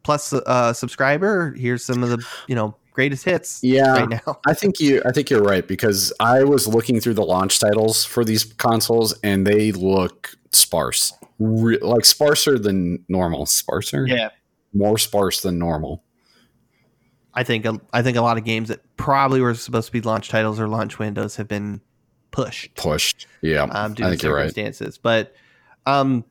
plus 0.02 0.32
uh 0.32 0.72
subscriber, 0.72 1.52
here's 1.52 1.84
some 1.84 2.02
of 2.02 2.11
the, 2.11 2.24
you 2.46 2.54
know, 2.54 2.76
greatest 2.93 3.24
hits 3.24 3.61
Yeah. 3.62 3.93
right 3.93 4.09
now. 4.26 4.41
I 4.47 4.55
think 4.55 4.80
you 4.80 5.03
I 5.07 5.12
think 5.12 5.30
you're 5.30 5.43
right 5.43 5.66
because 5.66 6.12
I 6.20 6.45
was 6.45 6.66
looking 6.68 7.01
through 7.01 7.14
the 7.14 7.24
launch 7.24 7.59
titles 7.59 8.05
for 8.05 8.24
these 8.24 8.45
consoles 8.45 9.18
and 9.22 9.47
they 9.47 9.72
look 9.72 10.30
sparse. 10.53 11.12
Re- 11.38 11.78
like 11.80 12.05
sparser 12.05 12.59
than 12.59 13.05
normal. 13.09 13.47
Sparser? 13.47 14.07
Yeah. 14.07 14.30
More 14.74 14.99
sparse 14.99 15.41
than 15.41 15.59
normal. 15.59 16.03
I 17.32 17.45
think 17.45 17.64
i 17.93 18.03
think 18.03 18.16
a 18.16 18.22
lot 18.22 18.38
of 18.38 18.45
games 18.45 18.68
that 18.68 18.80
probably 18.97 19.41
were 19.41 19.55
supposed 19.55 19.86
to 19.86 19.93
be 19.93 20.01
launch 20.01 20.28
titles 20.28 20.59
or 20.59 20.66
launch 20.66 20.99
windows 20.99 21.36
have 21.36 21.47
been 21.47 21.80
pushed 22.32 22.74
Pushed. 22.74 23.26
Yeah. 23.41 23.62
um, 23.70 23.95
due 23.95 24.03
I 24.05 24.07
to 24.07 24.11
think 24.11 24.22
you're 24.24 24.34
right. 24.34 24.49
circumstances. 24.51 24.99
But 24.99 25.34
um, 25.86 26.24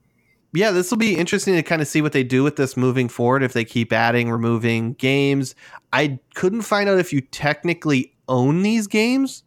yeah, 0.53 0.71
this 0.71 0.89
will 0.89 0.97
be 0.97 1.15
interesting 1.15 1.55
to 1.55 1.63
kind 1.63 1.81
of 1.81 1.87
see 1.87 2.01
what 2.01 2.11
they 2.11 2.23
do 2.23 2.43
with 2.43 2.55
this 2.55 2.75
moving 2.75 3.07
forward. 3.07 3.43
If 3.43 3.53
they 3.53 3.65
keep 3.65 3.93
adding, 3.93 4.31
removing 4.31 4.93
games, 4.93 5.55
I 5.93 6.19
couldn't 6.33 6.63
find 6.63 6.89
out 6.89 6.99
if 6.99 7.13
you 7.13 7.21
technically 7.21 8.13
own 8.27 8.63
these 8.63 8.87
games 8.87 9.43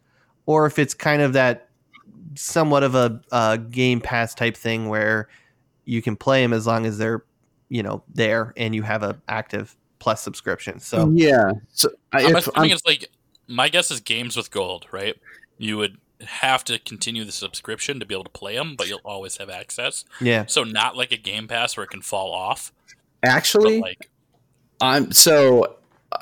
or 0.47 0.67
if 0.67 0.79
it's 0.79 0.95
kind 0.95 1.23
of 1.23 1.33
that 1.33 1.69
somewhat 2.35 2.83
of 2.83 2.95
a, 2.95 3.21
a 3.33 3.59
Game 3.59 4.01
Pass 4.01 4.35
type 4.35 4.57
thing 4.57 4.89
where 4.89 5.29
you 5.85 6.03
can 6.03 6.17
play 6.17 6.43
them 6.43 6.53
as 6.53 6.67
long 6.67 6.87
as 6.87 6.99
they're 6.99 7.25
you 7.69 7.83
know 7.83 8.03
there 8.15 8.53
and 8.57 8.75
you 8.75 8.83
have 8.83 9.03
a 9.03 9.21
active 9.29 9.77
plus 9.99 10.21
subscription. 10.21 10.79
So 10.79 11.11
yeah. 11.15 11.53
So 11.73 11.91
I, 12.13 12.25
I'm 12.25 12.37
if 12.37 12.47
assuming 12.47 12.71
I'm, 12.71 12.77
it's 12.77 12.87
like 12.87 13.09
my 13.49 13.69
guess 13.69 13.91
is 13.91 14.01
games 14.01 14.37
with 14.37 14.51
gold, 14.51 14.87
right? 14.93 15.17
You 15.59 15.79
would 15.79 15.99
have 16.27 16.65
to 16.65 16.79
continue 16.79 17.25
the 17.25 17.33
subscription 17.33 18.01
to 18.01 18.07
be 18.07 18.15
able 18.15 18.25
to 18.25 18.31
play 18.31 18.57
them, 18.57 18.75
but 18.77 18.89
you'll 18.89 19.01
always 19.05 19.37
have 19.39 19.51
access. 19.51 20.05
yeah, 20.21 20.47
So 20.47 20.65
not 20.65 20.97
like 20.97 21.13
a 21.13 21.17
Game 21.17 21.49
Pass 21.49 21.77
where 21.77 21.85
it 21.85 21.91
can 21.91 22.03
fall 22.03 22.33
off, 22.33 22.73
actually 23.23 23.81
like 23.81 24.09
I'm 24.81 25.13
so 25.13 25.77
uh, 26.11 26.19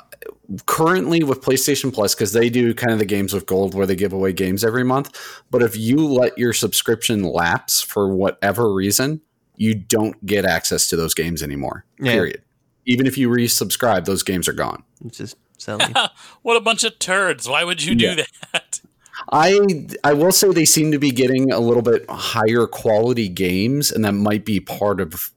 currently 0.67 1.23
with 1.23 1.41
PlayStation 1.41 1.91
Plus 1.93 2.13
because 2.13 2.31
they 2.33 2.49
do 2.49 2.73
kind 2.73 2.93
of 2.93 2.99
the 2.99 3.05
games 3.05 3.33
with 3.33 3.45
gold 3.47 3.73
where 3.73 3.85
they 3.87 3.95
give 3.95 4.13
away 4.13 4.33
games 4.33 4.63
every 4.63 4.83
month. 4.83 5.17
But 5.49 5.63
if 5.63 5.75
you 5.75 5.97
let 5.97 6.37
your 6.37 6.53
subscription 6.53 7.23
lapse 7.23 7.81
for 7.81 8.13
whatever 8.13 8.71
reason, 8.73 9.21
you 9.55 9.73
don't 9.75 10.23
get 10.25 10.45
access 10.45 10.87
to 10.89 10.95
those 10.95 11.13
games 11.15 11.41
anymore. 11.41 11.85
Yeah. 11.99 12.11
Period. 12.13 12.41
Even 12.85 13.05
if 13.07 13.17
you 13.17 13.29
resubscribe, 13.29 14.05
those 14.05 14.23
games 14.23 14.47
are 14.47 14.53
gone. 14.53 14.83
it's 15.05 15.17
just 15.17 15.37
silly. 15.57 15.85
what 16.43 16.57
a 16.57 16.61
bunch 16.61 16.83
of 16.83 16.97
turds. 16.99 17.47
Why 17.47 17.63
would 17.63 17.83
you 17.83 17.95
do 17.95 18.05
Yeah. 18.05 18.23
that? 18.53 18.81
I 19.31 19.87
I 20.03 20.13
will 20.13 20.31
say 20.31 20.51
they 20.51 20.65
seem 20.65 20.91
to 20.91 20.99
be 20.99 21.11
getting 21.11 21.51
a 21.51 21.59
little 21.59 21.83
bit 21.83 22.09
higher 22.09 22.67
quality 22.67 23.29
games, 23.29 23.91
and 23.91 24.03
that 24.03 24.13
might 24.13 24.45
be 24.45 24.59
part 24.59 24.99
of 24.99 25.31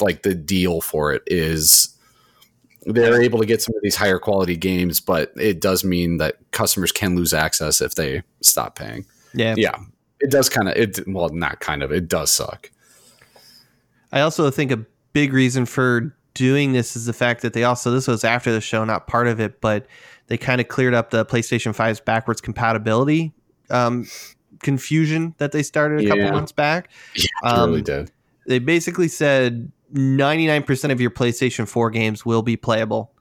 like 0.00 0.22
the 0.22 0.34
deal 0.34 0.80
for 0.80 1.12
it 1.12 1.22
is 1.26 1.96
they're 2.86 3.20
able 3.20 3.38
to 3.40 3.46
get 3.46 3.60
some 3.60 3.74
of 3.76 3.82
these 3.82 3.96
higher 3.96 4.18
quality 4.18 4.56
games, 4.56 5.00
but 5.00 5.32
it 5.36 5.60
does 5.60 5.84
mean 5.84 6.16
that 6.18 6.36
customers 6.52 6.92
can 6.92 7.16
lose 7.16 7.34
access 7.34 7.80
if 7.80 7.94
they 7.94 8.22
stop 8.40 8.76
paying. 8.76 9.04
yeah. 9.34 9.54
Yeah, 9.56 9.76
it 10.20 10.30
does 10.30 10.48
kind 10.48 10.68
of 10.68 10.76
it. 10.76 11.00
Well, 11.06 11.28
not 11.28 11.60
kind 11.60 11.82
of. 11.82 11.92
It 11.92 12.08
does 12.08 12.30
suck. 12.30 12.70
I 14.10 14.20
also 14.20 14.50
think 14.50 14.70
a 14.70 14.84
big 15.12 15.32
reason 15.32 15.66
for 15.66 16.14
doing 16.34 16.72
this 16.72 16.96
is 16.96 17.06
the 17.06 17.12
fact 17.12 17.42
that 17.42 17.52
they 17.52 17.64
also 17.64 17.90
this 17.90 18.08
was 18.08 18.24
after 18.24 18.52
the 18.52 18.60
show, 18.60 18.84
not 18.84 19.06
part 19.06 19.26
of 19.26 19.40
it, 19.40 19.60
but 19.60 19.86
they 20.28 20.38
kind 20.38 20.60
of 20.60 20.68
cleared 20.68 20.94
up 20.94 21.10
the 21.10 21.24
PlayStation 21.26 21.74
5's 21.76 22.00
backwards 22.00 22.40
compatibility 22.40 23.32
um, 23.70 24.06
confusion 24.60 25.34
that 25.38 25.52
they 25.52 25.62
started 25.62 26.04
a 26.04 26.08
couple 26.08 26.30
months 26.32 26.52
back. 26.52 26.90
Yeah, 27.14 27.26
Um, 27.44 27.70
really 27.70 27.82
did. 27.82 28.10
They 28.46 28.58
basically 28.58 29.08
said 29.08 29.70
99% 29.92 30.90
of 30.92 31.00
your 31.00 31.10
PlayStation 31.10 31.68
4 31.68 31.90
games 31.90 32.24
will 32.24 32.42
be 32.42 32.56
playable. 32.56 33.12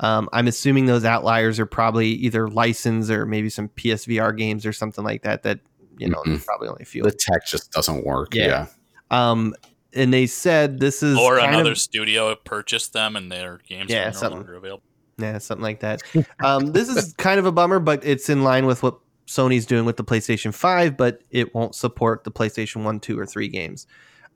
Um, 0.00 0.28
I'm 0.32 0.46
assuming 0.46 0.84
those 0.86 1.04
outliers 1.06 1.58
are 1.58 1.64
probably 1.66 2.08
either 2.08 2.48
licensed 2.48 3.10
or 3.10 3.24
maybe 3.24 3.48
some 3.48 3.68
PSVR 3.70 4.36
games 4.36 4.66
or 4.66 4.72
something 4.74 5.02
like 5.02 5.22
that. 5.22 5.42
That 5.44 5.60
you 5.96 6.08
know, 6.10 6.20
there's 6.26 6.44
probably 6.44 6.68
only 6.68 6.82
a 6.82 6.84
few. 6.84 7.02
The 7.02 7.10
tech 7.10 7.46
just 7.46 7.72
doesn't 7.72 8.04
work. 8.04 8.34
Yeah. 8.34 8.46
Yeah, 8.46 9.30
Um, 9.30 9.54
and 9.94 10.12
they 10.12 10.26
said 10.26 10.78
this 10.80 11.02
is 11.02 11.16
Or 11.16 11.38
kind 11.38 11.54
another 11.54 11.70
of- 11.72 11.78
studio 11.78 12.34
purchased 12.34 12.92
them 12.92 13.16
and 13.16 13.32
their 13.32 13.60
games 13.66 13.90
Yeah, 13.90 14.02
are 14.02 14.06
no 14.06 14.12
something. 14.12 14.38
longer 14.40 14.56
available. 14.56 14.82
Yeah, 15.18 15.38
something 15.38 15.62
like 15.62 15.80
that. 15.80 16.02
Um, 16.44 16.72
this 16.72 16.88
is 16.88 17.14
kind 17.14 17.38
of 17.38 17.46
a 17.46 17.52
bummer, 17.52 17.78
but 17.78 18.04
it's 18.04 18.28
in 18.28 18.44
line 18.44 18.66
with 18.66 18.82
what 18.82 18.98
Sony's 19.26 19.66
doing 19.66 19.84
with 19.84 19.96
the 19.96 20.04
PlayStation 20.04 20.52
5, 20.54 20.96
but 20.96 21.22
it 21.30 21.54
won't 21.54 21.74
support 21.74 22.24
the 22.24 22.30
PlayStation 22.30 22.84
1, 22.84 23.00
2, 23.00 23.18
or 23.18 23.26
3 23.26 23.48
games. 23.48 23.86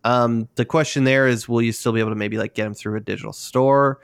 Um, 0.05 0.49
the 0.55 0.65
question 0.65 1.05
there 1.05 1.29
is 1.29 1.49
will 1.49 1.63
you 1.63 1.73
still 1.73 1.93
be 1.93 2.01
able 2.01 2.11
to 2.11 2.17
maybe 2.17 2.39
like 2.39 2.55
get 2.55 2.65
them 2.65 2.75
through 2.75 2.97
a 2.97 3.01
digital 3.01 3.33
store? 3.33 4.01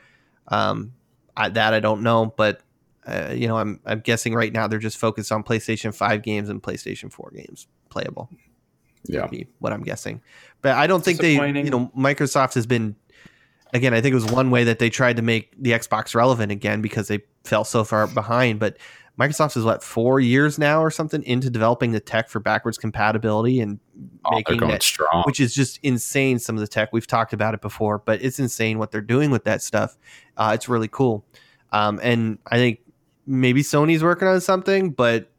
Um, 0.48 0.92
I, 1.36 1.48
that 1.48 1.74
I 1.74 1.80
don't 1.80 2.02
know, 2.02 2.34
but 2.36 2.60
uh, 3.06 3.32
you 3.34 3.48
know, 3.48 3.56
I'm 3.56 3.80
I'm 3.86 4.00
guessing 4.00 4.34
right 4.34 4.52
now 4.52 4.66
they're 4.66 4.78
just 4.78 4.98
focused 4.98 5.32
on 5.32 5.42
PlayStation 5.42 5.94
5 5.94 6.22
games 6.22 6.48
and 6.48 6.62
PlayStation 6.62 7.10
4 7.10 7.32
games 7.34 7.66
playable. 7.88 8.28
yeah. 9.04 9.22
would 9.22 9.30
be 9.30 9.46
what 9.58 9.72
I'm 9.72 9.82
guessing. 9.82 10.20
But 10.60 10.74
I 10.74 10.86
don't 10.86 11.04
think 11.04 11.20
they, 11.20 11.34
you 11.34 11.70
know, 11.70 11.90
Microsoft 11.96 12.54
has 12.54 12.66
been, 12.66 12.96
again, 13.74 13.94
I 13.94 14.00
think 14.00 14.12
it 14.12 14.16
was 14.16 14.26
one 14.26 14.50
way 14.50 14.64
that 14.64 14.78
they 14.78 14.90
tried 14.90 15.16
to 15.16 15.22
make 15.22 15.54
the 15.60 15.70
Xbox 15.72 16.14
relevant 16.14 16.52
again 16.52 16.80
because 16.82 17.08
they 17.08 17.20
fell 17.44 17.64
so 17.64 17.84
far 17.84 18.06
behind. 18.06 18.58
But 18.60 18.76
Microsoft 19.18 19.56
is 19.56 19.64
what, 19.64 19.82
four 19.82 20.20
years 20.20 20.58
now 20.58 20.82
or 20.82 20.90
something 20.90 21.22
into 21.22 21.48
developing 21.48 21.92
the 21.92 22.00
tech 22.00 22.28
for 22.28 22.38
backwards 22.38 22.76
compatibility 22.78 23.60
and 23.60 23.80
Oh, 24.26 24.34
making 24.36 24.60
that, 24.68 24.82
strong. 24.82 25.22
which 25.24 25.40
is 25.40 25.54
just 25.54 25.78
insane. 25.82 26.38
Some 26.38 26.56
of 26.56 26.60
the 26.60 26.66
tech, 26.68 26.90
we've 26.92 27.06
talked 27.06 27.32
about 27.32 27.54
it 27.54 27.60
before, 27.62 27.98
but 27.98 28.20
it's 28.22 28.38
insane 28.38 28.78
what 28.78 28.90
they're 28.90 29.00
doing 29.00 29.30
with 29.30 29.44
that 29.44 29.62
stuff. 29.62 29.96
Uh, 30.36 30.52
it's 30.54 30.68
really 30.68 30.88
cool. 30.88 31.24
Um, 31.72 31.98
and 32.02 32.38
I 32.46 32.56
think 32.56 32.80
maybe 33.26 33.62
Sony's 33.62 34.02
working 34.02 34.28
on 34.28 34.40
something, 34.40 34.90
but 34.90 35.30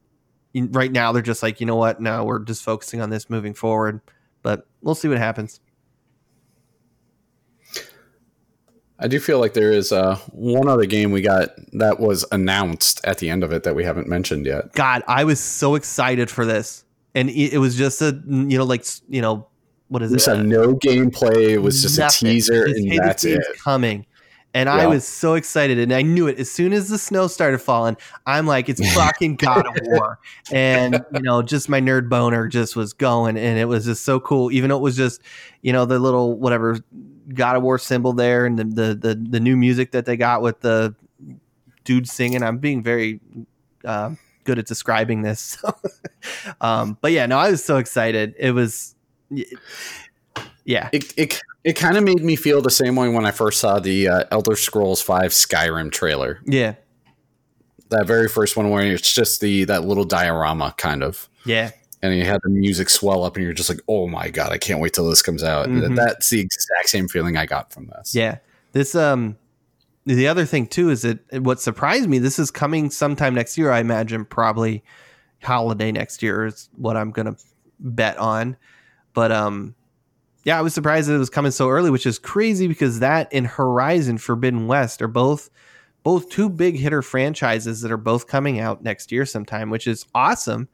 right 0.55 0.91
now 0.91 1.11
they're 1.11 1.21
just 1.21 1.43
like, 1.43 1.59
you 1.59 1.67
know 1.67 1.75
what? 1.75 2.01
No, 2.01 2.23
we're 2.23 2.39
just 2.39 2.63
focusing 2.63 2.99
on 3.01 3.09
this 3.11 3.30
moving 3.30 3.53
forward. 3.53 4.01
But 4.41 4.65
we'll 4.82 4.95
see 4.95 5.07
what 5.07 5.17
happens. 5.17 5.59
I 9.00 9.08
do 9.08 9.20
feel 9.20 9.39
like 9.39 9.54
there 9.54 9.72
is 9.72 9.91
uh, 9.91 10.16
one 10.32 10.68
other 10.68 10.86
game 10.86 11.12
we 11.12 11.22
got 11.22 11.50
that 11.74 12.00
was 12.00 12.26
announced 12.32 13.00
at 13.06 13.20
the 13.20 13.30
end 13.30 13.43
of 13.43 13.52
it 13.52 13.64
that 13.64 13.76
we 13.76 13.84
haven't 13.84 14.08
mentioned 14.08 14.45
yet. 14.45 14.74
God, 14.74 15.04
I 15.08 15.24
was 15.24 15.39
so 15.39 15.76
excited 15.76 16.32
for 16.32 16.45
this, 16.45 16.84
and 17.14 17.30
it, 17.30 17.54
it 17.54 17.58
was 17.60 17.76
just 17.76 18.02
a 18.02 18.20
you 18.26 18.58
know 18.58 18.64
like 18.66 18.86
you 19.08 19.22
know 19.22 19.48
what 19.89 20.02
is 20.02 20.12
it? 20.12 20.20
saw 20.20 20.36
no 20.36 20.74
gameplay. 20.74 21.50
It 21.52 21.60
was 21.60 21.82
just 21.82 22.00
Nothing. 22.00 22.28
a 22.28 22.32
teaser, 22.34 22.68
Just, 22.68 22.80
and 22.80 22.91
hey, 22.91 22.98
that's 22.98 23.24
it. 23.24 23.41
Coming, 23.64 24.06
And 24.58 24.70
I 24.70 24.88
was 24.88 25.08
so 25.08 25.36
excited, 25.36 25.78
and 25.78 25.93
I 25.93 26.01
knew 26.01 26.26
it 26.26 26.39
as 26.39 26.49
soon 26.49 26.74
as 26.74 26.89
the 26.89 26.97
snow 26.97 27.28
started 27.28 27.60
falling. 27.60 27.95
I'm 28.26 28.47
like, 28.47 28.70
it's 28.70 28.82
fucking 28.95 29.36
God 29.36 29.68
of 29.68 29.76
War, 29.84 30.18
and 30.51 31.05
you 31.14 31.22
know, 31.22 31.43
just 31.43 31.70
my 31.70 31.80
nerd 31.80 32.10
boner 32.10 32.47
just 32.47 32.76
was 32.76 32.91
going, 32.91 33.38
and 33.38 33.60
it 33.60 33.66
was 33.66 33.86
just 33.86 34.03
so 34.03 34.20
cool. 34.20 34.51
Even 34.51 34.70
though 34.70 34.78
it 34.78 34.82
was 34.82 34.97
just, 34.97 35.22
you 35.62 35.72
know, 35.72 35.86
the 35.86 35.99
little 35.99 36.39
whatever 36.39 36.80
God 37.32 37.55
of 37.55 37.62
War 37.62 37.78
symbol 37.78 38.14
there, 38.14 38.47
and 38.47 38.58
the 38.58 38.64
the 38.64 38.95
the, 38.95 39.28
the 39.30 39.39
new 39.39 39.55
music 39.55 39.91
that 39.91 40.08
they 40.08 40.18
got 40.18 40.41
with 40.41 40.62
the 40.62 40.95
dude 41.84 42.10
singing. 42.10 42.41
I'm 42.41 42.58
being 42.58 42.82
very 42.82 43.20
uh, 43.86 44.16
good 44.43 44.58
at 44.58 44.66
describing 44.66 45.22
this, 45.22 45.64
um, 46.62 46.97
but 46.99 47.12
yeah, 47.12 47.28
no, 47.28 47.38
I 47.38 47.51
was 47.51 47.64
so 47.64 47.78
excited. 47.78 48.34
It 48.39 48.53
was, 48.53 48.95
yeah, 50.66 50.89
It 50.91 51.14
it, 51.16 51.41
it 51.68 51.76
kind 51.76 51.97
of 51.97 52.03
made 52.03 52.24
me 52.24 52.36
feel 52.36 52.61
the 52.61 52.72
same 52.72 52.95
way 52.95 53.09
when 53.09 53.26
I 53.26 53.32
first 53.32 53.59
saw 53.59 53.80
the 53.80 54.07
uh, 54.07 54.24
Elder 54.32 54.55
Scrolls 54.55 55.01
Five 55.01 55.32
Skyrim 55.32 55.91
trailer. 55.91 56.39
yeah, 56.45 56.76
That 57.89 58.05
very 58.07 58.28
first 58.28 58.55
one 58.57 58.70
where 58.70 58.86
it's 58.86 59.11
just 59.13 59.41
the 59.41 59.63
that 59.65 59.84
little 59.86 60.03
diorama 60.05 60.74
kind 60.78 61.03
of. 61.03 61.30
yeah. 61.45 61.72
and 62.01 62.15
you 62.15 62.24
had 62.26 62.39
the 62.43 62.49
music 62.49 62.89
swell 62.89 63.24
up 63.24 63.36
and 63.36 63.43
you're 63.43 63.53
just 63.53 63.70
like 63.70 63.80
oh 63.88 64.07
my 64.07 64.30
god 64.30 64.51
i 64.51 64.57
can't 64.57 64.80
wait 64.80 64.93
till 64.93 65.09
this 65.09 65.22
comes 65.24 65.43
out 65.43 65.68
Mhm. 65.68 65.95
that's 65.95 66.30
the 66.30 66.39
exact 66.39 66.89
same 66.89 67.07
feeling 67.07 67.36
i 67.38 67.45
got 67.47 67.74
from 67.74 67.88
this 67.88 68.13
Yeah. 68.13 68.38
This 68.74 68.93
um 68.93 69.36
the 70.05 70.28
other 70.28 70.45
thing 70.45 70.68
too 70.68 70.89
is 70.91 71.01
that 71.01 71.20
what 71.41 71.59
surprised 71.59 72.07
me, 72.07 72.20
this 72.20 72.38
is 72.39 72.49
coming 72.51 72.89
sometime 72.91 73.34
next 73.34 73.57
year, 73.57 73.72
I 73.72 73.80
imagine 73.80 74.24
probably 74.26 74.84
holiday 75.43 75.91
next 75.91 76.22
year 76.24 76.45
is 76.45 76.70
what 76.78 76.95
I'm 76.95 77.11
gonna 77.11 77.36
bet 77.80 78.18
on. 78.18 78.55
But 79.13 79.32
um 79.32 79.74
yeah, 80.48 80.58
I 80.58 80.62
was 80.62 80.74
surprised 80.74 81.10
that 81.10 81.16
it 81.16 81.18
was 81.18 81.30
coming 81.30 81.52
so 81.52 81.68
early, 81.68 81.89
which 81.89 82.06
is 82.06 82.18
crazy 82.18 82.68
because 82.68 83.00
that 83.00 83.28
and 83.34 83.45
Horizon 83.45 84.18
Forbidden 84.18 84.66
West 84.66 85.02
are 85.02 85.10
both 85.10 85.50
both 86.04 86.30
two 86.30 86.48
big 86.48 86.78
hitter 86.78 87.02
franchises 87.02 87.82
that 87.82 87.91
are 87.91 87.98
both 87.98 88.28
coming 88.28 88.58
out 88.58 88.82
next 88.82 89.12
year 89.12 89.26
sometime, 89.26 89.70
which 89.70 89.88
is 89.88 90.06
awesome. 90.16 90.70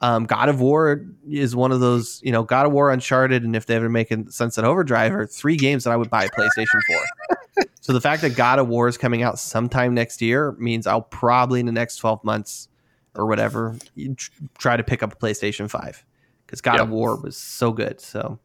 Um, 0.00 0.24
God 0.24 0.48
of 0.48 0.60
War 0.60 1.06
is 1.30 1.54
one 1.54 1.70
of 1.70 1.78
those, 1.78 2.20
you 2.24 2.32
know, 2.32 2.42
God 2.42 2.66
of 2.66 2.72
War, 2.72 2.90
Uncharted, 2.90 3.44
and 3.44 3.54
if 3.54 3.66
they 3.66 3.76
ever 3.76 3.88
make 3.88 4.10
a 4.10 4.28
Sunset 4.28 4.64
Overdrive 4.64 5.14
are 5.14 5.24
three 5.24 5.56
games 5.56 5.84
that 5.84 5.92
I 5.92 5.96
would 5.96 6.10
buy 6.10 6.24
a 6.24 6.28
PlayStation 6.30 6.80
for. 6.88 7.64
so 7.80 7.92
the 7.92 8.00
fact 8.00 8.22
that 8.22 8.34
God 8.34 8.58
of 8.58 8.66
War 8.66 8.88
is 8.88 8.98
coming 8.98 9.22
out 9.22 9.38
sometime 9.38 9.94
next 9.94 10.20
year 10.20 10.56
means 10.58 10.84
I'll 10.84 11.02
probably 11.02 11.60
in 11.60 11.66
the 11.66 11.70
next 11.70 11.98
12 11.98 12.24
months 12.24 12.66
or 13.14 13.26
whatever 13.26 13.76
try 14.58 14.76
to 14.76 14.82
pick 14.82 15.04
up 15.04 15.12
a 15.12 15.16
PlayStation 15.16 15.70
5 15.70 16.04
because 16.44 16.60
God 16.60 16.80
of 16.80 16.90
War 16.90 17.14
was 17.14 17.36
so 17.36 17.70
good. 17.70 18.00
So 18.00 18.40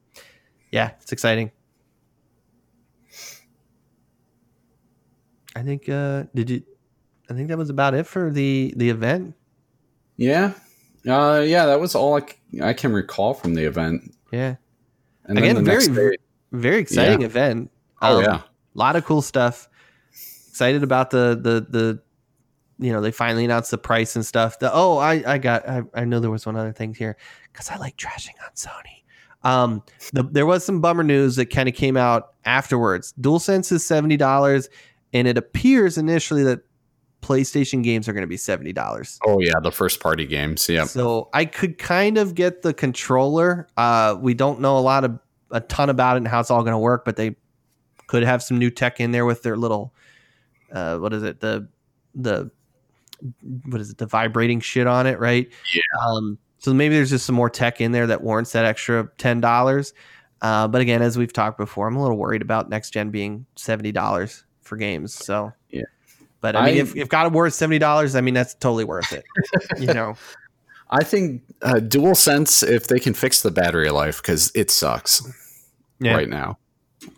yeah, 0.72 0.92
it's 1.02 1.12
exciting. 1.12 1.52
I 5.56 5.64
think 5.64 5.90
uh 5.90 6.24
did 6.34 6.50
you 6.50 6.64
I 7.30 7.34
think 7.34 7.50
that 7.50 7.58
was 7.58 7.70
about 7.70 7.94
it 7.94 8.08
for 8.08 8.32
the 8.32 8.74
the 8.78 8.90
event. 8.90 9.36
yeah 10.18 10.54
uh, 11.08 11.42
yeah 11.46 11.66
that 11.66 11.80
was 11.80 11.96
all 11.96 12.16
I, 12.16 12.20
c- 12.22 12.62
I 12.62 12.74
can 12.74 12.94
recall 12.94 13.34
from 13.34 13.56
the 13.56 13.64
event 13.66 14.14
Yeah. 14.32 14.56
and 15.26 15.38
Again, 15.40 15.56
the 15.56 15.62
very 15.64 15.88
day, 15.88 16.18
very 16.52 16.78
exciting 16.80 17.22
Yeah. 17.22 17.26
event. 17.28 17.72
oh 18.02 18.18
Um, 18.18 18.24
yeah 18.24 18.36
a 18.36 18.44
lot 18.78 18.96
of 18.96 19.04
cool 19.06 19.22
stuff. 19.22 19.68
Excited 20.50 20.84
about 20.84 21.10
the 21.10 21.38
the 21.42 21.66
the 21.70 22.02
you 22.86 22.94
know 22.94 23.02
they 23.02 23.12
finally 23.12 23.44
announced 23.46 23.72
the 23.72 23.78
price 23.78 24.16
and 24.16 24.26
stuff. 24.26 24.60
The 24.60 24.72
oh 24.74 24.98
I 24.98 25.24
I 25.26 25.38
got 25.40 25.68
I, 25.68 25.82
I 25.94 26.06
know 26.06 26.20
there 26.20 26.30
was 26.32 26.46
one 26.46 26.56
other 26.56 26.72
thing 26.72 26.94
here 26.94 27.18
because 27.52 27.70
I 27.70 27.78
like 27.78 27.98
trashing 27.98 28.36
on 28.46 28.52
Sony. 28.56 29.01
Um, 29.44 29.84
the, 30.14 30.24
there 30.24 30.46
was 30.46 30.64
some 30.66 30.82
bummer 30.82 31.04
news 31.04 31.36
that 31.38 31.48
kind 31.48 31.68
of 31.68 31.76
came 31.76 31.98
out 31.98 32.34
afterwards. 32.46 33.14
DualSense 33.20 33.72
is 33.72 33.86
seventy 33.86 34.18
dollars, 34.18 34.70
and 35.14 35.28
it 35.28 35.38
appears 35.38 35.98
initially 35.98 36.44
that 36.44 36.62
PlayStation 37.22 37.84
games 37.84 38.08
are 38.08 38.14
going 38.14 38.24
to 38.24 38.28
be 38.28 38.38
seventy 38.38 38.74
dollars. 38.74 39.20
oh 39.28 39.40
yeah 39.40 39.54
the 39.62 39.72
first 39.72 40.00
party 40.00 40.26
games 40.26 40.68
yeah 40.68 40.86
So 40.86 41.30
I 41.34 41.46
could 41.46 41.78
kind 41.78 42.18
of 42.18 42.34
get 42.36 42.62
the 42.64 42.74
controller. 42.74 43.68
Uh, 43.78 44.18
we 44.20 44.34
don't 44.34 44.60
know 44.60 44.78
a 44.78 44.82
lot 44.82 45.04
of 45.04 45.20
a 45.52 45.60
ton 45.62 45.90
about 45.90 46.16
it 46.16 46.18
and 46.18 46.28
how 46.28 46.40
it's 46.40 46.50
all 46.50 46.62
going 46.64 46.74
to 46.74 46.80
work, 46.80 47.06
but 47.06 47.18
they 47.18 47.36
could 48.08 48.24
have 48.24 48.42
some 48.42 48.58
new 48.58 48.70
tech 48.70 49.00
in 49.00 49.12
there 49.12 49.26
with 49.26 49.44
their 49.44 49.56
little 49.56 49.94
uh, 50.72 50.98
what 50.98 51.14
is 51.14 51.24
it 51.24 51.40
the 51.42 51.68
the 52.16 52.50
what 53.66 53.80
is 53.80 53.92
it 53.92 53.98
the 53.98 54.06
vibrating 54.08 54.60
shit 54.60 54.88
on 54.88 55.06
it, 55.06 55.20
right? 55.20 55.48
Yeah. 55.76 55.82
Um, 56.08 56.38
so 56.62 56.74
maybe 56.74 56.96
there's 56.96 57.10
just 57.10 57.26
some 57.26 57.36
more 57.36 57.50
tech 57.50 57.82
in 57.82 57.92
there 57.92 58.08
that 58.08 58.22
warrants 58.24 58.54
that 58.54 58.64
extra 58.66 59.10
ten 59.18 59.42
dollars. 59.42 59.94
Uh, 60.42 60.68
but 60.68 60.82
again, 60.82 61.02
as 61.02 61.18
we've 61.18 61.34
talked 61.34 61.58
before, 61.58 61.88
I'm 61.88 61.96
a 61.98 62.02
little 62.02 62.18
worried 62.18 62.42
about 62.42 62.70
next 62.70 62.92
gen 62.92 63.10
being 63.12 63.46
seventy 63.58 63.92
dollars 63.92 64.44
for 64.62 64.78
games. 64.78 65.14
So 65.14 65.52
Yeah. 65.70 65.84
But 66.40 66.56
I 66.56 66.66
mean, 66.66 66.76
I- 66.76 66.78
if, 66.80 66.96
if 66.96 67.10
God 67.10 67.28
of 67.28 67.34
War 67.34 67.46
is 67.46 67.54
seventy 67.56 67.78
dollars, 67.80 68.16
I 68.16 68.22
mean 68.22 68.34
that's 68.34 68.54
totally 68.56 68.86
worth 68.86 69.12
it. 69.14 69.24
you 69.78 69.88
know. 69.94 70.16
i 70.94 71.06
think 71.06 71.42
uh, 71.62 71.76
DualSense 71.76 72.68
if 72.68 72.88
they 72.88 73.00
can 73.00 73.14
fix 73.14 73.42
the 73.42 73.50
battery 73.52 73.90
life 73.92 74.22
because 74.22 74.52
it 74.54 74.70
sucks 74.70 75.24
Yeah. 76.02 76.16
right 76.16 76.28
now 76.28 76.58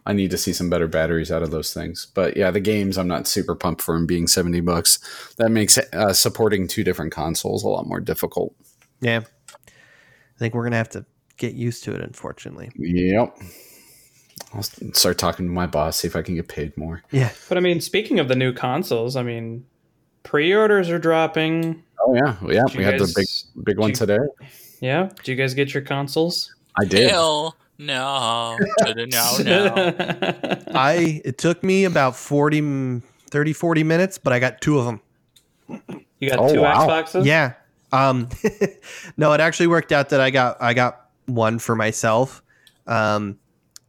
i 0.06 0.14
need 0.14 0.30
to 0.30 0.38
see 0.38 0.54
some 0.54 0.70
better 0.70 0.88
batteries 0.88 1.32
out 1.32 1.42
of 1.42 1.50
those 1.50 1.74
things 1.74 2.06
but 2.14 2.38
yeah 2.38 2.52
the 2.52 2.60
games 2.60 3.00
i'm 3.00 3.08
not 3.08 3.26
super 3.28 3.56
pumped 3.56 3.82
for 3.82 3.96
them 3.96 4.06
being 4.06 4.28
70 4.28 4.60
bucks 4.62 5.00
that 5.38 5.50
makes 5.50 5.80
uh, 5.92 6.14
supporting 6.14 6.68
two 6.68 6.84
different 6.84 7.12
consoles 7.14 7.64
a 7.64 7.68
lot 7.68 7.88
more 7.88 8.00
difficult 8.00 8.54
Yeah. 9.04 9.22
I 9.68 10.40
think 10.40 10.54
we're 10.56 10.64
going 10.64 10.72
to 10.72 10.78
have 10.78 10.90
to 10.90 11.06
get 11.38 11.54
used 11.54 11.84
to 11.86 11.94
it, 11.94 12.02
unfortunately. 12.02 12.72
Yep. 12.76 13.38
I'll 14.54 14.64
start 14.64 15.18
talking 15.18 15.46
to 15.48 15.52
my 15.52 15.66
boss, 15.68 15.98
see 15.98 16.08
if 16.08 16.16
I 16.16 16.22
can 16.22 16.36
get 16.36 16.48
paid 16.48 16.76
more. 16.78 17.04
Yeah. 17.12 17.30
But 17.50 17.58
I 17.58 17.62
mean, 17.62 17.82
speaking 17.82 18.20
of 18.20 18.28
the 18.28 18.36
new 18.36 18.54
consoles, 18.54 19.16
I 19.16 19.24
mean, 19.24 19.66
pre-orders 20.24 20.90
are 20.90 21.00
dropping. 21.00 21.84
Oh 22.06 22.14
yeah, 22.16 22.36
Well, 22.42 22.54
yeah. 22.54 22.64
Did 22.68 22.78
We 22.78 22.84
had 22.84 23.00
the 23.00 23.12
big 23.16 23.28
big 23.66 23.78
one 23.80 23.90
you- 23.90 23.96
today. 23.96 24.18
Yeah, 24.80 25.10
do 25.24 25.32
you 25.32 25.38
guys 25.38 25.54
get 25.54 25.74
your 25.74 25.82
consoles? 25.84 26.54
I 26.78 26.84
did. 26.86 27.10
Hell 27.10 27.56
no. 27.78 28.58
No, 28.86 29.38
no. 29.40 29.74
I 30.76 31.22
it 31.24 31.38
took 31.38 31.64
me 31.64 31.86
about 31.86 32.16
40 32.16 32.62
mm, 32.62 33.02
30 33.32 33.54
40 33.54 33.84
minutes, 33.84 34.18
but 34.18 34.34
I 34.34 34.40
got 34.40 34.60
two 34.62 34.78
of 34.80 34.86
them. 34.86 35.02
you 36.20 36.30
got 36.30 36.40
Oh, 36.40 36.54
two 36.54 36.62
wow. 36.62 36.88
Xboxes. 36.88 37.26
Yeah. 37.26 37.54
Um 37.94 38.28
no, 39.18 39.32
it 39.34 39.40
actually 39.40 39.68
worked 39.68 39.92
out 39.94 40.10
that 40.10 40.20
I 40.20 40.30
got 40.32 40.62
I 40.62 40.74
got 40.74 41.10
one 41.28 41.60
for 41.60 41.76
myself. 41.76 42.44
Um 42.88 43.38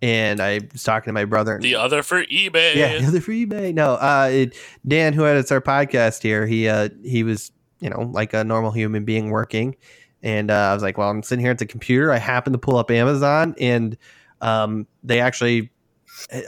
and 0.02 0.40
I 0.40 0.60
was 0.70 0.82
talking 0.82 1.06
to 1.06 1.12
my 1.12 1.24
brother. 1.24 1.58
the 1.58 1.76
other 1.76 2.02
for 2.02 2.24
eBay. 2.26 2.74
Yeah, 2.74 2.98
the 2.98 3.06
other 3.06 3.20
for 3.22 3.32
eBay. 3.32 3.72
No, 3.72 3.94
uh, 3.94 4.28
it, 4.30 4.56
Dan, 4.86 5.14
who 5.14 5.24
edits 5.24 5.50
our 5.50 5.62
podcast 5.62 6.22
here, 6.22 6.46
he 6.46 6.68
uh, 6.68 6.90
he 7.02 7.22
was 7.22 7.50
you 7.80 7.88
know 7.88 8.10
like 8.12 8.34
a 8.34 8.44
normal 8.44 8.70
human 8.70 9.06
being 9.06 9.30
working, 9.30 9.74
and 10.22 10.50
uh, 10.50 10.54
I 10.54 10.74
was 10.74 10.82
like, 10.82 10.98
well, 10.98 11.08
I'm 11.08 11.22
sitting 11.22 11.42
here 11.42 11.52
at 11.52 11.58
the 11.58 11.64
computer. 11.64 12.12
I 12.12 12.18
happened 12.18 12.52
to 12.52 12.58
pull 12.58 12.76
up 12.76 12.90
Amazon, 12.90 13.54
and 13.58 13.96
um, 14.42 14.86
they 15.02 15.20
actually 15.20 15.70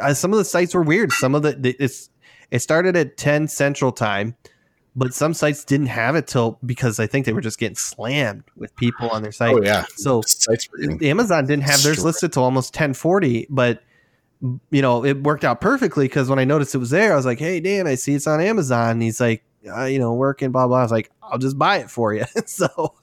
uh, 0.01 0.13
some 0.13 0.33
of 0.35 0.39
the 0.39 0.45
sites 0.45 0.75
were 0.75 0.83
weird. 0.83 1.11
Some 1.13 1.35
of 1.35 1.41
the 1.43 1.53
the- 1.53 1.77
it's 1.81 2.11
it 2.51 2.59
started 2.59 2.95
at 2.95 3.17
10 3.17 3.49
Central 3.49 3.91
Time. 3.91 4.37
But 4.99 5.13
some 5.13 5.35
sites 5.35 5.63
didn't 5.65 5.89
have 5.89 6.17
it 6.17 6.27
till 6.27 6.59
because 6.65 6.99
I 6.99 7.07
think 7.07 7.27
they 7.27 7.35
were 7.35 7.43
just 7.43 7.59
getting 7.59 7.77
slammed 7.77 8.45
with 8.57 8.75
people 8.77 9.11
on 9.11 9.23
their 9.23 9.31
site. 9.33 9.55
Oh 9.55 9.63
yeah. 9.63 9.85
So 9.97 10.23
Sites 10.23 10.69
were 10.73 10.79
getting- 10.79 11.05
Amazon 11.07 11.47
didn't 11.47 11.65
have 11.65 11.83
theirs 11.83 11.97
Sure. 11.97 12.05
listed 12.07 12.33
till 12.33 12.43
almost 12.45 12.75
1040, 12.75 13.47
but 13.51 13.83
you 14.71 14.83
know, 14.83 15.05
it 15.05 15.23
worked 15.23 15.45
out 15.45 15.61
perfectly 15.61 16.07
because 16.07 16.29
when 16.31 16.39
I 16.39 16.45
noticed 16.45 16.75
it 16.75 16.79
was 16.79 16.91
there, 16.91 17.13
I 17.13 17.17
was 17.17 17.27
like, 17.27 17.39
Hey 17.39 17.61
Dan, 17.61 17.87
I 17.87 17.95
see 17.95 18.15
it's 18.15 18.27
on 18.27 18.41
Amazon. 18.41 18.91
And 18.93 19.03
he's 19.03 19.21
like, 19.21 19.43
uh, 19.71 19.85
you 19.85 19.99
know, 19.99 20.15
working, 20.15 20.51
blah, 20.51 20.67
blah. 20.67 20.79
I 20.79 20.83
was 20.83 20.93
like, 20.93 21.11
I'll 21.23 21.39
just 21.39 21.59
buy 21.59 21.77
it 21.79 21.91
for 21.91 22.15
you. 22.15 22.25
so 22.47 22.95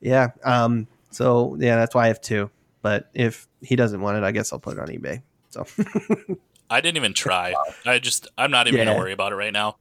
yeah. 0.00 0.28
Um, 0.42 0.86
so 1.10 1.56
yeah, 1.60 1.76
that's 1.76 1.94
why 1.94 2.04
I 2.04 2.08
have 2.08 2.20
two. 2.22 2.50
But 2.80 3.10
if 3.12 3.46
he 3.60 3.76
doesn't 3.76 4.00
want 4.00 4.16
it, 4.16 4.24
I 4.24 4.32
guess 4.32 4.52
I'll 4.54 4.58
put 4.58 4.78
it 4.78 4.80
on 4.80 4.88
eBay. 4.88 5.20
So 5.50 5.66
I 6.70 6.80
didn't 6.80 6.96
even 6.96 7.12
try. 7.12 7.54
I 7.84 7.98
just 7.98 8.28
I'm 8.38 8.50
not 8.50 8.68
even 8.68 8.78
Yeah. 8.78 8.84
gonna 8.86 8.98
worry 8.98 9.12
about 9.12 9.32
it 9.32 9.36
right 9.36 9.52
now. 9.52 9.76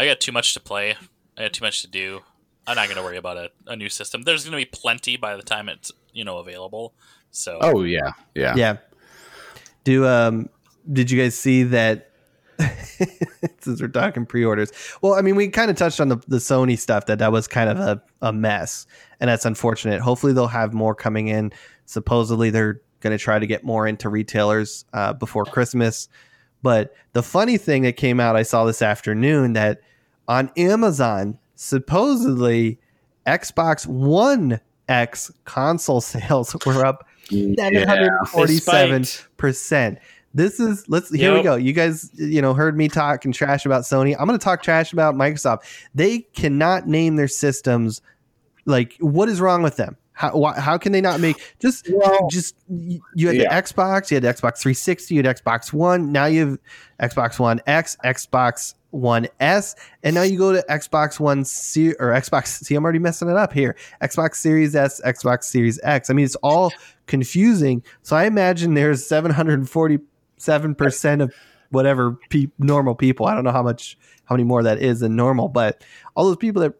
I 0.00 0.06
got 0.06 0.18
too 0.18 0.32
much 0.32 0.54
to 0.54 0.60
play. 0.60 0.96
I 1.36 1.42
got 1.42 1.52
too 1.52 1.62
much 1.62 1.82
to 1.82 1.86
do. 1.86 2.22
I'm 2.66 2.74
not 2.74 2.88
gonna 2.88 3.02
worry 3.02 3.18
about 3.18 3.36
a, 3.36 3.50
a 3.66 3.76
new 3.76 3.90
system. 3.90 4.22
There's 4.22 4.46
gonna 4.46 4.56
be 4.56 4.64
plenty 4.64 5.18
by 5.18 5.36
the 5.36 5.42
time 5.42 5.68
it's 5.68 5.92
you 6.14 6.24
know 6.24 6.38
available. 6.38 6.94
So 7.30 7.58
Oh 7.60 7.82
yeah. 7.82 8.12
Yeah. 8.34 8.54
yeah. 8.56 8.76
Do 9.84 10.06
um 10.06 10.48
did 10.90 11.10
you 11.10 11.20
guys 11.20 11.38
see 11.38 11.64
that 11.64 12.12
since 13.60 13.80
we're 13.80 13.88
talking 13.88 14.26
pre-orders 14.26 14.70
well 15.00 15.14
i 15.14 15.22
mean 15.22 15.34
we 15.34 15.48
kind 15.48 15.70
of 15.70 15.78
touched 15.78 15.98
on 15.98 16.08
the, 16.08 16.16
the 16.28 16.36
sony 16.36 16.78
stuff 16.78 17.06
that 17.06 17.18
that 17.18 17.32
was 17.32 17.48
kind 17.48 17.70
of 17.70 17.78
a, 17.78 18.02
a 18.20 18.34
mess 18.34 18.86
and 19.18 19.30
that's 19.30 19.46
unfortunate 19.46 19.98
hopefully 20.02 20.34
they'll 20.34 20.46
have 20.46 20.74
more 20.74 20.94
coming 20.94 21.28
in 21.28 21.50
supposedly 21.86 22.50
they're 22.50 22.82
going 23.00 23.16
to 23.16 23.22
try 23.22 23.38
to 23.38 23.46
get 23.46 23.64
more 23.64 23.86
into 23.86 24.10
retailers 24.10 24.84
uh, 24.92 25.14
before 25.14 25.46
christmas 25.46 26.06
but 26.60 26.94
the 27.14 27.22
funny 27.22 27.56
thing 27.56 27.82
that 27.82 27.96
came 27.96 28.20
out 28.20 28.36
i 28.36 28.42
saw 28.42 28.66
this 28.66 28.82
afternoon 28.82 29.54
that 29.54 29.80
on 30.30 30.50
amazon 30.56 31.36
supposedly 31.56 32.78
xbox 33.26 33.86
one 33.86 34.60
x 34.88 35.30
console 35.44 36.00
sales 36.12 36.56
were 36.64 36.84
up 36.86 37.06
Yeah. 37.28 37.54
747 37.56 39.04
spiked. 39.04 39.36
percent. 39.36 39.98
This 40.32 40.60
is 40.60 40.88
let's 40.88 41.12
here 41.12 41.34
we 41.34 41.42
go. 41.42 41.56
You 41.56 41.72
guys, 41.72 42.08
you 42.14 42.40
know, 42.40 42.54
heard 42.54 42.76
me 42.76 42.88
talk 42.88 43.24
and 43.24 43.34
trash 43.34 43.66
about 43.66 43.82
Sony. 43.82 44.14
I'm 44.18 44.26
going 44.28 44.38
to 44.38 44.42
talk 44.44 44.62
trash 44.62 44.92
about 44.92 45.16
Microsoft. 45.16 45.62
They 45.92 46.20
cannot 46.20 46.86
name 46.86 47.16
their 47.16 47.26
systems. 47.28 48.00
Like, 48.64 48.94
what 49.00 49.28
is 49.28 49.40
wrong 49.40 49.62
with 49.64 49.76
them? 49.76 49.96
How 50.12 50.36
why, 50.36 50.58
how 50.60 50.78
can 50.78 50.92
they 50.92 51.00
not 51.00 51.18
make 51.18 51.36
just 51.60 51.88
Well, 51.92 52.28
just 52.30 52.54
you 52.68 53.26
had 53.26 53.36
yeah. 53.36 53.42
the 53.56 53.62
Xbox, 53.62 54.10
you 54.10 54.16
had 54.16 54.22
the 54.22 54.28
Xbox 54.28 54.58
360, 54.60 55.14
you 55.16 55.22
had 55.22 55.36
Xbox 55.36 55.72
One. 55.72 56.12
Now 56.12 56.26
you 56.26 56.58
have 57.00 57.10
Xbox 57.10 57.40
One 57.40 57.60
X, 57.66 57.96
Xbox 58.04 58.74
One 58.90 59.28
S, 59.38 59.76
and 60.02 60.14
now 60.14 60.22
you 60.22 60.36
go 60.36 60.52
to 60.52 60.64
Xbox 60.68 61.20
One 61.20 61.44
C 61.44 61.92
or 61.94 62.08
Xbox. 62.08 62.48
See, 62.64 62.74
I'm 62.74 62.84
already 62.84 62.98
messing 62.98 63.28
it 63.28 63.36
up 63.36 63.52
here. 63.52 63.76
Xbox 64.02 64.36
Series 64.36 64.74
S, 64.74 65.00
Xbox 65.04 65.44
Series 65.44 65.78
X. 65.82 66.10
I 66.10 66.14
mean, 66.14 66.24
it's 66.24 66.36
all 66.36 66.72
confusing. 67.06 67.82
So 68.02 68.16
I 68.16 68.24
imagine 68.24 68.74
there's 68.74 69.06
747 69.06 70.74
percent 70.74 71.22
of 71.22 71.34
whatever 71.70 72.18
pe- 72.30 72.48
normal 72.58 72.94
people. 72.94 73.26
I 73.26 73.34
don't 73.34 73.44
know 73.44 73.52
how 73.52 73.62
much, 73.62 73.96
how 74.24 74.34
many 74.34 74.44
more 74.44 74.62
that 74.62 74.78
is 74.78 75.00
than 75.00 75.16
normal, 75.16 75.48
but 75.48 75.84
all 76.16 76.24
those 76.24 76.36
people 76.36 76.62
that 76.62 76.74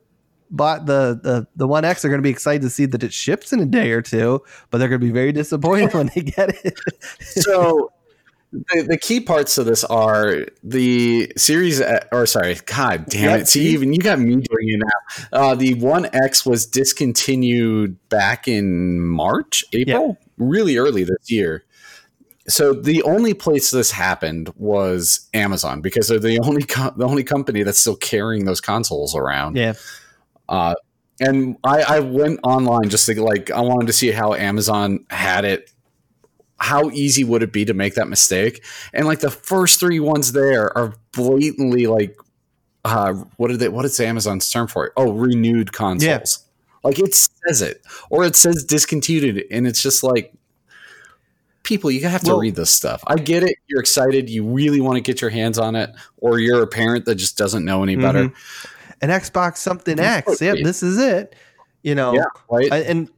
bought 0.50 0.86
the 0.86 1.18
the 1.22 1.46
the 1.56 1.66
One 1.66 1.84
X 1.84 2.04
are 2.04 2.08
going 2.08 2.18
to 2.18 2.22
be 2.22 2.30
excited 2.30 2.62
to 2.62 2.70
see 2.70 2.86
that 2.86 3.02
it 3.02 3.12
ships 3.12 3.52
in 3.52 3.60
a 3.60 3.66
day 3.66 3.92
or 3.92 4.02
two, 4.02 4.42
but 4.70 4.78
they're 4.78 4.88
going 4.88 5.00
to 5.00 5.06
be 5.06 5.12
very 5.12 5.32
disappointed 5.32 5.94
when 5.94 6.10
they 6.14 6.22
get 6.22 6.50
it. 6.64 6.78
so 7.20 7.92
the, 8.52 8.82
the 8.88 8.98
key 8.98 9.20
parts 9.20 9.58
of 9.58 9.66
this 9.66 9.84
are 9.84 10.46
the 10.64 11.32
series 11.36 11.80
or 12.12 12.26
sorry 12.26 12.56
god 12.66 13.06
damn 13.06 13.24
Yeah, 13.30 13.36
it. 13.36 13.48
See 13.48 13.68
even 13.68 13.92
you 13.92 14.00
got 14.00 14.18
me 14.18 14.34
doing 14.34 14.46
it 14.68 14.80
now. 14.80 15.28
Uh, 15.32 15.54
the 15.54 15.74
1x 15.74 16.44
was 16.46 16.66
discontinued 16.66 17.96
back 18.08 18.48
in 18.48 19.00
march 19.00 19.64
april? 19.72 20.18
Really 20.38 20.76
early 20.76 21.04
this 21.04 21.30
year. 21.30 21.64
So 22.48 22.72
the 22.72 23.02
only 23.04 23.34
place 23.34 23.70
this 23.70 23.92
happened 23.92 24.50
was 24.56 25.28
amazon 25.34 25.80
because 25.80 26.08
they're 26.08 26.18
the 26.18 26.40
only 26.40 26.62
co- 26.64 26.92
the 26.96 27.06
only 27.06 27.22
company 27.22 27.62
that's 27.62 27.78
still 27.78 27.96
carrying 27.96 28.44
those 28.46 28.60
consoles 28.60 29.14
around. 29.14 29.56
Yeah, 29.56 29.74
uh, 30.48 30.74
and 31.20 31.56
I, 31.62 31.82
I 31.82 32.00
went 32.00 32.40
online 32.42 32.88
just 32.88 33.06
to 33.06 33.22
like 33.22 33.50
I 33.50 33.60
wanted 33.60 33.86
to 33.86 33.92
see 33.92 34.10
how 34.10 34.32
Amazon 34.34 35.04
had 35.10 35.44
it. 35.44 35.70
How 36.60 36.90
easy 36.90 37.24
would 37.24 37.42
it 37.42 37.52
be 37.52 37.64
to 37.64 37.74
make 37.74 37.94
that 37.94 38.08
mistake? 38.08 38.64
And 38.92 39.06
like 39.06 39.20
the 39.20 39.30
first 39.30 39.80
three 39.80 39.98
ones 40.00 40.32
there 40.32 40.76
are 40.76 40.92
blatantly 41.12 41.86
like, 41.86 42.16
uh, 42.84 43.14
what 43.36 43.48
did 43.48 43.60
they? 43.60 43.68
What 43.68 43.84
is 43.84 43.98
Amazon's 43.98 44.50
term 44.50 44.66
for 44.68 44.86
it? 44.86 44.92
Oh, 44.96 45.12
renewed 45.12 45.72
consoles. 45.72 46.44
Like 46.84 46.98
it 46.98 47.14
says 47.14 47.60
it, 47.62 47.82
or 48.10 48.24
it 48.24 48.36
says 48.36 48.64
discontinued, 48.64 49.44
and 49.50 49.66
it's 49.66 49.82
just 49.82 50.02
like, 50.02 50.32
people, 51.62 51.90
you 51.90 52.00
have 52.08 52.22
to 52.22 52.30
Well- 52.30 52.40
read 52.40 52.54
this 52.56 52.70
stuff. 52.70 53.02
I 53.06 53.16
get 53.16 53.42
it. 53.42 53.54
You're 53.66 53.80
excited. 53.80 54.30
You 54.30 54.44
really 54.46 54.80
want 54.80 54.96
to 54.96 55.00
get 55.02 55.20
your 55.20 55.30
hands 55.30 55.58
on 55.58 55.76
it, 55.76 55.90
or 56.18 56.38
you're 56.38 56.62
a 56.62 56.66
parent 56.66 57.04
that 57.04 57.16
just 57.16 57.36
doesn't 57.36 57.64
know 57.64 57.82
any 57.82 57.96
better. 57.96 58.24
Mhm. 58.28 58.34
an 59.02 59.08
Xbox 59.08 59.56
something 59.56 59.98
X. 59.98 60.28
Yep, 60.28 60.38
Totally. 60.38 60.62
this 60.62 60.82
is 60.82 60.98
it. 60.98 61.34
You 61.82 61.94
know, 61.94 62.12
Yeah, 62.12 62.24
right. 62.50 62.70
I- 62.70 62.78
and 62.80 63.08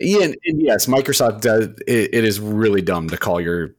Yeah, 0.00 0.24
and, 0.24 0.36
and 0.46 0.62
yes, 0.62 0.86
Microsoft 0.86 1.42
does. 1.42 1.66
It, 1.86 2.14
it 2.14 2.24
is 2.24 2.40
really 2.40 2.82
dumb 2.82 3.08
to 3.10 3.16
call 3.16 3.40
your 3.40 3.74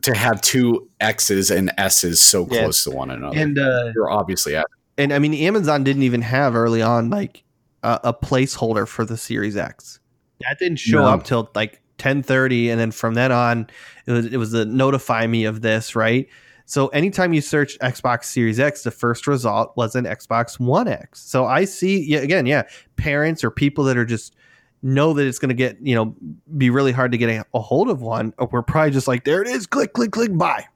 to 0.00 0.14
have 0.14 0.40
two 0.40 0.88
X's 1.00 1.50
and 1.50 1.70
S's 1.78 2.20
so 2.20 2.48
Yeah. 2.50 2.62
close 2.62 2.82
to 2.84 2.90
one 2.90 3.10
another. 3.10 3.38
and 3.38 3.58
uh, 3.58 3.92
You're 3.94 4.10
obviously 4.10 4.56
at 4.56 4.66
and 4.98 5.12
I 5.12 5.18
mean, 5.18 5.34
Amazon 5.34 5.84
didn't 5.84 6.02
even 6.02 6.22
have 6.22 6.54
early 6.54 6.82
on 6.82 7.10
like 7.10 7.44
a, 7.82 8.00
a 8.04 8.14
placeholder 8.14 8.86
for 8.88 9.04
the 9.04 9.16
Series 9.16 9.56
X. 9.56 10.00
That 10.40 10.58
didn't 10.58 10.78
show 10.78 11.02
No. 11.02 11.08
up 11.08 11.24
till 11.24 11.50
like 11.54 11.80
ten 11.98 12.22
thirty, 12.22 12.68
and 12.70 12.80
then 12.80 12.90
from 12.90 13.14
then 13.14 13.30
on, 13.32 13.68
it 14.06 14.12
was 14.12 14.26
it 14.26 14.36
was 14.38 14.52
a 14.54 14.64
notify 14.64 15.26
me 15.26 15.44
of 15.44 15.60
this, 15.62 15.94
right? 15.94 16.28
So 16.64 16.88
anytime 16.88 17.32
you 17.32 17.40
search 17.40 17.78
Xbox 17.80 18.24
Series 18.24 18.58
X, 18.58 18.82
the 18.82 18.90
first 18.90 19.26
result 19.26 19.76
was 19.76 19.94
an 19.94 20.04
Xbox 20.04 20.58
One 20.58 20.88
X. 20.88 21.20
So 21.20 21.44
I 21.44 21.64
see, 21.64 22.02
yeah, 22.04 22.20
again, 22.20 22.46
yeah, 22.46 22.62
parents 22.96 23.44
or 23.44 23.50
people 23.50 23.84
that 23.84 23.96
are 23.96 24.04
just 24.06 24.34
know 24.82 25.12
that 25.12 25.26
it's 25.26 25.38
going 25.38 25.48
to 25.50 25.54
get, 25.54 25.78
you 25.80 25.94
know, 25.94 26.14
be 26.56 26.70
really 26.70 26.92
hard 26.92 27.12
to 27.12 27.18
get 27.18 27.28
a, 27.30 27.44
a 27.54 27.60
hold 27.60 27.88
of 27.88 28.02
one. 28.02 28.34
We're 28.50 28.62
probably 28.62 28.90
just 28.90 29.06
like, 29.08 29.24
there 29.24 29.40
it 29.42 29.48
is, 29.48 29.66
click, 29.66 29.92
click, 29.92 30.10
click, 30.10 30.36
buy, 30.36 30.66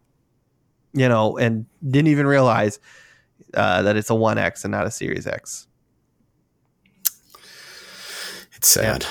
you 0.92 1.08
know, 1.08 1.36
and 1.38 1.66
didn't 1.88 2.08
even 2.08 2.26
realize 2.26 2.78
uh, 3.54 3.82
that 3.82 3.96
it's 3.96 4.10
a 4.10 4.14
One 4.14 4.38
X 4.38 4.64
and 4.64 4.70
not 4.72 4.86
a 4.86 4.90
Series 4.90 5.26
X. 5.26 5.66
it's 8.54 8.68
sad. 8.68 9.04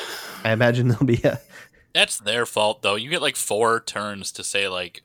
I 0.44 0.52
imagine 0.52 0.88
there'll 0.90 1.06
be 1.06 1.22
a 1.24 1.40
That's 1.94 2.18
their 2.20 2.46
fault, 2.46 2.82
though. 2.82 2.96
You 2.96 3.10
get 3.10 3.22
like 3.22 3.36
four 3.36 3.80
turns 3.82 4.32
to 4.34 4.44
say 4.44 4.68
like 4.68 5.04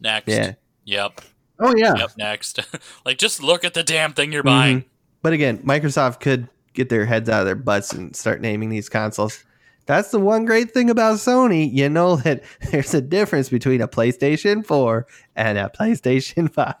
next. 0.00 0.28
yeah. 0.28 0.54
Yep. 0.84 1.20
Oh 1.58 1.74
yeah, 1.76 1.94
Yep. 1.96 2.10
Next. 2.18 2.60
like 3.06 3.18
just 3.18 3.42
look 3.42 3.64
at 3.64 3.74
the 3.74 3.82
damn 3.82 4.12
thing 4.12 4.32
you're 4.32 4.42
Mm-hmm. 4.42 4.48
buying. 4.48 4.84
But 5.22 5.32
again, 5.32 5.58
Microsoft 5.58 6.20
could 6.20 6.48
get 6.76 6.88
their 6.90 7.06
heads 7.06 7.28
out 7.28 7.40
of 7.40 7.46
their 7.46 7.56
butts 7.56 7.92
and 7.92 8.14
start 8.14 8.40
naming 8.40 8.68
these 8.68 8.88
consoles. 8.88 9.42
That's 9.86 10.10
the 10.10 10.18
one 10.20 10.44
great 10.44 10.72
thing 10.72 10.90
about 10.90 11.16
Sony. 11.16 11.72
You 11.72 11.88
know 11.88 12.16
that 12.26 12.42
there's 12.70 12.94
a 12.94 13.00
difference 13.00 13.48
between 13.48 13.80
a 13.80 13.88
PlayStation 13.88 14.64
4 14.64 15.06
and 15.36 15.58
a 15.58 15.70
PlayStation 15.74 16.52
5. 16.52 16.74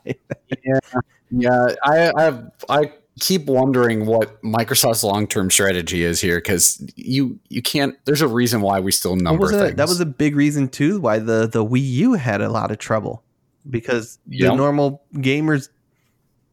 yeah. 1.30 1.66
I 1.84 2.12
I, 2.16 2.22
have, 2.22 2.50
I 2.68 2.92
keep 3.20 3.46
wondering 3.46 4.06
what 4.06 4.42
Microsoft's 4.42 5.02
long 5.02 5.26
term 5.26 5.50
strategy 5.50 6.04
is 6.04 6.20
here 6.20 6.38
because 6.38 6.84
you 6.96 7.38
you 7.48 7.62
can't. 7.62 7.94
There's 8.04 8.22
a 8.22 8.28
reason 8.28 8.60
why 8.60 8.80
we 8.80 8.92
still 8.92 9.16
That 9.16 9.22
number 9.22 9.46
a, 9.46 9.58
things. 9.58 9.76
that 9.76 9.88
was 9.88 10.00
a 10.00 10.06
big 10.06 10.36
reason 10.36 10.68
too 10.68 11.00
why 11.00 11.18
the, 11.18 11.48
the 11.50 11.64
Wii 11.64 11.80
U 11.82 12.12
had 12.14 12.40
a 12.40 12.48
lot 12.48 12.70
of 12.70 12.78
trouble 12.78 13.22
because 13.70 14.18
the 14.26 14.54
normal 14.54 15.02
gamers 15.14 15.68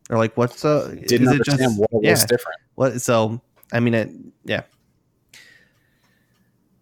are 0.10 0.18
like, 0.18 0.36
"What's 0.38 0.64
uh? 0.66 0.96
didn't 1.08 1.28
is 1.28 1.28
it 1.28 1.32
understand 1.32 1.60
just- 1.60 1.80
what 1.80 1.94
was 1.94 2.04
yeah. 2.04 2.26
different. 2.26 2.60
What? 2.76 3.02
So 3.02 3.42
I 3.72 3.80
mean, 3.80 3.94
it, 3.94 4.10
yeah. 4.46 4.64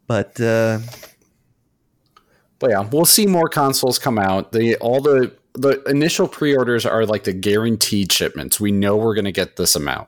But 0.07 0.39
uh, 0.41 0.79
But 2.61 2.69
yeah, 2.69 2.87
we'll 2.91 3.05
see 3.05 3.25
more 3.25 3.49
consoles 3.49 3.97
come 3.97 4.19
out. 4.19 4.51
The 4.51 4.75
all 4.77 5.01
the 5.01 5.35
the 5.53 5.81
initial 5.83 6.27
pre-orders 6.27 6.85
are 6.85 7.05
like 7.05 7.23
the 7.23 7.33
guaranteed 7.33 8.11
shipments. 8.11 8.59
We 8.59 8.71
know 8.71 8.95
we're 8.95 9.15
going 9.15 9.25
to 9.25 9.31
get 9.31 9.55
this 9.57 9.75
amount. 9.75 10.07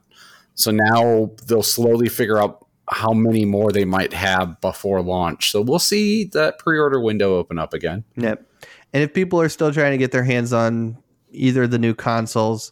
So 0.56 0.72
now 0.72 1.32
they'll 1.48 1.64
slowly 1.64 2.10
figure 2.10 2.38
out 2.38 2.66
how 2.90 3.12
many 3.12 3.44
more 3.44 3.72
they 3.72 3.86
might 3.86 4.14
have 4.14 4.62
before 4.62 5.02
launch. 5.02 5.52
So 5.52 5.62
we'll 5.62 5.80
see 5.80 6.26
that 6.26 6.60
pre-order 6.60 7.02
window 7.02 7.38
open 7.38 7.58
up 7.58 7.74
again. 7.74 8.04
Yep. 8.18 8.46
And 8.94 9.04
if 9.04 9.14
people 9.14 9.42
are 9.42 9.50
still 9.50 9.74
trying 9.74 9.92
to 9.92 9.98
get 9.98 10.12
their 10.12 10.24
hands 10.24 10.54
on 10.54 10.98
either 11.32 11.66
the 11.66 11.80
new 11.80 11.96
consoles, 11.96 12.72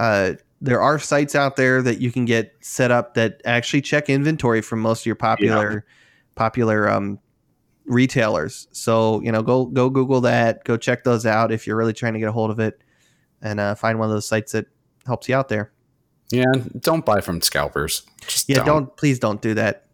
uh, 0.00 0.32
there 0.62 0.80
are 0.80 0.98
sites 0.98 1.34
out 1.34 1.56
there 1.56 1.82
that 1.82 2.00
you 2.00 2.10
can 2.10 2.24
get 2.24 2.54
set 2.60 2.90
up 2.90 3.14
that 3.14 3.42
actually 3.44 3.82
check 3.82 4.08
inventory 4.08 4.62
from 4.62 4.80
most 4.80 5.02
of 5.02 5.06
your 5.06 5.14
popular 5.14 5.84
popular 6.34 6.88
um, 6.88 7.18
retailers. 7.84 8.66
So 8.72 9.20
you 9.20 9.30
know, 9.30 9.42
go 9.42 9.66
go 9.66 9.90
Google 9.90 10.22
that, 10.22 10.64
go 10.64 10.78
check 10.78 11.04
those 11.04 11.26
out 11.26 11.52
if 11.52 11.66
you're 11.66 11.76
really 11.76 11.92
trying 11.92 12.14
to 12.14 12.18
get 12.18 12.28
a 12.28 12.32
hold 12.32 12.50
of 12.50 12.58
it, 12.58 12.82
and 13.42 13.60
uh, 13.60 13.74
find 13.74 13.98
one 13.98 14.08
of 14.08 14.14
those 14.14 14.26
sites 14.26 14.52
that 14.52 14.66
helps 15.06 15.28
you 15.28 15.36
out 15.36 15.48
there. 15.48 15.70
Yeah, 16.30 16.44
don't 16.78 17.04
buy 17.04 17.20
from 17.20 17.42
scalpers. 17.42 18.02
Just 18.26 18.48
Yeah, 18.48 18.56
don't, 18.56 18.66
don't, 18.66 18.96
please 18.96 19.18
don't 19.18 19.42
do 19.42 19.52
that. 19.54 19.86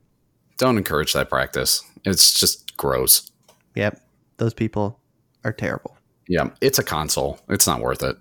don't 0.59 0.78
encourage 0.78 1.15
that 1.15 1.28
practice. 1.28 1.83
It's 2.05 2.39
just 2.39 2.77
gross. 2.77 3.28
Yep, 3.74 4.01
those 4.37 4.55
people 4.55 5.01
are 5.45 5.53
terrible. 5.53 5.97
Yeah, 6.28 6.51
it's 6.61 6.78
a 6.78 6.85
console. 6.85 7.41
It's 7.49 7.66
not 7.66 7.81
worth 7.81 8.03
it. 8.05 8.16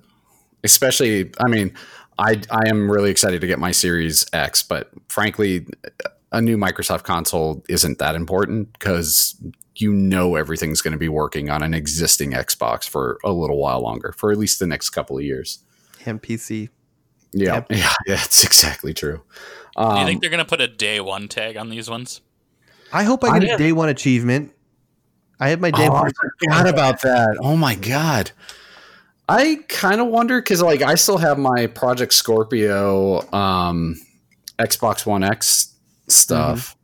Especially, 0.66 1.32
I 1.40 1.48
mean, 1.48 1.74
I 2.18 2.42
I 2.52 2.68
am 2.68 2.90
really 2.92 3.12
excited 3.12 3.42
to 3.42 3.48
get 3.48 3.60
my 3.60 3.72
Series 3.72 4.26
X, 4.34 4.62
but 4.64 4.90
frankly, 5.08 5.68
a 6.32 6.42
new 6.42 6.58
Microsoft 6.58 7.04
console 7.04 7.64
isn't 7.70 8.00
that 8.00 8.16
important 8.16 8.74
because 8.74 9.36
you 9.78 9.94
know 9.94 10.36
everything's 10.36 10.82
going 10.82 10.94
to 10.94 10.98
be 10.98 11.10
working 11.10 11.50
on 11.50 11.62
an 11.62 11.74
existing 11.74 12.32
Xbox 12.32 12.88
for 12.88 13.18
a 13.24 13.32
little 13.32 13.58
while 13.58 13.82
longer, 13.82 14.14
for 14.18 14.32
at 14.32 14.38
least 14.38 14.60
the 14.60 14.68
next 14.68 14.90
couple 14.92 15.18
of 15.18 15.24
years. 15.24 15.60
And 16.06 16.22
PC. 16.22 16.70
Yeah, 17.34 17.56
Yep. 17.56 17.68
yeah, 17.72 17.78
yeah, 18.08 18.24
it's 18.24 18.44
exactly 18.44 18.94
true. 18.94 19.22
Do 19.76 19.82
you 19.82 19.88
Um, 19.88 20.06
think 20.06 20.22
they're 20.22 20.30
gonna 20.30 20.46
put 20.46 20.62
a 20.62 20.68
day 20.70 21.02
one 21.02 21.28
tag 21.28 21.58
on 21.58 21.70
these 21.70 21.90
ones? 21.90 22.22
I 22.94 23.04
hope 23.04 23.24
I 23.26 23.40
get 23.40 23.52
I- 23.52 23.54
a 23.56 23.58
day 23.58 23.72
one 23.74 23.90
achievement. 23.90 24.54
I 25.38 25.50
had 25.50 25.60
my 25.60 25.70
day 25.72 25.88
oh, 25.90 25.92
one. 25.92 26.08
I 26.08 26.12
forgot 26.40 26.70
about 26.70 27.02
that. 27.02 27.38
Oh 27.42 27.58
my 27.58 27.76
god. 27.76 28.32
I 29.28 29.60
kind 29.70 30.02
of 30.02 30.08
wonder 30.08 30.40
because 30.42 30.62
like 30.62 30.82
I 30.82 30.96
still 30.96 31.18
have 31.18 31.40
my 31.40 31.68
Project 31.68 32.14
Scorpio 32.14 33.22
um, 33.34 33.96
Xbox 34.60 35.06
One 35.06 35.24
X 35.24 35.76
stuff. 36.08 36.76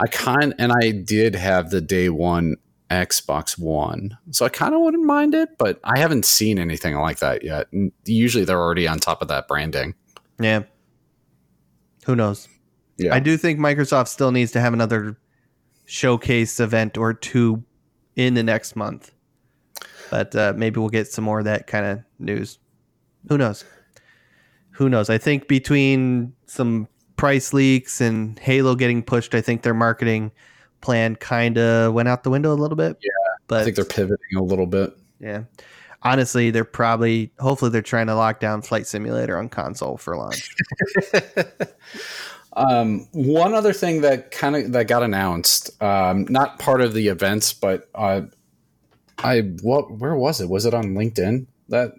I 0.00 0.06
kind 0.08 0.54
and 0.58 0.72
I 0.72 0.90
did 0.90 1.34
have 1.34 1.70
the 1.70 1.80
day 1.80 2.08
one 2.08 2.56
Xbox 2.90 3.58
One, 3.58 4.18
so 4.30 4.44
I 4.44 4.48
kind 4.50 4.74
of 4.74 4.80
wouldn't 4.82 5.04
mind 5.04 5.34
it, 5.34 5.56
but 5.58 5.80
I 5.84 5.98
haven't 5.98 6.26
seen 6.26 6.58
anything 6.58 6.96
like 6.96 7.20
that 7.20 7.42
yet. 7.42 7.68
And 7.72 7.92
usually 8.04 8.44
they're 8.44 8.60
already 8.60 8.86
on 8.86 8.98
top 8.98 9.22
of 9.22 9.28
that 9.28 9.48
branding. 9.48 9.94
Yeah. 10.38 10.64
Who 12.04 12.16
knows? 12.16 12.48
Yeah, 12.98 13.14
I 13.14 13.20
do 13.20 13.36
think 13.36 13.58
Microsoft 13.58 14.08
still 14.08 14.32
needs 14.32 14.52
to 14.52 14.60
have 14.60 14.72
another 14.72 15.18
showcase 15.86 16.60
event 16.60 16.98
or 16.98 17.14
two 17.14 17.64
in 18.16 18.34
the 18.34 18.42
next 18.42 18.76
month. 18.76 19.12
But 20.12 20.36
uh, 20.36 20.52
maybe 20.54 20.78
we'll 20.78 20.90
get 20.90 21.10
some 21.10 21.24
more 21.24 21.38
of 21.38 21.46
that 21.46 21.66
kind 21.66 21.86
of 21.86 22.00
news. 22.18 22.58
Who 23.30 23.38
knows? 23.38 23.64
Who 24.72 24.90
knows? 24.90 25.08
I 25.08 25.16
think 25.16 25.48
between 25.48 26.34
some 26.44 26.86
price 27.16 27.54
leaks 27.54 28.02
and 28.02 28.38
Halo 28.38 28.74
getting 28.74 29.02
pushed, 29.02 29.34
I 29.34 29.40
think 29.40 29.62
their 29.62 29.72
marketing 29.72 30.30
plan 30.82 31.16
kind 31.16 31.56
of 31.56 31.94
went 31.94 32.10
out 32.10 32.24
the 32.24 32.30
window 32.30 32.52
a 32.52 32.60
little 32.60 32.76
bit. 32.76 32.98
Yeah, 33.00 33.10
but 33.46 33.62
I 33.62 33.64
think 33.64 33.76
they're 33.76 33.86
pivoting 33.86 34.36
a 34.36 34.42
little 34.42 34.66
bit. 34.66 34.94
yeah. 35.18 35.44
Honestly, 36.02 36.50
they're 36.50 36.64
probably 36.66 37.32
hopefully 37.38 37.70
they're 37.70 37.80
trying 37.80 38.08
to 38.08 38.14
lock 38.14 38.38
down 38.38 38.60
Flight 38.60 38.86
Simulator 38.86 39.38
on 39.38 39.48
console 39.48 39.96
for 39.96 40.14
launch. 40.14 40.54
um, 42.52 43.08
one 43.12 43.54
other 43.54 43.72
thing 43.72 44.02
that 44.02 44.30
kind 44.30 44.56
of 44.56 44.72
that 44.72 44.88
got 44.88 45.02
announced, 45.02 45.82
um, 45.82 46.26
not 46.28 46.58
part 46.58 46.82
of 46.82 46.92
the 46.92 47.08
events, 47.08 47.54
but 47.54 47.88
uh, 47.94 48.22
I 49.24 49.40
what 49.62 49.90
where 49.98 50.14
was 50.14 50.40
it? 50.40 50.48
Was 50.48 50.66
it 50.66 50.74
on 50.74 50.94
LinkedIn? 50.94 51.46
That, 51.68 51.92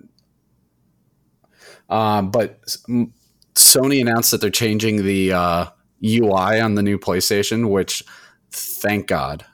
um, 1.90 2.32
but 2.32 2.62
Sony 3.56 4.02
announced 4.02 4.32
that 4.32 4.42
they're 4.42 4.50
changing 4.50 5.04
the 5.06 5.34
uh, 5.34 5.66
UI 6.04 6.60
on 6.60 6.76
the 6.76 6.84
new 6.84 6.98
PlayStation, 6.98 7.70
which 7.70 8.04
thank 8.52 9.08
God. 9.08 9.46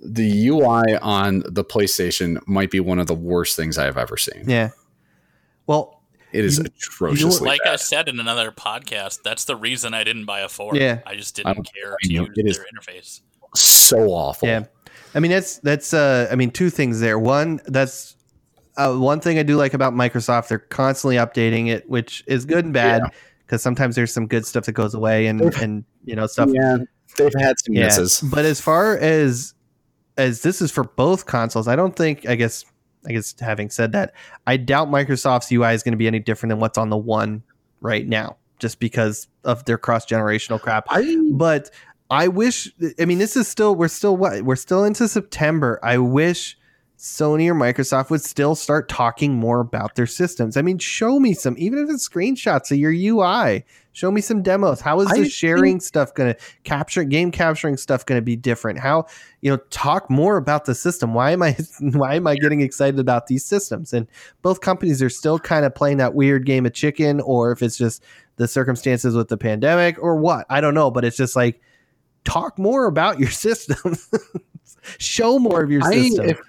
The 0.00 0.48
UI 0.48 0.96
on 1.02 1.42
the 1.46 1.62
PlayStation 1.64 2.38
might 2.46 2.70
be 2.70 2.80
one 2.80 2.98
of 2.98 3.06
the 3.06 3.14
worst 3.14 3.54
things 3.56 3.76
I 3.76 3.84
have 3.84 3.98
ever 3.98 4.16
seen. 4.16 4.44
Yeah. 4.48 4.70
Well, 5.66 6.02
It 6.32 6.44
is 6.44 6.58
You- 6.58 6.64
atrociously 6.64 7.46
like 7.48 7.60
I 7.66 7.76
said 7.76 8.08
in 8.08 8.18
another 8.20 8.50
podcast, 8.50 9.22
that's 9.22 9.44
the 9.44 9.56
reason 9.56 9.92
I 9.94 10.04
didn't 10.04 10.24
buy 10.24 10.40
a 10.40 10.48
four. 10.48 10.74
Yeah. 10.74 11.00
I 11.04 11.16
just 11.16 11.36
didn't 11.36 11.54
don't 11.54 11.70
care 11.74 11.96
to 12.02 12.12
use 12.12 12.28
It 12.36 12.46
is- 12.48 12.56
their 12.56 12.66
interface. 12.74 13.20
so 13.54 14.08
awful. 14.10 14.48
Yeah, 14.48 14.64
I 15.14 15.20
mean 15.20 15.30
that's 15.30 15.58
that's 15.58 15.92
uh 15.92 16.28
I 16.30 16.36
mean 16.36 16.50
two 16.50 16.70
things 16.70 17.00
there. 17.00 17.18
One 17.18 17.60
that's 17.66 18.16
uh, 18.76 18.94
one 18.96 19.20
thing 19.20 19.38
I 19.38 19.42
do 19.42 19.56
like 19.56 19.74
about 19.74 19.92
Microsoft. 19.92 20.48
They're 20.48 20.58
constantly 20.58 21.16
updating 21.16 21.68
it, 21.68 21.88
which 21.90 22.22
is 22.26 22.44
good 22.44 22.64
and 22.64 22.72
bad 22.72 23.02
because 23.44 23.62
sometimes 23.62 23.96
there's 23.96 24.12
some 24.12 24.26
good 24.26 24.46
stuff 24.46 24.64
that 24.66 24.72
goes 24.72 24.94
away 24.94 25.26
and 25.26 25.40
and 25.56 25.84
you 26.04 26.14
know 26.16 26.26
stuff. 26.26 26.50
Yeah, 26.52 26.78
they've 27.16 27.32
had 27.38 27.56
some 27.58 27.74
Yeah. 27.74 27.84
misses. 27.86 28.20
But 28.20 28.44
as 28.44 28.60
far 28.60 28.96
as 28.96 29.54
as 30.16 30.42
this 30.42 30.62
is 30.62 30.70
for 30.70 30.84
both 30.84 31.26
consoles, 31.26 31.66
I 31.68 31.76
don't 31.76 31.96
think. 31.96 32.28
I 32.28 32.36
guess 32.36 32.64
I 33.06 33.12
guess 33.12 33.34
having 33.40 33.70
said 33.70 33.92
that, 33.92 34.14
I 34.46 34.56
doubt 34.56 34.88
Microsoft's 34.88 35.50
UI 35.50 35.74
is 35.74 35.82
going 35.82 35.92
to 35.92 35.98
be 35.98 36.06
any 36.06 36.20
different 36.20 36.50
than 36.50 36.60
what's 36.60 36.78
on 36.78 36.90
the 36.90 36.96
one 36.96 37.42
right 37.80 38.06
now, 38.06 38.36
just 38.58 38.78
because 38.78 39.26
of 39.44 39.64
their 39.64 39.78
cross 39.78 40.06
generational 40.06 40.60
crap. 40.60 40.84
I 40.88 41.16
but 41.32 41.70
I 42.10 42.28
wish. 42.28 42.72
I 42.98 43.04
mean, 43.04 43.18
this 43.18 43.36
is 43.36 43.46
still 43.46 43.74
we're 43.74 43.88
still 43.88 44.16
what 44.16 44.42
we're 44.42 44.56
still 44.56 44.84
into 44.84 45.06
September. 45.06 45.78
I 45.82 45.98
wish 45.98 46.58
Sony 47.00 47.48
or 47.48 47.54
Microsoft 47.54 48.10
would 48.10 48.20
still 48.20 48.54
start 48.54 48.86
talking 48.88 49.34
more 49.34 49.60
about 49.60 49.94
their 49.94 50.06
systems. 50.06 50.58
I 50.58 50.62
mean, 50.62 50.76
show 50.76 51.18
me 51.18 51.32
some, 51.32 51.54
even 51.56 51.78
if 51.78 51.88
it's 51.88 52.06
screenshots 52.06 52.70
of 52.70 52.76
your 52.76 52.92
UI. 52.92 53.64
Show 53.92 54.10
me 54.10 54.20
some 54.20 54.42
demos. 54.42 54.82
How 54.82 55.00
is 55.00 55.08
the 55.08 55.28
sharing 55.28 55.80
stuff 55.80 56.12
going 56.12 56.34
to 56.34 56.40
capture 56.62 57.02
game 57.02 57.30
capturing 57.30 57.78
stuff 57.78 58.04
going 58.04 58.18
to 58.18 58.22
be 58.22 58.36
different? 58.36 58.80
How 58.80 59.06
you 59.40 59.50
know 59.50 59.56
talk 59.70 60.10
more 60.10 60.36
about 60.36 60.66
the 60.66 60.74
system? 60.74 61.14
Why 61.14 61.30
am 61.30 61.42
I 61.42 61.56
why 61.80 62.16
am 62.16 62.26
I 62.26 62.36
getting 62.36 62.60
excited 62.60 63.00
about 63.00 63.28
these 63.28 63.44
systems? 63.44 63.92
And 63.92 64.06
both 64.42 64.60
companies 64.60 65.02
are 65.02 65.10
still 65.10 65.38
kind 65.38 65.64
of 65.64 65.74
playing 65.74 65.96
that 65.98 66.14
weird 66.14 66.44
game 66.44 66.66
of 66.66 66.74
chicken, 66.74 67.20
or 67.20 67.50
if 67.50 67.62
it's 67.62 67.78
just 67.78 68.02
the 68.36 68.46
circumstances 68.46 69.14
with 69.14 69.28
the 69.28 69.38
pandemic 69.38 69.96
or 70.02 70.16
what 70.16 70.44
I 70.50 70.60
don't 70.60 70.74
know. 70.74 70.90
But 70.90 71.04
it's 71.04 71.16
just 71.16 71.34
like 71.34 71.60
talk 72.24 72.58
more 72.58 72.86
about 72.86 73.18
your 73.18 73.30
system. 73.46 73.96
Show 74.98 75.38
more 75.38 75.62
of 75.62 75.70
your 75.70 75.82
I, 75.84 75.92
system. 76.08 76.30
if, 76.30 76.40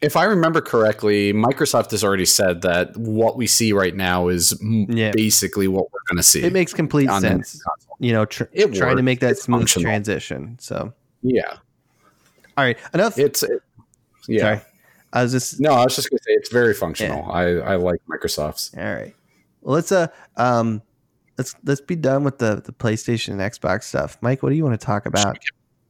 if 0.00 0.16
I 0.16 0.24
remember 0.24 0.60
correctly, 0.60 1.32
Microsoft 1.32 1.90
has 1.90 2.02
already 2.04 2.24
said 2.24 2.62
that 2.62 2.96
what 2.96 3.36
we 3.36 3.46
see 3.46 3.72
right 3.72 3.94
now 3.94 4.28
is 4.28 4.56
Yeah. 4.62 5.10
basically 5.12 5.68
what 5.68 5.92
we're 5.92 6.00
going 6.08 6.16
to 6.18 6.22
see. 6.22 6.42
it 6.42 6.52
makes 6.52 6.72
complete 6.72 7.10
sense. 7.10 7.60
You 7.98 8.12
know, 8.12 8.24
tr- 8.24 8.44
It 8.52 8.72
trying 8.74 8.96
to 8.96 9.02
make 9.02 9.20
that 9.20 9.32
It's 9.32 9.42
smooth 9.42 9.60
functional. 9.62 9.84
transition. 9.84 10.56
So, 10.60 10.92
Yeah, 11.22 11.56
all 12.56 12.64
right, 12.64 12.78
enough. 12.94 13.18
it's 13.18 13.42
it, 13.42 13.60
yeah. 14.28 14.40
Sorry, 14.40 14.60
I 15.12 15.22
was 15.24 15.32
just 15.32 15.60
No, 15.60 15.72
I 15.72 15.84
was 15.84 15.96
just 15.96 16.08
going 16.08 16.18
to 16.18 16.24
say 16.24 16.32
it's 16.32 16.50
very 16.50 16.72
functional. 16.72 17.30
I 17.30 17.42
I 17.56 17.76
like 17.76 18.00
Microsoft's. 18.08 18.70
all 18.78 18.82
right. 18.84 19.14
Well, 19.60 19.74
let's 19.74 19.92
uh 19.92 20.06
um 20.38 20.80
let's 21.40 21.54
let's 21.64 21.80
be 21.80 21.96
done 21.96 22.22
with 22.22 22.38
the 22.38 22.62
the 22.62 22.72
PlayStation 22.72 23.32
and 23.32 23.40
Xbox 23.40 23.84
stuff. 23.84 24.18
Mike, 24.20 24.42
what 24.42 24.50
do 24.50 24.56
you 24.56 24.64
want 24.64 24.78
to 24.78 24.84
talk 24.84 25.06
about? 25.06 25.38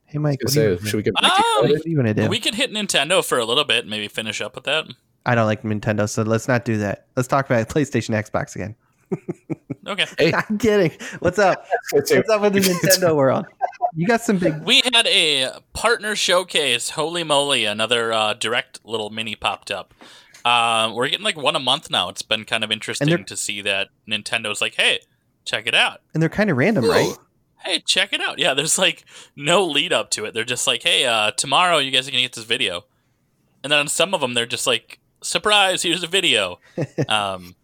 Hey, 0.05 0.19
Mike, 0.19 0.39
what, 0.43 0.53
Say, 0.53 0.63
do 0.63 0.71
you, 0.71 0.89
should 0.89 0.97
we 0.99 1.03
get? 1.03 1.15
Um, 1.23 1.31
what 1.61 1.71
are 1.71 1.89
you 1.89 1.97
going 1.97 2.07
to 2.07 2.15
do? 2.15 2.29
We 2.29 2.39
could 2.39 2.55
hit 2.55 2.73
Nintendo 2.73 3.25
for 3.25 3.39
a 3.39 3.45
little 3.45 3.65
bit, 3.65 3.87
maybe 3.87 4.07
finish 4.07 4.41
up 4.41 4.55
with 4.55 4.65
that. 4.65 4.87
I 5.27 5.35
don't 5.35 5.47
like 5.47 5.63
Nintendo, 5.63 6.09
so 6.09 6.23
let's 6.23 6.49
not 6.49 6.65
do 6.65 6.79
that. 6.79 7.07
Let's 7.17 7.29
talk 7.29 7.47
about 7.47 7.69
PlayStation, 7.69 8.15
Xbox 8.15 8.55
again. 8.55 8.75
Okay. 9.87 10.07
Hey. 10.19 10.33
I'm 10.33 10.59
kidding. 10.59 10.93
What's 11.19 11.39
up? 11.39 11.65
What's 11.91 12.13
up 12.13 12.41
with 12.43 12.53
the 12.53 12.61
Nintendo 12.61 13.17
world? 13.17 13.47
You 13.97 14.07
got 14.07 14.21
some 14.21 14.39
big. 14.39 14.63
We 14.63 14.83
had 14.93 15.07
a 15.07 15.61
partner 15.73 16.15
showcase. 16.15 16.91
Holy 16.91 17.25
moly, 17.25 17.65
another 17.65 18.13
uh, 18.13 18.35
direct 18.35 18.85
little 18.85 19.11
mini 19.11 19.35
popped 19.35 19.71
up. 19.71 19.95
Um, 20.45 20.95
we're 20.95 21.09
getting 21.09 21.25
like 21.25 21.37
one 21.37 21.57
a 21.57 21.61
month 21.61 21.91
now. 21.91 22.09
It's 22.09 22.23
been 22.23 22.45
kind 22.45 22.63
of 22.63 22.71
interesting 22.71 23.25
to 23.25 23.37
see 23.37 23.61
that 23.63 23.89
Nintendo's 24.09 24.61
like, 24.61 24.75
hey, 24.75 25.01
check 25.45 25.67
it 25.67 25.75
out. 25.75 26.01
And 26.15 26.23
they're 26.23 26.29
kind 26.29 26.51
of 26.51 26.57
random, 26.57 26.85
right? 26.89 27.17
Hey, 27.59 27.81
check 27.81 28.13
it 28.13 28.21
out. 28.21 28.39
Yeah, 28.39 28.55
there's 28.55 28.79
like 28.79 29.05
no 29.37 29.65
lead 29.65 29.93
up 29.93 30.11
to 30.13 30.25
it. 30.25 30.35
They're 30.35 30.45
just 30.45 30.67
like, 30.67 30.83
hey, 30.83 31.05
uh, 31.05 31.33
tomorrow 31.33 31.79
you 31.79 31.91
guys 31.91 32.09
are 32.09 32.11
going 32.11 32.23
to 32.23 32.25
get 32.25 32.35
this 32.35 32.45
video. 32.45 32.85
And 33.63 33.71
then 33.71 33.79
on 33.79 33.89
some 33.89 34.15
of 34.15 34.21
them, 34.23 34.35
they're 34.35 34.47
just 34.47 34.67
like, 34.67 34.99
surprise, 35.23 35.83
here's 35.83 36.03
a 36.03 36.07
video. 36.07 36.59
um, 37.09 37.55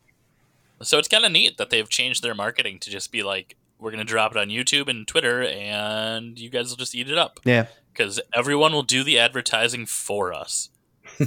so 0.83 0.99
it's 0.99 1.09
kind 1.09 1.25
of 1.25 1.33
neat 1.33 1.57
that 1.57 1.71
they've 1.71 1.89
changed 1.89 2.23
their 2.23 2.35
marketing 2.35 2.79
to 2.81 2.91
just 2.91 3.11
be 3.11 3.23
like, 3.23 3.57
we're 3.79 3.91
going 3.91 4.05
to 4.05 4.11
drop 4.11 4.33
it 4.33 4.39
on 4.39 4.49
YouTube 4.49 4.89
and 4.89 5.07
Twitter, 5.07 5.43
and 5.43 6.39
you 6.39 6.49
guys 6.49 6.71
will 6.71 6.77
just 6.77 6.95
eat 6.95 7.11
it 7.11 7.19
up 7.19 7.41
Yeah, 7.45 7.67
because 7.93 8.21
everyone 8.35 8.73
will 8.73 8.83
do 8.83 9.05
the 9.05 9.19
advertising 9.19 9.87
for 9.87 10.33
us. 10.33 10.71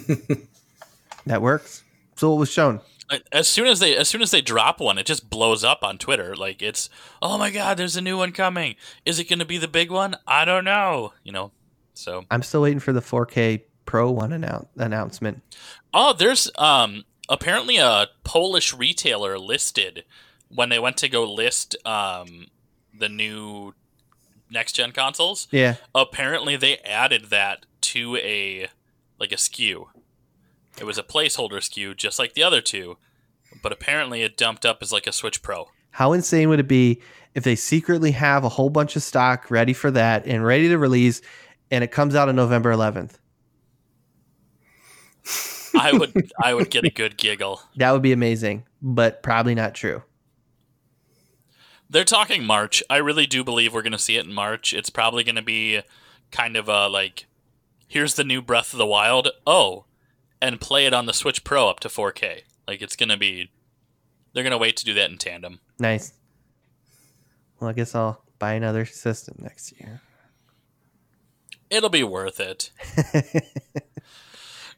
that 1.25 1.41
works. 1.41 1.83
So 2.15 2.31
what 2.31 2.39
was 2.39 2.51
shown? 2.51 2.81
As 3.31 3.49
soon 3.49 3.65
as 3.67 3.79
they 3.79 3.95
as 3.95 4.07
soon 4.07 4.21
as 4.21 4.31
they 4.31 4.41
drop 4.41 4.79
one, 4.79 4.97
it 4.97 5.05
just 5.05 5.29
blows 5.29 5.63
up 5.63 5.83
on 5.83 5.97
Twitter. 5.97 6.35
Like 6.35 6.61
it's, 6.61 6.89
oh 7.21 7.37
my 7.37 7.49
god, 7.49 7.77
there's 7.77 7.95
a 7.95 8.01
new 8.01 8.17
one 8.17 8.31
coming. 8.31 8.75
Is 9.05 9.17
it 9.19 9.27
going 9.29 9.39
to 9.39 9.45
be 9.45 9.57
the 9.57 9.67
big 9.67 9.89
one? 9.89 10.15
I 10.27 10.45
don't 10.45 10.63
know. 10.63 11.13
You 11.23 11.31
know, 11.31 11.51
so 11.93 12.25
I'm 12.29 12.43
still 12.43 12.61
waiting 12.61 12.79
for 12.79 12.93
the 12.93 13.01
4K 13.01 13.61
Pro 13.85 14.11
one 14.11 14.29
annou- 14.29 14.67
announcement. 14.77 15.41
oh, 15.93 16.13
there's 16.13 16.51
um 16.59 17.03
apparently 17.27 17.77
a 17.77 18.07
Polish 18.23 18.73
retailer 18.73 19.39
listed 19.39 20.03
when 20.53 20.69
they 20.69 20.77
went 20.79 20.97
to 20.97 21.09
go 21.09 21.23
list 21.31 21.75
um 21.87 22.47
the 22.95 23.09
new 23.09 23.73
next 24.51 24.73
gen 24.73 24.91
consoles. 24.91 25.47
Yeah, 25.49 25.75
apparently 25.95 26.55
they 26.55 26.77
added 26.79 27.25
that 27.31 27.65
to 27.81 28.17
a 28.17 28.67
like 29.19 29.31
a 29.31 29.35
SKU. 29.37 29.87
It 30.79 30.85
was 30.85 30.97
a 30.97 31.03
placeholder 31.03 31.57
SKU, 31.57 31.95
just 31.95 32.19
like 32.19 32.33
the 32.33 32.43
other 32.43 32.61
two, 32.61 32.97
but 33.61 33.71
apparently 33.71 34.21
it 34.21 34.37
dumped 34.37 34.65
up 34.65 34.79
as 34.81 34.91
like 34.91 35.07
a 35.07 35.11
Switch 35.11 35.41
Pro. 35.41 35.69
how 35.91 36.13
insane 36.13 36.49
would 36.49 36.59
it 36.59 36.67
be 36.67 37.01
if 37.35 37.43
they 37.43 37.55
secretly 37.55 38.11
have 38.11 38.43
a 38.43 38.49
whole 38.49 38.69
bunch 38.69 38.95
of 38.95 39.03
stock 39.03 39.51
ready 39.51 39.73
for 39.73 39.91
that 39.91 40.25
and 40.25 40.45
ready 40.45 40.67
to 40.69 40.77
release, 40.77 41.21
and 41.69 41.83
it 41.83 41.91
comes 41.91 42.15
out 42.15 42.29
on 42.29 42.35
November 42.35 42.73
11th? 42.73 43.15
I 45.77 45.93
would 45.93 46.31
I 46.41 46.53
would 46.53 46.69
get 46.71 46.83
a 46.85 46.89
good 46.89 47.17
giggle. 47.17 47.61
That 47.75 47.91
would 47.91 48.01
be 48.01 48.11
amazing, 48.11 48.65
but 48.81 49.21
probably 49.21 49.53
not 49.55 49.75
true. 49.75 50.03
They're 51.89 52.03
talking 52.03 52.43
March. 52.43 52.83
I 52.89 52.97
really 52.97 53.25
do 53.27 53.43
believe 53.43 53.73
we're 53.73 53.81
going 53.81 53.91
to 53.93 53.97
see 53.99 54.17
it 54.17 54.25
in 54.25 54.33
March. 54.33 54.73
It's 54.73 54.89
probably 54.89 55.23
going 55.23 55.35
to 55.35 55.41
be 55.41 55.81
kind 56.31 56.55
of 56.55 56.67
a 56.67 56.87
like 56.87 57.27
here's 57.87 58.15
the 58.15 58.23
new 58.23 58.41
Breath 58.41 58.73
of 58.73 58.79
the 58.79 58.85
Wild. 58.85 59.29
Oh, 59.45 59.85
and 60.41 60.59
play 60.61 60.85
it 60.85 60.93
on 60.93 61.05
the 61.05 61.13
Switch 61.13 61.43
Pro 61.43 61.69
up 61.69 61.79
to 61.81 61.87
4K. 61.87 62.41
Like 62.67 62.81
it's 62.81 62.95
going 62.95 63.09
to 63.09 63.17
be 63.17 63.51
they're 64.33 64.43
going 64.43 64.51
to 64.51 64.57
wait 64.57 64.77
to 64.77 64.85
do 64.85 64.93
that 64.93 65.09
in 65.09 65.17
tandem. 65.17 65.59
Nice. 65.79 66.13
Well, 67.59 67.69
I 67.69 67.73
guess 67.73 67.95
I'll 67.95 68.23
buy 68.37 68.53
another 68.53 68.85
system 68.85 69.35
next 69.39 69.73
year. 69.79 70.01
It'll 71.69 71.89
be 71.89 72.03
worth 72.03 72.39
it. 72.39 72.71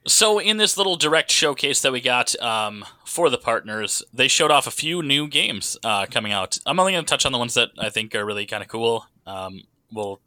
So, 0.08 0.40
in 0.40 0.58
this 0.58 0.78
little 0.78 0.96
direct 0.96 1.30
showcase 1.30 1.82
that 1.82 1.92
we 1.92 2.02
got 2.02 2.40
um, 2.42 2.84
for 3.06 3.30
the 3.30 3.38
partners, 3.38 4.02
they 4.12 4.28
showed 4.28 4.50
off 4.50 4.66
a 4.66 4.72
few 4.72 5.04
new 5.04 5.28
games 5.28 5.78
uh, 5.84 6.08
coming 6.08 6.32
out. 6.32 6.58
I'm 6.66 6.80
only 6.80 6.94
going 6.94 7.06
to 7.06 7.10
touch 7.10 7.26
on 7.26 7.32
the 7.32 7.38
ones 7.38 7.54
that 7.54 7.70
I 7.78 7.90
think 7.90 8.16
are 8.16 8.26
really 8.26 8.48
kind 8.48 8.64
of 8.64 8.70
cool. 8.70 9.06
Um, 9.28 9.66
we'll 9.92 10.20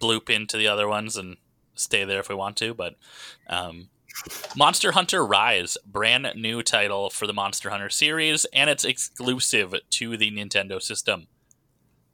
bloop 0.00 0.30
into 0.30 0.56
the 0.56 0.66
other 0.66 0.88
ones 0.88 1.16
and 1.16 1.36
stay 1.76 2.04
there 2.04 2.18
if 2.18 2.28
we 2.28 2.34
want 2.34 2.56
to. 2.56 2.74
But 2.74 2.96
um, 3.48 3.88
Monster 4.56 4.92
Hunter 4.92 5.24
Rise, 5.26 5.76
brand 5.86 6.28
new 6.36 6.62
title 6.62 7.10
for 7.10 7.26
the 7.26 7.32
Monster 7.32 7.70
Hunter 7.70 7.90
series, 7.90 8.44
and 8.52 8.70
it's 8.70 8.84
exclusive 8.84 9.74
to 9.90 10.16
the 10.16 10.30
Nintendo 10.30 10.80
system. 10.80 11.26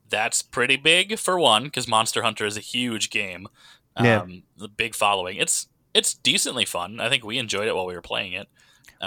That's 0.08 0.42
pretty 0.42 0.76
big 0.76 1.18
for 1.18 1.38
one, 1.38 1.64
because 1.64 1.86
Monster 1.86 2.22
Hunter 2.22 2.46
is 2.46 2.56
a 2.56 2.60
huge 2.60 3.10
game. 3.10 3.48
Um, 3.96 4.04
Yeah. 4.06 4.26
The 4.56 4.68
big 4.68 4.94
following. 4.94 5.36
It's 5.36 5.68
it's 5.92 6.14
decently 6.14 6.64
fun. 6.64 7.00
I 7.00 7.08
think 7.08 7.24
we 7.24 7.36
enjoyed 7.38 7.66
it 7.66 7.74
while 7.74 7.86
we 7.86 7.94
were 7.94 8.00
playing 8.02 8.32
it. 8.32 8.48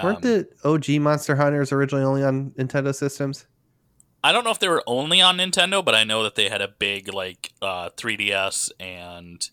Weren't 0.02 0.18
Um, 0.18 0.22
the 0.22 0.48
OG 0.64 1.00
Monster 1.00 1.36
Hunters 1.36 1.72
originally 1.72 2.04
only 2.04 2.22
on 2.22 2.50
Nintendo 2.52 2.94
systems? 2.94 3.46
I 4.22 4.32
don't 4.32 4.44
know 4.44 4.50
if 4.50 4.58
they 4.58 4.68
were 4.68 4.82
only 4.86 5.20
on 5.20 5.36
Nintendo, 5.38 5.84
but 5.84 5.94
I 5.94 6.04
know 6.04 6.22
that 6.22 6.34
they 6.34 6.48
had 6.48 6.60
a 6.62 6.68
big 6.68 7.12
like 7.12 7.52
uh, 7.62 7.90
3DS 7.96 8.70
and 8.80 9.48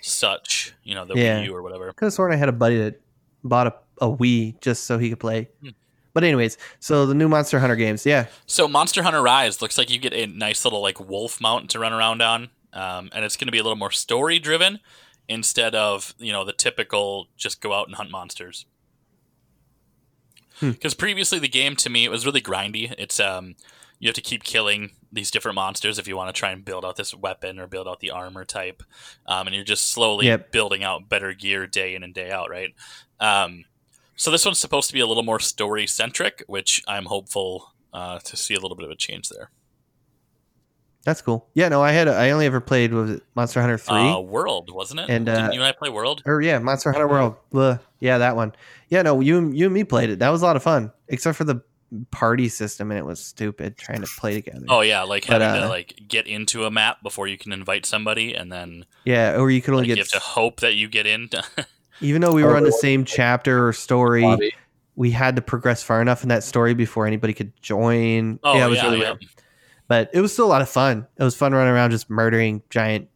such. 0.00 0.74
You 0.84 0.94
know, 0.94 1.04
the 1.04 1.14
Yeah. 1.16 1.40
Wii 1.40 1.46
U 1.46 1.54
or 1.56 1.62
whatever. 1.62 1.92
Could 1.92 2.06
have 2.06 2.12
sworn 2.12 2.32
I 2.32 2.36
had 2.36 2.48
a 2.48 2.52
buddy 2.52 2.78
that 2.78 3.00
bought 3.44 3.66
a, 3.66 3.74
a 4.04 4.08
Wii 4.10 4.60
just 4.60 4.84
so 4.84 4.98
he 4.98 5.10
could 5.10 5.20
play. 5.20 5.48
Hmm. 5.62 5.70
But 6.14 6.24
anyways, 6.24 6.58
so 6.80 7.06
the 7.06 7.14
new 7.14 7.28
Monster 7.28 7.60
Hunter 7.60 7.76
games, 7.76 8.04
yeah, 8.04 8.26
So 8.46 8.66
Monster 8.66 9.02
Hunter 9.04 9.22
Rise 9.22 9.62
looks 9.62 9.78
like 9.78 9.88
you 9.88 9.98
get 9.98 10.12
a 10.12 10.26
nice 10.26 10.64
little 10.64 10.80
like 10.80 10.98
wolf 10.98 11.40
mount 11.40 11.70
to 11.70 11.78
run 11.78 11.92
around 11.92 12.22
on, 12.22 12.48
um, 12.72 13.10
and 13.12 13.24
it's 13.24 13.36
going 13.36 13.46
to 13.46 13.52
be 13.52 13.58
a 13.58 13.62
little 13.62 13.76
more 13.76 13.92
story 13.92 14.38
driven 14.40 14.80
instead 15.28 15.74
of 15.74 16.14
you 16.18 16.32
know 16.32 16.44
the 16.44 16.52
typical 16.52 17.28
just 17.36 17.60
go 17.60 17.72
out 17.72 17.86
and 17.86 17.96
hunt 17.96 18.10
monsters. 18.10 18.66
Hmm. 20.58 20.70
Because 20.72 20.94
previously 20.94 21.38
the 21.38 21.48
game 21.48 21.76
to 21.76 21.90
me 21.90 22.04
it 22.04 22.10
was 22.10 22.26
really 22.26 22.40
grindy. 22.42 22.92
It's 22.98 23.20
um 23.20 23.54
you 24.00 24.08
have 24.08 24.14
to 24.16 24.20
keep 24.20 24.42
killing 24.42 24.90
these 25.12 25.30
different 25.30 25.54
monsters 25.54 25.98
if 25.98 26.06
you 26.06 26.16
want 26.16 26.34
to 26.34 26.38
try 26.38 26.50
and 26.50 26.64
build 26.64 26.84
out 26.84 26.96
this 26.96 27.14
weapon 27.14 27.58
or 27.58 27.66
build 27.66 27.88
out 27.88 28.00
the 28.00 28.10
armor 28.10 28.44
type, 28.44 28.82
um, 29.26 29.46
and 29.46 29.54
you're 29.56 29.64
just 29.64 29.88
slowly 29.90 30.26
Yep. 30.26 30.52
building 30.52 30.84
out 30.84 31.08
better 31.08 31.32
gear 31.32 31.66
day 31.66 31.94
in 31.94 32.02
and 32.02 32.12
day 32.14 32.30
out, 32.30 32.50
right? 32.50 32.74
Um, 33.20 33.64
so 34.16 34.30
this 34.30 34.44
one's 34.44 34.58
supposed 34.58 34.88
to 34.88 34.92
be 34.94 35.00
a 35.00 35.06
little 35.06 35.22
more 35.22 35.40
story 35.40 35.86
centric, 35.86 36.44
which 36.46 36.82
I'm 36.86 37.06
hopeful 37.06 37.72
uh, 37.92 38.18
to 38.18 38.36
see 38.36 38.54
a 38.54 38.60
little 38.60 38.76
bit 38.76 38.84
of 38.84 38.90
a 38.90 38.96
change 38.96 39.28
there. 39.30 39.50
that's 41.04 41.22
cool. 41.22 41.48
Yeah, 41.54 41.68
no, 41.70 41.82
I 41.82 41.92
had 41.92 42.06
a, 42.08 42.12
I 42.14 42.30
only 42.32 42.44
ever 42.44 42.60
played 42.60 42.92
was 42.92 43.20
Monster 43.34 43.60
Hunter 43.62 43.78
three. 43.78 43.96
Uh, 43.96 44.18
World, 44.18 44.70
wasn't 44.70 45.00
it? 45.00 45.08
And, 45.08 45.26
uh, 45.28 45.36
Didn't 45.36 45.52
you 45.54 45.60
and 45.60 45.68
I 45.68 45.72
play 45.72 45.88
World? 45.88 46.22
or 46.26 46.42
yeah, 46.42 46.58
Monster 46.58 46.92
Hunter 46.92 47.08
World. 47.08 47.36
Blah. 47.50 47.78
Yeah, 48.00 48.18
that 48.18 48.36
one. 48.36 48.52
Yeah, 48.90 49.02
no, 49.02 49.20
you 49.20 49.50
you 49.52 49.66
and 49.66 49.74
me 49.74 49.84
played 49.84 50.10
it. 50.10 50.18
That 50.18 50.28
was 50.30 50.42
a 50.42 50.44
lot 50.44 50.56
of 50.56 50.62
fun, 50.62 50.92
except 51.08 51.38
for 51.38 51.44
the 51.44 51.62
party 52.10 52.48
system, 52.48 52.90
and 52.90 52.98
it 52.98 53.04
was 53.04 53.20
stupid 53.20 53.76
trying 53.76 54.00
to 54.00 54.08
play 54.18 54.34
together. 54.34 54.66
Oh 54.68 54.80
yeah, 54.80 55.02
like 55.02 55.26
But, 55.26 55.40
having 55.40 55.62
to 55.62 55.66
uh, 55.66 55.70
like 55.70 56.00
get 56.06 56.26
into 56.26 56.64
a 56.64 56.70
map 56.70 57.02
before 57.02 57.26
you 57.26 57.38
can 57.38 57.52
invite 57.52 57.86
somebody, 57.86 58.34
and 58.34 58.52
then 58.52 58.84
yeah, 59.04 59.36
or 59.36 59.50
you 59.50 59.62
could 59.62 59.74
only 59.74 59.82
like, 59.82 59.88
you 59.88 59.94
get 59.96 60.12
have 60.12 60.22
to 60.22 60.26
hope 60.26 60.60
that 60.60 60.74
you 60.74 60.88
get 60.88 61.06
in. 61.06 61.30
even 62.00 62.20
though 62.20 62.32
we 62.32 62.44
were 62.44 62.56
on 62.56 62.64
the 62.64 62.72
same 62.72 63.04
chapter 63.04 63.66
or 63.66 63.72
story, 63.72 64.22
Bobby. 64.22 64.52
we 64.96 65.10
had 65.10 65.36
to 65.36 65.42
progress 65.42 65.82
far 65.82 66.02
enough 66.02 66.22
in 66.22 66.28
that 66.28 66.44
story 66.44 66.74
before 66.74 67.06
anybody 67.06 67.32
could 67.32 67.52
join. 67.62 68.38
oh 68.42 68.52
yeah, 68.52 68.58
yeah, 68.58 68.66
it 68.66 68.70
was 68.70 68.82
really 68.82 69.00
yeah. 69.00 69.10
weird. 69.10 69.24
But 69.88 70.10
it 70.12 70.20
was 70.20 70.32
still 70.32 70.44
a 70.44 70.48
lot 70.48 70.60
of 70.60 70.68
fun. 70.68 71.06
It 71.16 71.24
was 71.24 71.34
fun 71.34 71.52
running 71.52 71.72
around 71.72 71.92
just 71.92 72.10
murdering 72.10 72.62
giant 72.68 73.08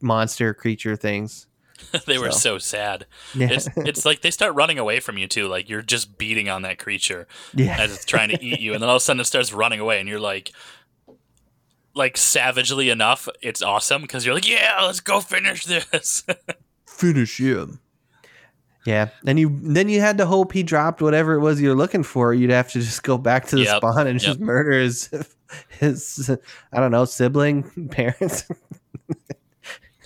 monster 0.00 0.54
creature 0.54 0.96
things. 0.96 1.46
they 2.06 2.18
were 2.18 2.30
So. 2.30 2.38
so 2.38 2.58
sad. 2.58 3.06
Yeah, 3.34 3.48
It's 3.50 3.68
it's 3.76 4.04
like 4.04 4.22
they 4.22 4.30
start 4.30 4.54
running 4.54 4.78
away 4.78 5.00
from 5.00 5.18
you 5.18 5.26
too. 5.26 5.48
Like 5.48 5.68
you're 5.68 5.82
just 5.82 6.18
beating 6.18 6.48
on 6.48 6.62
that 6.62 6.78
creature 6.78 7.26
yeah. 7.54 7.76
as 7.78 7.94
it's 7.94 8.04
trying 8.04 8.28
to 8.30 8.44
eat 8.44 8.60
you, 8.60 8.74
and 8.74 8.82
then 8.82 8.88
all 8.88 8.96
of 8.96 9.02
a 9.02 9.04
sudden 9.04 9.20
it 9.20 9.24
starts 9.24 9.52
running 9.52 9.80
away, 9.80 10.00
and 10.00 10.08
you're 10.08 10.20
like, 10.20 10.52
like 11.94 12.16
savagely 12.16 12.90
enough, 12.90 13.28
it's 13.40 13.62
awesome 13.62 14.02
because 14.02 14.24
you're 14.24 14.34
like, 14.34 14.48
yeah, 14.48 14.80
let's 14.82 15.00
go 15.00 15.20
finish 15.20 15.64
this. 15.64 16.24
finish 16.86 17.38
him. 17.38 17.80
Yeah, 18.84 19.10
and 19.26 19.38
you 19.38 19.56
then 19.62 19.88
you 19.88 20.00
had 20.00 20.18
to 20.18 20.26
hope 20.26 20.52
he 20.52 20.64
dropped 20.64 21.02
whatever 21.02 21.34
it 21.34 21.40
was 21.40 21.60
you're 21.60 21.76
looking 21.76 22.02
for. 22.02 22.34
You'd 22.34 22.50
have 22.50 22.70
to 22.72 22.80
just 22.80 23.04
go 23.04 23.16
back 23.16 23.46
to 23.48 23.56
the 23.56 23.62
Yep, 23.62 23.76
spawn 23.76 24.06
and 24.08 24.18
just 24.18 24.40
murder 24.40 24.72
his 24.72 25.08
his 25.68 26.30
I 26.72 26.80
don't 26.80 26.90
know 26.90 27.04
sibling 27.04 27.88
parents. 27.90 28.44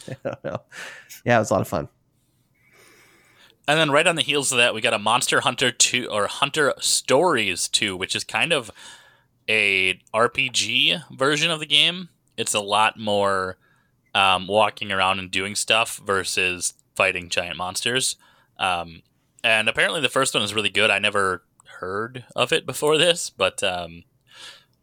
I 0.09 0.17
don't 0.23 0.45
know. 0.45 0.59
Yeah, 1.25 1.37
it 1.37 1.41
was 1.41 1.51
a 1.51 1.55
lot 1.55 1.61
of 1.63 1.69
fun. 1.69 1.89
And 3.69 3.79
then 3.79 3.91
right 3.91 4.07
on 4.07 4.15
the 4.15 4.23
heels 4.23 4.53
of 4.53 4.59
that, 4.59 4.75
we 4.75 4.81
got 4.81 4.95
a 4.95 4.99
Monster 4.99 5.41
Hunter 5.41 5.73
2 5.73 6.09
or 6.11 6.29
Hunter 6.29 6.73
Stories 6.79 7.69
2, 7.69 7.97
which 7.97 8.15
is 8.15 8.23
kind 8.23 8.53
of 8.53 8.71
a 9.49 10.01
RPG 10.15 11.03
version 11.17 11.51
of 11.51 11.59
the 11.59 11.67
game. 11.67 12.09
It's 12.37 12.55
a 12.55 12.61
lot 12.61 12.99
more 12.99 13.57
um, 14.15 14.47
walking 14.47 14.93
around 14.93 15.19
and 15.19 15.31
doing 15.31 15.55
stuff 15.55 16.01
versus 16.05 16.75
fighting 16.95 17.29
giant 17.29 17.57
monsters. 17.57 18.17
Um, 18.59 19.03
and 19.43 19.69
apparently 19.69 20.01
the 20.01 20.09
first 20.09 20.33
one 20.33 20.43
is 20.43 20.55
really 20.55 20.71
good. 20.71 20.91
I 20.91 20.99
never 20.99 21.43
heard 21.81 22.25
of 22.35 22.53
it 22.53 22.67
before 22.67 22.99
this, 22.99 23.31
but 23.31 23.63
um, 23.63 24.05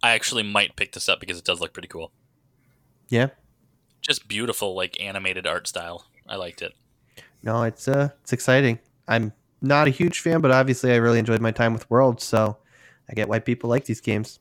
I 0.01 0.11
actually 0.11 0.43
might 0.43 0.75
pick 0.75 0.91
this 0.91 1.07
up 1.07 1.19
because 1.19 1.37
it 1.37 1.45
does 1.45 1.61
look 1.61 1.73
pretty 1.73 1.87
cool. 1.87 2.11
Yeah. 3.07 3.29
Just 4.01 4.27
beautiful, 4.27 4.75
like 4.75 4.99
animated 5.01 5.47
art 5.47 5.67
style. 5.67 6.05
I 6.27 6.35
liked 6.35 6.61
it. 6.61 6.73
No, 7.41 7.63
it's 7.63 7.87
uh 7.87 8.09
it's 8.21 8.33
exciting. 8.33 8.79
I'm 9.07 9.33
not 9.61 9.87
a 9.87 9.91
huge 9.91 10.19
fan, 10.19 10.41
but 10.41 10.51
obviously 10.51 10.91
I 10.91 10.97
really 10.97 11.19
enjoyed 11.19 11.41
my 11.41 11.51
time 11.51 11.73
with 11.73 11.89
World, 11.89 12.21
so 12.21 12.57
I 13.09 13.13
get 13.13 13.29
why 13.29 13.39
people 13.39 13.69
like 13.69 13.85
these 13.85 14.01
games. 14.01 14.39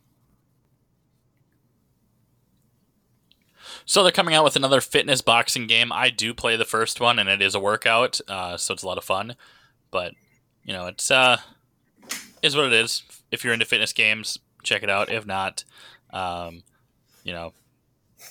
So 3.85 4.03
they're 4.03 4.13
coming 4.13 4.35
out 4.35 4.45
with 4.45 4.57
another 4.57 4.81
fitness 4.81 5.23
boxing 5.23 5.67
game. 5.67 5.93
I 5.93 6.11
do 6.11 6.35
play 6.35 6.57
the 6.57 6.65
first 6.65 7.01
one, 7.01 7.19
and 7.19 7.29
it 7.29 7.43
is 7.43 7.55
a 7.55 7.61
workout, 7.61 8.21
uh, 8.29 8.57
so 8.57 8.75
it's 8.75 8.83
a 8.83 8.87
lot 8.87 8.99
of 8.99 9.05
fun. 9.05 9.35
But 9.91 10.15
you 10.65 10.73
know, 10.73 10.87
it's 10.87 11.11
uh, 11.11 11.39
is 12.43 12.57
what 12.57 12.67
it 12.67 12.73
is. 12.73 13.03
If 13.31 13.45
you're 13.45 13.53
into 13.53 13.67
fitness 13.67 13.93
games, 13.93 14.39
check 14.63 14.83
it 14.83 14.91
out. 14.91 15.11
If 15.11 15.27
not, 15.27 15.65
um, 16.13 16.63
you 17.25 17.33
know, 17.33 17.53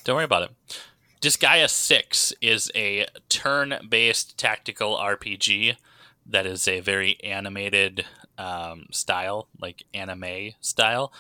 don't 0.04 0.16
worry 0.16 0.26
about 0.26 0.44
it. 0.44 0.52
Disgaea 1.22 1.70
Six 1.70 2.34
is 2.42 2.72
a 2.76 3.06
turn-based 3.30 4.38
tactical 4.38 4.98
RPG 4.98 5.76
that 6.26 6.48
is 6.48 6.68
a 6.68 6.80
very 6.80 7.22
animated 7.24 8.06
um, 8.40 8.88
style, 8.92 9.48
like 9.60 9.84
anime 9.94 10.52
style. 10.62 11.14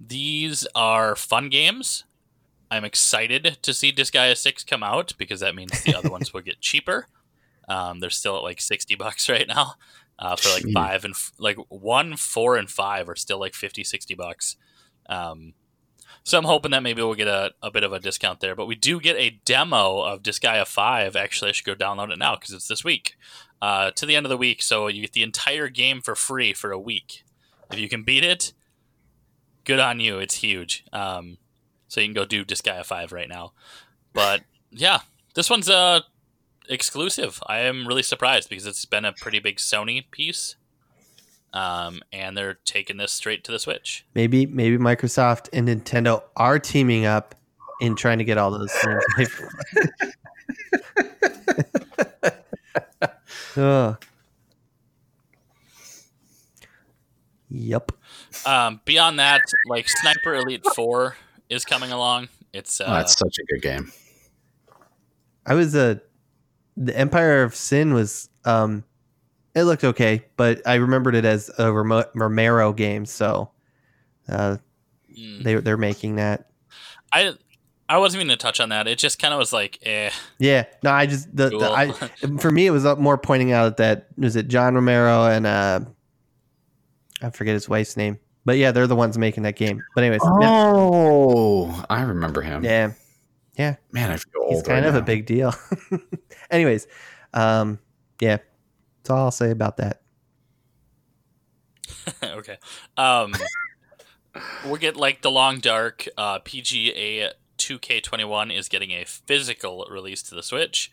These 0.00 0.66
are 0.74 1.14
fun 1.14 1.50
games. 1.50 2.04
I'm 2.70 2.84
excited 2.84 3.58
to 3.60 3.74
see 3.74 3.92
Disgaea 3.92 4.36
6 4.36 4.64
come 4.64 4.82
out 4.82 5.12
because 5.18 5.40
that 5.40 5.54
means 5.54 5.82
the 5.82 5.94
other 5.94 6.08
ones 6.10 6.32
will 6.32 6.40
get 6.40 6.60
cheaper. 6.62 7.06
Um, 7.68 8.00
they're 8.00 8.08
still 8.08 8.36
at 8.36 8.42
like 8.42 8.60
60 8.60 8.94
bucks 8.94 9.28
right 9.28 9.46
now 9.46 9.74
uh, 10.18 10.36
for 10.36 10.48
like 10.48 10.64
Jeez. 10.64 10.72
five 10.72 11.04
and 11.04 11.14
f- 11.14 11.32
like 11.38 11.58
one, 11.68 12.16
four, 12.16 12.56
and 12.56 12.70
five 12.70 13.08
are 13.10 13.16
still 13.16 13.38
like 13.38 13.54
50, 13.54 13.84
60 13.84 14.14
bucks. 14.14 14.56
Um, 15.10 15.52
so 16.24 16.38
I'm 16.38 16.44
hoping 16.44 16.70
that 16.70 16.82
maybe 16.82 17.02
we'll 17.02 17.14
get 17.14 17.28
a, 17.28 17.52
a 17.62 17.70
bit 17.70 17.82
of 17.82 17.92
a 17.92 17.98
discount 17.98 18.40
there. 18.40 18.54
But 18.54 18.66
we 18.66 18.74
do 18.74 19.00
get 19.00 19.16
a 19.16 19.40
demo 19.44 20.00
of 20.00 20.22
Disgaea 20.22 20.66
5. 20.66 21.16
Actually, 21.16 21.48
I 21.48 21.52
should 21.52 21.66
go 21.66 21.74
download 21.74 22.12
it 22.12 22.18
now 22.18 22.36
because 22.36 22.54
it's 22.54 22.68
this 22.68 22.84
week 22.84 23.16
uh, 23.60 23.90
to 23.92 24.06
the 24.06 24.14
end 24.14 24.26
of 24.26 24.30
the 24.30 24.36
week. 24.36 24.62
So 24.62 24.86
you 24.86 25.02
get 25.02 25.12
the 25.12 25.24
entire 25.24 25.68
game 25.68 26.00
for 26.00 26.14
free 26.14 26.52
for 26.52 26.70
a 26.70 26.78
week. 26.78 27.24
If 27.72 27.78
you 27.78 27.88
can 27.88 28.04
beat 28.04 28.24
it, 28.24 28.52
good 29.64 29.80
on 29.80 29.98
you. 29.98 30.18
It's 30.18 30.36
huge. 30.36 30.84
Um, 30.92 31.38
so 31.88 32.00
you 32.00 32.06
can 32.06 32.14
go 32.14 32.24
do 32.24 32.44
Disgaea 32.44 32.84
5 32.84 33.12
right 33.12 33.28
now. 33.28 33.52
But 34.12 34.42
yeah, 34.70 35.00
this 35.34 35.50
one's 35.50 35.68
uh, 35.68 36.00
exclusive. 36.68 37.42
I 37.46 37.60
am 37.60 37.86
really 37.86 38.02
surprised 38.02 38.48
because 38.48 38.66
it's 38.66 38.84
been 38.84 39.04
a 39.04 39.12
pretty 39.12 39.40
big 39.40 39.56
Sony 39.56 40.04
piece. 40.10 40.56
Um, 41.52 42.00
and 42.12 42.36
they're 42.36 42.58
taking 42.64 42.96
this 42.96 43.12
straight 43.12 43.44
to 43.44 43.52
the 43.52 43.58
Switch. 43.58 44.06
Maybe 44.14 44.46
maybe 44.46 44.78
Microsoft 44.78 45.48
and 45.52 45.68
Nintendo 45.68 46.22
are 46.36 46.58
teaming 46.58 47.04
up 47.04 47.34
in 47.80 47.94
trying 47.94 48.18
to 48.18 48.24
get 48.24 48.38
all 48.38 48.50
those 48.50 48.72
things. 48.72 49.30
Ugh. 53.56 54.04
Yep. 57.50 57.92
Um, 58.46 58.80
beyond 58.86 59.18
that, 59.18 59.42
like 59.68 59.86
Sniper 59.88 60.34
Elite 60.34 60.64
4 60.74 61.16
is 61.50 61.66
coming 61.66 61.92
along. 61.92 62.28
It's 62.54 62.80
uh, 62.80 62.84
Oh, 62.88 62.94
that's 62.94 63.18
such 63.18 63.36
a 63.38 63.44
good 63.52 63.60
game. 63.62 63.92
I 65.44 65.54
was 65.54 65.74
a 65.74 66.00
the 66.76 66.96
Empire 66.96 67.42
of 67.42 67.54
Sin 67.54 67.92
was 67.92 68.30
um 68.44 68.84
it 69.54 69.64
looked 69.64 69.84
okay, 69.84 70.24
but 70.36 70.60
I 70.66 70.74
remembered 70.76 71.14
it 71.14 71.24
as 71.24 71.50
a 71.58 71.72
Remo- 71.72 72.04
Romero 72.14 72.72
game, 72.72 73.04
so 73.06 73.50
uh 74.28 74.56
mm, 75.16 75.42
they 75.42 75.54
they're 75.56 75.76
making 75.76 76.16
that. 76.16 76.50
I 77.12 77.34
I 77.88 77.98
wasn't 77.98 78.20
even 78.20 78.28
gonna 78.28 78.36
touch 78.38 78.60
on 78.60 78.70
that. 78.70 78.88
It 78.88 78.98
just 78.98 79.18
kind 79.18 79.34
of 79.34 79.38
was 79.38 79.52
like, 79.52 79.78
eh. 79.82 80.10
Yeah, 80.38 80.64
no, 80.82 80.90
I 80.90 81.04
just 81.06 81.34
the, 81.36 81.50
the 81.50 81.70
I 81.70 81.90
for 82.38 82.50
me 82.50 82.66
it 82.66 82.70
was 82.70 82.84
more 82.98 83.18
pointing 83.18 83.52
out 83.52 83.76
that 83.76 84.06
was 84.16 84.36
it 84.36 84.48
John 84.48 84.74
Romero 84.74 85.26
and 85.26 85.46
uh 85.46 85.80
I 87.20 87.30
forget 87.30 87.54
his 87.54 87.68
wife's 87.68 87.96
name, 87.96 88.18
but 88.44 88.56
yeah, 88.56 88.72
they're 88.72 88.86
the 88.86 88.96
ones 88.96 89.16
making 89.18 89.42
that 89.44 89.56
game. 89.56 89.84
But 89.94 90.04
anyways, 90.04 90.22
yeah, 90.40 90.50
Oh, 90.74 91.84
I 91.90 92.02
remember 92.02 92.40
him. 92.42 92.64
yeah, 92.64 92.92
yeah, 93.56 93.76
Man, 93.92 94.10
I 94.10 94.16
feel 94.16 94.42
old. 94.42 94.52
he's 94.54 94.62
kind 94.62 94.84
right 94.84 94.88
of 94.88 94.94
a 94.96 95.02
big 95.02 95.26
deal. 95.26 95.54
anyways, 96.50 96.86
um, 97.34 97.78
yeah, 98.20 98.38
that's 99.02 99.10
all 99.10 99.24
I'll 99.24 99.30
say 99.30 99.50
about 99.50 99.76
that. 99.78 100.00
okay. 102.22 102.56
Um, 102.96 103.34
we'll 104.64 104.76
get 104.76 104.96
like 104.96 105.22
the 105.22 105.30
Long 105.30 105.58
Dark. 105.58 106.06
Uh, 106.16 106.38
PGA 106.40 107.30
2K21 107.58 108.56
is 108.56 108.68
getting 108.68 108.92
a 108.92 109.04
physical 109.04 109.86
release 109.90 110.22
to 110.24 110.34
the 110.34 110.42
Switch. 110.42 110.90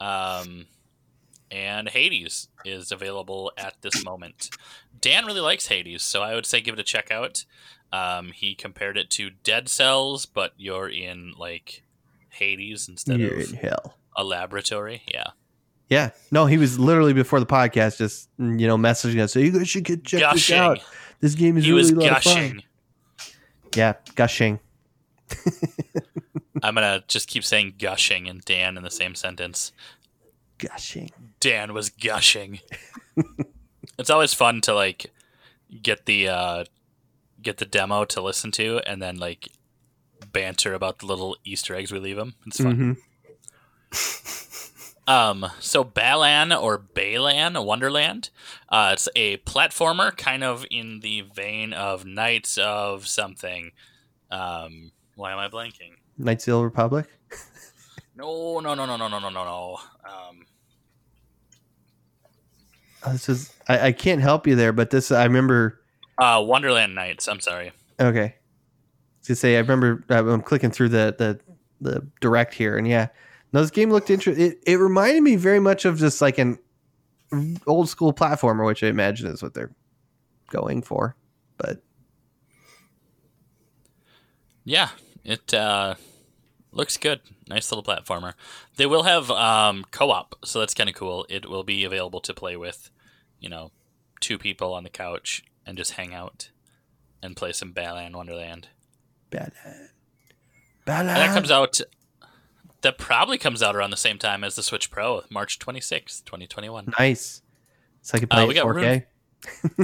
Um, 0.00 0.66
and 1.50 1.88
Hades 1.88 2.48
is 2.64 2.92
available 2.92 3.52
at 3.56 3.74
this 3.80 4.04
moment. 4.04 4.50
Dan 5.00 5.26
really 5.26 5.40
likes 5.40 5.68
Hades, 5.68 6.02
so 6.02 6.22
I 6.22 6.34
would 6.34 6.46
say 6.46 6.60
give 6.60 6.74
it 6.74 6.80
a 6.80 6.84
check 6.84 7.10
out. 7.10 7.44
Um, 7.92 8.32
he 8.32 8.54
compared 8.54 8.98
it 8.98 9.10
to 9.10 9.30
Dead 9.30 9.68
Cells, 9.68 10.26
but 10.26 10.52
you're 10.56 10.88
in 10.88 11.32
like 11.38 11.82
Hades 12.30 12.88
instead 12.88 13.18
You're 13.20 13.40
of 13.40 13.50
in 13.50 13.56
hell. 13.56 13.96
a 14.16 14.22
laboratory. 14.24 15.02
Yeah, 15.12 15.28
Yeah. 15.88 16.10
No, 16.30 16.46
he 16.46 16.58
was 16.58 16.78
literally 16.78 17.12
before 17.12 17.40
the 17.40 17.46
podcast 17.46 17.98
just 17.98 18.28
you 18.38 18.66
know 18.66 18.76
messaging 18.76 19.20
us. 19.22 19.32
So 19.32 19.38
you 19.38 19.50
guys 19.52 19.68
should 19.68 19.84
get 19.84 20.04
check 20.04 20.32
this 20.34 20.50
out. 20.50 20.80
This 21.20 21.34
game 21.34 21.56
is 21.56 21.64
He 21.64 21.70
really 21.70 21.82
was 21.82 21.90
a 21.90 21.94
lot 21.96 22.16
of 22.18 22.22
fun." 22.22 22.34
gushing. 22.34 22.62
Yeah, 23.74 23.94
gushing. 24.14 24.60
I'm 26.62 26.74
gonna 26.74 27.04
just 27.08 27.28
keep 27.28 27.44
saying 27.44 27.74
gushing 27.78 28.28
and 28.28 28.40
Dan 28.42 28.76
in 28.76 28.82
the 28.82 28.90
same 28.90 29.14
sentence. 29.14 29.72
Gushing. 30.58 31.10
Dan 31.40 31.72
was 31.72 31.88
gushing. 31.90 32.60
it's 33.98 34.10
always 34.10 34.34
fun 34.34 34.60
to 34.62 34.74
like 34.74 35.10
get 35.82 36.06
the 36.06 36.28
uh 36.28 36.64
get 37.40 37.58
the 37.58 37.64
demo 37.64 38.04
to 38.06 38.20
listen 38.20 38.50
to 38.52 38.78
and 38.86 39.00
then 39.00 39.16
like 39.16 39.48
banter 40.32 40.74
about 40.74 40.98
the 40.98 41.06
little 41.06 41.36
Easter 41.44 41.74
eggs 41.74 41.92
we 41.92 41.98
leave 42.00 42.18
him. 42.18 42.34
It's 42.46 42.58
fun. 42.60 42.96
Mhm. 43.92 44.44
Um, 45.08 45.46
so 45.58 45.82
Balan 45.84 46.52
or 46.52 46.76
Balan 46.78 47.54
Wonderland, 47.64 48.28
uh, 48.68 48.90
it's 48.92 49.08
a 49.16 49.38
platformer 49.38 50.14
kind 50.14 50.44
of 50.44 50.66
in 50.70 51.00
the 51.00 51.22
vein 51.22 51.72
of 51.72 52.04
Knights 52.04 52.58
of 52.58 53.06
something. 53.08 53.72
Um, 54.30 54.92
why 55.16 55.32
am 55.32 55.38
I 55.38 55.48
blanking? 55.48 55.92
Knights 56.18 56.44
of 56.46 56.52
the 56.52 56.56
Old 56.56 56.64
Republic. 56.64 57.06
No, 58.14 58.58
no, 58.58 58.74
no, 58.74 58.84
no, 58.84 58.96
no, 58.96 59.06
no, 59.08 59.20
no, 59.20 59.28
no, 59.30 59.44
no. 59.44 59.78
Um, 60.04 60.44
Oh, 63.06 63.12
this 63.12 63.28
is 63.28 63.54
I, 63.68 63.86
I 63.86 63.92
can't 63.92 64.20
help 64.20 64.44
you 64.44 64.56
there, 64.56 64.72
but 64.72 64.90
this 64.90 65.12
I 65.12 65.22
remember. 65.22 65.80
uh, 66.18 66.42
Wonderland 66.44 66.96
Knights. 66.96 67.28
I'm 67.28 67.38
sorry. 67.38 67.70
Okay, 68.00 68.34
to 69.22 69.36
say 69.36 69.54
I 69.56 69.60
remember 69.60 70.04
uh, 70.10 70.26
I'm 70.26 70.42
clicking 70.42 70.72
through 70.72 70.88
the 70.88 71.14
the 71.16 71.38
the 71.80 72.04
direct 72.20 72.54
here, 72.54 72.76
and 72.76 72.88
yeah, 72.88 73.06
no, 73.52 73.60
this 73.62 73.70
game 73.70 73.90
looked 73.90 74.10
interesting. 74.10 74.44
It, 74.44 74.58
it 74.66 74.76
reminded 74.76 75.22
me 75.22 75.36
very 75.36 75.60
much 75.60 75.84
of 75.84 75.98
just 75.98 76.20
like 76.20 76.38
an 76.38 76.58
old 77.66 77.88
school 77.88 78.12
platformer, 78.12 78.66
which 78.66 78.82
I 78.82 78.88
imagine 78.88 79.26
is 79.28 79.42
what 79.42 79.54
they're 79.54 79.72
going 80.50 80.82
for. 80.82 81.16
But 81.56 81.82
Yeah, 84.64 84.90
it 85.24 85.52
uh, 85.54 85.94
looks 86.72 86.96
good. 86.96 87.20
Nice 87.48 87.72
little 87.72 87.82
platformer. 87.82 88.34
They 88.76 88.86
will 88.86 89.04
have 89.04 89.30
um, 89.30 89.84
co-op, 89.90 90.34
so 90.44 90.60
that's 90.60 90.74
kind 90.74 90.90
of 90.90 90.94
cool. 90.94 91.26
It 91.30 91.48
will 91.48 91.64
be 91.64 91.84
available 91.84 92.20
to 92.20 92.34
play 92.34 92.56
with, 92.56 92.90
you 93.40 93.48
know, 93.48 93.72
two 94.20 94.36
people 94.36 94.74
on 94.74 94.84
the 94.84 94.90
couch 94.90 95.42
and 95.64 95.78
just 95.78 95.92
hang 95.92 96.12
out 96.12 96.50
and 97.22 97.36
play 97.36 97.52
some 97.52 97.72
Balan 97.72 98.14
Wonderland. 98.14 98.68
bad, 100.84 101.06
bad. 101.06 101.06
And 101.06 101.16
that 101.16 101.34
comes 101.34 101.50
out. 101.50 101.80
That 102.82 102.96
probably 102.98 103.38
comes 103.38 103.62
out 103.62 103.74
around 103.74 103.90
the 103.90 103.96
same 103.96 104.18
time 104.18 104.44
as 104.44 104.54
the 104.54 104.62
Switch 104.62 104.90
Pro, 104.90 105.22
March 105.30 105.58
twenty 105.58 105.80
sixth, 105.80 106.24
twenty 106.24 106.46
twenty 106.46 106.68
one. 106.68 106.92
nice. 106.98 107.42
So 108.02 108.16
I 108.16 108.20
can 108.20 108.28
play 108.28 108.42
Uh, 108.42 108.46
we 108.46 108.54
got 108.54 108.66
4K. 108.66 109.04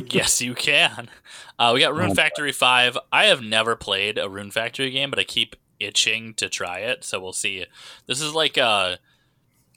yes, 0.13 0.41
you 0.41 0.55
can. 0.55 1.11
Uh, 1.59 1.73
we 1.75 1.81
got 1.81 1.95
Rune 1.95 2.13
Oh. 2.13 2.15
Factory 2.15 2.53
5. 2.53 2.97
I 3.13 3.25
have 3.27 3.43
never 3.43 3.77
played 3.77 4.19
a 4.19 4.29
Rune 4.29 4.51
Factory 4.51 4.91
game, 4.91 5.11
but 5.11 5.19
I 5.19 5.25
keep 5.25 5.57
itching 5.81 6.35
to 6.35 6.49
try 6.49 6.79
it, 6.79 7.05
so 7.05 7.21
we'll 7.21 7.33
see. 7.33 7.67
This 8.07 8.21
is 8.21 8.33
like 8.33 8.57
uh 8.57 8.97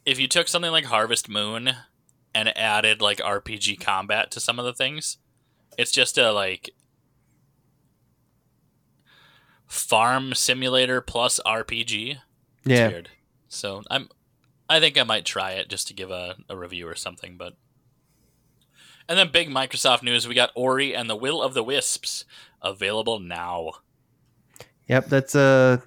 if 0.06 0.20
you 0.20 0.28
took 0.28 0.48
something 0.48 0.72
like 0.72 0.86
Harvest 0.86 1.28
Moon 1.28 1.72
and 2.34 2.58
added 2.58 3.02
like 3.02 3.18
RPG 3.18 3.80
combat 3.82 4.30
to 4.32 4.40
some 4.40 4.60
of 4.60 4.66
the 4.66 4.74
things, 4.74 5.18
it's 5.78 5.92
just 5.92 6.18
a 6.18 6.32
like 6.32 6.70
farm 9.68 10.34
simulator 10.34 11.02
plus 11.02 11.40
RPG. 11.46 12.18
It's 12.70 12.80
Yeah, 12.80 12.88
weird. 12.90 13.10
So 13.48 13.84
I'm 13.90 14.10
I 14.70 14.80
think 14.80 14.98
I 14.98 15.04
might 15.04 15.26
try 15.26 15.52
it 15.52 15.70
just 15.70 15.88
to 15.88 15.94
give 15.94 16.12
a, 16.12 16.36
a 16.50 16.58
review 16.58 16.88
or 16.88 16.96
something, 16.96 17.38
but 17.38 17.56
and 19.08 19.18
then 19.18 19.32
big 19.32 19.50
Microsoft 19.50 20.04
news, 20.04 20.28
we 20.28 20.36
got 20.36 20.52
Ori 20.54 20.94
and 20.94 21.10
the 21.10 21.16
Will 21.16 21.42
of 21.42 21.54
the 21.54 21.64
Wisps 21.64 22.26
available 22.62 23.20
now. 23.20 23.72
Yep, 24.88 25.06
that's 25.08 25.36
uh 25.36 25.78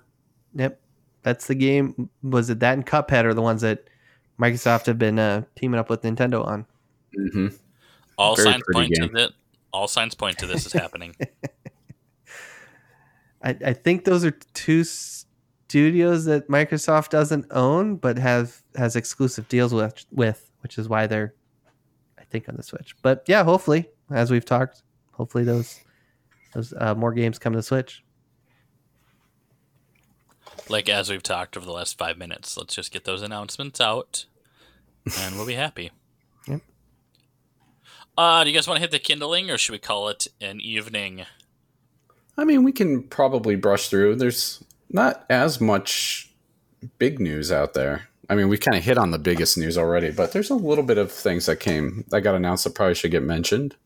yep. 0.55 0.81
That's 1.23 1.47
the 1.47 1.55
game. 1.55 2.09
Was 2.23 2.49
it 2.49 2.61
that 2.61 2.75
and 2.75 2.87
Cuphead 2.87 3.25
are 3.25 3.35
the 3.35 3.43
ones 3.43 3.61
that 3.61 3.85
Microsoft 4.41 4.87
have 4.87 4.99
been 4.99 5.19
uh, 5.19 5.43
teaming 5.55 5.79
up 5.79 5.91
with 5.91 6.01
Nintendo 6.01 6.47
on? 6.47 6.65
hmm 7.15 7.49
All 8.17 8.37
Very 8.37 8.53
signs 8.53 8.63
pretty 8.65 8.81
point 8.81 8.95
to 8.95 9.09
that 9.09 9.33
all 9.73 9.87
signs 9.87 10.15
point 10.15 10.39
to 10.39 10.47
this 10.47 10.65
is 10.67 10.73
happening. 10.73 11.15
I, 13.43 13.57
I 13.65 13.73
think 13.73 14.05
those 14.05 14.25
are 14.25 14.33
two 14.55 14.85
studios 15.71 16.25
that 16.25 16.49
Microsoft 16.49 17.11
doesn't 17.11 17.47
own, 17.53 17.95
but 17.97 18.19
have 18.19 18.61
has 18.75 18.97
exclusive 18.97 19.49
deals 19.49 19.73
with 19.73 20.05
with, 20.11 20.51
which 20.63 20.79
is 20.79 20.89
why 20.89 21.07
they're 21.07 21.33
I 22.19 22.25
think 22.25 22.49
on 22.49 22.57
the 22.57 22.63
Switch. 22.63 22.97
But 23.03 23.25
yeah, 23.29 23.45
hopefully, 23.45 23.89
as 24.11 24.31
we've 24.31 24.45
talked, 24.45 24.83
hopefully 25.13 25.45
those 25.45 25.81
those 26.55 26.75
uh, 26.77 26.95
more 26.97 27.13
games 27.13 27.39
come 27.39 27.53
to 27.53 27.63
Switch. 27.63 28.03
like 30.69 30.89
as 30.89 31.11
we've 31.11 31.23
talked 31.23 31.57
over 31.57 31.67
the 31.67 31.73
last 31.73 31.99
five 31.99 32.19
minutes. 32.19 32.57
Let's 32.57 32.75
just 32.75 32.93
get 32.93 33.05
those 33.05 33.23
announcements 33.23 33.81
out 33.81 34.27
and 35.19 35.37
we'll 35.37 35.47
be 35.47 35.55
happy. 35.55 35.91
Yep. 36.47 36.63
Uh, 38.17 38.43
do 38.45 38.51
you 38.51 38.57
guys 38.57 38.67
want 38.67 38.79
to 38.79 38.81
hit 38.81 38.91
the 38.91 38.99
kindling 38.99 39.51
or 39.51 39.59
should 39.59 39.73
we 39.73 39.79
call 39.79 40.09
it 40.09 40.27
an 40.41 40.59
evening? 40.61 41.27
I 42.39 42.45
mean, 42.45 42.65
we 42.65 42.73
can 42.73 43.03
probably 43.03 43.57
brush 43.57 43.89
through. 43.91 44.17
There's 44.17 44.65
not 44.91 45.25
as 45.31 45.61
much 45.61 46.31
big 46.99 47.21
news 47.21 47.51
out 47.53 47.75
there. 47.75 48.09
I 48.29 48.35
mean, 48.37 48.49
we 48.49 48.59
kind 48.59 48.77
of 48.77 48.85
hit 48.85 48.97
on 48.99 49.11
the 49.11 49.19
biggest 49.19 49.59
news 49.59 49.77
already, 49.77 50.11
but 50.11 50.33
there's 50.33 50.51
a 50.51 50.55
little 50.55 50.85
bit 50.85 50.99
of 50.99 51.11
things 51.11 51.47
that 51.47 51.57
came 51.57 52.05
that 52.11 52.21
got 52.21 52.35
announced 52.35 52.65
that 52.65 52.75
probably 52.75 52.95
should 52.95 53.11
get 53.11 53.23
mentioned. 53.25 53.77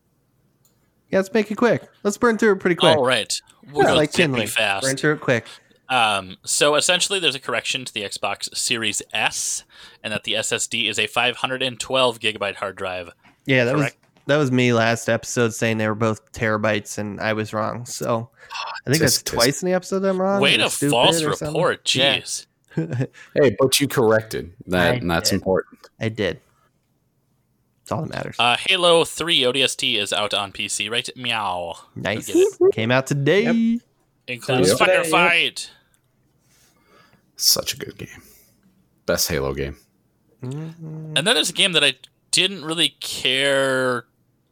Yeah, 1.09 1.19
let's 1.19 1.33
make 1.33 1.49
it 1.51 1.55
quick. 1.55 1.83
Let's 2.03 2.17
burn 2.17 2.37
through 2.37 2.53
it 2.53 2.59
pretty 2.59 2.75
quick. 2.75 2.95
All 2.97 3.05
right. 3.05 3.33
We'll 3.71 3.83
Yeah, 3.85 3.91
go 3.91 3.95
like 3.95 4.11
zippy 4.11 4.23
kindling. 4.23 4.47
fast. 4.47 4.85
Burn 4.85 4.97
through 4.97 5.13
it 5.13 5.21
quick. 5.21 5.45
Um, 5.89 6.37
so 6.43 6.75
essentially, 6.75 7.19
there's 7.19 7.35
a 7.35 7.39
correction 7.39 7.85
to 7.85 7.93
the 7.93 8.01
Xbox 8.01 8.55
Series 8.55 9.01
S, 9.13 9.63
and 10.03 10.11
that 10.13 10.23
the 10.23 10.33
SSD 10.33 10.89
is 10.89 10.97
a 10.97 11.05
512 11.07 12.19
gigabyte 12.19 12.55
hard 12.55 12.75
drive. 12.75 13.11
Yeah, 13.45 13.65
that 13.65 13.75
Correct. 13.75 13.97
Was 14.25 14.33
that 14.33 14.37
was 14.37 14.51
me 14.51 14.73
last 14.73 15.07
episode 15.09 15.53
saying 15.53 15.77
they 15.77 15.87
were 15.87 15.95
both 15.95 16.31
terabytes 16.31 16.97
and 16.97 17.19
I 17.19 17.33
was 17.33 17.53
wrong. 17.53 17.85
So 17.85 18.29
I 18.85 18.89
think 18.89 19.01
that's 19.01 19.17
Tisk, 19.19 19.23
tisk. 19.23 19.33
twice 19.33 19.61
in 19.63 19.67
the 19.67 19.73
episode 19.75 20.03
I'm 20.03 20.19
wrong. 20.21 20.41
Way 20.41 20.55
or 20.55 20.69
to 20.69 20.89
false 20.89 21.21
or 21.21 21.33
something. 21.35 21.47
report. 21.47 21.95
Yeah. 21.95 22.17
Jeez. 22.17 22.45
Hey, 23.33 23.55
but 23.57 23.79
you 23.79 23.87
corrected 23.87 24.51
that, 24.67 24.91
I 24.91 24.95
and 24.95 25.09
that's 25.09 25.29
did. 25.29 25.37
important. 25.37 25.79
I 25.99 26.09
did. 26.09 26.41
It's 27.83 27.91
all 27.91 28.01
that 28.01 28.09
matters. 28.13 28.35
Uh, 28.37 28.57
Halo 28.67 29.05
3 29.05 29.41
ODST 29.43 29.95
is 29.97 30.11
out 30.11 30.33
on 30.33 30.51
PC, 30.51 30.89
right? 30.91 31.07
Meow. 31.15 31.75
nice. 31.95 32.27
it. 32.27 32.57
Came 32.73 32.91
out 32.91 33.07
today. 33.07 33.79
Includes 34.27 34.69
Yep. 34.69 34.77
Fucker 34.79 35.05
Fight. 35.05 35.71
Such 37.37 37.73
a 37.73 37.77
good 37.77 37.97
game. 37.97 38.23
Best 39.05 39.29
Halo 39.29 39.53
game. 39.53 39.77
Mhm. 40.43 41.13
And 41.15 41.25
then 41.27 41.35
there's 41.35 41.49
a 41.49 41.53
game 41.53 41.73
that 41.73 41.83
I 41.83 41.93
didn't 42.31 42.65
really 42.65 42.89
care 42.99 44.05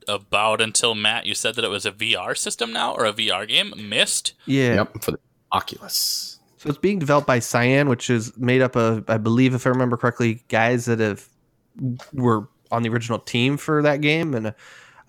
about 0.07 0.61
until 0.61 0.95
Matt, 0.95 1.25
you 1.25 1.33
said 1.33 1.55
that 1.55 1.63
it 1.63 1.69
was 1.69 1.85
a 1.85 1.91
VR 1.91 2.37
system 2.37 2.71
now 2.73 2.93
or 2.93 3.05
a 3.05 3.13
VR 3.13 3.47
game. 3.47 3.73
Myst. 3.77 4.33
Yeah. 4.45 4.75
Yep, 4.75 5.03
for 5.03 5.11
the 5.11 5.19
Oculus. 5.51 6.39
So 6.57 6.69
it's 6.69 6.77
being 6.77 6.99
developed 6.99 7.27
by 7.27 7.39
Cyan, 7.39 7.89
which 7.89 8.09
is 8.09 8.35
made 8.37 8.61
up 8.61 8.75
of, 8.75 9.09
I 9.09 9.17
believe, 9.17 9.53
if 9.53 9.67
I 9.67 9.69
remember 9.69 9.97
correctly, 9.97 10.43
guys 10.47 10.85
that 10.85 10.99
have 10.99 11.27
were 12.13 12.47
on 12.71 12.83
the 12.83 12.89
original 12.89 13.19
team 13.19 13.57
for 13.57 13.81
that 13.81 14.01
game, 14.01 14.33
and 14.33 14.53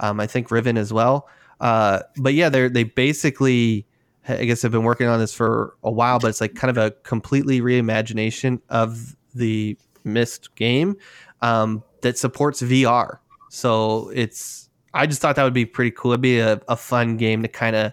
um, 0.01 0.21
I 0.21 0.27
think 0.27 0.51
Riven 0.51 0.77
as 0.77 0.93
well. 0.93 1.29
Uh, 1.61 2.01
but 2.17 2.35
yeah, 2.35 2.49
they 2.49 2.69
they 2.69 2.83
basically, 2.83 3.87
I 4.29 4.45
guess, 4.45 4.63
have 4.63 4.73
been 4.73 4.83
working 4.83 5.07
on 5.07 5.21
this 5.21 5.33
for 5.33 5.77
a 5.83 5.91
while. 5.91 6.19
But 6.19 6.29
it's 6.29 6.41
like 6.41 6.55
kind 6.55 6.71
of 6.71 6.77
a 6.77 6.91
completely 7.03 7.61
reimagination 7.61 8.61
of 8.69 9.17
the 9.35 9.79
Myst 10.05 10.55
game 10.57 10.97
um, 11.41 11.83
that 12.03 12.19
supports 12.19 12.63
VR. 12.63 13.19
So 13.49 14.11
it's, 14.15 14.64
I 14.95 15.07
just 15.07 15.21
thought 15.21 15.37
that 15.37 15.45
would 15.45 15.53
be 15.55 15.67
pretty 15.67 15.91
cool. 15.91 16.13
It'd 16.13 16.21
be 16.23 16.39
a, 16.39 16.61
a 16.69 16.77
fun 16.77 17.17
game 17.17 17.43
to 17.43 17.49
kind 17.49 17.77
of 17.77 17.93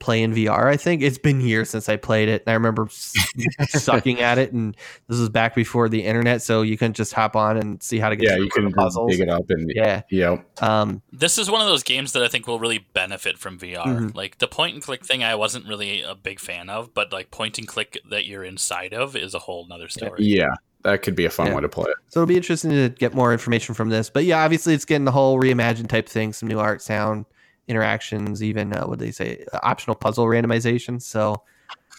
play 0.00 0.22
in 0.22 0.34
VR. 0.34 0.66
I 0.66 0.76
think 0.76 1.00
it's 1.02 1.16
been 1.18 1.40
years 1.40 1.70
since 1.70 1.88
I 1.88 1.96
played 1.96 2.28
it, 2.28 2.42
and 2.44 2.50
I 2.50 2.54
remember 2.54 2.88
sucking 3.68 4.20
at 4.20 4.38
it. 4.38 4.52
And 4.52 4.76
this 5.08 5.18
was 5.18 5.28
back 5.28 5.54
before 5.54 5.88
the 5.88 6.04
internet, 6.04 6.42
so 6.42 6.62
you 6.62 6.76
couldn't 6.76 6.94
just 6.94 7.12
hop 7.12 7.36
on 7.36 7.56
and 7.56 7.82
see 7.82 7.98
how 7.98 8.08
to 8.10 8.16
get 8.16 8.30
Yeah, 8.30 8.36
you 8.36 8.50
can 8.50 8.64
the 8.66 8.70
puzzles. 8.70 9.10
dig 9.12 9.20
it 9.20 9.28
up 9.30 9.44
and 9.48 9.70
Yeah. 9.74 10.02
Yep. 10.10 10.62
Um, 10.62 11.02
This 11.12 11.38
is 11.38 11.50
one 11.50 11.60
of 11.60 11.66
those 11.68 11.82
games 11.82 12.12
that 12.12 12.22
I 12.22 12.28
think 12.28 12.46
will 12.46 12.58
really 12.58 12.78
benefit 12.92 13.38
from 13.38 13.58
VR. 13.58 13.84
Mhm. 13.84 14.14
Like 14.14 14.38
the 14.38 14.48
point 14.48 14.74
and 14.74 14.82
click 14.82 15.04
thing, 15.06 15.24
I 15.24 15.34
wasn't 15.36 15.66
really 15.66 16.02
a 16.02 16.14
big 16.14 16.38
fan 16.40 16.68
of, 16.68 16.92
but 16.92 17.12
like 17.12 17.30
point 17.30 17.58
and 17.58 17.66
click 17.66 17.98
that 18.10 18.26
you're 18.26 18.44
inside 18.44 18.92
of 18.92 19.16
is 19.16 19.32
a 19.34 19.38
whole 19.40 19.66
nother 19.68 19.88
story. 19.88 20.24
Yeah. 20.24 20.54
That 20.84 21.02
could 21.02 21.16
be 21.16 21.24
a 21.24 21.30
fun 21.30 21.48
Yeah. 21.48 21.54
way 21.56 21.62
to 21.62 21.68
play 21.68 21.90
it. 21.90 21.96
So 22.08 22.20
it'll 22.20 22.28
be 22.28 22.36
interesting 22.36 22.70
to 22.70 22.88
get 22.90 23.14
more 23.14 23.32
information 23.32 23.74
from 23.74 23.88
this. 23.88 24.10
But 24.10 24.24
yeah, 24.24 24.44
obviously 24.44 24.74
it's 24.74 24.84
getting 24.84 25.04
the 25.04 25.10
whole 25.12 25.38
reimagined 25.40 25.88
type 25.88 26.08
thing, 26.08 26.32
some 26.32 26.48
new 26.48 26.58
art, 26.58 26.82
sound, 26.82 27.24
interactions, 27.68 28.42
even 28.42 28.72
uh, 28.74 28.84
what 28.86 28.98
they 28.98 29.10
say, 29.10 29.44
uh, 29.52 29.58
optional 29.62 29.94
puzzle 29.96 30.26
randomization. 30.26 31.00
So 31.00 31.42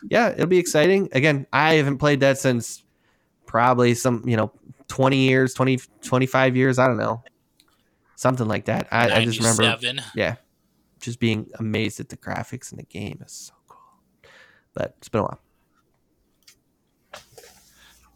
yeah, 0.09 0.29
it'll 0.29 0.45
be 0.47 0.59
exciting. 0.59 1.09
Again, 1.11 1.47
I 1.51 1.73
haven't 1.73 1.97
played 1.97 2.19
that 2.19 2.37
since 2.37 2.83
probably 3.47 3.95
some, 3.95 4.23
you 4.27 4.37
know, 4.37 4.51
20 4.87 5.17
years, 5.17 5.53
20, 5.55 5.79
25 6.03 6.55
years. 6.55 6.77
I 6.77 6.87
don't 6.87 6.97
know. 6.97 7.23
Something 8.15 8.47
like 8.47 8.65
that. 8.65 8.87
I, 8.91 9.09
I 9.11 9.25
just 9.25 9.39
remember, 9.39 9.63
yeah, 10.15 10.35
just 11.01 11.19
being 11.19 11.49
amazed 11.59 11.99
at 11.99 12.09
the 12.09 12.17
graphics 12.17 12.71
in 12.71 12.77
the 12.77 12.83
game. 12.83 13.21
is 13.25 13.31
so 13.31 13.53
cool. 13.67 14.29
But 14.73 14.95
it's 14.99 15.09
been 15.09 15.21
a 15.21 15.23
while. 15.23 15.39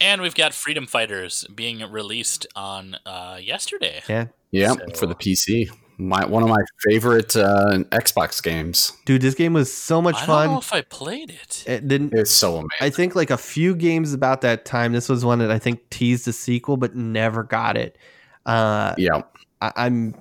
And 0.02 0.22
we've 0.22 0.36
got 0.36 0.54
Freedom 0.54 0.86
Fighters 0.86 1.46
being 1.54 1.80
released 1.92 2.48
on 2.56 2.98
uh, 3.06 3.38
yesterday. 3.42 4.02
Yeah. 4.08 4.28
Yeah, 4.52 4.74
So- 4.74 4.88
for 4.96 5.06
the 5.06 5.16
PC. 5.16 5.70
My 6.02 6.26
one 6.26 6.44
of 6.44 6.48
my 6.48 6.62
favorite 6.88 7.36
uh, 7.36 7.80
Xbox 7.92 8.42
games. 8.42 8.94
Dude, 9.04 9.22
this 9.22 9.36
game 9.36 9.52
was 9.52 9.72
so 9.72 10.02
much 10.02 10.16
I 10.16 10.26
fun. 10.26 10.38
I 10.38 10.44
don't 10.46 10.54
know 10.54 10.60
if 10.60 10.72
I 10.72 10.80
played 10.84 11.30
it. 11.30 11.66
It 11.68 11.90
didn't 11.90 12.14
It's 12.14 12.32
so 12.32 12.54
amazing. 12.54 12.70
I 12.80 12.90
think 12.90 13.16
like 13.16 13.30
a 13.30 13.38
few 13.38 13.76
games 13.76 14.14
about 14.14 14.40
that 14.42 14.64
time. 14.64 14.94
This 14.94 15.10
was 15.10 15.26
one 15.26 15.40
that 15.40 15.52
I 15.52 15.60
think 15.60 15.90
teased 15.90 16.26
a 16.30 16.32
sequel, 16.32 16.78
but 16.78 16.96
never 16.96 17.44
got 17.44 17.76
it. 17.76 17.98
Uh, 18.46 18.96
yeah, 18.98 19.24
I, 19.60 19.74
I'm, 19.76 20.16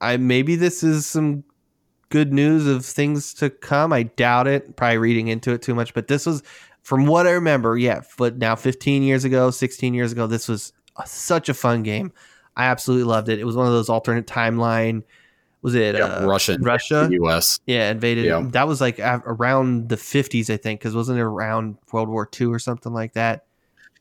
I 0.00 0.16
maybe 0.16 0.56
this 0.56 0.82
is 0.82 1.04
some 1.04 1.44
good 2.08 2.32
news 2.32 2.66
of 2.66 2.82
things 2.82 3.34
to 3.34 3.50
come. 3.50 3.92
I 3.92 4.04
doubt 4.04 4.46
it. 4.46 4.76
Probably 4.76 4.96
reading 4.96 5.28
into 5.28 5.52
it 5.52 5.60
too 5.60 5.74
much, 5.74 5.92
but 5.92 6.08
this 6.08 6.24
was, 6.24 6.42
from 6.82 7.06
what 7.06 7.26
I 7.26 7.30
remember, 7.32 7.76
yeah. 7.78 8.02
But 8.18 8.38
now, 8.38 8.56
15 8.56 9.02
years 9.02 9.24
ago, 9.24 9.50
16 9.50 9.94
years 9.94 10.12
ago, 10.12 10.26
this 10.26 10.48
was 10.48 10.72
a, 10.96 11.06
such 11.06 11.48
a 11.48 11.54
fun 11.54 11.82
game. 11.82 12.12
I 12.56 12.64
absolutely 12.64 13.04
loved 13.04 13.28
it. 13.28 13.38
It 13.38 13.44
was 13.44 13.56
one 13.56 13.66
of 13.66 13.72
those 13.72 13.88
alternate 13.88 14.26
timeline. 14.26 15.02
Was 15.62 15.76
it 15.76 15.94
yeah 15.94 16.06
uh, 16.06 16.26
Russian, 16.26 16.60
Russia? 16.62 17.08
U.S. 17.12 17.60
Yeah, 17.66 17.90
invaded. 17.90 18.24
Yeah. 18.24 18.42
That 18.50 18.66
was 18.66 18.80
like 18.80 18.98
around 18.98 19.88
the 19.88 19.96
50s, 19.96 20.50
I 20.50 20.56
think, 20.56 20.80
because 20.80 20.94
wasn't 20.94 21.20
it 21.20 21.22
around 21.22 21.78
World 21.92 22.08
War 22.08 22.28
II 22.38 22.48
or 22.48 22.58
something 22.58 22.92
like 22.92 23.12
that? 23.14 23.46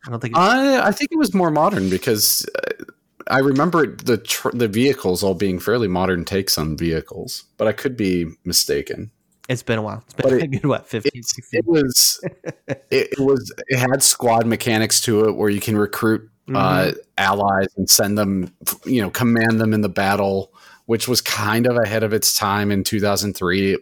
I 0.05 0.09
don't 0.09 0.19
think. 0.19 0.35
I 0.35 0.91
think 0.91 1.11
it 1.11 1.17
was 1.17 1.35
more 1.35 1.51
modern 1.51 1.89
because 1.89 2.49
uh, 2.55 2.83
I 3.27 3.39
remember 3.39 3.95
the 3.95 4.17
tr- 4.17 4.49
the 4.49 4.67
vehicles 4.67 5.21
all 5.21 5.35
being 5.35 5.59
fairly 5.59 5.87
modern 5.87 6.25
takes 6.25 6.57
on 6.57 6.75
vehicles, 6.75 7.43
but 7.57 7.67
I 7.67 7.73
could 7.73 7.95
be 7.95 8.25
mistaken. 8.43 9.11
It's 9.51 9.63
been 9.63 9.77
a 9.79 9.81
while. 9.81 10.03
It's 10.05 10.13
been 10.13 10.33
it- 10.39 10.43
a 10.43 10.47
good 10.47 10.65
what 10.65 10.87
15, 10.87 11.11
It's, 11.15 11.35
16. 11.35 11.59
it 11.59 11.65
was 11.67 12.19
it, 12.67 13.09
it 13.11 13.19
was 13.19 13.51
it 13.67 13.77
had 13.77 14.01
squad 14.03 14.45
mechanics 14.45 15.01
to 15.01 15.25
it 15.27 15.35
where 15.35 15.49
you 15.49 15.59
can 15.61 15.77
recruit 15.77 16.27
Mm-hmm. 16.47 16.55
uh, 16.57 16.91
allies 17.19 17.67
and 17.77 17.87
send 17.87 18.17
them, 18.17 18.51
you 18.83 18.99
know, 19.01 19.11
command 19.11 19.61
them 19.61 19.73
in 19.75 19.81
the 19.81 19.87
battle, 19.87 20.51
which 20.87 21.07
was 21.07 21.21
kind 21.21 21.67
of 21.67 21.77
ahead 21.77 22.01
of 22.03 22.13
its 22.13 22.35
time 22.35 22.71
in 22.71 22.83
2003. 22.83 23.77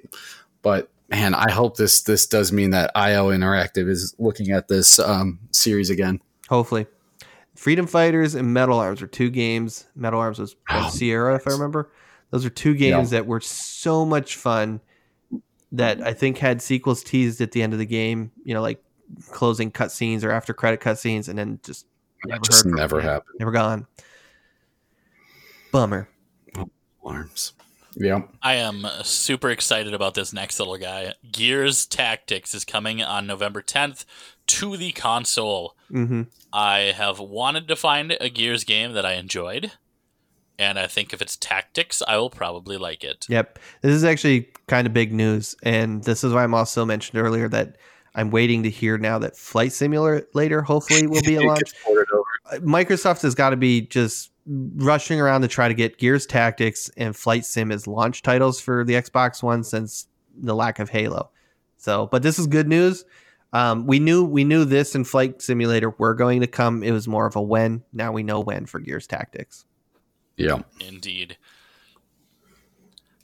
But 0.62 0.90
man, 1.10 1.34
I 1.34 1.50
hope 1.52 1.78
this 1.78 2.02
this 2.02 2.28
does 2.28 2.52
mean 2.52 2.72
that 2.72 2.92
IO 2.96 3.30
Interactive 3.30 3.88
is 3.90 4.14
looking 4.20 4.52
at 4.52 4.68
this 4.68 5.00
um, 5.00 5.40
series 5.52 5.90
again. 5.90 6.20
Hopefully, 6.50 6.86
Freedom 7.56 7.88
Fighters 7.88 8.36
and 8.36 8.54
Metal 8.54 8.78
Arms 8.78 9.02
are 9.02 9.08
two 9.08 9.30
games. 9.32 9.88
Metal 9.96 10.20
Arms 10.20 10.38
was 10.38 10.56
Oh, 10.70 10.90
Sierra, 10.92 11.36
if 11.36 11.48
I 11.48 11.52
remember. 11.52 11.90
Those 12.30 12.46
are 12.46 12.50
two 12.52 12.76
games 12.76 13.10
that 13.12 13.26
were 13.26 13.40
so 13.42 14.06
much 14.06 14.36
fun 14.36 14.82
that 15.72 16.02
I 16.02 16.14
think 16.14 16.38
had 16.38 16.62
sequels 16.62 17.04
teased 17.04 17.42
at 17.42 17.52
the 17.52 17.62
end 17.62 17.74
of 17.74 17.80
the 17.80 17.86
game. 17.86 18.32
You 18.44 18.54
know, 18.54 18.62
like 18.62 18.84
closing 19.32 19.72
cutscenes 19.72 20.24
or 20.24 20.32
after 20.32 20.54
credit 20.54 20.80
cutscenes, 20.82 21.28
and 21.30 21.38
then 21.38 21.60
just 21.64 21.86
Never 22.26 22.42
just 22.42 22.64
heard 22.64 22.70
from 22.72 22.78
never 22.80 23.02
happened. 23.02 23.36
never 23.40 23.52
gone. 23.52 23.88
Bummer. 25.72 26.10
Arms. 27.04 27.54
Yeah. 27.96 28.22
I 28.42 28.56
am 28.56 28.86
super 29.04 29.50
excited 29.50 29.94
about 29.94 30.14
this 30.14 30.32
next 30.34 30.60
little 30.60 30.78
guy. 30.78 31.14
Gears 31.32 31.86
Tactics 31.86 32.54
is 32.54 32.64
coming 32.66 33.02
on 33.02 33.26
November 33.26 33.62
10th 33.62 34.06
to 34.48 34.78
the 34.78 34.92
console. 34.92 35.76
hmm 35.90 36.24
I 36.52 36.94
have 36.96 37.20
wanted 37.20 37.68
to 37.68 37.76
find 37.76 38.16
a 38.20 38.30
Gears 38.30 38.64
game 38.64 38.94
that 38.94 39.06
I 39.06 39.14
enjoyed, 39.14 39.72
and 40.60 40.78
I 40.78 40.88
think 40.88 41.14
if 41.14 41.22
it's 41.22 41.38
tactics, 41.38 42.04
I 42.06 42.18
will 42.18 42.30
probably 42.30 42.78
like 42.78 43.06
it. 43.06 43.26
Yep. 43.30 43.58
This 43.82 43.94
is 43.94 44.04
actually 44.04 44.50
kind 44.68 44.86
of 44.86 44.94
big 44.94 45.14
news. 45.14 45.56
And 45.64 46.04
this 46.04 46.24
is 46.24 46.34
why 46.34 46.44
I'm 46.44 46.54
also 46.54 46.86
mentioned 46.86 47.20
earlier 47.20 47.48
that 47.48 47.78
I'm 48.14 48.30
waiting 48.30 48.64
to 48.64 48.70
hear 48.70 48.98
now 48.98 49.18
that 49.20 49.38
Flight 49.38 49.72
Simulator 49.72 50.62
hopefully 50.62 51.08
will 51.08 51.22
be 51.22 51.36
a 51.36 51.42
launch. 51.42 51.62
gets 51.62 51.74
ported 51.82 52.08
over. 52.12 52.26
Uh, 52.52 52.56
Microsoft 52.58 53.22
has 53.22 53.34
got 53.34 53.52
to 53.52 53.58
be 53.58 53.82
just 53.82 54.32
rushing 54.46 55.22
around 55.22 55.42
to 55.42 55.48
try 55.48 55.70
to 55.70 55.74
get 55.74 55.98
Gears 55.98 56.26
Tactics 56.26 56.92
and 56.98 57.16
Flight 57.16 57.46
Sim 57.46 57.72
as 57.72 57.88
launch 57.88 58.22
titles 58.22 58.60
for 58.60 58.84
the 58.84 58.96
Xbox 58.96 59.42
One 59.42 59.64
since 59.64 60.08
the 60.38 60.56
lack 60.56 60.80
of 60.80 60.90
Halo. 60.90 61.30
So, 61.78 62.08
but 62.08 62.22
this 62.22 62.38
is 62.38 62.48
good 62.48 62.68
news. 62.68 63.06
Um, 63.54 63.88
we 63.88 64.00
knew 64.00 64.26
we 64.26 64.44
knew 64.44 64.66
this 64.66 64.94
and 64.94 65.08
Flight 65.08 65.42
Simulator 65.42 65.92
were 65.92 66.14
going 66.14 66.42
to 66.42 66.48
come. 66.48 66.84
It 66.84 66.92
was 66.92 67.08
more 67.08 67.26
of 67.26 67.38
a 67.38 67.42
when. 67.42 67.84
Now 67.94 68.12
we 68.12 68.24
know 68.24 68.42
when 68.42 68.66
for 68.66 68.80
Gears 68.80 69.08
Tactics. 69.08 69.66
Yeah. 70.40 70.62
Indeed. 70.80 71.38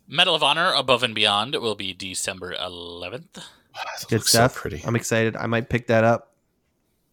Medal 0.07 0.35
of 0.35 0.43
Honor 0.43 0.71
Above 0.73 1.01
and 1.01 1.15
Beyond 1.15 1.55
will 1.55 1.75
be 1.75 1.93
December 1.93 2.53
11th. 2.53 3.37
It 3.37 4.07
Good 4.07 4.23
stuff. 4.23 4.53
So 4.53 4.59
pretty. 4.61 4.83
I'm 4.85 4.95
excited. 4.95 5.35
I 5.35 5.47
might 5.47 5.69
pick 5.69 5.87
that 5.87 6.03
up. 6.03 6.33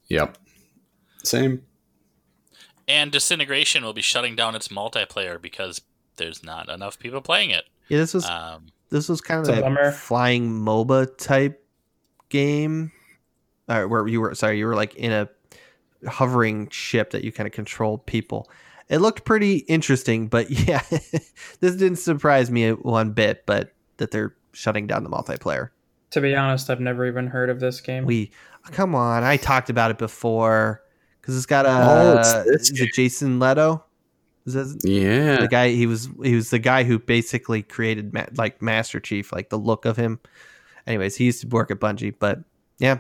Yep. 0.09 0.37
Same. 1.25 1.63
And 2.87 3.11
Disintegration 3.11 3.85
will 3.85 3.93
be 3.93 4.03
shutting 4.03 4.37
down 4.37 4.55
its 4.55 4.69
multiplayer 4.69 5.41
because 5.41 5.81
there's 6.17 6.45
not 6.45 6.69
enough 6.69 6.99
people 6.99 7.21
playing 7.21 7.51
it. 7.51 7.65
Yeah, 7.89 7.99
this 7.99 8.13
was 8.13 8.27
Um, 8.27 8.67
this 8.91 9.09
was 9.09 9.21
kind 9.21 9.41
of 9.41 9.49
It's 9.49 9.59
a 9.59 9.63
bummer. 9.63 9.93
flying 9.93 10.51
MOBA 10.51 11.17
type 11.17 11.65
game, 12.29 12.93
uh, 13.69 13.85
where 13.85 14.07
you 14.07 14.21
were 14.21 14.35
sorry, 14.35 14.59
you 14.59 14.67
were 14.67 14.75
like 14.77 14.95
in 14.97 15.13
a 15.13 15.29
hovering 16.09 16.69
ship 16.69 17.11
that 17.11 17.25
you 17.25 17.33
kind 17.33 17.47
of 17.47 17.53
controlled 17.53 18.05
people. 18.07 18.51
It 18.93 18.99
looked 19.01 19.25
pretty 19.25 19.57
interesting, 19.57 20.29
but 20.29 20.51
yeah, 20.69 20.83
this 21.61 21.75
didn't 21.77 21.97
surprise 21.97 22.51
me 22.51 22.71
one 22.71 23.11
bit. 23.13 23.45
But 23.47 23.73
that 23.97 24.11
they're 24.13 24.37
shutting 24.53 24.87
down 24.87 25.03
the 25.03 25.11
multiplayer. 25.11 25.71
To 26.11 26.21
be 26.21 26.37
honest, 26.37 26.69
I've 26.71 26.79
never 26.81 27.07
even 27.07 27.27
heard 27.27 27.49
of 27.51 27.59
this 27.59 27.81
game. 27.81 28.05
We 28.05 28.31
come 28.71 28.95
on, 28.95 29.25
I 29.25 29.39
talked 29.39 29.71
about 29.71 29.91
it 29.91 29.99
before 29.99 30.83
because 31.21 31.37
it's 31.37 31.47
got 31.47 31.65
a 31.67 31.71
Oh, 31.71 32.19
it's 32.19 32.33
this 32.45 32.71
is 32.71 32.81
it 32.81 32.91
Jason 32.95 33.41
Leto? 33.41 33.83
Is 34.45 34.55
that 34.55 34.81
Yeah. 34.85 35.41
the 35.41 35.49
guy 35.49 35.71
he 35.71 35.87
was 35.87 36.09
he 36.23 36.35
was 36.35 36.51
the 36.51 36.59
guy 36.59 36.85
who 36.85 36.99
basically 36.99 37.63
created 37.63 38.13
Ma- 38.13 38.27
like 38.37 38.61
Master 38.61 39.01
Chief, 39.01 39.33
like 39.33 39.49
the 39.49 39.59
look 39.59 39.85
of 39.87 39.97
him. 39.97 40.21
Anyways, 40.87 41.17
he 41.17 41.25
used 41.25 41.41
to 41.43 41.49
work 41.49 41.71
at 41.71 41.79
Bungie, 41.81 42.15
but 42.19 42.41
yeah, 42.79 42.99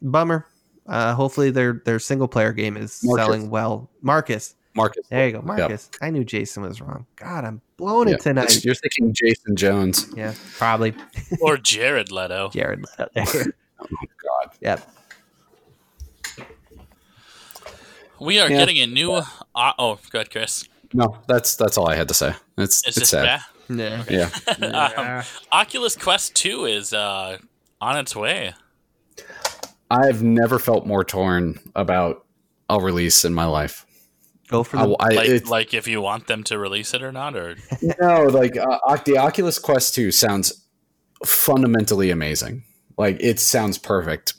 bummer. 0.00 0.46
Uh, 0.86 1.14
hopefully 1.14 1.50
their 1.50 1.82
their 1.84 1.98
single 1.98 2.28
player 2.28 2.52
game 2.52 2.76
is 2.78 3.00
Marcus. 3.04 3.24
selling 3.26 3.50
well. 3.50 3.90
Marcus, 4.00 4.54
Marcus. 4.78 5.06
there 5.08 5.26
you 5.26 5.32
go, 5.34 5.42
Marcus. 5.42 5.90
I 6.00 6.10
knew 6.10 6.24
Jason 6.24 6.62
was 6.62 6.80
wrong. 6.80 7.04
God, 7.16 7.44
I'm 7.44 7.60
blowing 7.76 8.08
Yeah. 8.08 8.14
it 8.14 8.20
tonight. 8.22 8.64
You're 8.64 8.74
thinking 8.74 9.12
Jason 9.12 9.54
Jones. 9.56 10.06
Yeah, 10.16 10.32
probably 10.56 10.94
or 11.42 11.56
Jared 11.58 12.10
Leto. 12.10 12.48
Jared 12.50 12.80
Leto. 12.98 13.10
There. 13.14 13.52
Oh 13.80 13.86
God. 14.22 14.54
yep. 14.60 14.90
We 18.20 18.40
are 18.40 18.50
Yeah. 18.50 18.58
getting 18.58 18.78
a 18.78 18.86
new. 18.86 19.12
Uh, 19.12 19.24
oh, 19.78 19.98
go 20.10 20.18
ahead, 20.18 20.30
Chris. 20.30 20.68
No, 20.92 21.18
that's 21.28 21.54
that's 21.56 21.76
all 21.78 21.88
I 21.88 21.94
had 21.94 22.08
to 22.08 22.14
say. 22.14 22.34
It's 22.56 22.78
Is 22.78 22.96
it's 22.96 22.98
this 22.98 23.10
sad. 23.10 23.40
Yeah. 23.68 24.04
Yeah. 24.08 24.30
um, 25.20 25.24
Oculus 25.52 25.94
Quest 25.94 26.34
2 26.34 26.64
is 26.64 26.92
uh, 26.94 27.36
on 27.80 27.98
its 27.98 28.16
way. 28.16 28.54
I've 29.90 30.22
never 30.22 30.58
felt 30.58 30.86
more 30.86 31.04
torn 31.04 31.60
about 31.76 32.24
a 32.70 32.80
release 32.80 33.24
in 33.26 33.34
my 33.34 33.44
life. 33.44 33.84
Go 34.48 34.62
for 34.64 34.76
the. 34.78 34.96
I, 35.00 35.08
Like, 35.08 35.28
it's- 35.28 35.50
like 35.50 35.74
if 35.74 35.86
you 35.86 36.00
want 36.00 36.26
them 36.26 36.42
to 36.44 36.58
release 36.58 36.94
it 36.94 37.02
or 37.02 37.12
not, 37.12 37.36
or 37.36 37.56
no, 38.00 38.24
like 38.24 38.56
uh, 38.56 38.96
the 39.04 39.18
Oculus 39.18 39.58
Quest 39.58 39.94
2 39.94 40.10
sounds 40.10 40.64
fundamentally 41.24 42.10
amazing. 42.10 42.64
Like 42.96 43.16
it 43.20 43.38
sounds 43.40 43.78
perfect. 43.78 44.34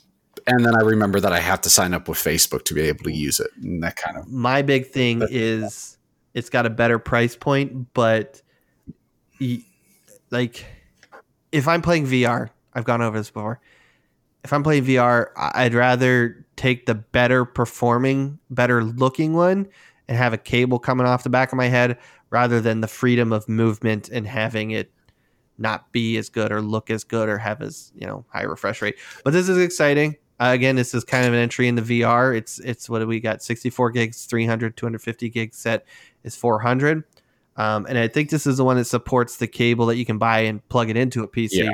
And 0.46 0.64
then 0.64 0.74
I 0.74 0.80
remember 0.82 1.20
that 1.20 1.32
I 1.32 1.38
have 1.40 1.60
to 1.62 1.70
sign 1.70 1.94
up 1.94 2.08
with 2.08 2.18
Facebook 2.18 2.64
to 2.64 2.74
be 2.74 2.80
able 2.82 3.04
to 3.04 3.12
use 3.12 3.38
it. 3.40 3.50
And 3.62 3.82
that 3.82 3.96
kind 3.96 4.16
of 4.16 4.28
my 4.28 4.62
big 4.62 4.86
thing 4.88 5.20
That's- 5.20 5.36
is 5.36 5.98
it's 6.34 6.50
got 6.50 6.66
a 6.66 6.70
better 6.70 6.98
price 6.98 7.36
point, 7.36 7.92
but 7.94 8.40
like 10.30 10.64
if 11.52 11.66
I'm 11.68 11.82
playing 11.82 12.06
VR, 12.06 12.50
I've 12.74 12.84
gone 12.84 13.02
over 13.02 13.18
this 13.18 13.30
before. 13.30 13.60
If 14.44 14.52
I'm 14.52 14.62
playing 14.62 14.84
VR, 14.84 15.28
I'd 15.36 15.74
rather 15.74 16.46
take 16.56 16.86
the 16.86 16.94
better 16.94 17.44
performing, 17.44 18.38
better 18.48 18.82
looking 18.84 19.34
one 19.34 19.68
and 20.10 20.18
have 20.18 20.32
a 20.32 20.38
cable 20.38 20.80
coming 20.80 21.06
off 21.06 21.22
the 21.22 21.30
back 21.30 21.52
of 21.52 21.56
my 21.56 21.68
head 21.68 21.96
rather 22.30 22.60
than 22.60 22.80
the 22.80 22.88
freedom 22.88 23.32
of 23.32 23.48
movement 23.48 24.08
and 24.08 24.26
having 24.26 24.72
it 24.72 24.92
not 25.56 25.92
be 25.92 26.16
as 26.16 26.28
good 26.28 26.50
or 26.50 26.60
look 26.60 26.90
as 26.90 27.04
good 27.04 27.28
or 27.28 27.38
have 27.38 27.62
as, 27.62 27.92
you 27.94 28.06
know, 28.06 28.24
high 28.28 28.42
refresh 28.42 28.82
rate. 28.82 28.96
But 29.22 29.32
this 29.32 29.48
is 29.48 29.56
exciting. 29.56 30.16
Uh, 30.40 30.50
again, 30.52 30.74
this 30.74 30.94
is 30.94 31.04
kind 31.04 31.26
of 31.26 31.32
an 31.32 31.38
entry 31.38 31.68
in 31.68 31.76
the 31.76 31.82
VR. 31.82 32.36
It's 32.36 32.58
it's 32.58 32.90
what 32.90 33.06
we 33.06 33.20
got? 33.20 33.40
64 33.40 33.92
gigs, 33.92 34.24
300, 34.24 34.76
250 34.76 35.28
gig 35.28 35.54
set 35.54 35.86
is 36.24 36.34
400. 36.34 37.04
Um, 37.56 37.86
and 37.86 37.96
I 37.96 38.08
think 38.08 38.30
this 38.30 38.46
is 38.46 38.56
the 38.56 38.64
one 38.64 38.78
that 38.78 38.86
supports 38.86 39.36
the 39.36 39.46
cable 39.46 39.86
that 39.86 39.96
you 39.96 40.04
can 40.04 40.18
buy 40.18 40.40
and 40.40 40.66
plug 40.70 40.90
it 40.90 40.96
into 40.96 41.22
a 41.22 41.28
PC. 41.28 41.50
Yeah. 41.52 41.70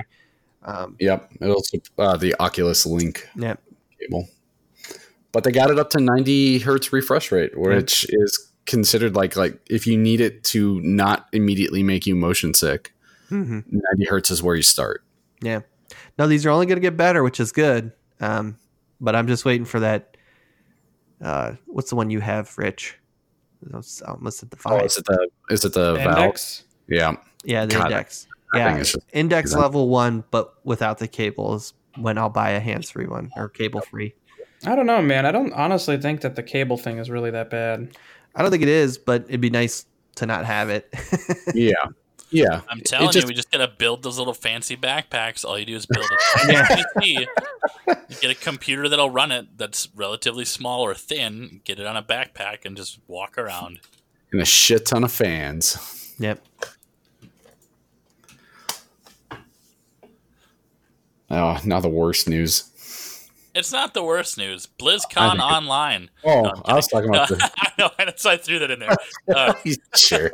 Um, 0.62 0.96
Yep, 0.98 1.30
it'll 1.40 1.62
uh, 1.96 2.16
the 2.18 2.34
Oculus 2.40 2.84
Link 2.84 3.26
yeah. 3.36 3.54
cable, 3.98 4.28
but 5.36 5.44
they 5.44 5.52
got 5.52 5.70
it 5.70 5.78
up 5.78 5.90
to 5.90 6.00
90 6.00 6.60
hertz 6.60 6.94
refresh 6.94 7.30
rate, 7.30 7.52
which 7.58 8.06
is 8.08 8.50
considered 8.64 9.14
like 9.14 9.36
like 9.36 9.60
if 9.68 9.86
you 9.86 9.98
need 9.98 10.18
it 10.18 10.42
to 10.44 10.80
not 10.80 11.28
immediately 11.34 11.82
make 11.82 12.06
you 12.06 12.16
motion 12.16 12.54
sick, 12.54 12.94
hmm 13.28 13.60
90 13.68 14.06
hertz 14.08 14.30
is 14.30 14.42
where 14.42 14.56
you 14.56 14.62
start. 14.62 15.04
Yeah. 15.42 15.60
No, 16.18 16.26
these 16.26 16.46
are 16.46 16.50
only 16.50 16.64
going 16.64 16.78
to 16.78 16.80
get 16.80 16.96
better, 16.96 17.22
which 17.22 17.38
is 17.38 17.52
good. 17.52 17.92
Um, 18.18 18.56
but 18.98 19.14
I'm 19.14 19.26
just 19.26 19.44
waiting 19.44 19.66
for 19.66 19.78
that. 19.80 20.16
Uh, 21.22 21.52
what's 21.66 21.90
the 21.90 21.96
one 21.96 22.08
you 22.08 22.20
have, 22.20 22.56
Rich? 22.56 22.96
I 23.74 23.82
almost 24.08 24.42
at 24.42 24.50
the 24.50 24.56
Oh, 24.64 24.70
five. 24.70 24.86
is 24.86 24.96
it 24.96 25.04
the 25.04 25.28
is 25.50 25.64
it 25.66 25.74
the 25.74 25.96
valve? 25.96 26.16
Index. 26.18 26.64
Yeah, 26.88 27.16
yeah, 27.44 27.66
the 27.66 27.74
God, 27.74 27.90
index. 27.92 28.26
Yeah, 28.54 28.78
just- 28.78 28.96
index 29.12 29.54
level 29.54 29.90
one, 29.90 30.24
but 30.30 30.54
without 30.64 30.96
the 30.96 31.08
cables. 31.08 31.74
When 31.98 32.16
I'll 32.18 32.28
buy 32.30 32.50
a 32.50 32.60
hands-free 32.60 33.06
one 33.06 33.30
or 33.36 33.48
cable-free. 33.48 34.14
I 34.64 34.74
don't 34.74 34.86
know, 34.86 35.02
man. 35.02 35.26
I 35.26 35.32
don't 35.32 35.52
honestly 35.52 35.96
think 35.98 36.22
that 36.22 36.34
the 36.36 36.42
cable 36.42 36.76
thing 36.76 36.98
is 36.98 37.10
really 37.10 37.30
that 37.30 37.50
bad. 37.50 37.90
I 38.34 38.42
don't 38.42 38.50
think 38.50 38.62
it 38.62 38.68
is, 38.68 38.98
but 38.98 39.24
it'd 39.28 39.40
be 39.40 39.50
nice 39.50 39.86
to 40.16 40.26
not 40.26 40.44
have 40.46 40.70
it. 40.70 40.92
yeah, 41.54 41.72
yeah. 42.30 42.62
I'm 42.68 42.80
telling 42.80 43.10
just- 43.12 43.24
you, 43.24 43.28
we 43.28 43.34
just 43.34 43.50
gotta 43.50 43.68
build 43.68 44.02
those 44.02 44.18
little 44.18 44.34
fancy 44.34 44.76
backpacks. 44.76 45.44
All 45.44 45.58
you 45.58 45.66
do 45.66 45.76
is 45.76 45.86
build 45.86 46.06
a 46.06 46.52
Yeah. 46.52 46.66
PC. 46.66 47.26
You 47.86 48.16
get 48.20 48.30
a 48.30 48.34
computer 48.34 48.88
that'll 48.88 49.10
run 49.10 49.30
it 49.30 49.58
that's 49.58 49.88
relatively 49.94 50.44
small 50.44 50.80
or 50.82 50.94
thin. 50.94 51.60
Get 51.64 51.78
it 51.78 51.86
on 51.86 51.96
a 51.96 52.02
backpack 52.02 52.64
and 52.64 52.76
just 52.76 52.98
walk 53.06 53.36
around. 53.38 53.80
and 54.32 54.40
a 54.40 54.44
shit 54.44 54.86
ton 54.86 55.04
of 55.04 55.12
fans. 55.12 56.14
yep. 56.18 56.44
Oh, 61.30 61.58
now 61.64 61.80
the 61.80 61.88
worst 61.88 62.28
news. 62.28 62.70
It's 63.56 63.72
not 63.72 63.94
the 63.94 64.02
worst 64.02 64.36
news. 64.38 64.68
BlizzCon 64.78 65.16
I 65.16 65.28
think 65.30 65.40
it- 65.40 65.44
online. 65.44 66.10
Oh, 66.24 66.42
No, 66.42 66.62
I'm 66.66 66.76
was 66.76 66.86
talking 66.88 67.08
about 67.08 67.28
the 67.30 67.50
I 67.58 67.72
know, 67.78 67.90
that's 67.98 68.24
why 68.24 68.32
I 68.32 68.36
threw 68.36 68.58
that 68.60 68.70
in 68.70 68.78
there. 68.80 68.96
Uh, 69.34 69.54
sure. 69.96 70.30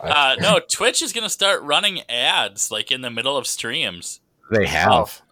Uh, 0.00 0.36
no, 0.40 0.60
Twitch 0.70 1.02
is 1.02 1.12
gonna 1.12 1.28
start 1.28 1.62
running 1.62 2.02
ads 2.08 2.70
like 2.70 2.92
in 2.92 3.00
the 3.00 3.10
middle 3.10 3.36
of 3.36 3.46
streams. 3.46 4.20
they 4.50 4.66
have. 4.66 5.22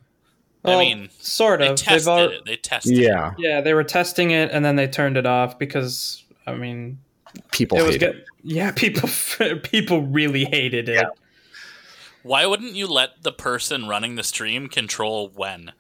I 0.65 0.71
Well, 0.71 0.79
mean, 0.81 1.11
sort 1.21 1.61
of. 1.63 1.69
They've 1.69 1.77
tested 1.87 2.09
al- 2.09 2.29
it. 2.31 2.45
They 2.47 2.57
tested 2.57 2.99
it. 2.99 3.03
Yeah, 3.03 3.33
Yeah, 3.39 3.61
they 3.61 3.75
were 3.75 3.85
testing 3.85 4.31
it 4.31 4.51
and 4.51 4.65
then 4.65 4.77
they 4.77 4.89
turned 4.89 5.17
it 5.17 5.27
off 5.27 5.59
because 5.59 6.25
I 6.47 6.55
mean, 6.55 6.99
people 7.53 7.79
it 7.79 7.83
was 7.83 7.93
hate 7.97 8.01
good. 8.01 8.17
it. 8.17 8.25
Yeah, 8.43 8.71
people 8.77 9.09
people 9.63 10.03
really 10.03 10.47
hated 10.47 10.89
it. 10.89 11.07
Why 12.23 12.47
wouldn't 12.47 12.73
you 12.75 12.87
let 12.87 13.23
the 13.23 13.33
person 13.33 13.87
running 13.87 14.15
the 14.17 14.23
stream 14.25 14.69
control 14.69 15.29
when? 15.35 15.73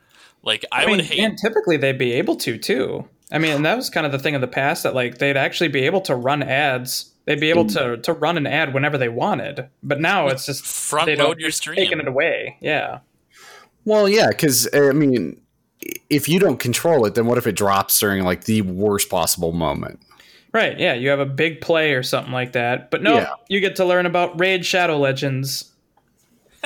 Like 0.44 0.64
I, 0.70 0.82
I, 0.82 0.86
mean, 0.86 0.96
would 0.96 1.06
hate. 1.06 1.20
and 1.20 1.38
typically 1.38 1.76
they'd 1.76 1.98
be 1.98 2.12
able 2.12 2.36
to 2.36 2.58
too. 2.58 3.08
I 3.32 3.38
mean, 3.38 3.52
and 3.52 3.64
that 3.64 3.76
was 3.76 3.90
kind 3.90 4.06
of 4.06 4.12
the 4.12 4.18
thing 4.18 4.34
in 4.34 4.40
the 4.40 4.46
past 4.46 4.82
that 4.82 4.94
like 4.94 5.18
they'd 5.18 5.36
actually 5.36 5.68
be 5.68 5.86
able 5.86 6.00
to 6.02 6.14
run 6.14 6.42
ads. 6.42 7.12
They'd 7.24 7.40
be 7.40 7.50
able 7.50 7.64
mm-hmm. 7.64 7.94
to 7.94 8.02
to 8.02 8.12
run 8.12 8.36
an 8.36 8.46
ad 8.46 8.74
whenever 8.74 8.98
they 8.98 9.08
wanted. 9.08 9.68
But 9.82 10.00
now 10.00 10.28
it's 10.28 10.46
just 10.46 10.64
Front 10.64 11.06
they 11.06 11.16
load 11.16 11.24
don't 11.24 11.40
your 11.40 11.50
stream. 11.50 11.76
taking 11.76 11.98
it 11.98 12.08
away. 12.08 12.58
Yeah. 12.60 13.00
Well, 13.84 14.08
yeah, 14.08 14.28
because 14.28 14.68
uh, 14.72 14.88
I 14.88 14.92
mean, 14.92 15.40
if 16.10 16.28
you 16.28 16.38
don't 16.38 16.58
control 16.58 17.06
it, 17.06 17.14
then 17.14 17.26
what 17.26 17.38
if 17.38 17.46
it 17.46 17.56
drops 17.56 17.98
during 17.98 18.24
like 18.24 18.44
the 18.44 18.62
worst 18.62 19.08
possible 19.10 19.52
moment? 19.52 20.00
Right. 20.52 20.78
Yeah. 20.78 20.94
You 20.94 21.08
have 21.08 21.20
a 21.20 21.26
big 21.26 21.60
play 21.60 21.94
or 21.94 22.02
something 22.02 22.32
like 22.32 22.52
that. 22.52 22.90
But 22.90 23.02
no, 23.02 23.14
Yeah. 23.14 23.30
you 23.48 23.58
get 23.60 23.76
to 23.76 23.84
learn 23.84 24.06
about 24.06 24.38
Raid 24.38 24.64
Shadow 24.64 24.98
Legends. 24.98 25.72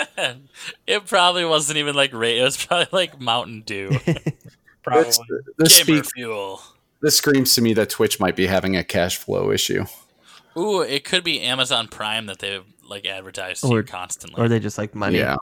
it 0.87 1.07
probably 1.07 1.45
wasn't 1.45 1.79
even 1.79 1.95
like 1.95 2.12
Ray. 2.12 2.39
It 2.39 2.43
was 2.45 2.65
probably 2.65 2.89
like 2.93 3.20
Mountain 3.20 3.62
Dew. 3.66 3.91
Probably. 4.83 5.05
This, 5.05 5.20
this 5.59 5.85
Gamer 5.85 5.99
speaks. 5.99 6.12
fuel. 6.15 6.62
This 7.03 7.19
screams 7.19 7.55
to 7.57 7.61
me 7.61 7.75
that 7.75 7.91
Twitch 7.91 8.19
might 8.19 8.37
be 8.37 8.47
having 8.47 8.75
a 8.77 8.83
cash 8.83 9.16
flow 9.19 9.51
issue. 9.51 9.85
Ooh, 10.57 10.81
it 10.81 11.05
could 11.05 11.23
be 11.25 11.41
Amazon 11.43 11.89
Prime 11.89 12.25
that 12.27 12.39
they've 12.39 12.65
like 12.89 13.05
advertised 13.05 13.65
Or- 13.65 13.79
you 13.79 13.83
constantly. 13.83 14.43
Or 14.43 14.49
they 14.49 14.59
just 14.61 14.79
like 14.79 14.95
money. 14.95 15.19
Yeah, 15.19 15.37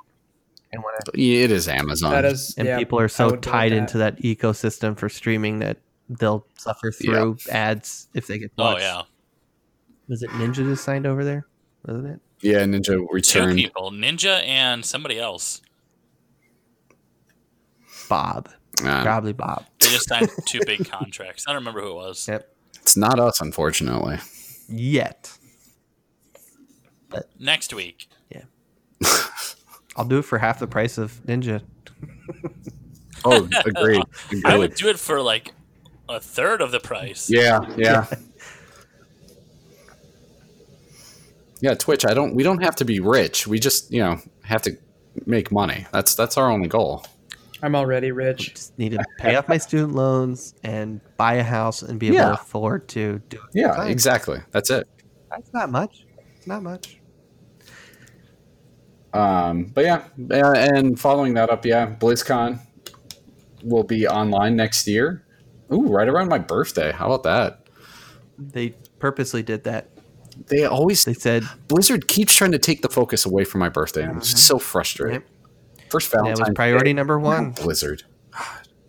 And, 0.72 0.82
wanna- 0.82 0.98
it 1.14 1.50
is 1.52 1.68
Amazon. 1.68 2.10
That 2.10 2.24
is. 2.24 2.54
and 2.58 2.66
yeah, 2.66 2.76
people 2.78 2.98
are 2.98 3.08
so 3.08 3.26
would 3.26 3.30
go 3.30 3.36
with 3.36 3.42
tied 3.42 3.72
that. 3.72 3.76
into 3.78 3.98
that 3.98 4.18
ecosystem 4.20 4.98
for 4.98 5.08
streaming 5.08 5.60
that 5.60 5.76
they'll 6.08 6.44
suffer 6.58 6.90
through 6.90 7.36
ads 7.50 8.08
if 8.14 8.26
they 8.26 8.38
get 8.38 8.50
oh 8.58 8.76
yeah, 8.78 9.02
Was 10.08 10.22
it 10.24 10.30
Ninja 10.30 10.54
just 10.56 10.82
signed 10.82 11.06
over 11.06 11.24
there? 11.24 11.46
Wasn't 11.86 12.06
it? 12.08 12.20
Yeah, 12.46 12.64
Ninja 12.64 13.06
returned. 13.10 13.52
two 13.58 13.64
people, 13.64 13.90
Ninja 13.90 14.42
and 14.46 14.84
somebody 14.84 15.18
else. 15.18 15.62
Bob. 18.08 18.48
Uh, 18.82 19.02
Probably 19.02 19.32
Bob. 19.32 19.64
They 19.80 19.88
just 19.88 20.08
signed 20.08 20.30
two 20.46 20.60
big 20.66 20.88
contracts. 20.88 21.44
I 21.46 21.52
don't 21.52 21.60
remember 21.60 21.80
who 21.80 21.90
it 21.90 21.94
was. 21.94 22.28
Yep. 22.28 22.48
it's 22.76 22.96
not 22.96 23.18
us, 23.18 23.40
unfortunately. 23.40 24.18
Yet. 24.68 25.36
But 27.08 27.28
Next 27.38 27.72
week. 27.72 28.08
Yeah. 28.30 28.42
I'll 29.96 30.04
do 30.04 30.18
it 30.18 30.24
for 30.24 30.38
half 30.38 30.58
the 30.58 30.66
price 30.66 30.98
of 30.98 31.12
Ninja. 31.26 31.62
Oh, 33.24 33.48
agreed. 33.64 34.02
I 34.44 34.58
would 34.58 34.74
do 34.74 34.88
it 34.88 34.98
for 34.98 35.20
like 35.22 35.52
a 36.08 36.20
third 36.20 36.60
of 36.60 36.70
the 36.70 36.80
price. 36.80 37.30
Yeah, 37.30 37.60
yeah. 37.76 38.06
Yeah, 41.60 41.74
Twitch, 41.74 42.04
I 42.04 42.12
don't 42.14 42.34
we 42.34 42.42
don't 42.42 42.62
have 42.62 42.76
to 42.76 42.84
be 42.84 43.00
rich. 43.00 43.46
We 43.46 43.58
just, 43.58 43.90
you 43.92 44.00
know, 44.00 44.18
have 44.42 44.62
to 44.62 44.76
make 45.24 45.50
money. 45.50 45.86
That's 45.92 46.14
that's 46.14 46.36
our 46.36 46.50
only 46.50 46.68
goal. 46.68 47.04
I'm 47.62 47.74
already 47.74 48.12
rich. 48.12 48.52
Just 48.54 48.78
need 48.78 48.92
to 48.92 49.02
pay 49.18 49.34
off 49.36 49.48
my 49.48 49.56
student 49.56 49.94
loans 49.94 50.54
and 50.62 51.00
buy 51.16 51.34
a 51.34 51.42
house 51.42 51.80
and 51.82 51.98
be 51.98 52.08
able 52.08 52.16
Yeah. 52.16 52.26
to 52.28 52.34
afford 52.34 52.86
to 52.88 53.20
do 53.30 53.38
it. 53.38 53.42
Yeah, 53.54 53.74
Fine. 53.74 53.90
exactly. 53.90 54.40
That's 54.50 54.68
it. 54.70 54.86
That's 55.30 55.52
not 55.54 55.70
much. 55.70 56.04
It's 56.36 56.46
not 56.46 56.62
much. 56.62 57.00
Um, 59.14 59.64
but 59.64 59.84
yeah, 59.84 60.04
uh, 60.30 60.52
and 60.52 61.00
following 61.00 61.32
that 61.34 61.48
up, 61.48 61.64
yeah, 61.64 61.86
BlizzCon 61.98 62.58
will 63.64 63.82
be 63.84 64.06
online 64.06 64.56
next 64.56 64.86
year. 64.86 65.24
Ooh, 65.72 65.86
right 65.88 66.08
around 66.08 66.28
my 66.28 66.38
birthday. 66.38 66.92
How 66.92 67.06
about 67.06 67.22
that? 67.22 67.66
They 68.38 68.74
purposely 68.98 69.42
did 69.42 69.64
that. 69.64 69.88
They 70.48 70.64
always 70.64 71.04
They 71.04 71.14
said 71.14 71.44
Blizzard 71.68 72.08
keeps 72.08 72.34
trying 72.34 72.52
to 72.52 72.58
take 72.58 72.82
the 72.82 72.88
focus 72.88 73.24
away 73.26 73.44
from 73.44 73.60
my 73.60 73.68
birthday, 73.68 74.02
and 74.04 74.18
it's 74.18 74.40
so 74.40 74.58
frustrating. 74.58 75.22
First 75.90 76.10
that 76.10 76.18
Valentine's 76.18 76.40
was 76.40 76.54
priority 76.54 76.90
Day, 76.90 76.94
number 76.94 77.18
one. 77.18 77.52
Blizzard. 77.52 78.02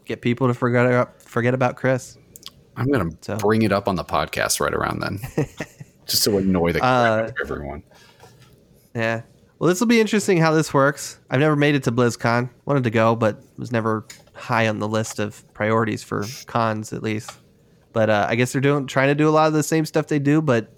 Get 0.06 0.22
people 0.22 0.48
to 0.48 0.53
forget 0.53 0.86
about, 0.86 1.22
forget 1.22 1.53
about 1.53 1.76
Chris. 1.76 2.18
I'm 2.76 2.88
gonna 2.91 3.10
So- 3.22 3.38
bring 3.38 3.61
it 3.64 3.72
up 3.72 3.88
on 3.88 3.95
the 3.95 4.03
podcast 4.03 4.60
right 4.60 4.74
around 4.74 4.99
then, 4.99 5.19
just 6.06 6.24
to 6.26 6.38
annoy 6.38 6.74
the 6.74 6.84
Uh, 6.84 7.32
everyone. 7.41 7.84
Yeah. 8.95 9.22
Well, 9.60 9.68
this 9.69 9.80
will 9.80 9.88
be 9.88 9.99
interesting 9.99 10.38
how 10.38 10.52
this 10.53 10.74
works. 10.74 11.18
I've 11.30 11.40
never 11.40 11.56
made 11.56 11.74
it 11.76 11.84
to 11.84 11.91
BlizzCon. 11.91 12.49
Wanted 12.65 12.84
to 12.84 12.91
go, 12.91 13.15
but 13.15 13.41
was 13.57 13.72
never 13.72 14.06
high 14.34 14.68
on 14.68 14.78
the 14.80 14.88
list 14.88 15.18
of 15.19 15.44
priorities 15.56 16.03
for 16.03 16.26
cons, 16.45 16.94
at 16.94 17.02
least. 17.02 17.32
But 17.94 18.10
uh, 18.11 18.28
I 18.30 18.36
guess 18.36 18.52
they're 18.52 18.61
doing 18.61 18.86
trying 18.86 19.07
to 19.07 19.15
do 19.15 19.28
a 19.28 19.32
lot 19.32 19.48
of 19.48 19.53
the 19.53 19.64
same 19.64 19.86
stuff 19.86 20.07
they 20.07 20.19
do, 20.19 20.41
but 20.44 20.72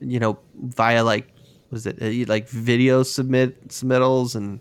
you 0.00 0.18
know, 0.18 0.38
via 0.54 1.04
like 1.04 1.28
was 1.70 1.86
it 1.86 1.98
uh, 2.00 2.30
like 2.30 2.48
video 2.48 3.02
submit 3.02 3.68
submittals 3.68 4.34
and 4.36 4.60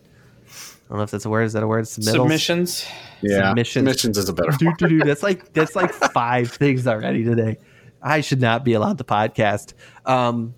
I 0.86 0.90
don't 0.90 0.98
know 1.00 1.04
if 1.04 1.12
that's 1.12 1.26
a 1.26 1.30
word. 1.30 1.44
Is 1.44 1.54
that 1.54 1.64
a 1.64 1.68
word? 1.68 1.86
Submittals. 1.86 2.12
Submissions. 2.12 2.86
Yeah, 3.22 3.50
submissions. 3.50 3.74
submissions 3.74 4.18
is 4.20 4.30
a 4.30 4.34
better. 4.34 4.52
Dude, 4.52 4.78
dude, 4.78 4.90
dude, 4.90 5.08
that's 5.08 5.24
like 5.24 5.52
that's 5.54 5.76
like 5.76 5.92
five 6.14 6.52
things 6.52 6.86
already 6.86 7.24
today. 7.24 7.58
I 8.02 8.22
should 8.22 8.40
not 8.40 8.64
be 8.64 8.74
allowed 8.74 9.00
to 9.00 9.04
podcast. 9.04 9.74
Um, 10.06 10.54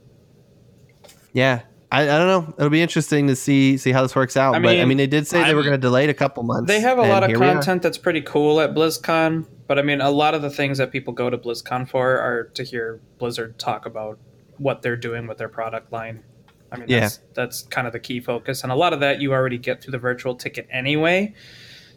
yeah, 1.32 1.62
I, 1.90 2.02
I 2.02 2.06
don't 2.06 2.28
know. 2.28 2.54
It'll 2.58 2.70
be 2.70 2.82
interesting 2.82 3.28
to 3.28 3.36
see 3.38 3.78
see 3.78 3.94
how 3.94 4.02
this 4.02 4.16
works 4.16 4.36
out. 4.36 4.56
I 4.56 4.60
but 4.60 4.70
I 4.70 4.80
mean, 4.80 4.90
mean, 4.90 4.98
they 4.98 5.08
did 5.08 5.28
say 5.28 5.44
they 5.46 5.54
were 5.54 5.64
going 5.64 5.72
to 5.74 5.78
delay 5.78 6.04
it 6.04 6.10
a 6.10 6.14
couple 6.14 6.44
months. 6.44 6.68
They 6.68 6.82
have 6.82 6.98
a 6.98 7.04
lot 7.04 7.24
of 7.24 7.30
here 7.30 7.40
we 7.40 7.46
are. 7.46 7.54
content 7.54 7.82
that's 7.84 7.98
pretty 7.98 8.22
cool 8.22 8.60
at 8.60 8.74
BlizzCon, 8.74 9.46
but 9.66 9.80
I 9.80 9.82
mean, 9.82 10.02
a 10.02 10.12
lot 10.12 10.34
of 10.34 10.42
the 10.42 10.50
things 10.50 10.78
that 10.80 10.92
people 10.92 11.14
go 11.14 11.30
to 11.30 11.38
BlizzCon 11.38 11.88
for 11.88 12.20
are 12.20 12.46
to 12.56 12.64
hear 12.64 13.00
Blizzard 13.18 13.58
talk 13.58 13.86
about 13.86 14.20
what 14.58 14.82
they're 14.82 14.96
doing 14.98 15.28
with 15.28 15.38
their 15.38 15.50
product 15.50 15.92
line. 15.92 16.24
I 16.72 16.78
mean, 16.78 16.90
Yeah. 16.90 17.02
that's, 17.02 17.20
that's 17.34 17.62
kind 17.64 17.88
of 17.88 17.94
the 17.94 18.00
key 18.00 18.20
focus, 18.20 18.64
and 18.64 18.72
a 18.72 18.76
lot 18.76 18.92
of 18.94 19.00
that 19.00 19.22
you 19.22 19.32
already 19.34 19.58
get 19.58 19.82
through 19.82 19.92
the 19.94 19.98
virtual 20.00 20.36
ticket 20.36 20.68
anyway. 20.70 21.34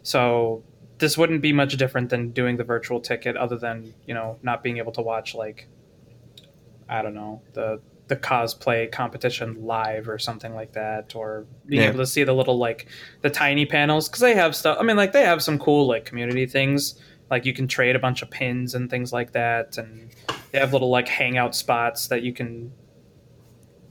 So 0.03 0.63
this 0.99 1.17
wouldn't 1.17 1.41
be 1.41 1.51
much 1.53 1.77
different 1.77 2.09
than 2.09 2.31
doing 2.31 2.57
the 2.57 2.63
virtual 2.63 2.99
ticket, 3.01 3.35
other 3.35 3.57
than 3.57 3.93
you 4.07 4.13
know 4.13 4.37
not 4.43 4.63
being 4.63 4.77
able 4.77 4.91
to 4.93 5.01
watch 5.01 5.35
like 5.35 5.67
I 6.89 7.01
don't 7.01 7.13
know 7.15 7.41
the 7.53 7.81
the 8.07 8.15
cosplay 8.17 8.91
competition 8.91 9.63
live 9.65 10.09
or 10.09 10.19
something 10.19 10.53
like 10.53 10.73
that, 10.73 11.15
or 11.15 11.45
being 11.65 11.81
Yeah. 11.83 11.89
able 11.89 11.99
to 11.99 12.05
see 12.05 12.23
the 12.25 12.33
little 12.33 12.57
like 12.57 12.87
the 13.21 13.29
tiny 13.29 13.65
panels 13.65 14.09
because 14.09 14.19
they 14.21 14.35
have 14.35 14.53
stuff. 14.55 14.77
I 14.79 14.83
mean, 14.83 14.97
like 14.97 15.13
they 15.13 15.23
have 15.23 15.41
some 15.41 15.57
cool 15.57 15.87
like 15.87 16.03
community 16.05 16.45
things. 16.45 16.99
Like 17.31 17.45
you 17.45 17.53
can 17.53 17.67
trade 17.67 17.95
a 17.95 17.99
bunch 17.99 18.21
of 18.21 18.29
pins 18.29 18.75
and 18.75 18.89
things 18.89 19.11
like 19.11 19.31
that, 19.31 19.77
and 19.77 20.11
they 20.51 20.59
have 20.59 20.73
little 20.73 20.89
like 20.89 21.07
hangout 21.07 21.55
spots 21.55 22.07
that 22.09 22.21
you 22.21 22.33
can 22.33 22.73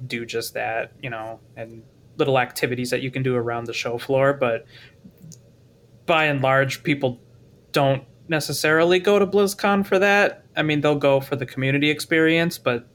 do 0.07 0.25
just 0.25 0.55
that, 0.55 0.93
you 1.03 1.11
know, 1.11 1.41
and 1.57 1.83
little 2.19 2.39
activities 2.39 2.91
that 2.91 3.01
you 3.01 3.11
can 3.11 3.23
do 3.23 3.35
around 3.35 3.65
the 3.65 3.73
show 3.73 3.97
floor. 3.99 4.35
But 4.35 4.67
by 6.07 6.27
and 6.27 6.43
large, 6.43 6.83
people 6.83 7.19
don't 7.73 8.05
necessarily 8.29 8.99
go 8.99 9.19
to 9.19 9.27
BlizzCon 9.27 9.87
for 9.87 9.99
that. 9.99 10.45
I 10.57 10.63
mean, 10.63 10.83
they'll 10.83 10.95
go 10.95 11.21
for 11.21 11.37
the 11.37 11.47
community 11.47 11.91
experience, 11.91 12.59
but 12.59 12.87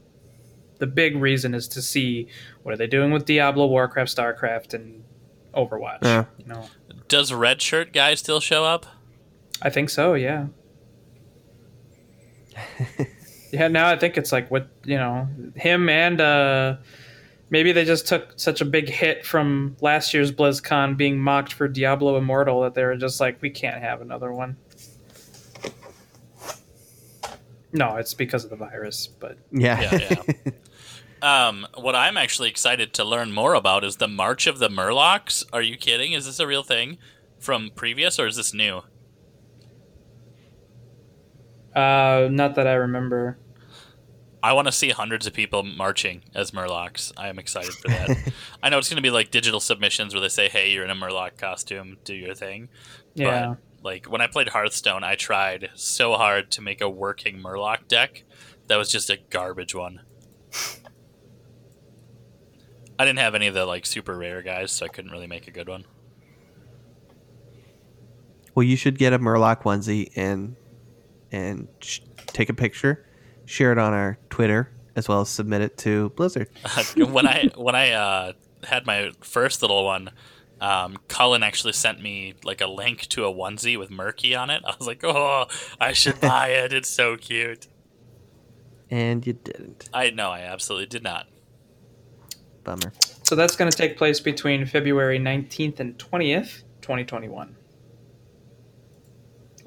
the 0.78 0.86
big 0.86 1.16
reason 1.16 1.54
is 1.54 1.66
to 1.68 1.82
see 1.82 2.28
what 2.62 2.72
are 2.72 2.76
they 2.76 2.86
doing 2.86 3.10
with 3.10 3.24
Diablo, 3.24 3.66
Warcraft, 3.66 4.14
StarCraft, 4.14 4.74
and 4.74 5.02
Overwatch. 5.54 6.02
Yeah. 6.02 6.26
You 6.38 6.46
know, 6.46 6.68
Does 7.08 7.32
Red 7.32 7.62
Shirt 7.62 7.92
guy 7.92 8.14
still 8.14 8.40
show 8.40 8.64
up? 8.64 8.86
I 9.62 9.70
think 9.70 9.90
so. 9.90 10.14
Yeah. 10.14 10.46
yeah. 13.52 13.68
Now 13.68 13.88
I 13.88 13.96
think 13.98 14.16
it's 14.16 14.32
like 14.32 14.50
what 14.50 14.68
you 14.84 14.96
know, 14.96 15.28
him 15.54 15.88
and 15.88 16.20
uh, 16.20 16.76
maybe 17.50 17.72
they 17.72 17.84
just 17.84 18.06
took 18.06 18.38
such 18.38 18.60
a 18.60 18.64
big 18.64 18.88
hit 18.88 19.24
from 19.24 19.76
last 19.80 20.12
year's 20.12 20.32
BlizzCon 20.32 20.96
being 20.96 21.18
mocked 21.18 21.52
for 21.52 21.68
Diablo 21.68 22.16
Immortal 22.16 22.62
that 22.62 22.74
they 22.74 22.84
were 22.84 22.96
just 22.96 23.20
like, 23.20 23.40
we 23.40 23.50
can't 23.50 23.80
have 23.82 24.00
another 24.00 24.32
one. 24.32 24.56
No, 27.72 27.96
it's 27.96 28.14
because 28.14 28.44
of 28.44 28.50
the 28.50 28.56
virus, 28.56 29.06
but 29.06 29.38
Yeah. 29.52 29.98
Yeah, 29.98 30.22
Um, 31.22 31.66
what 31.74 31.96
I'm 31.96 32.16
actually 32.16 32.50
excited 32.50 32.92
to 32.94 33.04
learn 33.04 33.32
more 33.32 33.54
about 33.54 33.84
is 33.84 33.96
the 33.96 34.06
March 34.06 34.46
of 34.46 34.58
the 34.58 34.68
Murlocs. 34.68 35.44
Are 35.52 35.62
you 35.62 35.76
kidding? 35.76 36.12
Is 36.12 36.26
this 36.26 36.38
a 36.38 36.46
real 36.46 36.62
thing 36.62 36.98
from 37.38 37.70
previous, 37.74 38.18
or 38.18 38.26
is 38.26 38.36
this 38.36 38.52
new? 38.52 38.82
Uh, 41.76 42.28
not 42.30 42.54
that 42.56 42.66
I 42.66 42.74
remember. 42.74 43.38
I 44.42 44.52
want 44.52 44.66
to 44.66 44.72
see 44.72 44.90
hundreds 44.90 45.26
of 45.26 45.32
people 45.32 45.62
marching 45.62 46.22
as 46.34 46.52
Murlocs. 46.52 47.12
I 47.16 47.28
am 47.28 47.38
excited 47.38 47.72
for 47.74 47.88
that. 47.88 48.32
I 48.62 48.68
know 48.68 48.78
it's 48.78 48.88
going 48.88 48.96
to 48.96 49.02
be 49.02 49.10
like 49.10 49.30
digital 49.30 49.60
submissions 49.60 50.14
where 50.14 50.20
they 50.20 50.28
say, 50.28 50.48
"Hey, 50.48 50.70
you're 50.70 50.84
in 50.84 50.90
a 50.90 50.94
Murloc 50.94 51.36
costume, 51.36 51.98
do 52.04 52.14
your 52.14 52.34
thing." 52.34 52.68
Yeah. 53.14 53.56
But 53.56 53.84
like 53.84 54.06
when 54.06 54.20
I 54.20 54.26
played 54.26 54.48
Hearthstone, 54.48 55.04
I 55.04 55.16
tried 55.16 55.70
so 55.74 56.14
hard 56.14 56.50
to 56.52 56.62
make 56.62 56.80
a 56.80 56.88
working 56.88 57.42
Murloc 57.42 57.88
deck 57.88 58.24
that 58.68 58.76
was 58.76 58.90
just 58.90 59.10
a 59.10 59.18
garbage 59.30 59.74
one. 59.74 60.00
I 62.98 63.04
didn't 63.04 63.18
have 63.18 63.34
any 63.34 63.46
of 63.46 63.54
the 63.54 63.66
like 63.66 63.84
super 63.84 64.16
rare 64.16 64.42
guys, 64.42 64.72
so 64.72 64.86
I 64.86 64.88
couldn't 64.88 65.10
really 65.10 65.26
make 65.26 65.46
a 65.48 65.50
good 65.50 65.68
one. 65.68 65.84
Well, 68.54 68.64
you 68.64 68.76
should 68.76 68.98
get 68.98 69.12
a 69.12 69.18
Murloc 69.18 69.62
onesie 69.62 70.10
and 70.16 70.56
and 71.36 71.68
sh- 71.80 72.00
take 72.28 72.48
a 72.48 72.54
picture, 72.54 73.04
share 73.44 73.72
it 73.72 73.78
on 73.78 73.92
our 73.92 74.18
Twitter, 74.30 74.70
as 74.96 75.08
well 75.08 75.20
as 75.20 75.28
submit 75.28 75.60
it 75.60 75.76
to 75.78 76.08
Blizzard. 76.10 76.48
when 76.96 77.26
I 77.26 77.50
when 77.56 77.74
I 77.74 77.92
uh, 77.92 78.32
had 78.64 78.86
my 78.86 79.12
first 79.20 79.62
little 79.62 79.84
one, 79.84 80.10
um, 80.60 80.96
Cullen 81.08 81.42
actually 81.42 81.74
sent 81.74 82.02
me 82.02 82.34
like 82.42 82.60
a 82.60 82.66
link 82.66 83.02
to 83.08 83.24
a 83.24 83.32
onesie 83.32 83.78
with 83.78 83.90
Murky 83.90 84.34
on 84.34 84.50
it. 84.50 84.62
I 84.66 84.74
was 84.78 84.86
like, 84.86 85.04
"Oh, 85.04 85.46
I 85.78 85.92
should 85.92 86.20
buy 86.32 86.48
it. 86.48 86.72
It's 86.72 86.88
so 86.88 87.16
cute." 87.16 87.68
And 88.88 89.26
you 89.26 89.32
didn't. 89.34 89.88
I 89.92 90.10
know, 90.10 90.30
I 90.30 90.40
absolutely 90.40 90.86
did 90.86 91.02
not. 91.02 91.26
Bummer. 92.62 92.92
So 93.24 93.34
that's 93.34 93.56
going 93.56 93.70
to 93.70 93.76
take 93.76 93.96
place 93.96 94.20
between 94.20 94.64
February 94.64 95.18
19th 95.18 95.80
and 95.80 95.98
20th, 95.98 96.62
2021. 96.82 97.56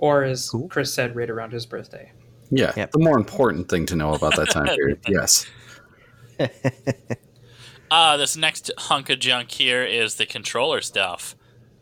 Or 0.01 0.23
as 0.23 0.49
Cool. 0.49 0.69
Chris 0.69 0.93
said, 0.93 1.13
right 1.15 1.29
around 1.29 1.51
his 1.51 1.65
birthday. 1.65 2.11
Yeah. 2.49 2.71
Yep. 2.75 2.91
The 2.91 2.99
more 2.99 3.17
important 3.17 3.67
thing 3.69 3.85
to 3.87 3.95
know 3.97 4.13
about 4.13 4.35
that 4.37 4.49
time 4.49 4.65
period. 4.75 4.99
Yes. 5.07 5.45
Uh, 7.91 8.17
this 8.17 8.37
next 8.37 8.69
hunk 8.77 9.09
of 9.09 9.17
junk 9.17 9.49
here 9.49 9.83
is 9.83 10.13
the 10.15 10.25
controller 10.27 10.79
stuff. 10.79 11.35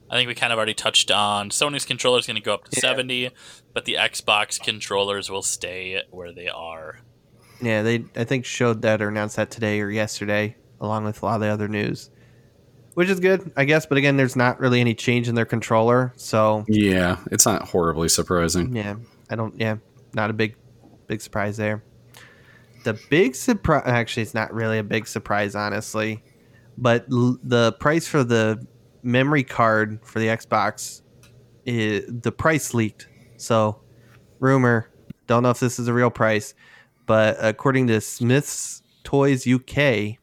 I 0.10 0.16
think 0.16 0.30
we 0.30 0.36
kind 0.36 0.54
of 0.54 0.58
already 0.58 0.74
touched 0.74 1.12
on 1.12 1.50
Sony's 1.50 1.84
controller 1.84 2.18
is 2.18 2.26
going 2.26 2.38
to 2.38 2.42
go 2.42 2.54
up 2.54 2.64
to 2.70 2.78
Yeah. 2.78 2.90
70, 2.92 3.32
but 3.74 3.84
the 3.84 3.96
Xbox 3.96 4.58
controllers 4.58 5.30
will 5.30 5.42
stay 5.42 6.02
where 6.10 6.32
they 6.32 6.48
are. 6.48 7.02
Yeah, 7.62 7.82
they 7.82 8.06
I 8.16 8.24
think 8.24 8.46
showed 8.46 8.84
that 8.84 9.02
or 9.02 9.10
announced 9.10 9.36
that 9.36 9.52
today 9.52 9.82
or 9.82 9.90
yesterday, 9.90 10.56
along 10.80 11.04
with 11.04 11.22
a 11.22 11.26
lot 11.26 11.36
of 11.36 11.42
the 11.42 11.48
other 11.48 11.68
news, 11.68 12.10
which 12.98 13.10
is 13.10 13.20
good, 13.20 13.52
I 13.56 13.64
guess. 13.66 13.86
But 13.86 14.00
again, 14.00 14.18
there's 14.18 14.36
not 14.36 14.60
really 14.60 14.82
any 14.82 14.96
change 14.96 15.28
in 15.30 15.36
their 15.36 15.46
controller, 15.46 16.14
so 16.16 16.66
Yeah. 16.68 17.18
It's 17.32 17.46
not 17.46 17.62
horribly 17.70 18.10
surprising. 18.10 18.76
yeah, 18.76 18.96
I 19.30 19.36
don't. 19.36 19.54
Yeah, 19.60 19.76
not 20.16 20.32
a 20.32 20.34
big, 20.34 20.56
big 21.06 21.22
surprise 21.22 21.58
there. 21.58 21.84
The 22.86 23.00
big 23.12 23.36
surprise, 23.36 23.84
actually, 23.86 24.24
it's 24.24 24.34
not 24.34 24.52
really 24.52 24.80
a 24.80 24.84
big 24.84 25.06
surprise, 25.06 25.54
honestly, 25.54 26.24
but 26.76 27.06
l- 27.12 27.38
the 27.44 27.74
price 27.74 28.08
for 28.08 28.24
the 28.24 28.66
memory 29.04 29.44
card 29.44 30.00
for 30.04 30.18
the 30.18 30.28
Xbox, 30.28 31.04
i 31.68 32.02
the 32.08 32.32
price 32.32 32.74
leaked. 32.74 33.08
So, 33.38 33.80
rumor, 34.40 34.90
don't 35.28 35.44
know 35.44 35.52
if 35.52 35.60
this 35.60 35.78
is 35.78 35.88
a 35.88 35.94
real 35.94 36.10
price, 36.10 36.56
but 37.06 37.38
according 37.40 37.86
to 37.88 38.02
Smyths 38.02 38.82
Toys 39.04 39.46
UK, 39.46 40.18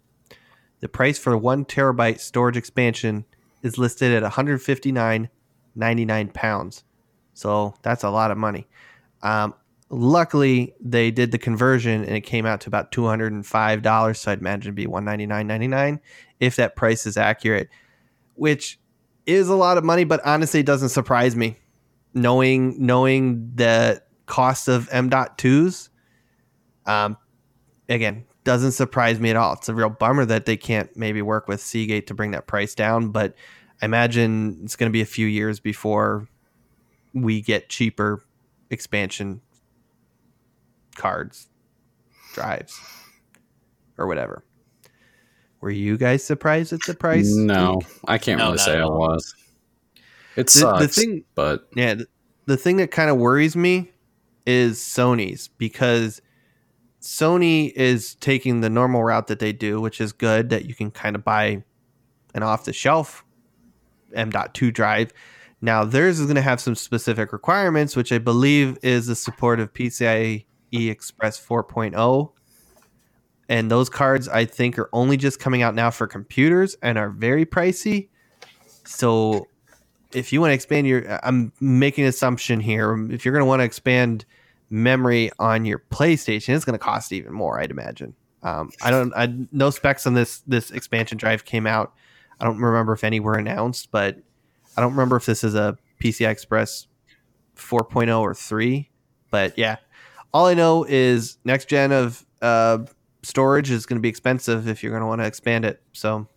the 0.85 0.89
price 0.89 1.19
for 1.19 1.35
one 1.35 1.65
terabyte 1.65 2.21
storage 2.21 2.59
expansion 2.59 3.25
is 3.63 3.79
listed 3.79 4.13
at 4.13 4.23
159.99 4.31 6.35
pounds. 6.35 6.85
So 7.33 7.75
that's 7.81 8.05
a 8.05 8.11
lot 8.11 8.31
of 8.31 8.37
money. 8.37 8.69
Um, 9.23 9.55
luckily, 9.89 10.75
they 10.79 11.11
did 11.11 11.33
the 11.33 11.39
conversion 11.39 12.05
and 12.05 12.15
it 12.15 12.21
came 12.21 12.45
out 12.45 12.61
to 12.61 12.69
about 12.69 12.93
two 12.93 13.07
hundred 13.07 13.33
and 13.33 13.47
five 13.47 13.81
dollars. 13.81 14.21
So 14.21 14.31
I'd 14.31 14.41
imagine 14.41 14.69
it'd 14.69 14.75
be 14.75 14.87
one 14.87 15.07
ninety 15.07 15.25
nine 15.25 15.47
ninety 15.47 15.69
nine 15.69 16.01
if 16.39 16.57
that 16.57 16.77
price 16.77 17.07
is 17.07 17.17
accurate, 17.17 17.71
which 18.35 18.79
is 19.25 19.49
a 19.49 19.57
lot 19.57 19.79
of 19.79 19.85
money. 19.85 20.05
But 20.05 20.21
honestly, 20.27 20.61
it 20.61 20.67
doesn't 20.67 20.91
surprise 20.91 21.35
me, 21.35 21.57
knowing 22.13 22.77
knowing 22.85 23.53
the 23.55 24.03
cost 24.27 24.69
of 24.69 24.91
M. 24.93 25.09
Dot 25.09 25.39
twos. 25.39 25.89
Um, 26.85 27.17
again, 27.89 28.27
doesn't 28.45 28.73
surprise 28.73 29.19
me 29.19 29.31
at 29.31 29.37
all. 29.37 29.55
It's 29.55 29.69
a 29.69 29.75
real 29.75 29.91
bummer 29.91 30.25
that 30.27 30.45
they 30.47 30.57
can't 30.57 30.95
maybe 30.97 31.23
work 31.23 31.49
with 31.49 31.61
Seagate 31.61 32.07
to 32.09 32.15
bring 32.15 32.31
that 32.33 32.47
price 32.47 32.75
down, 32.75 33.09
but 33.09 33.35
I 33.83 33.87
imagine 33.87 34.61
it's 34.63 34.77
going 34.77 34.91
to 34.91 34.93
be 34.93 35.01
a 35.01 35.07
few 35.07 35.27
years 35.27 35.61
before 35.61 36.29
we 37.13 37.41
get 37.41 37.69
cheaper 37.69 38.23
expansion 38.71 39.41
cards, 40.95 41.49
drives, 42.35 42.79
or 43.99 44.07
whatever. 44.07 44.45
Were 45.61 45.71
you 45.71 45.97
guys 45.97 46.23
surprised 46.23 46.73
at 46.73 46.81
the 46.87 46.95
price? 46.95 47.35
No, 47.35 47.81
I 48.07 48.19
can't 48.19 48.39
No, 48.39 48.47
really 48.47 48.59
say 48.59 48.79
I 48.79 48.85
was. 48.85 49.35
It 50.37 50.47
The- 50.47 50.53
sucks, 50.53 50.81
the 50.81 50.89
thing- 50.89 51.25
but 51.35 51.69
Yeah, 51.75 51.95
th- 51.95 52.09
the 52.47 52.57
thing 52.57 52.77
that 52.77 52.91
kind 52.91 53.09
of 53.11 53.17
worries 53.17 53.57
me 53.57 53.91
is 54.47 54.79
Sony's 54.79 55.49
because 55.49 56.21
Sony 57.05 57.71
is 57.73 58.15
taking 58.15 58.63
the 58.63 58.71
normal 58.71 59.05
route 59.05 59.27
that 59.27 59.39
they 59.39 59.53
do, 59.53 59.79
which 59.79 60.01
is 60.01 60.11
good 60.11 60.49
that 60.49 60.65
you 60.65 60.75
can 60.75 60.91
kind 60.91 61.15
of 61.15 61.23
buy 61.23 61.63
an 62.35 62.43
off 62.43 62.65
the 62.65 62.73
shelf 62.73 63.23
M.2 64.15 64.73
drive. 64.73 65.13
Now 65.61 65.85
theirs 65.85 66.19
is 66.19 66.25
going 66.25 66.37
to 66.37 66.43
have 66.43 66.63
some 66.63 66.75
specific 66.75 67.31
requirements, 67.31 67.95
which 67.95 68.11
I 68.11 68.17
believe 68.17 68.79
is 68.83 69.07
the 69.07 69.15
support 69.15 69.61
of 69.61 69.71
PCIe 69.75 70.47
Express 70.73 71.39
4.0. 71.39 72.33
And 73.51 73.71
those 73.71 73.91
cards 73.91 74.27
I 74.27 74.47
think 74.47 74.79
are 74.79 74.89
only 74.95 75.19
just 75.19 75.39
coming 75.39 75.61
out 75.61 75.75
now 75.75 75.91
for 75.91 76.07
computers 76.07 76.75
and 76.81 76.97
are 76.97 77.11
very 77.11 77.45
pricey. 77.45 78.09
So 78.85 79.47
if 80.15 80.33
you 80.33 80.41
want 80.41 80.53
to 80.53 80.55
expand 80.55 80.87
your 80.87 81.19
i'm 81.25 81.53
making 81.61 82.05
an 82.05 82.09
assumption 82.09 82.61
here 82.61 82.97
if 83.11 83.25
you're 83.25 83.33
going 83.35 83.43
to 83.43 83.49
want 83.49 83.59
to 83.59 83.65
expand 83.65 84.25
memory 84.71 85.31
on 85.39 85.65
your 85.65 85.79
playstation 85.91 86.55
it's 86.55 86.65
going 86.65 86.79
to 86.79 86.83
cost 86.85 87.13
even 87.13 87.33
more 87.33 87.61
i'd 87.61 87.71
imagine. 87.71 88.15
Um, 88.43 88.71
i 88.83 88.91
don't 88.91 89.13
i 89.15 89.33
no 89.53 89.71
specs 89.71 90.07
on 90.07 90.15
this 90.15 90.41
this 90.47 90.71
expansion 90.71 91.19
drive 91.19 91.45
came 91.45 91.67
out. 91.67 91.93
I 92.41 92.45
don't 92.45 92.59
remember 92.59 92.93
if 92.93 93.05
any 93.05 93.21
were 93.21 93.35
announced 93.35 93.91
but 93.91 94.19
i 94.77 94.81
don't 94.81 94.93
remember 94.93 95.17
if 95.17 95.27
this 95.27 95.45
is 95.45 95.55
a 95.55 95.79
pci 96.03 96.29
express 96.29 96.87
4.0 97.57 98.21
or 98.21 98.35
3 98.35 98.91
but 99.31 99.57
yeah. 99.59 99.77
All 100.33 100.47
i 100.47 100.55
know 100.55 100.85
is 100.89 101.39
next 101.45 101.69
gen 101.69 101.93
of 101.93 102.25
uh, 102.43 102.79
storage 103.23 103.71
is 103.71 103.87
going 103.87 103.97
to 103.99 104.03
be 104.03 104.09
expensive 104.09 104.69
if 104.69 104.83
you're 104.83 104.93
going 104.93 105.01
to 105.03 105.07
want 105.07 105.21
to 105.21 105.27
expand 105.27 105.65
it 105.65 105.81
so. 105.93 106.29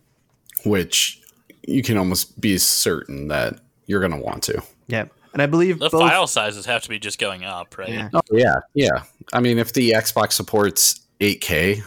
Which 0.64 1.20
you 1.66 1.82
can 1.82 1.98
almost 1.98 2.40
be 2.40 2.56
certain 2.58 3.28
that 3.28 3.60
you're 3.86 4.00
going 4.00 4.12
to 4.12 4.18
want 4.18 4.42
to. 4.44 4.62
yeah 4.88 5.06
and 5.32 5.42
i 5.42 5.46
believe 5.46 5.78
The 5.78 5.90
both, 5.90 6.00
file 6.00 6.26
sizes 6.26 6.66
have 6.66 6.82
to 6.82 6.88
be 6.88 6.98
just 6.98 7.18
going 7.18 7.44
up, 7.44 7.76
right? 7.78 7.88
Yeah. 7.88 8.08
Oh 8.12 8.20
yeah, 8.32 8.56
yeah. 8.74 9.02
I 9.32 9.40
mean, 9.40 9.58
if 9.58 9.72
the 9.72 9.90
Xbox 9.92 10.32
supports 10.32 11.00
8K, 11.20 11.82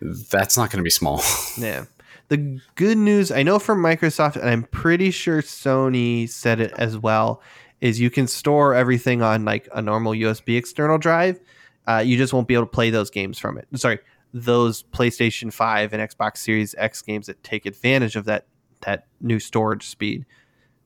that's 0.00 0.56
not 0.56 0.70
going 0.70 0.78
to 0.78 0.84
be 0.84 0.90
small. 0.90 1.22
Yeah. 1.58 1.86
The 2.28 2.60
good 2.74 2.98
news 2.98 3.32
I 3.32 3.42
know 3.42 3.58
from 3.58 3.82
Microsoft, 3.82 4.36
and 4.36 4.50
I'm 4.50 4.64
pretty 4.64 5.10
sure 5.10 5.40
Sony 5.40 6.28
said 6.28 6.60
it 6.60 6.72
as 6.76 6.98
well, 6.98 7.40
is 7.80 7.98
you 7.98 8.10
can 8.10 8.26
store 8.26 8.74
everything 8.74 9.22
on 9.22 9.46
like 9.46 9.66
a 9.74 9.80
normal 9.80 10.12
USB 10.12 10.58
external 10.58 10.98
drive. 10.98 11.40
Uh, 11.86 12.02
you 12.04 12.18
just 12.18 12.34
won't 12.34 12.46
be 12.46 12.52
able 12.52 12.66
to 12.66 12.70
play 12.70 12.90
those 12.90 13.08
games 13.08 13.38
from 13.38 13.56
it. 13.56 13.66
Sorry, 13.76 13.98
those 14.34 14.82
PlayStation 14.82 15.50
5 15.50 15.94
and 15.94 16.02
Xbox 16.02 16.36
Series 16.38 16.74
X 16.76 17.00
games 17.00 17.28
that 17.28 17.42
take 17.42 17.64
advantage 17.64 18.14
of 18.14 18.26
that 18.26 18.46
that 18.82 19.06
new 19.20 19.40
storage 19.40 19.86
speed. 19.86 20.26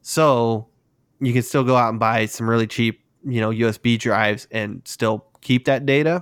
So 0.01 0.69
you 1.23 1.33
can 1.33 1.43
still 1.43 1.65
go 1.65 1.77
out 1.77 1.89
and 1.91 1.99
buy 2.01 2.27
some 2.27 2.49
really 2.51 2.67
cheap, 2.67 3.03
you 3.25 3.41
know, 3.41 3.51
USB 3.51 3.99
drives 3.99 4.47
and 4.51 4.83
still 4.85 5.25
keep 5.41 5.65
that 5.67 5.87
data 5.87 6.21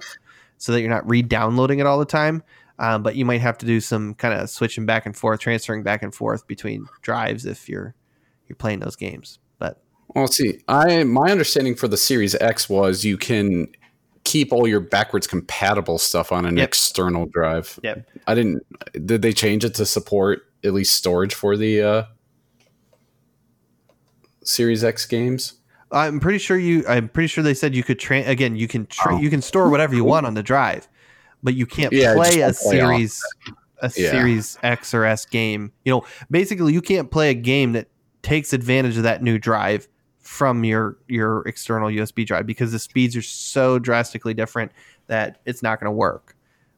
so 0.59 0.73
that 0.73 0.81
you're 0.81 0.91
not 0.91 1.09
re-downloading 1.09 1.79
it 1.79 1.87
all 1.87 1.99
the 1.99 2.05
time. 2.05 2.43
Um, 2.79 3.03
but 3.03 3.15
you 3.17 3.25
might 3.25 3.41
have 3.41 3.59
to 3.59 3.67
do 3.67 3.81
some 3.81 4.15
kind 4.15 4.33
of 4.39 4.49
switching 4.49 4.87
back 4.87 5.05
and 5.07 5.17
forth, 5.17 5.41
transferring 5.41 5.83
back 5.83 6.03
and 6.03 6.15
forth 6.15 6.47
between 6.47 6.87
drives 7.03 7.45
if 7.45 7.69
you're 7.69 7.95
you're 8.49 8.57
playing 8.57 8.81
those 8.81 8.97
games. 8.97 9.39
But 9.59 9.83
Well, 10.15 10.27
see, 10.27 10.61
I 10.67 11.05
my 11.05 11.31
understanding 11.31 11.75
for 11.75 11.89
the 11.89 11.99
Series 11.99 12.35
X 12.37 12.69
was 12.71 13.05
you 13.05 13.19
can 13.19 13.67
keep 14.25 14.53
all 14.53 14.67
your 14.67 14.81
backwards 14.81 15.27
compatible 15.27 15.99
stuff 15.99 16.33
on 16.33 16.47
an 16.47 16.57
Yep. 16.57 16.69
external 16.69 17.27
drive. 17.27 17.79
Yep. 17.83 18.09
I 18.27 18.35
didn't. 18.35 18.65
Did 19.07 19.23
they 19.23 19.33
change 19.33 19.65
it 19.65 19.75
to 19.75 19.85
support 19.87 20.43
at 20.65 20.73
least 20.73 20.95
storage 20.95 21.35
for 21.35 21.57
the 21.59 21.83
uh, 21.83 22.05
Series 24.43 24.83
X 24.85 25.07
games? 25.07 25.55
I'm 25.93 26.21
pretty 26.21 26.39
sure 26.39 26.57
you. 26.57 26.85
I'm 26.89 27.09
pretty 27.09 27.27
sure 27.27 27.43
they 27.43 27.55
said 27.55 27.75
you 27.75 27.83
could 27.83 27.99
train 27.99 28.25
again. 28.27 28.57
You 28.57 28.69
can 28.69 28.87
tra- 28.87 29.17
Oh. 29.17 29.19
you 29.21 29.29
can 29.31 29.43
store 29.43 29.69
whatever 29.71 29.95
you 29.95 30.05
want 30.05 30.25
on 30.27 30.35
the 30.35 30.43
drive, 30.43 30.89
but 31.43 31.55
you 31.55 31.67
can't 31.67 31.93
Yeah, 31.93 32.15
play 32.15 32.41
a 32.41 32.53
play 32.53 32.53
series 32.53 33.21
a 33.83 33.91
Yeah. 33.97 34.11
series 34.11 34.59
X 34.63 34.95
or 34.95 35.05
S 35.05 35.25
game. 35.27 35.73
You 35.85 35.93
know, 35.95 36.05
basically, 36.31 36.73
you 36.73 36.83
can't 36.83 37.11
play 37.11 37.31
a 37.31 37.35
game 37.35 37.73
that 37.73 37.89
takes 38.23 38.53
advantage 38.53 38.97
of 38.99 39.03
that 39.05 39.23
new 39.23 39.39
drive 39.39 39.89
from 40.21 40.63
your 40.65 40.97
your 41.09 41.43
external 41.49 41.91
USB 41.91 42.25
drive 42.25 42.47
because 42.47 42.71
the 42.71 42.79
speeds 42.79 43.17
are 43.17 43.23
so 43.23 43.79
drastically 43.79 44.33
different 44.35 44.71
that 45.09 45.41
it's 45.45 45.63
not 45.63 45.81
going 45.81 45.87
to 45.87 45.97
work. 45.97 46.37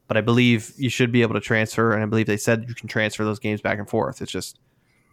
But 0.09 0.17
I 0.17 0.21
believe 0.23 0.73
you 0.79 0.89
should 0.89 1.13
be 1.13 1.21
able 1.23 1.35
to 1.35 1.41
transfer, 1.41 1.93
and 1.93 2.03
I 2.03 2.07
believe 2.07 2.27
they 2.27 2.37
said 2.39 2.65
you 2.69 2.75
can 2.75 2.89
transfer 2.89 3.25
those 3.25 3.39
games 3.39 3.61
back 3.61 3.79
and 3.79 3.89
forth. 3.89 4.23
It's 4.23 4.33
just 4.33 4.59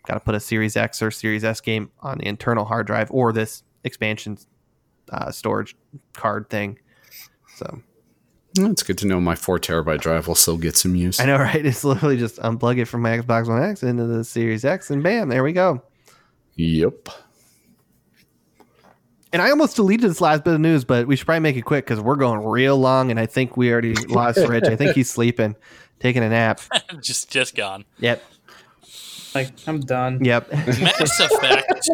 got 0.06 0.16
to 0.16 0.20
put 0.20 0.36
a 0.36 0.40
Series 0.40 0.76
X 0.76 1.02
or 1.02 1.12
Series 1.12 1.44
S 1.44 1.62
game 1.62 1.92
on 2.02 2.18
the 2.20 2.28
internal 2.28 2.66
hard 2.66 2.88
drive 2.88 3.10
or 3.12 3.32
this 3.32 3.64
expansion 3.84 4.38
uh, 5.12 5.32
storage 5.32 5.76
card 6.14 6.50
thing. 6.50 6.80
So 7.56 7.82
It's 8.58 8.84
good 8.84 8.98
to 9.00 9.08
know 9.08 9.20
my 9.20 9.36
four 9.36 9.60
terabyte 9.60 10.02
drive 10.02 10.28
will 10.28 10.36
still 10.36 10.58
get 10.58 10.76
some 10.78 10.96
use. 10.96 11.20
I 11.20 11.26
know, 11.26 11.38
right? 11.40 11.66
It's 11.66 11.84
literally 11.84 12.18
just 12.18 12.38
unplug 12.38 12.78
it 12.78 12.86
from 12.86 13.02
my 13.02 13.18
Xbox 13.18 13.48
One 13.48 13.62
X 13.64 13.84
into 13.84 14.06
the 14.06 14.24
Series 14.24 14.66
X, 14.66 14.90
and 14.90 15.04
bam, 15.04 15.30
there 15.30 15.44
we 15.44 15.54
go. 15.54 15.82
Yep. 16.56 17.10
And 19.32 19.42
I 19.44 19.52
almost 19.52 19.76
deleted 19.76 20.10
this 20.10 20.22
last 20.22 20.44
bit 20.44 20.56
of 20.56 20.60
news, 20.60 20.84
but 20.84 21.06
we 21.06 21.16
should 21.16 21.28
probably 21.28 21.42
make 21.42 21.56
it 21.56 21.62
quick 21.62 21.86
because 21.86 22.02
we're 22.02 22.16
going 22.16 22.44
real 22.44 22.78
long, 22.78 23.12
and 23.12 23.20
I 23.20 23.28
think 23.28 23.56
we 23.56 23.72
already 23.72 23.94
lost 23.94 24.40
Rich. 24.40 24.66
I 24.66 24.76
think 24.76 24.96
he's 24.96 25.10
sleeping, 25.12 25.56
taking 26.00 26.24
a 26.24 26.30
nap. 26.30 26.62
just 27.00 27.30
just 27.30 27.56
gone. 27.56 27.86
Yep, 28.00 28.24
Like 29.36 29.52
I'm 29.68 29.80
done. 29.82 30.24
yep. 30.24 30.52
Mass 30.54 31.20
Effect. 31.20 31.90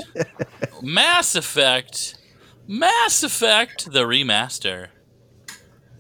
Mass 0.82 1.36
Effect. 1.36 2.16
Mass 2.68 3.24
Effect 3.24 3.92
the 3.92 4.04
remaster. 4.04 4.88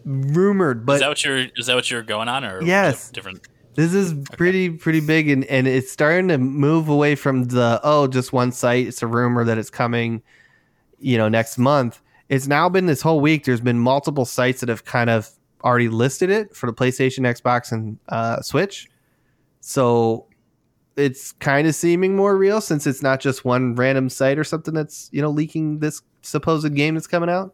Rumored, 0.06 0.86
but 0.86 0.94
is 0.96 1.00
but 1.00 1.06
that 1.06 1.10
what 1.10 1.26
you're 1.26 1.46
is 1.56 1.66
that 1.66 1.76
what 1.76 1.90
you're 1.90 2.04
going 2.04 2.28
on 2.28 2.46
or 2.46 2.62
Yes. 2.62 3.10
different 3.10 3.48
This 3.74 3.94
is 3.94 4.14
pretty 4.34 4.70
pretty 4.70 5.00
big 5.02 5.30
and, 5.30 5.44
and 5.46 5.68
it's 5.68 5.92
starting 5.92 6.28
to 6.28 6.38
move 6.38 6.88
away 6.90 7.16
from 7.16 7.46
the 7.46 7.80
oh 7.84 8.08
just 8.08 8.32
one 8.32 8.52
site. 8.52 8.88
It's 8.88 9.02
a 9.02 9.08
rumor 9.08 9.44
that 9.44 9.58
it's 9.58 9.70
coming, 9.72 10.22
you 11.00 11.18
know, 11.18 11.28
next 11.28 11.58
month. 11.58 12.02
It's 12.30 12.48
now 12.48 12.70
been 12.70 12.86
this 12.86 13.02
whole 13.02 13.20
week. 13.20 13.46
There's 13.46 13.62
been 13.62 13.80
multiple 13.80 14.26
sites 14.26 14.60
that 14.62 14.70
have 14.70 14.86
kind 14.86 15.10
of 15.10 15.30
already 15.64 15.90
listed 15.90 16.30
it 16.30 16.56
for 16.56 16.68
the 16.68 16.74
PlayStation, 16.74 17.22
Xbox, 17.22 17.72
and 17.72 17.98
uh, 18.10 18.42
Switch. 18.42 18.88
So 19.62 20.28
it's 20.96 21.34
kind 21.34 21.68
of 21.68 21.76
seeming 21.76 22.16
more 22.16 22.38
real 22.38 22.62
since 22.62 22.88
it's 22.88 23.02
not 23.02 23.20
just 23.20 23.44
one 23.44 23.76
random 23.76 24.10
site 24.10 24.40
or 24.40 24.44
something 24.44 24.74
that's 24.74 25.10
you 25.12 25.22
know 25.22 25.30
leaking 25.30 25.80
this 25.80 26.02
supposed 26.22 26.74
game 26.76 26.96
that's 26.96 27.08
coming 27.08 27.30
out. 27.30 27.54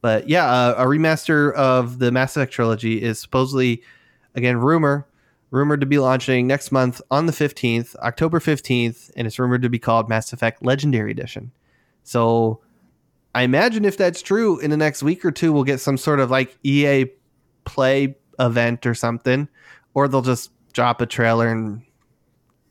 But 0.00 0.28
yeah, 0.28 0.46
uh, 0.46 0.74
a 0.78 0.84
remaster 0.84 1.52
of 1.54 1.98
the 1.98 2.12
Mass 2.12 2.36
Effect 2.36 2.52
trilogy 2.52 3.02
is 3.02 3.18
supposedly, 3.18 3.82
again, 4.34 4.58
rumor 4.58 5.06
rumored 5.50 5.80
to 5.80 5.86
be 5.86 5.98
launching 5.98 6.46
next 6.46 6.72
month 6.72 7.00
on 7.10 7.26
the 7.26 7.32
15th, 7.32 7.94
October 7.96 8.40
15th, 8.40 9.10
and 9.16 9.26
it's 9.26 9.38
rumored 9.38 9.62
to 9.62 9.70
be 9.70 9.78
called 9.78 10.08
Mass 10.08 10.32
Effect 10.32 10.64
Legendary 10.64 11.10
Edition. 11.10 11.52
So 12.02 12.60
I 13.34 13.42
imagine 13.42 13.84
if 13.84 13.96
that's 13.96 14.22
true, 14.22 14.58
in 14.58 14.70
the 14.70 14.76
next 14.76 15.02
week 15.02 15.24
or 15.24 15.30
two, 15.30 15.52
we'll 15.52 15.64
get 15.64 15.80
some 15.80 15.96
sort 15.96 16.20
of 16.20 16.30
like 16.30 16.56
EA 16.62 17.06
play 17.64 18.16
event 18.38 18.86
or 18.86 18.94
something, 18.94 19.48
or 19.94 20.08
they'll 20.08 20.22
just 20.22 20.50
drop 20.72 21.00
a 21.00 21.06
trailer 21.06 21.48
and 21.48 21.82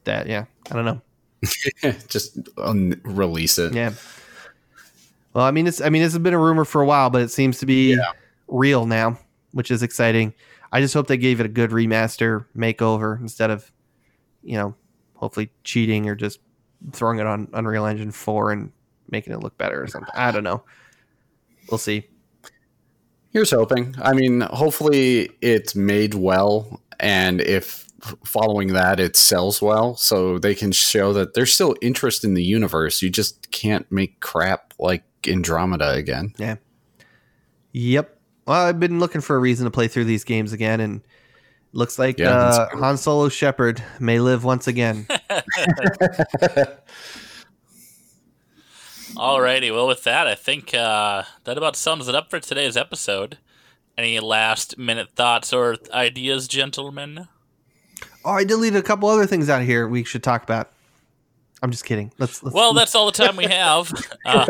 that, 0.06 0.28
yeah, 0.28 0.46
I 0.72 0.76
don't 0.76 0.86
know. 0.86 1.02
Just 2.08 2.38
un- 2.58 3.00
release 3.04 3.58
it. 3.60 3.74
Yeah. 3.74 3.94
Well, 5.34 5.46
I 5.46 5.52
mean, 5.52 5.68
it's 5.68 5.82
I 5.82 5.90
mean, 5.90 6.02
this 6.02 6.14
has 6.14 6.20
been 6.22 6.34
a 6.34 6.40
rumor 6.40 6.66
for 6.66 6.82
a 6.82 6.86
while, 6.86 7.10
but 7.10 7.22
it 7.22 7.30
seems 7.30 7.60
to 7.60 7.66
be 7.66 7.92
Yeah. 7.96 8.12
real 8.48 8.86
now, 8.86 9.20
which 9.52 9.70
is 9.70 9.84
exciting. 9.84 10.34
I 10.72 10.82
just 10.82 10.94
hope 10.94 11.08
they 11.08 11.18
gave 11.18 11.40
it 11.40 11.46
a 11.46 11.50
good 11.50 11.70
remaster 11.72 12.46
makeover 12.58 13.20
instead 13.22 13.50
of, 13.50 13.72
you 14.44 14.58
know, 14.58 14.76
hopefully 15.16 15.52
cheating 15.64 16.10
or 16.10 16.16
just 16.16 16.40
throwing 16.92 17.20
it 17.20 17.26
on 17.28 17.48
Unreal 17.54 17.86
Engine 17.86 18.12
4 18.12 18.52
and 18.52 18.72
making 19.10 19.34
it 19.34 19.40
look 19.40 19.58
better 19.58 19.82
or 19.82 19.88
something. 19.88 20.10
I 20.16 20.32
don't 20.32 20.44
know. 20.44 20.64
We'll 21.70 21.78
see. 21.78 22.08
Here's 23.32 23.52
hoping. 23.52 23.96
I 24.02 24.14
mean, 24.14 24.42
hopefully 24.42 25.30
it's 25.42 25.76
made 25.76 26.14
well, 26.14 26.82
and 27.00 27.42
if 27.42 27.85
following 28.24 28.74
that 28.74 29.00
it 29.00 29.16
sells 29.16 29.62
well, 29.62 29.96
so 29.96 30.38
they 30.38 30.56
can 30.56 30.72
show 30.72 31.14
that 31.14 31.34
there's 31.34 31.54
still 31.54 31.76
interest 31.82 32.24
in 32.24 32.34
the 32.34 32.44
universe. 32.44 33.02
You 33.02 33.10
just 33.10 33.52
can't 33.52 33.90
make 33.92 34.20
crap 34.20 34.74
like 34.80 35.04
Andromeda 35.28 35.92
again. 35.92 36.34
Yeah. 36.38 36.56
Yep. 37.74 38.18
Well, 38.46 38.66
I've 38.66 38.80
been 38.80 39.00
looking 39.00 39.22
for 39.22 39.36
a 39.36 39.40
reason 39.40 39.66
to 39.66 39.72
play 39.72 39.88
through 39.88 40.06
these 40.06 40.24
games 40.24 40.54
again, 40.54 40.80
and 40.80 41.02
looks 41.74 42.00
like 42.00 42.18
Yeah, 42.18 42.32
uh, 42.32 42.58
that's. 42.58 42.80
Han 42.80 42.98
Solo 42.98 43.30
Shepard 43.30 43.84
may 44.00 44.20
live 44.20 44.44
once 44.44 44.68
again. 44.68 45.08
Alrighty, 49.16 49.72
well 49.72 49.88
with 49.88 50.04
that 50.04 50.28
I 50.28 50.36
think 50.36 50.74
uh, 50.74 51.24
that 51.46 51.58
about 51.58 51.76
sums 51.76 52.08
it 52.08 52.16
up 52.16 52.30
for 52.30 52.40
today's 52.40 52.76
episode. 52.76 53.38
Any 53.98 54.20
last 54.20 54.78
minute 54.78 55.12
thoughts 55.16 55.54
or 55.54 55.78
ideas, 55.94 56.50
gentlemen? 56.50 57.30
Oh, 58.26 58.32
I 58.32 58.44
deleted 58.44 58.80
a 58.80 58.84
couple 58.84 59.08
other 59.08 59.26
things 59.26 59.50
out 59.50 59.62
here 59.62 59.88
we 59.88 60.04
should 60.04 60.24
talk 60.24 60.44
about. 60.44 60.72
I'm 61.62 61.72
just 61.72 61.86
kidding. 61.86 62.12
Let's. 62.18 62.44
let's 62.44 62.54
Well, 62.54 62.74
that's 62.74 62.96
all 62.96 63.06
the 63.06 63.12
time 63.12 63.36
we 63.36 63.46
have. 63.46 63.92
Um, 64.26 64.48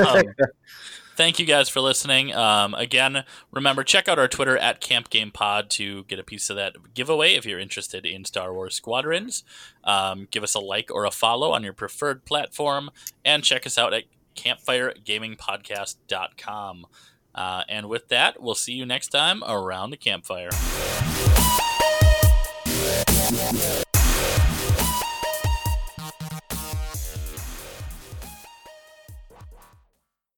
thank 1.18 1.38
you 1.38 1.46
guys 1.46 1.68
for 1.68 1.82
listening. 1.82 2.34
Um, 2.34 2.74
again, 2.76 3.26
remember 3.52 3.84
check 3.84 4.08
out 4.08 4.18
our 4.18 4.30
Twitter 4.30 4.58
at 4.58 4.80
Camp 4.80 5.10
Game 5.10 5.32
Pod 5.32 5.70
to 5.72 6.06
get 6.06 6.18
a 6.18 6.24
piece 6.24 6.50
of 6.50 6.56
that 6.56 6.94
giveaway 6.94 7.36
if 7.36 7.46
you're 7.46 7.60
interested 7.60 8.06
in 8.06 8.24
Star 8.24 8.54
Wars 8.54 8.76
Squadrons. 8.76 9.44
Um, 9.84 10.30
give 10.32 10.44
us 10.44 10.56
a 10.56 10.62
like 10.62 10.90
or 10.94 11.04
a 11.04 11.12
follow 11.12 11.52
on 11.52 11.62
your 11.62 11.74
preferred 11.74 12.24
platform, 12.24 12.90
and 13.26 13.44
check 13.44 13.68
us 13.68 13.78
out 13.78 13.94
at 13.94 14.06
CampfireGamingPodcast.com. 14.38 16.86
Uh, 17.34 17.64
and 17.68 17.90
with 17.90 18.08
that, 18.08 18.42
we'll 18.42 18.56
see 18.56 18.74
you 18.74 18.86
next 18.86 19.10
time 19.10 19.44
around 19.46 19.90
the 19.90 19.98
campfire. 19.98 20.52
yeah. 22.86 23.85